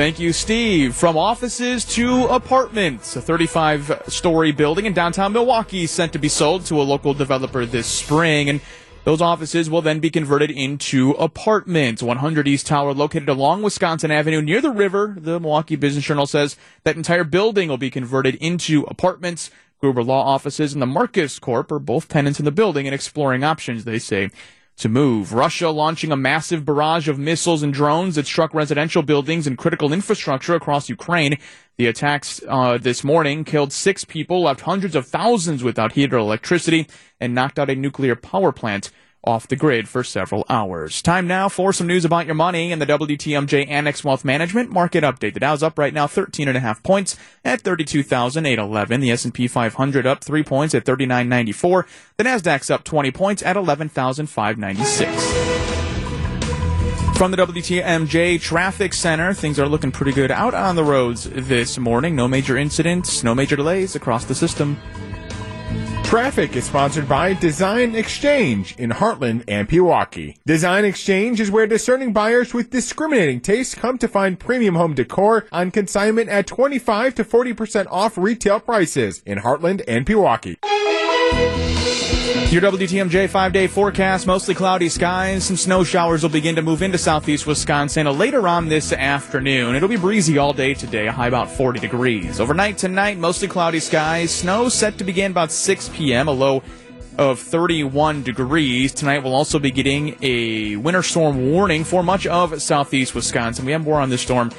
Thank 0.00 0.18
you, 0.18 0.32
Steve. 0.32 0.96
From 0.96 1.18
offices 1.18 1.84
to 1.84 2.24
apartments, 2.28 3.16
a 3.16 3.20
35 3.20 4.04
story 4.08 4.50
building 4.50 4.86
in 4.86 4.94
downtown 4.94 5.34
Milwaukee 5.34 5.82
is 5.82 5.90
sent 5.90 6.14
to 6.14 6.18
be 6.18 6.30
sold 6.30 6.64
to 6.64 6.80
a 6.80 6.84
local 6.84 7.12
developer 7.12 7.66
this 7.66 7.86
spring. 7.86 8.48
And 8.48 8.62
those 9.04 9.20
offices 9.20 9.68
will 9.68 9.82
then 9.82 10.00
be 10.00 10.08
converted 10.08 10.50
into 10.50 11.10
apartments. 11.18 12.02
100 12.02 12.48
East 12.48 12.66
Tower, 12.66 12.94
located 12.94 13.28
along 13.28 13.60
Wisconsin 13.60 14.10
Avenue 14.10 14.40
near 14.40 14.62
the 14.62 14.70
river. 14.70 15.14
The 15.18 15.38
Milwaukee 15.38 15.76
Business 15.76 16.06
Journal 16.06 16.26
says 16.26 16.56
that 16.84 16.96
entire 16.96 17.22
building 17.22 17.68
will 17.68 17.76
be 17.76 17.90
converted 17.90 18.36
into 18.36 18.84
apartments. 18.84 19.50
Gruber 19.80 20.02
Law 20.02 20.24
Offices 20.24 20.72
and 20.72 20.80
the 20.80 20.86
Marcus 20.86 21.38
Corp 21.38 21.70
are 21.70 21.78
both 21.78 22.08
tenants 22.08 22.38
in 22.38 22.46
the 22.46 22.50
building 22.50 22.86
and 22.86 22.94
exploring 22.94 23.44
options, 23.44 23.84
they 23.84 23.98
say 23.98 24.30
to 24.80 24.88
move. 24.88 25.32
Russia 25.32 25.68
launching 25.68 26.10
a 26.10 26.16
massive 26.16 26.64
barrage 26.64 27.08
of 27.08 27.18
missiles 27.18 27.62
and 27.62 27.72
drones 27.72 28.14
that 28.16 28.26
struck 28.26 28.52
residential 28.54 29.02
buildings 29.02 29.46
and 29.46 29.58
critical 29.58 29.92
infrastructure 29.92 30.54
across 30.54 30.88
Ukraine. 30.88 31.38
The 31.76 31.86
attacks 31.86 32.40
uh, 32.48 32.78
this 32.78 33.04
morning 33.04 33.44
killed 33.44 33.72
six 33.72 34.04
people, 34.04 34.42
left 34.42 34.62
hundreds 34.62 34.96
of 34.96 35.06
thousands 35.06 35.62
without 35.62 35.92
heat 35.92 36.12
or 36.12 36.18
electricity, 36.18 36.86
and 37.20 37.34
knocked 37.34 37.58
out 37.58 37.70
a 37.70 37.74
nuclear 37.74 38.16
power 38.16 38.52
plant 38.52 38.90
off 39.24 39.48
the 39.48 39.56
grid 39.56 39.88
for 39.88 40.02
several 40.02 40.44
hours. 40.48 41.02
Time 41.02 41.26
now 41.26 41.48
for 41.48 41.72
some 41.72 41.86
news 41.86 42.04
about 42.04 42.26
your 42.26 42.34
money 42.34 42.72
and 42.72 42.80
the 42.80 42.86
WTMJ 42.86 43.68
Annex 43.68 44.02
Wealth 44.02 44.24
Management 44.24 44.70
market 44.70 45.04
update. 45.04 45.34
The 45.34 45.40
Dow's 45.40 45.62
up 45.62 45.78
right 45.78 45.92
now 45.92 46.06
13 46.06 46.48
and 46.48 46.56
a 46.56 46.60
half 46.60 46.82
points 46.82 47.16
at 47.44 47.60
32,811. 47.60 49.00
The 49.00 49.10
S&P 49.10 49.48
500 49.48 50.06
up 50.06 50.24
3 50.24 50.42
points 50.42 50.74
at 50.74 50.84
3994. 50.84 51.86
The 52.16 52.24
Nasdaq's 52.24 52.70
up 52.70 52.84
20 52.84 53.10
points 53.10 53.42
at 53.42 53.56
11,596. 53.56 55.50
From 57.20 57.32
the 57.32 57.36
WTMJ 57.36 58.40
Traffic 58.40 58.94
Center, 58.94 59.34
things 59.34 59.58
are 59.58 59.68
looking 59.68 59.92
pretty 59.92 60.12
good 60.12 60.30
out 60.30 60.54
on 60.54 60.74
the 60.74 60.82
roads 60.82 61.24
this 61.24 61.76
morning. 61.76 62.16
No 62.16 62.26
major 62.26 62.56
incidents, 62.56 63.22
no 63.22 63.34
major 63.34 63.56
delays 63.56 63.94
across 63.94 64.24
the 64.24 64.34
system. 64.34 64.80
Traffic 66.10 66.56
is 66.56 66.64
sponsored 66.64 67.08
by 67.08 67.34
Design 67.34 67.94
Exchange 67.94 68.74
in 68.78 68.90
Hartland 68.90 69.44
and 69.46 69.68
Pewaukee. 69.68 70.38
Design 70.44 70.84
Exchange 70.84 71.38
is 71.38 71.52
where 71.52 71.68
discerning 71.68 72.12
buyers 72.12 72.52
with 72.52 72.70
discriminating 72.70 73.40
tastes 73.40 73.76
come 73.76 73.96
to 73.98 74.08
find 74.08 74.40
premium 74.40 74.74
home 74.74 74.94
decor 74.94 75.46
on 75.52 75.70
consignment 75.70 76.28
at 76.28 76.48
25 76.48 77.14
to 77.14 77.22
40% 77.24 77.86
off 77.92 78.18
retail 78.18 78.58
prices 78.58 79.22
in 79.24 79.38
Hartland 79.38 79.84
and 79.86 80.04
Pewaukee. 80.04 80.56
Your 82.50 82.62
WTMJ 82.62 83.30
five 83.30 83.52
day 83.52 83.68
forecast 83.68 84.26
mostly 84.26 84.56
cloudy 84.56 84.88
skies. 84.88 85.44
Some 85.44 85.56
snow 85.56 85.84
showers 85.84 86.24
will 86.24 86.30
begin 86.30 86.56
to 86.56 86.62
move 86.62 86.82
into 86.82 86.98
southeast 86.98 87.46
Wisconsin 87.46 88.06
later 88.18 88.48
on 88.48 88.68
this 88.68 88.92
afternoon. 88.92 89.76
It'll 89.76 89.88
be 89.88 89.96
breezy 89.96 90.36
all 90.36 90.52
day 90.52 90.74
today, 90.74 91.06
a 91.06 91.12
high 91.12 91.28
about 91.28 91.48
40 91.48 91.78
degrees. 91.78 92.40
Overnight 92.40 92.76
tonight, 92.76 93.18
mostly 93.18 93.46
cloudy 93.46 93.78
skies. 93.78 94.32
Snow 94.32 94.68
set 94.68 94.98
to 94.98 95.04
begin 95.04 95.30
about 95.30 95.52
6 95.52 95.90
p.m., 95.90 96.26
a 96.26 96.32
low 96.32 96.64
of 97.18 97.38
31 97.38 98.24
degrees. 98.24 98.92
Tonight 98.92 99.22
we'll 99.22 99.34
also 99.34 99.60
be 99.60 99.70
getting 99.70 100.16
a 100.20 100.74
winter 100.74 101.04
storm 101.04 101.52
warning 101.52 101.84
for 101.84 102.02
much 102.02 102.26
of 102.26 102.60
southeast 102.60 103.14
Wisconsin. 103.14 103.64
We 103.64 103.70
have 103.72 103.84
more 103.84 104.00
on 104.00 104.10
this 104.10 104.22
storm 104.22 104.50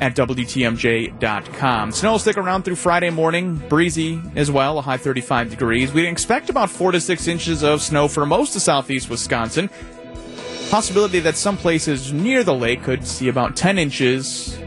at 0.00 0.14
WTMJ.com. 0.16 1.92
Snow 1.92 2.12
will 2.12 2.18
stick 2.18 2.36
around 2.36 2.64
through 2.64 2.76
Friday 2.76 3.10
morning, 3.10 3.56
breezy 3.68 4.20
as 4.34 4.50
well, 4.50 4.78
a 4.78 4.82
high 4.82 4.96
35 4.96 5.50
degrees. 5.50 5.92
We 5.92 6.06
expect 6.06 6.50
about 6.50 6.70
4 6.70 6.92
to 6.92 7.00
6 7.00 7.28
inches 7.28 7.62
of 7.62 7.82
snow 7.82 8.08
for 8.08 8.26
most 8.26 8.56
of 8.56 8.62
southeast 8.62 9.10
Wisconsin. 9.10 9.70
Possibility 10.70 11.20
that 11.20 11.36
some 11.36 11.56
places 11.56 12.12
near 12.12 12.42
the 12.42 12.54
lake 12.54 12.82
could 12.82 13.06
see 13.06 13.28
about 13.28 13.56
10 13.56 13.78
inches 13.78 14.58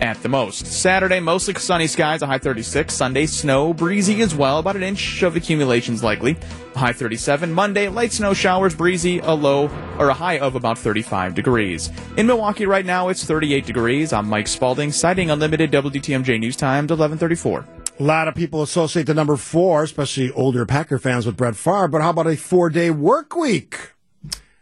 at 0.00 0.22
the 0.22 0.28
most. 0.28 0.66
Saturday, 0.66 1.20
mostly 1.20 1.54
sunny 1.54 1.86
skies, 1.86 2.22
a 2.22 2.26
high 2.26 2.38
36. 2.38 2.92
Sunday, 2.92 3.26
snow, 3.26 3.72
breezy 3.72 4.20
as 4.22 4.34
well, 4.34 4.58
about 4.58 4.76
an 4.76 4.82
inch 4.82 5.22
of 5.22 5.36
accumulations 5.36 6.02
likely, 6.02 6.36
a 6.74 6.78
high 6.78 6.92
37. 6.92 7.52
Monday, 7.52 7.88
light 7.88 8.12
snow 8.12 8.34
showers, 8.34 8.74
breezy, 8.74 9.18
a 9.20 9.32
low 9.32 9.68
or 9.98 10.08
a 10.08 10.14
high 10.14 10.38
of 10.38 10.54
about 10.54 10.78
35 10.78 11.34
degrees. 11.34 11.90
In 12.16 12.26
Milwaukee 12.26 12.66
right 12.66 12.86
now, 12.86 13.08
it's 13.08 13.24
38 13.24 13.66
degrees. 13.66 14.12
I'm 14.12 14.28
Mike 14.28 14.48
Spalding, 14.48 14.92
citing 14.92 15.30
Unlimited 15.30 15.70
WTMJ 15.70 16.38
News 16.38 16.56
Times, 16.56 16.90
1134. 16.90 17.64
A 18.00 18.02
lot 18.02 18.28
of 18.28 18.34
people 18.34 18.62
associate 18.62 19.06
the 19.06 19.14
number 19.14 19.36
four, 19.36 19.82
especially 19.82 20.30
older 20.32 20.64
Packer 20.64 20.98
fans, 20.98 21.26
with 21.26 21.36
Brett 21.36 21.56
Favre. 21.56 21.88
But 21.88 22.00
how 22.00 22.10
about 22.10 22.28
a 22.28 22.36
four-day 22.36 22.90
work 22.90 23.34
week? 23.34 23.92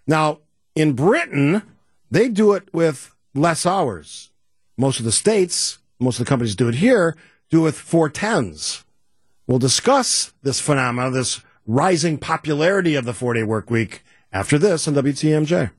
Now, 0.07 0.39
in 0.75 0.95
Britain, 0.95 1.63
they 2.11 2.29
do 2.29 2.53
it 2.53 2.73
with 2.73 3.15
less 3.35 3.67
hours. 3.67 4.31
Most 4.79 4.99
of 4.99 5.07
the 5.07 5.13
states, 5.13 5.79
most 5.99 6.21
of 6.21 6.27
the 6.27 6.29
companies 6.29 6.55
do 6.55 6.69
it 6.69 6.75
here, 6.75 7.17
do 7.51 7.61
it 7.61 7.65
with 7.65 7.79
four 7.79 8.11
tens. 8.11 8.85
We'll 9.47 9.59
discuss 9.59 10.35
this 10.43 10.61
phenomenon, 10.61 11.13
this 11.13 11.41
rising 11.67 12.19
popularity 12.19 12.95
of 12.95 13.07
the 13.07 13.15
four-day 13.15 13.45
work 13.45 13.71
week 13.71 14.03
after 14.33 14.59
this 14.59 14.87
on 14.87 14.95
WTMJ. 14.95 15.71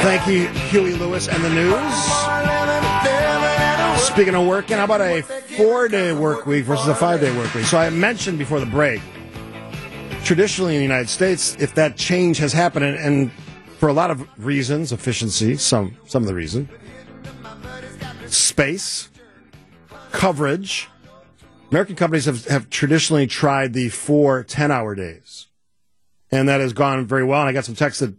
Thank 0.00 0.26
you, 0.28 0.46
Huey 0.70 0.94
Lewis 0.94 1.28
and 1.28 1.44
the 1.44 1.50
news. 1.50 1.76
Speaking 4.06 4.34
of 4.34 4.46
working, 4.46 4.78
how 4.78 4.84
about 4.84 5.02
a 5.02 5.20
four 5.20 5.88
day 5.88 6.14
work 6.14 6.46
week 6.46 6.64
versus 6.64 6.86
a 6.88 6.94
five 6.94 7.20
day 7.20 7.36
work 7.36 7.52
week? 7.52 7.66
So 7.66 7.76
I 7.76 7.90
mentioned 7.90 8.38
before 8.38 8.60
the 8.60 8.66
break, 8.66 9.02
traditionally 10.24 10.76
in 10.76 10.78
the 10.78 10.84
United 10.84 11.10
States, 11.10 11.56
if 11.60 11.74
that 11.74 11.96
change 11.96 12.38
has 12.38 12.54
happened, 12.54 12.86
and, 12.86 12.96
and 12.96 13.30
for 13.78 13.88
a 13.88 13.92
lot 13.92 14.10
of 14.10 14.26
reasons, 14.44 14.92
efficiency, 14.92 15.56
some 15.56 15.96
some 16.06 16.22
of 16.22 16.28
the 16.28 16.34
reason, 16.34 16.68
space, 18.26 19.10
coverage, 20.12 20.88
American 21.70 21.96
companies 21.96 22.26
have, 22.26 22.44
have 22.46 22.70
traditionally 22.70 23.26
tried 23.26 23.72
the 23.72 23.88
four 23.88 24.42
10 24.44 24.70
hour 24.70 24.94
days. 24.94 25.46
And 26.30 26.48
that 26.48 26.60
has 26.60 26.72
gone 26.72 27.06
very 27.06 27.24
well. 27.24 27.40
And 27.40 27.48
I 27.48 27.52
got 27.52 27.64
some 27.64 27.74
texts 27.74 28.00
that 28.00 28.14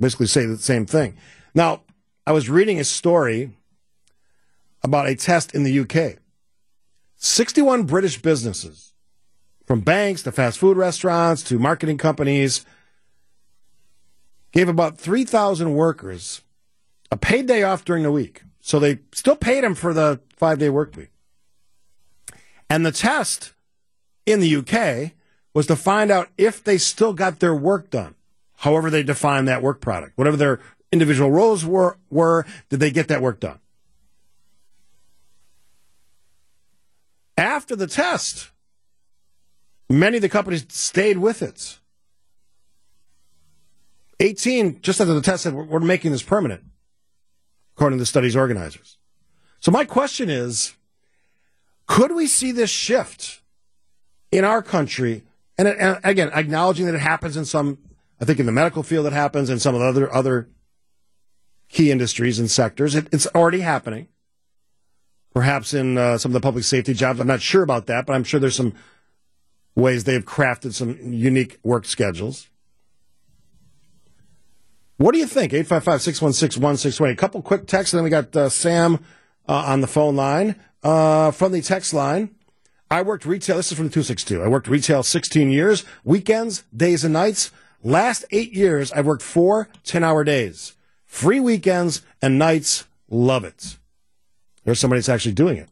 basically 0.00 0.26
say 0.26 0.46
the 0.46 0.56
same 0.56 0.86
thing. 0.86 1.16
Now, 1.54 1.82
I 2.26 2.32
was 2.32 2.48
reading 2.48 2.80
a 2.80 2.84
story 2.84 3.50
about 4.82 5.08
a 5.08 5.14
test 5.14 5.54
in 5.54 5.62
the 5.62 5.80
UK. 5.80 6.18
61 7.16 7.84
British 7.84 8.20
businesses, 8.20 8.92
from 9.66 9.80
banks 9.80 10.22
to 10.22 10.32
fast 10.32 10.58
food 10.58 10.76
restaurants 10.76 11.42
to 11.44 11.58
marketing 11.58 11.96
companies, 11.96 12.66
gave 14.54 14.68
about 14.68 14.96
3,000 14.96 15.74
workers 15.74 16.42
a 17.10 17.16
paid 17.16 17.46
day 17.46 17.64
off 17.64 17.84
during 17.84 18.04
the 18.04 18.12
week. 18.12 18.42
So 18.60 18.78
they 18.78 19.00
still 19.12 19.36
paid 19.36 19.64
them 19.64 19.74
for 19.74 19.92
the 19.92 20.20
five 20.36 20.58
day 20.58 20.70
work 20.70 20.96
week. 20.96 21.10
And 22.70 22.86
the 22.86 22.92
test 22.92 23.52
in 24.24 24.40
the 24.40 24.56
UK 24.56 25.12
was 25.52 25.66
to 25.66 25.76
find 25.76 26.10
out 26.10 26.28
if 26.38 26.64
they 26.64 26.78
still 26.78 27.12
got 27.12 27.40
their 27.40 27.54
work 27.54 27.90
done, 27.90 28.14
however 28.58 28.90
they 28.90 29.02
define 29.02 29.44
that 29.44 29.60
work 29.60 29.80
product, 29.80 30.16
whatever 30.16 30.36
their 30.36 30.60
individual 30.90 31.30
roles 31.30 31.64
were, 31.64 31.98
were 32.08 32.46
did 32.70 32.80
they 32.80 32.90
get 32.90 33.08
that 33.08 33.20
work 33.20 33.40
done? 33.40 33.58
After 37.36 37.74
the 37.74 37.88
test, 37.88 38.50
many 39.90 40.16
of 40.18 40.22
the 40.22 40.28
companies 40.28 40.64
stayed 40.68 41.18
with 41.18 41.42
it. 41.42 41.80
18, 44.20 44.80
just 44.82 45.00
after 45.00 45.12
the 45.12 45.20
test, 45.20 45.42
said, 45.42 45.54
We're 45.54 45.80
making 45.80 46.12
this 46.12 46.22
permanent, 46.22 46.62
according 47.76 47.98
to 47.98 48.02
the 48.02 48.06
study's 48.06 48.36
organizers. 48.36 48.98
So, 49.60 49.70
my 49.70 49.84
question 49.84 50.30
is 50.30 50.74
could 51.86 52.12
we 52.12 52.26
see 52.26 52.52
this 52.52 52.70
shift 52.70 53.42
in 54.30 54.44
our 54.44 54.62
country? 54.62 55.22
And, 55.56 55.68
and 55.68 56.00
again, 56.02 56.30
acknowledging 56.32 56.86
that 56.86 56.94
it 56.94 57.00
happens 57.00 57.36
in 57.36 57.44
some, 57.44 57.78
I 58.20 58.24
think 58.24 58.40
in 58.40 58.46
the 58.46 58.52
medical 58.52 58.82
field 58.82 59.06
it 59.06 59.12
happens, 59.12 59.50
in 59.50 59.58
some 59.58 59.74
of 59.74 59.80
the 59.80 59.86
other, 59.86 60.12
other 60.12 60.48
key 61.68 61.90
industries 61.90 62.38
and 62.38 62.50
sectors. 62.50 62.94
It, 62.94 63.08
it's 63.12 63.26
already 63.28 63.60
happening 63.60 64.08
perhaps 65.34 65.74
in 65.74 65.98
uh, 65.98 66.16
some 66.16 66.30
of 66.30 66.34
the 66.34 66.40
public 66.40 66.64
safety 66.64 66.94
jobs. 66.94 67.20
I'm 67.20 67.26
not 67.26 67.42
sure 67.42 67.62
about 67.62 67.86
that, 67.86 68.06
but 68.06 68.14
I'm 68.14 68.24
sure 68.24 68.38
there's 68.38 68.56
some 68.56 68.72
ways 69.74 70.04
they've 70.04 70.24
crafted 70.24 70.72
some 70.72 70.96
unique 71.12 71.58
work 71.64 71.84
schedules. 71.84 72.48
What 74.96 75.12
do 75.12 75.18
you 75.18 75.26
think? 75.26 75.52
855 75.52 76.02
616 76.02 76.62
1620. 76.62 77.12
A 77.12 77.16
couple 77.16 77.42
quick 77.42 77.66
texts, 77.66 77.92
and 77.92 77.98
then 77.98 78.04
we 78.04 78.10
got 78.10 78.34
uh, 78.36 78.48
Sam 78.48 79.04
uh, 79.48 79.64
on 79.66 79.80
the 79.80 79.86
phone 79.86 80.16
line. 80.16 80.56
Uh, 80.82 81.30
from 81.30 81.52
the 81.52 81.62
text 81.62 81.92
line, 81.92 82.34
I 82.90 83.02
worked 83.02 83.26
retail. 83.26 83.56
This 83.56 83.72
is 83.72 83.78
from 83.78 83.86
the 83.86 83.92
262. 83.92 84.42
I 84.42 84.48
worked 84.48 84.68
retail 84.68 85.02
16 85.02 85.50
years, 85.50 85.84
weekends, 86.04 86.64
days, 86.74 87.02
and 87.02 87.12
nights. 87.12 87.50
Last 87.82 88.24
eight 88.30 88.52
years, 88.52 88.92
I've 88.92 89.06
worked 89.06 89.22
four 89.22 89.68
10 89.84 90.04
hour 90.04 90.22
days. 90.24 90.74
Free 91.06 91.40
weekends 91.40 92.02
and 92.22 92.38
nights. 92.38 92.86
Love 93.10 93.44
it. 93.44 93.76
There's 94.64 94.78
somebody 94.78 95.00
that's 95.00 95.08
actually 95.08 95.34
doing 95.34 95.56
it. 95.56 95.68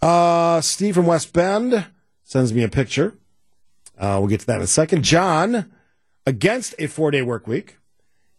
Uh, 0.00 0.60
Steve 0.60 0.94
from 0.94 1.06
West 1.06 1.32
Bend 1.32 1.86
sends 2.24 2.52
me 2.52 2.62
a 2.62 2.68
picture. 2.68 3.14
Uh, 3.98 4.16
we'll 4.18 4.28
get 4.28 4.40
to 4.40 4.46
that 4.46 4.56
in 4.56 4.62
a 4.62 4.66
second. 4.66 5.02
John, 5.02 5.72
against 6.26 6.74
a 6.78 6.88
four 6.88 7.10
day 7.10 7.22
work 7.22 7.46
week. 7.46 7.76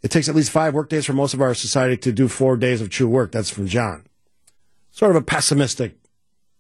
It 0.04 0.12
takes 0.12 0.28
at 0.28 0.36
least 0.36 0.52
five 0.52 0.74
work 0.74 0.90
days 0.90 1.06
for 1.06 1.14
most 1.14 1.34
of 1.34 1.42
our 1.42 1.54
society 1.54 1.96
to 1.98 2.12
do 2.12 2.28
four 2.28 2.58
days 2.58 2.82
of 2.82 2.90
true 2.90 3.08
work. 3.08 3.32
That's 3.32 3.50
from 3.50 3.68
John. 3.68 4.06
Sort 4.92 5.12
of 5.12 5.18
a 5.18 5.26
pessimistic 5.26 5.98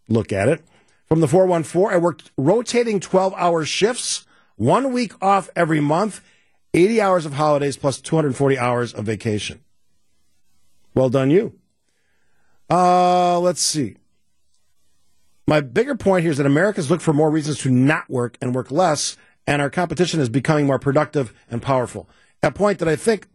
look 0.07 0.31
at 0.31 0.47
it. 0.47 0.63
From 1.07 1.19
the 1.19 1.27
414, 1.27 1.93
I 1.93 1.97
worked 1.99 2.31
rotating 2.37 2.99
12 2.99 3.33
hour 3.37 3.65
shifts, 3.65 4.25
one 4.55 4.93
week 4.93 5.13
off 5.21 5.49
every 5.55 5.81
month, 5.81 6.21
80 6.73 7.01
hours 7.01 7.25
of 7.25 7.33
holidays 7.33 7.77
plus 7.77 7.99
240 8.01 8.57
hours 8.57 8.93
of 8.93 9.05
vacation. 9.05 9.61
Well 10.95 11.09
done, 11.09 11.29
you. 11.29 11.59
Uh, 12.69 13.39
let's 13.39 13.61
see. 13.61 13.97
My 15.45 15.59
bigger 15.59 15.95
point 15.95 16.23
here 16.23 16.31
is 16.31 16.37
that 16.37 16.45
Americans 16.45 16.89
look 16.89 17.01
for 17.01 17.13
more 17.13 17.29
reasons 17.29 17.59
to 17.59 17.69
not 17.69 18.09
work 18.09 18.37
and 18.41 18.55
work 18.55 18.71
less, 18.71 19.17
and 19.45 19.61
our 19.61 19.69
competition 19.69 20.21
is 20.21 20.29
becoming 20.29 20.65
more 20.65 20.79
productive 20.79 21.33
and 21.51 21.61
powerful. 21.61 22.07
A 22.43 22.51
point 22.51 22.79
that 22.79 22.89
I 22.89 22.97
think 22.97 23.27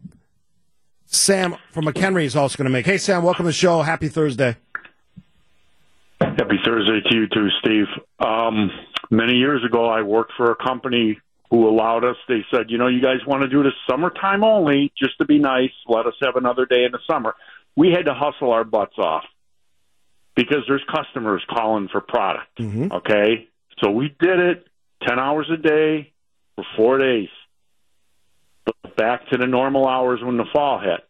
Sam 1.05 1.55
from 1.71 1.85
McHenry 1.85 2.25
is 2.25 2.35
also 2.35 2.57
going 2.57 2.65
to 2.65 2.71
make. 2.71 2.85
Hey, 2.85 2.99
Sam, 2.99 3.23
welcome 3.23 3.45
to 3.45 3.49
the 3.49 3.53
show. 3.53 3.81
Happy 3.81 4.07
Thursday. 4.07 4.55
Happy 6.21 6.59
Thursday 6.63 7.01
to 7.09 7.15
you 7.15 7.27
too, 7.27 7.47
Steve. 7.59 7.87
Um, 8.19 8.69
many 9.09 9.33
years 9.33 9.65
ago, 9.65 9.89
I 9.89 10.03
worked 10.03 10.33
for 10.37 10.51
a 10.51 10.55
company 10.55 11.19
who 11.49 11.67
allowed 11.67 12.05
us. 12.05 12.17
They 12.27 12.45
said, 12.51 12.69
you 12.69 12.77
know, 12.77 12.87
you 12.87 13.01
guys 13.01 13.25
want 13.25 13.41
to 13.41 13.47
do 13.47 13.63
this 13.63 13.73
summertime 13.89 14.43
only, 14.43 14.93
just 14.95 15.17
to 15.17 15.25
be 15.25 15.39
nice. 15.39 15.71
Let 15.87 16.05
us 16.05 16.13
have 16.21 16.35
another 16.35 16.67
day 16.67 16.83
in 16.85 16.91
the 16.91 16.99
summer. 17.09 17.33
We 17.75 17.89
had 17.89 18.05
to 18.05 18.13
hustle 18.13 18.51
our 18.51 18.63
butts 18.63 18.99
off 18.99 19.23
because 20.35 20.59
there's 20.67 20.83
customers 20.95 21.43
calling 21.49 21.87
for 21.91 21.99
product. 21.99 22.59
Mm-hmm. 22.59 22.91
Okay, 22.91 23.47
so 23.83 23.89
we 23.89 24.15
did 24.19 24.39
it 24.39 24.67
ten 25.01 25.17
hours 25.17 25.49
a 25.51 25.57
day 25.57 26.13
for 26.55 26.65
four 26.77 26.99
days. 26.99 27.29
Back 28.99 29.29
to 29.29 29.37
the 29.37 29.47
normal 29.47 29.87
hours 29.87 30.19
when 30.21 30.37
the 30.37 30.45
fall 30.51 30.79
hit. 30.79 31.01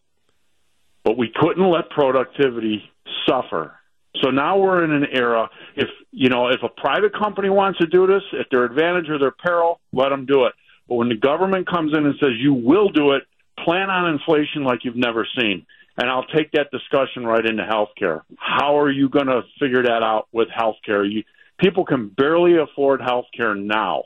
But 1.04 1.18
we 1.18 1.32
couldn't 1.34 1.70
let 1.70 1.90
productivity 1.90 2.84
suffer 3.28 3.80
so 4.22 4.32
now 4.32 4.58
we're 4.58 4.84
in 4.84 4.92
an 4.92 5.06
era. 5.12 5.50
If 5.76 5.88
you 6.12 6.30
know, 6.30 6.48
if 6.48 6.62
a 6.64 6.70
private 6.70 7.14
company 7.14 7.50
wants 7.50 7.80
to 7.80 7.86
do 7.86 8.08
this 8.08 8.24
at 8.40 8.48
their 8.52 8.66
advantage 8.66 9.10
or 9.10 9.20
their 9.20 9.32
peril, 9.32 9.80
let 9.94 10.10
them 10.10 10.26
do 10.26 10.46
it. 10.46 10.54
But 10.88 10.96
when 10.96 11.10
the 11.10 11.16
government 11.16 11.68
comes 11.70 11.96
in 11.96 12.06
and 12.06 12.16
says 12.20 12.32
you 12.40 12.54
will 12.54 12.90
do 12.90 13.12
it, 13.12 13.24
plan 13.64 13.90
on 13.90 14.12
inflation 14.12 14.64
like 14.64 14.84
you've 14.84 14.96
never 14.96 15.28
seen. 15.40 15.66
And 15.98 16.10
I'll 16.10 16.26
take 16.26 16.52
that 16.54 16.72
discussion 16.72 17.26
right 17.26 17.46
into 17.46 17.64
healthcare. 17.64 18.22
How 18.38 18.80
are 18.80 18.90
you 18.90 19.10
going 19.10 19.28
to 19.28 19.42
figure 19.60 19.84
that 19.84 20.02
out 20.02 20.28
with 20.32 20.48
healthcare? 20.48 21.10
You, 21.10 21.24
people 21.60 21.86
can 21.86 22.08
barely 22.08 22.56
afford 22.58 23.02
healthcare 23.02 23.56
now, 23.56 24.06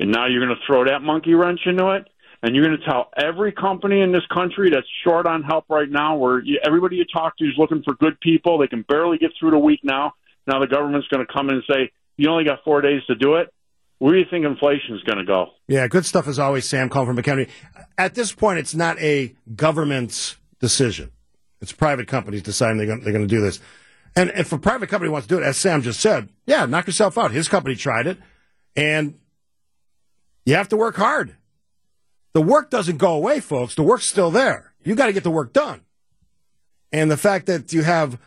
and 0.00 0.10
now 0.10 0.26
you're 0.26 0.44
going 0.44 0.56
to 0.56 0.66
throw 0.66 0.86
that 0.86 1.02
monkey 1.02 1.34
wrench 1.34 1.60
into 1.66 1.90
it 1.90 2.08
and 2.42 2.54
you're 2.54 2.64
going 2.64 2.78
to 2.78 2.84
tell 2.84 3.10
every 3.16 3.52
company 3.52 4.00
in 4.00 4.12
this 4.12 4.24
country 4.32 4.70
that's 4.70 4.86
short 5.04 5.26
on 5.26 5.42
help 5.42 5.64
right 5.68 5.90
now, 5.90 6.16
where 6.16 6.40
you, 6.40 6.60
everybody 6.64 6.96
you 6.96 7.04
talk 7.12 7.36
to 7.38 7.44
is 7.44 7.54
looking 7.58 7.82
for 7.82 7.94
good 7.94 8.20
people, 8.20 8.58
they 8.58 8.68
can 8.68 8.82
barely 8.82 9.18
get 9.18 9.30
through 9.38 9.50
the 9.50 9.58
week 9.58 9.80
now. 9.82 10.12
Now 10.46 10.60
the 10.60 10.66
government's 10.66 11.08
going 11.08 11.26
to 11.26 11.32
come 11.32 11.48
in 11.48 11.56
and 11.56 11.64
say, 11.68 11.90
you 12.16 12.30
only 12.30 12.44
got 12.44 12.64
four 12.64 12.80
days 12.80 13.02
to 13.06 13.14
do 13.14 13.36
it. 13.36 13.52
where 13.98 14.12
do 14.12 14.18
you 14.18 14.26
think 14.30 14.44
inflation 14.44 14.94
is 14.94 15.02
going 15.02 15.18
to 15.18 15.24
go? 15.24 15.48
Yeah, 15.66 15.86
good 15.88 16.06
stuff 16.06 16.28
as 16.28 16.38
always, 16.38 16.68
Sam, 16.68 16.88
calling 16.88 17.14
from 17.14 17.22
McHenry. 17.22 17.48
At 17.96 18.14
this 18.14 18.32
point, 18.32 18.58
it's 18.58 18.74
not 18.74 18.98
a 19.00 19.34
government's 19.54 20.36
decision. 20.60 21.10
It's 21.60 21.72
private 21.72 22.06
companies 22.06 22.42
deciding 22.42 22.78
they're 22.78 22.86
going, 22.86 23.00
they're 23.02 23.12
going 23.12 23.26
to 23.26 23.34
do 23.34 23.40
this. 23.40 23.60
And 24.14 24.30
if 24.36 24.52
a 24.52 24.58
private 24.58 24.88
company 24.88 25.10
wants 25.10 25.26
to 25.26 25.34
do 25.34 25.40
it, 25.40 25.44
as 25.44 25.56
Sam 25.56 25.82
just 25.82 26.00
said, 26.00 26.28
yeah, 26.46 26.66
knock 26.66 26.86
yourself 26.86 27.18
out. 27.18 27.30
His 27.32 27.48
company 27.48 27.74
tried 27.74 28.06
it, 28.06 28.18
and 28.74 29.18
you 30.46 30.54
have 30.54 30.68
to 30.68 30.76
work 30.76 30.96
hard. 30.96 31.36
The 32.32 32.42
work 32.42 32.70
doesn't 32.70 32.98
go 32.98 33.12
away, 33.14 33.40
folks. 33.40 33.74
The 33.74 33.82
work's 33.82 34.06
still 34.06 34.30
there. 34.30 34.72
You 34.84 34.94
got 34.94 35.06
to 35.06 35.12
get 35.12 35.24
the 35.24 35.30
work 35.30 35.52
done. 35.52 35.82
And 36.92 37.10
the 37.10 37.16
fact 37.16 37.46
that 37.46 37.72
you 37.72 37.82
have 37.82 38.18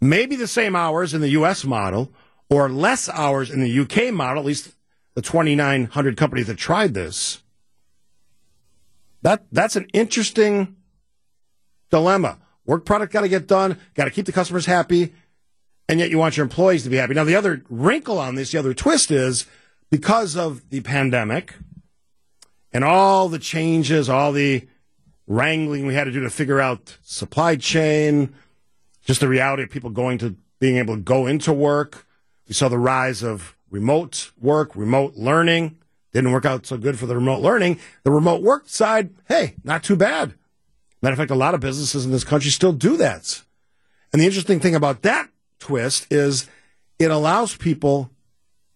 maybe 0.00 0.36
the 0.36 0.46
same 0.46 0.76
hours 0.76 1.14
in 1.14 1.20
the 1.20 1.30
U.S. 1.30 1.64
model 1.64 2.12
or 2.50 2.68
less 2.68 3.08
hours 3.08 3.50
in 3.50 3.60
the 3.60 3.68
U.K. 3.68 4.10
model, 4.10 4.42
at 4.42 4.46
least 4.46 4.74
the 5.14 5.22
2,900 5.22 6.16
companies 6.16 6.46
that 6.46 6.56
tried 6.56 6.94
this, 6.94 7.42
that 9.22 9.44
that's 9.50 9.76
an 9.76 9.86
interesting 9.92 10.76
dilemma. 11.90 12.38
Work 12.66 12.84
product 12.84 13.12
got 13.12 13.22
to 13.22 13.28
get 13.28 13.46
done, 13.46 13.78
got 13.94 14.04
to 14.04 14.10
keep 14.10 14.26
the 14.26 14.32
customers 14.32 14.66
happy, 14.66 15.14
and 15.88 15.98
yet 15.98 16.10
you 16.10 16.18
want 16.18 16.36
your 16.36 16.44
employees 16.44 16.84
to 16.84 16.90
be 16.90 16.96
happy. 16.96 17.14
Now, 17.14 17.24
the 17.24 17.34
other 17.34 17.64
wrinkle 17.68 18.18
on 18.18 18.34
this, 18.34 18.52
the 18.52 18.58
other 18.58 18.74
twist 18.74 19.10
is 19.10 19.46
because 19.90 20.36
of 20.36 20.68
the 20.68 20.80
pandemic 20.82 21.54
and 22.72 22.84
all 22.84 23.28
the 23.28 23.38
changes, 23.38 24.08
all 24.08 24.32
the 24.32 24.66
wrangling 25.26 25.86
we 25.86 25.94
had 25.94 26.04
to 26.04 26.12
do 26.12 26.20
to 26.20 26.30
figure 26.30 26.60
out 26.60 26.98
supply 27.02 27.56
chain, 27.56 28.34
just 29.04 29.20
the 29.20 29.28
reality 29.28 29.62
of 29.62 29.70
people 29.70 29.90
going 29.90 30.18
to 30.18 30.36
being 30.58 30.76
able 30.76 30.96
to 30.96 31.00
go 31.00 31.26
into 31.26 31.52
work. 31.52 32.06
We 32.46 32.54
saw 32.54 32.68
the 32.68 32.78
rise 32.78 33.22
of 33.22 33.56
remote 33.70 34.32
work, 34.40 34.74
remote 34.74 35.14
learning. 35.16 35.76
Didn't 36.12 36.32
work 36.32 36.46
out 36.46 36.66
so 36.66 36.78
good 36.78 36.98
for 36.98 37.06
the 37.06 37.14
remote 37.14 37.40
learning. 37.40 37.78
The 38.02 38.10
remote 38.10 38.42
work 38.42 38.68
side, 38.68 39.10
hey, 39.28 39.54
not 39.62 39.82
too 39.82 39.96
bad. 39.96 40.34
Matter 41.02 41.12
of 41.12 41.18
fact, 41.18 41.30
a 41.30 41.36
lot 41.36 41.54
of 41.54 41.60
businesses 41.60 42.04
in 42.04 42.10
this 42.10 42.24
country 42.24 42.50
still 42.50 42.72
do 42.72 42.96
that. 42.96 43.42
And 44.12 44.20
the 44.20 44.26
interesting 44.26 44.58
thing 44.58 44.74
about 44.74 45.02
that 45.02 45.28
twist 45.58 46.06
is 46.10 46.48
it 46.98 47.10
allows 47.10 47.56
people, 47.56 48.10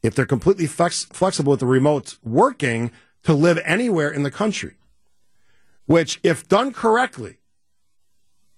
if 0.02 0.14
they're 0.14 0.26
completely 0.26 0.66
flex- 0.66 1.06
flexible 1.06 1.52
with 1.52 1.60
the 1.60 1.66
remote 1.66 2.18
working, 2.22 2.92
to 3.24 3.34
live 3.34 3.58
anywhere 3.64 4.10
in 4.10 4.22
the 4.22 4.30
country. 4.30 4.76
Which, 5.86 6.20
if 6.22 6.48
done 6.48 6.72
correctly, 6.72 7.38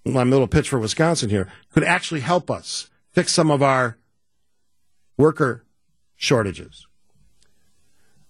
my 0.05 0.23
little 0.23 0.47
pitch 0.47 0.69
for 0.69 0.79
Wisconsin 0.79 1.29
here, 1.29 1.47
could 1.73 1.83
actually 1.83 2.21
help 2.21 2.51
us 2.51 2.89
fix 3.11 3.33
some 3.33 3.49
of 3.49 3.63
our 3.63 3.97
worker 5.17 5.65
shortages. 6.15 6.87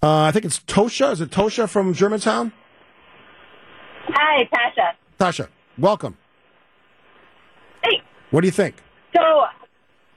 Uh, 0.02 0.24
I 0.24 0.32
think 0.32 0.46
it's 0.46 0.60
Tosha. 0.60 1.12
Is 1.12 1.22
it 1.22 1.32
Tosha 1.32 1.68
from 1.68 1.94
Germantown? 1.94 2.54
Hi, 4.08 4.48
Tasha. 4.54 4.92
Tasha, 5.20 5.48
welcome. 5.78 6.18
Hey. 7.84 8.02
What 8.32 8.42
do 8.42 8.48
you 8.48 8.52
think? 8.52 8.76
So, 9.16 9.22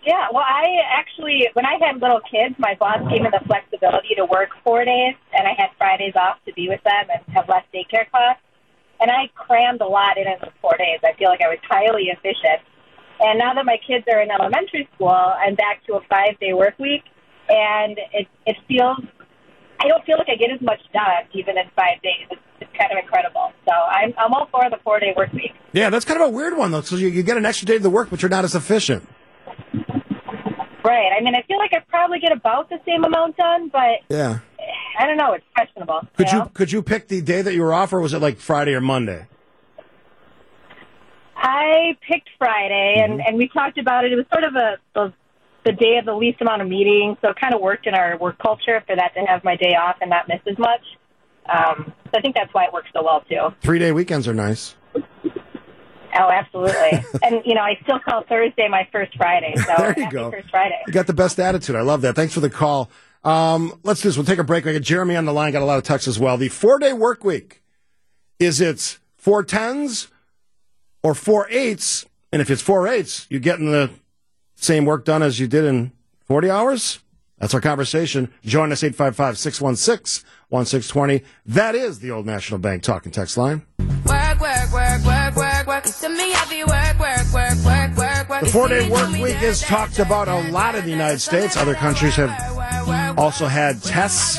yeah, 0.09 0.29
well, 0.33 0.43
I 0.43 0.81
actually, 0.89 1.49
when 1.53 1.67
I 1.67 1.77
had 1.85 2.01
little 2.01 2.21
kids, 2.25 2.55
my 2.57 2.75
boss 2.81 2.97
gave 3.13 3.21
me 3.21 3.29
the 3.29 3.45
flexibility 3.45 4.17
to 4.17 4.25
work 4.25 4.49
four 4.65 4.83
days, 4.83 5.13
and 5.37 5.47
I 5.47 5.53
had 5.53 5.69
Fridays 5.77 6.17
off 6.17 6.39
to 6.47 6.53
be 6.55 6.67
with 6.67 6.83
them 6.83 7.13
and 7.13 7.21
have 7.37 7.47
less 7.47 7.65
daycare 7.75 8.09
costs. 8.11 8.41
And 9.01 9.11
I 9.11 9.29
crammed 9.35 9.83
a 9.83 9.87
lot 9.87 10.17
in 10.17 10.27
in 10.27 10.39
those 10.41 10.57
four 10.63 10.73
days. 10.79 11.01
I 11.05 11.13
feel 11.19 11.29
like 11.29 11.43
I 11.43 11.49
was 11.49 11.59
highly 11.69 12.09
efficient. 12.09 12.65
And 13.21 13.39
now 13.39 13.53
that 13.53 13.67
my 13.67 13.77
kids 13.87 14.07
are 14.11 14.23
in 14.23 14.31
elementary 14.31 14.89
school, 14.95 15.09
I'm 15.13 15.55
back 15.55 15.85
to 15.87 15.97
a 15.97 16.01
five 16.09 16.41
day 16.41 16.55
work 16.55 16.79
week, 16.79 17.05
and 17.51 17.99
it 18.15 18.27
it 18.47 18.57
feels 18.67 18.97
I 19.79 19.89
don't 19.89 20.05
feel 20.07 20.17
like 20.17 20.29
I 20.33 20.37
get 20.37 20.51
as 20.51 20.63
much 20.63 20.81
done 20.95 21.29
even 21.35 21.59
in 21.59 21.69
five 21.77 22.01
days. 22.03 22.27
It's, 22.31 22.41
it's 22.63 22.71
kind 22.79 22.91
of 22.93 22.99
incredible. 23.05 23.53
So 23.67 23.73
I'm 23.73 24.15
I'm 24.17 24.33
all 24.33 24.49
for 24.51 24.71
the 24.71 24.79
four 24.83 25.01
day 25.01 25.13
work 25.15 25.33
week. 25.35 25.53
Yeah, 25.73 25.91
that's 25.91 26.07
kind 26.07 26.19
of 26.21 26.29
a 26.29 26.31
weird 26.31 26.57
one, 26.57 26.71
though. 26.73 26.81
So 26.81 26.97
you, 26.97 27.09
you 27.09 27.23
get 27.23 27.37
an 27.37 27.45
extra 27.45 27.67
day 27.67 27.77
to 27.77 27.83
the 27.83 27.91
work, 27.91 28.09
but 28.09 28.23
you're 28.23 28.31
not 28.31 28.45
as 28.45 28.55
efficient. 28.55 29.07
Right. 30.85 31.11
I 31.17 31.23
mean, 31.23 31.35
I 31.35 31.43
feel 31.43 31.59
like 31.59 31.73
I 31.73 31.81
probably 31.89 32.19
get 32.21 32.33
about 32.33 32.69
the 32.69 32.79
same 32.87 33.05
amount 33.05 33.37
done, 33.37 33.69
but 33.69 34.01
Yeah. 34.09 34.39
I 34.99 35.07
don't 35.07 35.17
know. 35.17 35.33
It's 35.33 35.45
questionable. 35.55 36.01
Could 36.17 36.31
you 36.33 36.39
you 36.39 36.51
could 36.55 36.73
you 36.73 36.83
pick 36.83 37.09
the 37.09 37.21
day 37.21 37.41
that 37.43 37.55
you 37.55 37.63
were 37.63 37.73
off, 37.73 37.93
or 37.93 38.01
was 38.01 38.13
it 38.13 38.21
like 38.21 38.39
Friday 38.39 38.75
or 38.75 38.81
Monday? 38.81 39.27
I 41.37 41.97
picked 42.07 42.29
Friday, 42.37 42.97
and 42.99 43.21
and 43.21 43.37
we 43.37 43.49
talked 43.49 43.79
about 43.79 44.05
it. 44.05 44.13
It 44.13 44.17
was 44.17 44.27
sort 44.33 44.45
of 44.45 44.55
a, 44.57 45.01
a 45.01 45.13
the 45.65 45.73
day 45.73 45.99
of 45.99 46.05
the 46.05 46.15
least 46.15 46.41
amount 46.41 46.63
of 46.63 46.69
meetings, 46.69 47.17
so 47.23 47.31
it 47.31 47.37
kind 47.41 47.55
of 47.55 47.61
worked 47.61 47.87
in 47.87 47.95
our 47.95 48.17
work 48.19 48.39
culture 48.39 48.83
for 48.87 48.97
that 48.97 49.15
to 49.15 49.21
have 49.21 49.45
my 49.45 49.55
day 49.57 49.75
off 49.75 49.97
and 50.01 50.11
not 50.11 50.27
miss 50.27 50.41
as 50.51 50.59
much. 50.59 50.81
Um, 51.49 51.93
so 52.07 52.19
I 52.19 52.21
think 52.21 52.35
that's 52.35 52.53
why 52.53 52.65
it 52.65 52.73
works 52.73 52.89
so 52.93 53.03
well 53.05 53.23
too. 53.29 53.55
Three 53.61 53.79
day 53.79 53.93
weekends 53.93 54.27
are 54.27 54.35
nice. 54.35 54.75
Oh, 56.19 56.31
absolutely. 56.31 57.05
and 57.23 57.43
you 57.45 57.55
know, 57.55 57.63
I 57.63 57.79
still 57.83 58.01
call 58.01 58.25
Thursday 58.29 58.69
my 58.69 58.89
first 58.91 59.17
Friday. 59.17 59.55
So 59.57 59.75
There 59.79 59.95
you 59.97 60.11
go. 60.11 60.31
First 60.31 60.51
Friday. 60.51 60.79
You 60.87 60.93
got 60.93 61.07
the 61.07 61.15
best 61.15 61.39
attitude. 61.39 61.77
I 61.77 61.83
love 61.83 62.03
that. 62.03 62.15
Thanks 62.15 62.35
for 62.35 62.41
the 62.41 62.51
call. 62.51 62.91
Um, 63.25 63.79
let's 63.83 64.03
do 64.03 64.09
this. 64.09 64.17
We'll 64.17 64.27
take 64.27 64.39
a 64.39 64.45
break. 64.45 64.67
I 64.67 64.73
got 64.73 64.83
Jeremy 64.83 65.17
on 65.17 65.25
the 65.25 65.33
line. 65.33 65.53
Got 65.53 65.63
a 65.63 65.65
lot 65.67 65.79
of 65.79 65.85
texts 65.85 66.09
as 66.09 66.19
well. 66.19 66.37
The 66.37 66.49
four 66.49 66.79
day 66.79 66.93
work 66.93 67.25
week. 67.25 67.63
Is 68.39 68.61
it 68.61 68.99
four 69.17 69.43
tens 69.43 70.09
or 71.03 71.15
four 71.15 71.47
eights? 71.51 72.07
And 72.33 72.43
if 72.43 72.51
it's 72.51 72.63
four 72.63 72.87
eights, 72.87 73.27
you're 73.31 73.41
getting 73.41 73.71
the 73.71 73.91
same 74.55 74.85
work 74.85 75.05
done 75.05 75.23
as 75.23 75.41
you 75.41 75.47
did 75.47 75.65
in 75.65 75.93
40 76.27 76.51
hours? 76.51 76.99
That's 77.39 77.55
our 77.55 77.61
conversation. 77.61 78.33
Join 78.43 78.73
us 78.73 78.83
855 78.83 79.39
616 79.39 80.29
1620. 80.49 81.25
That 81.47 81.75
is 81.75 82.01
the 82.01 82.11
Old 82.11 82.27
National 82.27 82.59
Bank 82.59 82.83
talking 82.83 83.13
text 83.13 83.37
line. 83.37 83.63
Work, 84.05 84.41
work, 84.41 84.73
work, 84.73 85.05
work, 85.79 85.85
work, 85.85 85.85
work. 85.85 85.87
You 85.87 85.93
see 85.93 86.09
me, 86.09 86.35
I 86.35 86.45
be 86.49 86.65
work, 86.65 86.99
work, 86.99 87.33
work, 87.33 87.65
work, 87.65 87.97
work, 87.97 88.29
work. 88.29 88.41
The 88.43 88.51
four 88.51 88.69
day 88.69 88.89
work 88.89 89.11
week 89.13 89.43
is 89.43 89.61
talked 89.61 89.99
about 89.99 90.29
a 90.29 90.51
lot 90.51 90.75
in 90.75 90.85
the 90.85 90.91
United 90.91 91.21
States. 91.21 91.57
Other 91.57 91.75
countries 91.75 92.17
have 92.17 93.19
also 93.19 93.47
had 93.47 93.83
tests. 93.83 94.39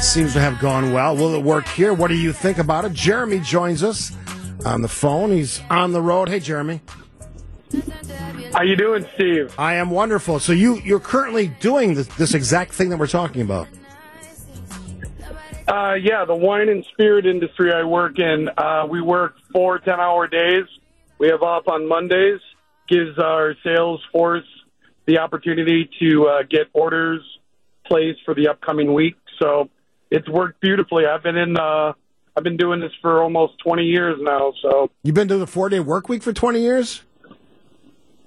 Seems 0.00 0.34
to 0.34 0.40
have 0.40 0.60
gone 0.60 0.92
well. 0.92 1.16
Will 1.16 1.34
it 1.34 1.42
work 1.42 1.66
here? 1.68 1.94
What 1.94 2.08
do 2.08 2.16
you 2.16 2.32
think 2.32 2.58
about 2.58 2.84
it? 2.84 2.92
Jeremy 2.92 3.40
joins 3.40 3.82
us 3.82 4.12
on 4.64 4.82
the 4.82 4.88
phone. 4.88 5.30
He's 5.30 5.62
on 5.70 5.92
the 5.92 6.02
road. 6.02 6.28
Hey, 6.28 6.40
Jeremy. 6.40 6.82
How 8.52 8.62
you 8.62 8.76
doing, 8.76 9.06
Steve? 9.14 9.54
I 9.58 9.74
am 9.74 9.90
wonderful. 9.90 10.38
So 10.38 10.52
you 10.52 10.76
you're 10.80 11.00
currently 11.00 11.48
doing 11.60 11.94
this, 11.94 12.06
this 12.08 12.34
exact 12.34 12.72
thing 12.72 12.90
that 12.90 12.98
we're 12.98 13.06
talking 13.06 13.42
about. 13.42 13.68
Uh, 15.68 15.94
yeah, 15.94 16.24
the 16.24 16.34
wine 16.34 16.68
and 16.68 16.84
spirit 16.92 17.26
industry 17.26 17.72
I 17.72 17.82
work 17.82 18.18
in, 18.18 18.48
uh, 18.56 18.86
we 18.88 19.00
work 19.00 19.36
four 19.52 19.78
10 19.78 19.98
hour 19.98 20.28
days. 20.28 20.64
We 21.18 21.28
have 21.28 21.42
off 21.42 21.66
on 21.66 21.88
Mondays, 21.88 22.40
gives 22.88 23.18
our 23.18 23.54
sales 23.64 24.00
force 24.12 24.44
the 25.06 25.18
opportunity 25.18 25.90
to 26.00 26.26
uh, 26.26 26.42
get 26.48 26.68
orders 26.72 27.20
placed 27.84 28.20
for 28.24 28.34
the 28.34 28.48
upcoming 28.48 28.92
week. 28.94 29.16
So 29.40 29.68
it's 30.10 30.28
worked 30.28 30.60
beautifully. 30.60 31.04
I've 31.06 31.22
been 31.22 31.36
in, 31.36 31.56
uh, 31.56 31.94
I've 32.36 32.44
been 32.44 32.56
doing 32.56 32.80
this 32.80 32.92
for 33.00 33.22
almost 33.22 33.54
20 33.64 33.82
years 33.84 34.18
now. 34.20 34.52
So 34.62 34.90
You've 35.02 35.14
been 35.14 35.28
doing 35.28 35.40
the 35.40 35.46
four 35.46 35.68
day 35.68 35.80
work 35.80 36.08
week 36.08 36.22
for 36.22 36.32
20 36.32 36.60
years? 36.60 37.02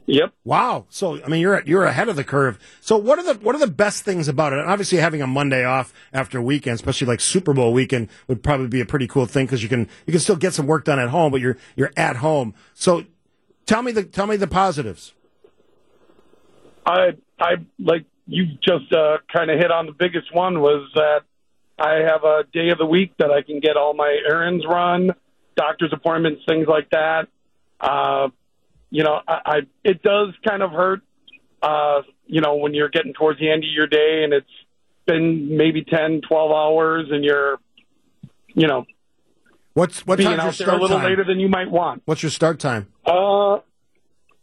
Yep. 0.09 0.33
Wow. 0.43 0.87
So 0.89 1.23
I 1.23 1.27
mean, 1.27 1.39
you're 1.39 1.61
you're 1.65 1.85
ahead 1.85 2.09
of 2.09 2.15
the 2.15 2.23
curve. 2.23 2.57
So 2.81 2.97
what 2.97 3.19
are 3.19 3.23
the 3.23 3.39
what 3.41 3.53
are 3.53 3.59
the 3.59 3.67
best 3.67 4.03
things 4.03 4.27
about 4.27 4.53
it? 4.53 4.59
And 4.59 4.67
obviously, 4.67 4.97
having 4.97 5.21
a 5.21 5.27
Monday 5.27 5.63
off 5.63 5.93
after 6.11 6.39
a 6.39 6.41
weekend, 6.41 6.75
especially 6.75 7.05
like 7.05 7.19
Super 7.19 7.53
Bowl 7.53 7.73
weekend, 7.73 8.09
would 8.27 8.41
probably 8.41 8.67
be 8.67 8.81
a 8.81 8.85
pretty 8.85 9.05
cool 9.05 9.27
thing 9.27 9.45
because 9.45 9.61
you 9.61 9.69
can 9.69 9.87
you 10.07 10.11
can 10.11 10.19
still 10.19 10.35
get 10.35 10.55
some 10.55 10.65
work 10.65 10.83
done 10.83 10.97
at 10.97 11.09
home, 11.09 11.31
but 11.31 11.41
you're 11.41 11.57
you're 11.75 11.91
at 11.95 12.15
home. 12.17 12.55
So 12.73 13.05
tell 13.67 13.83
me 13.83 13.91
the 13.91 14.03
tell 14.03 14.25
me 14.25 14.35
the 14.35 14.47
positives. 14.47 15.13
I 16.87 17.15
I 17.39 17.57
like 17.77 18.05
you 18.25 18.47
just 18.63 18.91
uh, 18.91 19.17
kind 19.31 19.51
of 19.51 19.59
hit 19.59 19.69
on 19.69 19.85
the 19.85 19.91
biggest 19.91 20.33
one 20.33 20.59
was 20.59 20.89
that 20.95 21.21
I 21.77 21.97
have 21.97 22.23
a 22.23 22.45
day 22.51 22.69
of 22.69 22.79
the 22.79 22.85
week 22.87 23.13
that 23.19 23.29
I 23.29 23.43
can 23.43 23.59
get 23.59 23.77
all 23.77 23.93
my 23.93 24.17
errands 24.27 24.65
run, 24.67 25.11
doctor's 25.55 25.93
appointments, 25.93 26.41
things 26.47 26.67
like 26.67 26.89
that. 26.89 27.27
Uh, 27.79 28.29
you 28.89 29.03
know, 29.03 29.19
I, 29.27 29.39
I 29.45 29.57
it 29.83 30.01
does 30.01 30.33
kind 30.47 30.61
of 30.63 30.71
hurt. 30.71 31.01
Uh, 31.61 32.01
you 32.25 32.41
know, 32.41 32.55
when 32.55 32.73
you're 32.73 32.89
getting 32.89 33.13
towards 33.13 33.39
the 33.39 33.49
end 33.49 33.63
of 33.63 33.69
your 33.69 33.87
day 33.87 34.21
and 34.23 34.33
it's 34.33 34.47
been 35.05 35.57
maybe 35.57 35.83
10, 35.83 36.21
12 36.27 36.51
hours 36.51 37.07
and 37.11 37.23
you're, 37.23 37.57
you 38.47 38.67
know, 38.67 38.85
What's 39.73 40.05
what 40.05 40.17
being 40.17 40.33
out 40.33 40.53
there 40.55 40.69
a 40.69 40.73
little 40.73 40.97
time? 40.97 41.05
later 41.05 41.23
than 41.23 41.39
you 41.39 41.47
might 41.47 41.69
want. 41.69 42.01
What's 42.05 42.23
your 42.23 42.29
start 42.31 42.59
time? 42.59 42.87
Uh, 43.05 43.55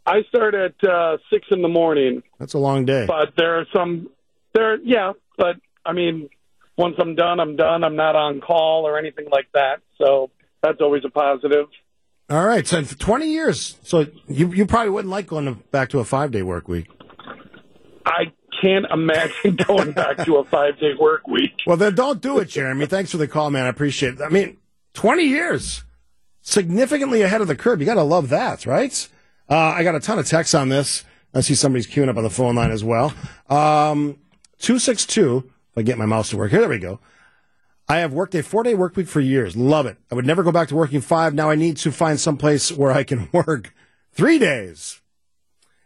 I 0.05 0.23
start 0.29 0.55
at 0.55 0.83
uh, 0.87 1.17
six 1.29 1.47
in 1.51 1.61
the 1.61 1.67
morning. 1.67 2.23
That's 2.39 2.53
a 2.53 2.59
long 2.59 2.85
day. 2.85 3.05
But 3.07 3.33
there 3.37 3.59
are 3.59 3.65
some 3.75 4.09
there 4.53 4.77
yeah, 4.77 5.13
but 5.37 5.57
I 5.85 5.93
mean 5.93 6.29
once 6.77 6.95
I'm 6.99 7.15
done, 7.15 7.39
I'm 7.39 7.55
done. 7.55 7.83
I'm 7.83 7.95
not 7.95 8.15
on 8.15 8.39
call 8.39 8.87
or 8.87 8.97
anything 8.97 9.27
like 9.31 9.47
that. 9.53 9.81
So 9.97 10.31
that's 10.61 10.79
always 10.81 11.03
a 11.05 11.09
positive. 11.09 11.67
All 12.29 12.45
right. 12.45 12.67
So 12.67 12.83
for 12.83 12.95
20 12.95 13.29
years. 13.29 13.77
So 13.83 14.07
you 14.27 14.51
you 14.51 14.65
probably 14.65 14.89
wouldn't 14.89 15.11
like 15.11 15.27
going 15.27 15.45
to, 15.45 15.53
back 15.71 15.89
to 15.89 15.99
a 15.99 16.05
five 16.05 16.31
day 16.31 16.41
work 16.41 16.67
week. 16.67 16.87
I 18.05 18.31
can't 18.61 18.85
imagine 18.91 19.55
going 19.67 19.91
back 19.93 20.25
to 20.25 20.37
a 20.37 20.43
five 20.43 20.79
day 20.79 20.93
work 20.99 21.27
week. 21.27 21.53
Well, 21.65 21.77
then 21.77 21.95
don't 21.95 22.21
do 22.21 22.39
it, 22.39 22.49
Jeremy. 22.49 22.85
Thanks 22.85 23.11
for 23.11 23.17
the 23.17 23.27
call, 23.27 23.49
man. 23.49 23.65
I 23.65 23.69
appreciate 23.69 24.15
it. 24.15 24.21
I 24.21 24.29
mean, 24.29 24.57
20 24.93 25.23
years, 25.23 25.83
significantly 26.41 27.21
ahead 27.21 27.41
of 27.41 27.47
the 27.47 27.55
curve. 27.55 27.79
You 27.79 27.85
got 27.85 27.95
to 27.95 28.03
love 28.03 28.29
that, 28.29 28.65
right? 28.65 29.07
Uh, 29.49 29.55
I 29.55 29.83
got 29.83 29.95
a 29.95 29.99
ton 29.99 30.19
of 30.19 30.27
texts 30.27 30.55
on 30.55 30.69
this. 30.69 31.03
I 31.33 31.41
see 31.41 31.55
somebody's 31.55 31.87
queuing 31.87 32.09
up 32.09 32.17
on 32.17 32.23
the 32.23 32.29
phone 32.29 32.55
line 32.55 32.71
as 32.71 32.83
well. 32.83 33.13
Um, 33.49 34.17
262, 34.59 35.43
if 35.71 35.77
I 35.77 35.81
get 35.83 35.97
my 35.97 36.05
mouse 36.05 36.29
to 36.31 36.37
work. 36.37 36.51
Here, 36.51 36.59
there 36.59 36.69
we 36.69 36.79
go. 36.79 36.99
I 37.89 37.97
have 37.99 38.11
worked 38.11 38.35
a 38.35 38.43
four 38.43 38.63
day 38.63 38.75
work 38.75 38.95
week 38.95 39.07
for 39.07 39.21
years. 39.21 39.55
Love 39.55 39.85
it. 39.85 39.97
I 40.11 40.15
would 40.15 40.25
never 40.25 40.43
go 40.43 40.51
back 40.51 40.67
to 40.69 40.75
working 40.75 41.01
five. 41.01 41.33
Now 41.33 41.49
I 41.49 41.55
need 41.55 41.77
to 41.77 41.91
find 41.91 42.19
some 42.19 42.37
place 42.37 42.71
where 42.71 42.91
I 42.91 43.03
can 43.03 43.29
work 43.33 43.73
three 44.11 44.39
days. 44.39 45.01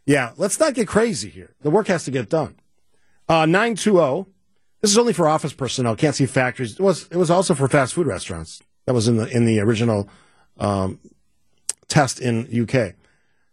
Yeah, 0.05 0.31
let's 0.37 0.59
not 0.59 0.73
get 0.73 0.87
crazy 0.87 1.29
here. 1.29 1.53
The 1.61 1.69
work 1.69 1.87
has 1.87 2.03
to 2.05 2.11
get 2.11 2.29
done. 2.29 2.55
Uh, 3.29 3.45
920. 3.45 4.25
This 4.81 4.91
is 4.91 4.97
only 4.97 5.13
for 5.13 5.27
office 5.27 5.53
personnel. 5.53 5.95
Can't 5.95 6.15
see 6.15 6.25
factories. 6.25 6.73
It 6.73 6.81
was, 6.81 7.07
it 7.11 7.17
was 7.17 7.29
also 7.29 7.53
for 7.53 7.67
fast 7.67 7.93
food 7.93 8.07
restaurants. 8.07 8.61
That 8.87 8.93
was 8.93 9.07
in 9.07 9.17
the, 9.17 9.27
in 9.27 9.45
the 9.45 9.59
original, 9.59 10.09
um, 10.57 10.99
test 11.87 12.19
in 12.19 12.47
UK. 12.63 12.95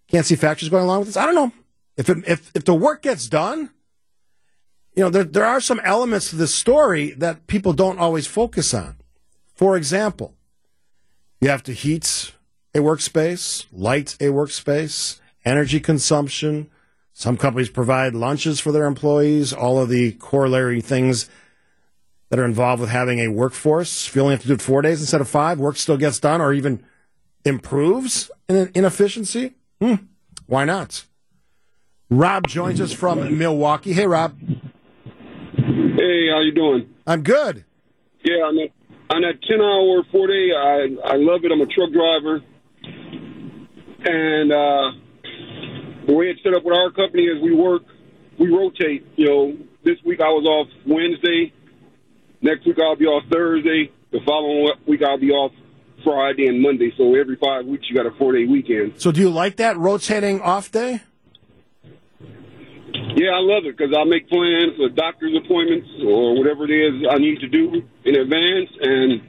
Can't 0.08 0.24
see 0.24 0.36
factories 0.36 0.70
going 0.70 0.84
along 0.84 1.00
with 1.00 1.08
this. 1.08 1.16
I 1.18 1.26
don't 1.26 1.34
know. 1.34 1.52
If, 1.98 2.08
it, 2.08 2.24
if, 2.26 2.50
if 2.54 2.64
the 2.64 2.74
work 2.74 3.02
gets 3.02 3.28
done, 3.28 3.70
you 4.98 5.04
know, 5.04 5.10
there, 5.10 5.22
there 5.22 5.44
are 5.44 5.60
some 5.60 5.80
elements 5.84 6.30
to 6.30 6.36
this 6.36 6.52
story 6.52 7.12
that 7.12 7.46
people 7.46 7.72
don't 7.72 8.00
always 8.00 8.26
focus 8.26 8.74
on. 8.74 8.96
For 9.54 9.76
example, 9.76 10.34
you 11.40 11.48
have 11.50 11.62
to 11.62 11.72
heat 11.72 12.32
a 12.74 12.80
workspace, 12.80 13.66
light 13.70 14.14
a 14.14 14.24
workspace, 14.24 15.20
energy 15.44 15.78
consumption. 15.78 16.68
Some 17.12 17.36
companies 17.36 17.68
provide 17.68 18.16
lunches 18.16 18.58
for 18.58 18.72
their 18.72 18.86
employees, 18.86 19.52
all 19.52 19.78
of 19.80 19.88
the 19.88 20.12
corollary 20.14 20.80
things 20.80 21.30
that 22.30 22.40
are 22.40 22.44
involved 22.44 22.80
with 22.80 22.90
having 22.90 23.20
a 23.20 23.28
workforce. 23.28 24.08
If 24.08 24.16
you 24.16 24.22
only 24.22 24.34
have 24.34 24.42
to 24.42 24.48
do 24.48 24.54
it 24.54 24.60
four 24.60 24.82
days 24.82 24.98
instead 24.98 25.20
of 25.20 25.28
five, 25.28 25.60
work 25.60 25.76
still 25.76 25.96
gets 25.96 26.18
done 26.18 26.40
or 26.40 26.52
even 26.52 26.82
improves 27.44 28.32
in, 28.48 28.72
in 28.74 28.84
efficiency. 28.84 29.54
Hmm, 29.80 29.94
why 30.46 30.64
not? 30.64 31.04
Rob 32.10 32.48
joins 32.48 32.80
us 32.80 32.92
from 32.92 33.38
Milwaukee. 33.38 33.92
Hey, 33.92 34.08
Rob. 34.08 34.36
Hey, 36.08 36.28
how 36.32 36.40
you 36.40 36.52
doing? 36.52 36.88
I'm 37.06 37.22
good. 37.22 37.66
Yeah, 38.24 38.48
on 38.48 38.56
that 38.56 38.70
on 39.14 39.20
that 39.20 39.42
ten 39.46 39.60
hour 39.60 40.02
four 40.10 40.26
day, 40.26 40.48
I 40.56 41.12
I 41.12 41.16
love 41.16 41.44
it. 41.44 41.52
I'm 41.52 41.60
a 41.60 41.66
truck 41.66 41.92
driver, 41.92 42.40
and 44.08 44.50
uh, 44.50 46.06
the 46.06 46.14
way 46.14 46.32
it's 46.32 46.42
set 46.42 46.54
up 46.54 46.64
with 46.64 46.74
our 46.74 46.90
company 46.92 47.24
is 47.24 47.42
we 47.42 47.54
work, 47.54 47.82
we 48.38 48.48
rotate. 48.48 49.06
You 49.16 49.26
know, 49.26 49.56
this 49.84 49.98
week 50.02 50.22
I 50.22 50.30
was 50.30 50.46
off 50.46 50.68
Wednesday, 50.86 51.52
next 52.40 52.64
week 52.64 52.78
I'll 52.80 52.96
be 52.96 53.04
off 53.04 53.24
Thursday, 53.30 53.92
the 54.10 54.20
following 54.26 54.72
week 54.86 55.02
I'll 55.06 55.20
be 55.20 55.30
off 55.30 55.52
Friday 56.04 56.46
and 56.46 56.62
Monday. 56.62 56.90
So 56.96 57.16
every 57.16 57.36
five 57.36 57.66
weeks 57.66 57.84
you 57.90 57.94
got 57.94 58.06
a 58.06 58.16
four 58.16 58.32
day 58.32 58.46
weekend. 58.46 58.94
So 58.96 59.12
do 59.12 59.20
you 59.20 59.28
like 59.28 59.56
that 59.56 59.76
rotating 59.76 60.40
off 60.40 60.72
day? 60.72 61.02
Yeah, 63.16 63.30
I 63.34 63.40
love 63.40 63.64
it 63.66 63.76
because 63.76 63.94
I 63.96 64.04
make 64.04 64.28
plans 64.28 64.76
for 64.76 64.88
doctor's 64.88 65.34
appointments 65.44 65.88
or 66.04 66.36
whatever 66.38 66.64
it 66.64 66.70
is 66.70 67.06
I 67.10 67.18
need 67.18 67.40
to 67.40 67.48
do 67.48 67.82
in 68.04 68.14
advance. 68.14 68.70
And 68.80 69.20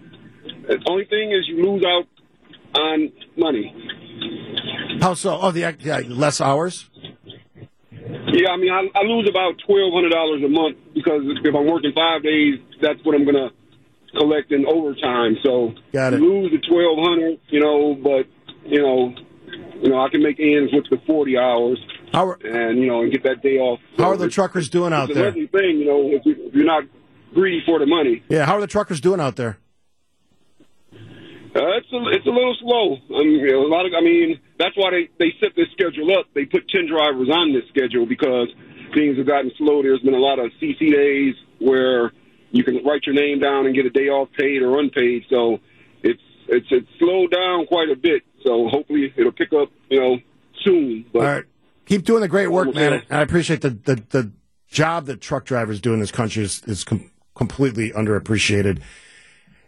the 0.68 0.78
only 0.90 1.06
thing 1.06 1.32
is 1.32 1.48
you 1.48 1.64
lose 1.66 1.84
out 1.86 2.08
on 2.80 3.12
money. 3.38 3.74
How 5.02 5.14
so? 5.14 5.40
Oh, 5.42 5.52
the 5.52 5.76
yeah, 5.80 6.02
less 6.08 6.42
hours. 6.42 6.90
Yeah, 8.32 8.50
I 8.52 8.58
mean, 8.58 8.72
I, 8.72 8.88
I 8.96 9.04
lose 9.04 9.28
about 9.30 9.56
twelve 9.66 9.94
hundred 9.94 10.12
dollars 10.12 10.44
a 10.44 10.50
month 10.50 10.78
because 10.94 11.22
if 11.44 11.56
I'm 11.56 11.66
working 11.66 11.94
five 11.96 12.22
days, 12.24 12.60
that's 12.82 13.00
what 13.04 13.16
I'm 13.16 13.26
gonna 13.26 13.50
collect 14.18 14.52
in 14.52 14.66
overtime. 14.66 15.38
So 15.44 15.74
Got 15.94 16.14
it. 16.14 16.22
lose 16.22 16.52
the 16.52 16.60
twelve 16.68 16.98
hundred, 17.00 17.40
you 17.50 17.60
know, 17.60 17.96
but 17.96 18.26
you 18.66 18.82
know, 18.82 19.14
you 19.82 19.90
know, 19.90 20.00
I 20.02 20.10
can 20.10 20.22
make 20.22 20.40
ends 20.40 20.72
with 20.74 20.86
the 20.90 20.98
forty 21.08 21.38
hours, 21.38 21.80
How 22.12 22.30
are, 22.30 22.40
and 22.44 22.80
you 22.80 22.88
know, 22.88 23.02
and 23.02 23.12
get 23.12 23.24
that 23.24 23.42
day 23.42 23.58
off. 23.58 23.80
how 23.98 24.12
are 24.12 24.18
the 24.18 24.30
truckers 24.30 24.70
doing 24.70 24.94
out 24.94 25.10
it's 25.10 25.20
a 25.20 25.22
there? 25.22 25.32
thing, 25.32 25.80
you 25.80 25.86
know, 25.86 26.10
if, 26.10 26.26
you, 26.26 26.50
you're 26.54 26.66
not 26.66 26.84
greedy 27.34 27.62
for 27.66 27.80
the 27.80 27.86
money. 27.86 28.24
Yeah, 28.30 28.46
how 28.46 28.56
are 28.58 28.62
the 28.62 28.68
truckers 28.68 29.00
doing 29.00 29.20
out 29.20 29.36
there? 29.36 29.58
Uh, 30.92 31.78
it's 31.78 31.92
a 31.92 31.98
it's 32.12 32.26
a 32.28 32.30
little 32.30 32.56
slow. 32.62 32.98
I 33.16 33.24
mean, 33.24 33.40
you 33.40 33.52
know, 33.52 33.66
a 33.66 33.68
lot 33.72 33.86
of 33.86 33.94
I 33.98 34.02
mean 34.02 34.40
that's 34.58 34.76
why 34.76 34.92
they 34.92 35.10
they 35.18 35.34
set 35.40 35.56
this 35.56 35.68
schedule 35.72 36.18
up. 36.18 36.28
They 36.34 36.46
put 36.46 36.70
ten 36.70 36.88
drivers 36.88 37.30
on 37.32 37.54
this 37.54 37.64
schedule 37.70 38.06
because 38.06 38.50
things 38.94 39.18
have 39.18 39.28
gotten 39.28 39.52
slow. 39.58 39.82
There's 39.82 40.02
been 40.02 40.14
a 40.14 40.20
lot 40.20 40.40
of 40.40 40.52
CC 40.62 40.92
days 40.92 41.36
where 41.60 42.12
you 42.52 42.64
can 42.64 42.84
write 42.86 43.06
your 43.06 43.16
name 43.16 43.40
down 43.40 43.66
and 43.66 43.76
get 43.76 43.86
a 43.86 43.90
day 43.90 44.10
off, 44.10 44.30
paid 44.38 44.62
or 44.62 44.80
unpaid. 44.80 45.26
So 45.30 45.60
it's 46.04 46.22
it's 46.48 46.68
it's 46.70 46.88
slowed 47.00 47.32
down 47.32 47.66
quite 47.66 47.90
a 47.90 47.96
bit. 47.96 48.24
So 48.44 48.68
hopefully 48.70 49.14
it'll 49.18 49.32
pick 49.32 49.52
up, 49.54 49.70
you 49.90 50.00
know, 50.00 50.18
soon. 50.64 51.06
But 51.12 51.20
All 51.20 51.26
right, 51.26 51.46
keep 51.90 52.06
doing 52.06 52.22
the 52.22 52.28
great 52.28 52.48
work, 52.48 52.74
man. 52.74 52.94
And 52.94 53.04
I 53.10 53.22
appreciate 53.22 53.62
the, 53.62 53.72
the 53.72 53.96
the 54.10 54.32
job 54.70 55.08
that 55.08 55.20
truck 55.20 55.44
drivers 55.44 55.82
do 55.82 55.94
in 55.94 56.00
this 56.00 56.12
country 56.12 56.44
is 56.44 56.62
is 56.66 56.86
com- 56.86 57.12
completely 57.36 57.92
underappreciated, 57.92 58.80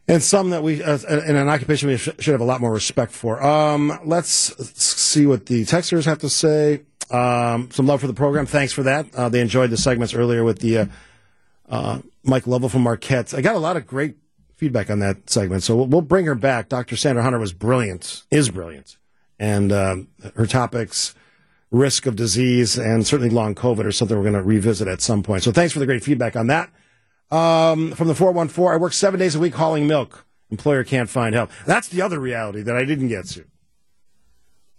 and 0.08 0.24
some 0.24 0.52
that 0.52 0.64
we 0.64 0.82
uh, 0.82 1.00
in 1.10 1.36
an 1.36 1.50
occupation 1.50 1.90
we 1.90 1.98
sh- 1.98 2.10
should 2.20 2.32
have 2.32 2.42
a 2.42 2.46
lot 2.46 2.62
more 2.62 2.72
respect 2.72 3.12
for. 3.12 3.44
Um, 3.44 4.00
let's 4.06 4.56
see 4.82 5.26
what 5.26 5.48
the 5.48 5.64
texters 5.64 6.06
have 6.06 6.20
to 6.20 6.30
say. 6.30 6.84
Um, 7.10 7.70
some 7.72 7.88
love 7.88 8.00
for 8.00 8.08
the 8.08 8.14
program. 8.14 8.46
Thanks 8.46 8.72
for 8.72 8.84
that. 8.84 9.14
Uh, 9.14 9.28
they 9.28 9.42
enjoyed 9.42 9.70
the 9.70 9.78
segments 9.78 10.14
earlier 10.14 10.46
with 10.46 10.60
the 10.60 10.78
uh, 10.78 10.86
uh, 11.68 12.00
Mike 12.24 12.48
Lovell 12.48 12.70
from 12.70 12.84
Marquette. 12.84 13.34
I 13.34 13.42
got 13.42 13.56
a 13.56 13.60
lot 13.60 13.76
of 13.76 13.86
great 13.86 14.16
feedback 14.56 14.90
on 14.90 15.00
that 15.00 15.30
segment, 15.30 15.64
so 15.64 15.76
we'll, 15.76 15.88
we'll 15.88 16.02
bring 16.02 16.26
her 16.26 16.36
back. 16.36 16.70
Dr. 16.70 16.96
Sandra 16.96 17.24
Hunter 17.24 17.40
was 17.40 17.52
brilliant, 17.52 18.24
is 18.32 18.50
brilliant, 18.50 18.98
and 19.40 19.74
um, 19.74 20.08
her 20.36 20.46
topics, 20.46 21.16
risk 21.72 22.06
of 22.06 22.16
disease, 22.16 22.78
and 22.78 23.08
certainly 23.08 23.34
long 23.34 23.56
COVID, 23.56 23.86
are 23.86 23.92
something 23.92 24.16
we're 24.16 24.24
going 24.24 24.34
to 24.34 24.44
revisit 24.44 24.88
at 24.88 25.02
some 25.02 25.24
point. 25.24 25.44
So 25.44 25.52
thanks 25.52 25.74
for 25.74 25.80
the 25.80 25.86
great 25.86 26.04
feedback 26.04 26.36
on 26.36 26.48
that. 26.48 26.70
Um, 27.32 27.94
from 27.94 28.10
the 28.10 28.16
414, 28.16 28.74
I 28.74 28.78
work 28.78 28.94
seven 28.94 29.20
days 29.20 29.36
a 29.36 29.40
week 29.40 29.56
hauling 29.56 29.88
milk. 29.88 30.26
Employer 30.50 30.84
can't 30.84 31.10
find 31.10 31.34
help. 31.34 31.50
That's 31.66 31.88
the 31.88 32.02
other 32.02 32.20
reality 32.20 32.62
that 32.62 32.76
I 32.76 32.84
didn't 32.84 33.08
get 33.08 33.26
to. 33.30 33.46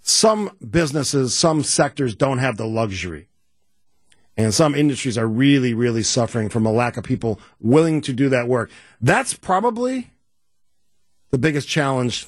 Some 0.02 0.50
businesses, 0.70 1.34
some 1.34 1.62
sectors 1.62 2.14
don't 2.14 2.38
have 2.38 2.58
the 2.58 2.66
luxury. 2.66 3.28
And 4.36 4.52
some 4.52 4.74
industries 4.74 5.16
are 5.16 5.26
really, 5.26 5.72
really 5.72 6.02
suffering 6.02 6.48
from 6.48 6.66
a 6.66 6.72
lack 6.72 6.96
of 6.96 7.04
people 7.04 7.40
willing 7.60 8.00
to 8.02 8.12
do 8.12 8.28
that 8.30 8.48
work. 8.48 8.70
That's 9.00 9.34
probably 9.34 10.10
the 11.30 11.38
biggest 11.38 11.68
challenge, 11.68 12.26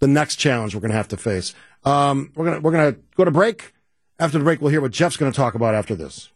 the 0.00 0.06
next 0.06 0.36
challenge 0.36 0.74
we're 0.74 0.80
going 0.80 0.90
to 0.90 0.96
have 0.96 1.08
to 1.08 1.16
face. 1.16 1.54
Um, 1.84 2.32
we're 2.34 2.46
to, 2.54 2.60
we're 2.60 2.72
to 2.94 3.00
go 3.16 3.24
to 3.24 3.30
break. 3.30 3.72
After 4.18 4.38
the 4.38 4.44
break, 4.44 4.60
we'll 4.60 4.70
hear 4.70 4.80
what 4.80 4.92
Jeff's 4.92 5.16
going 5.16 5.30
to 5.30 5.36
talk 5.36 5.54
about 5.54 5.74
after 5.74 5.94
this. 5.94 6.28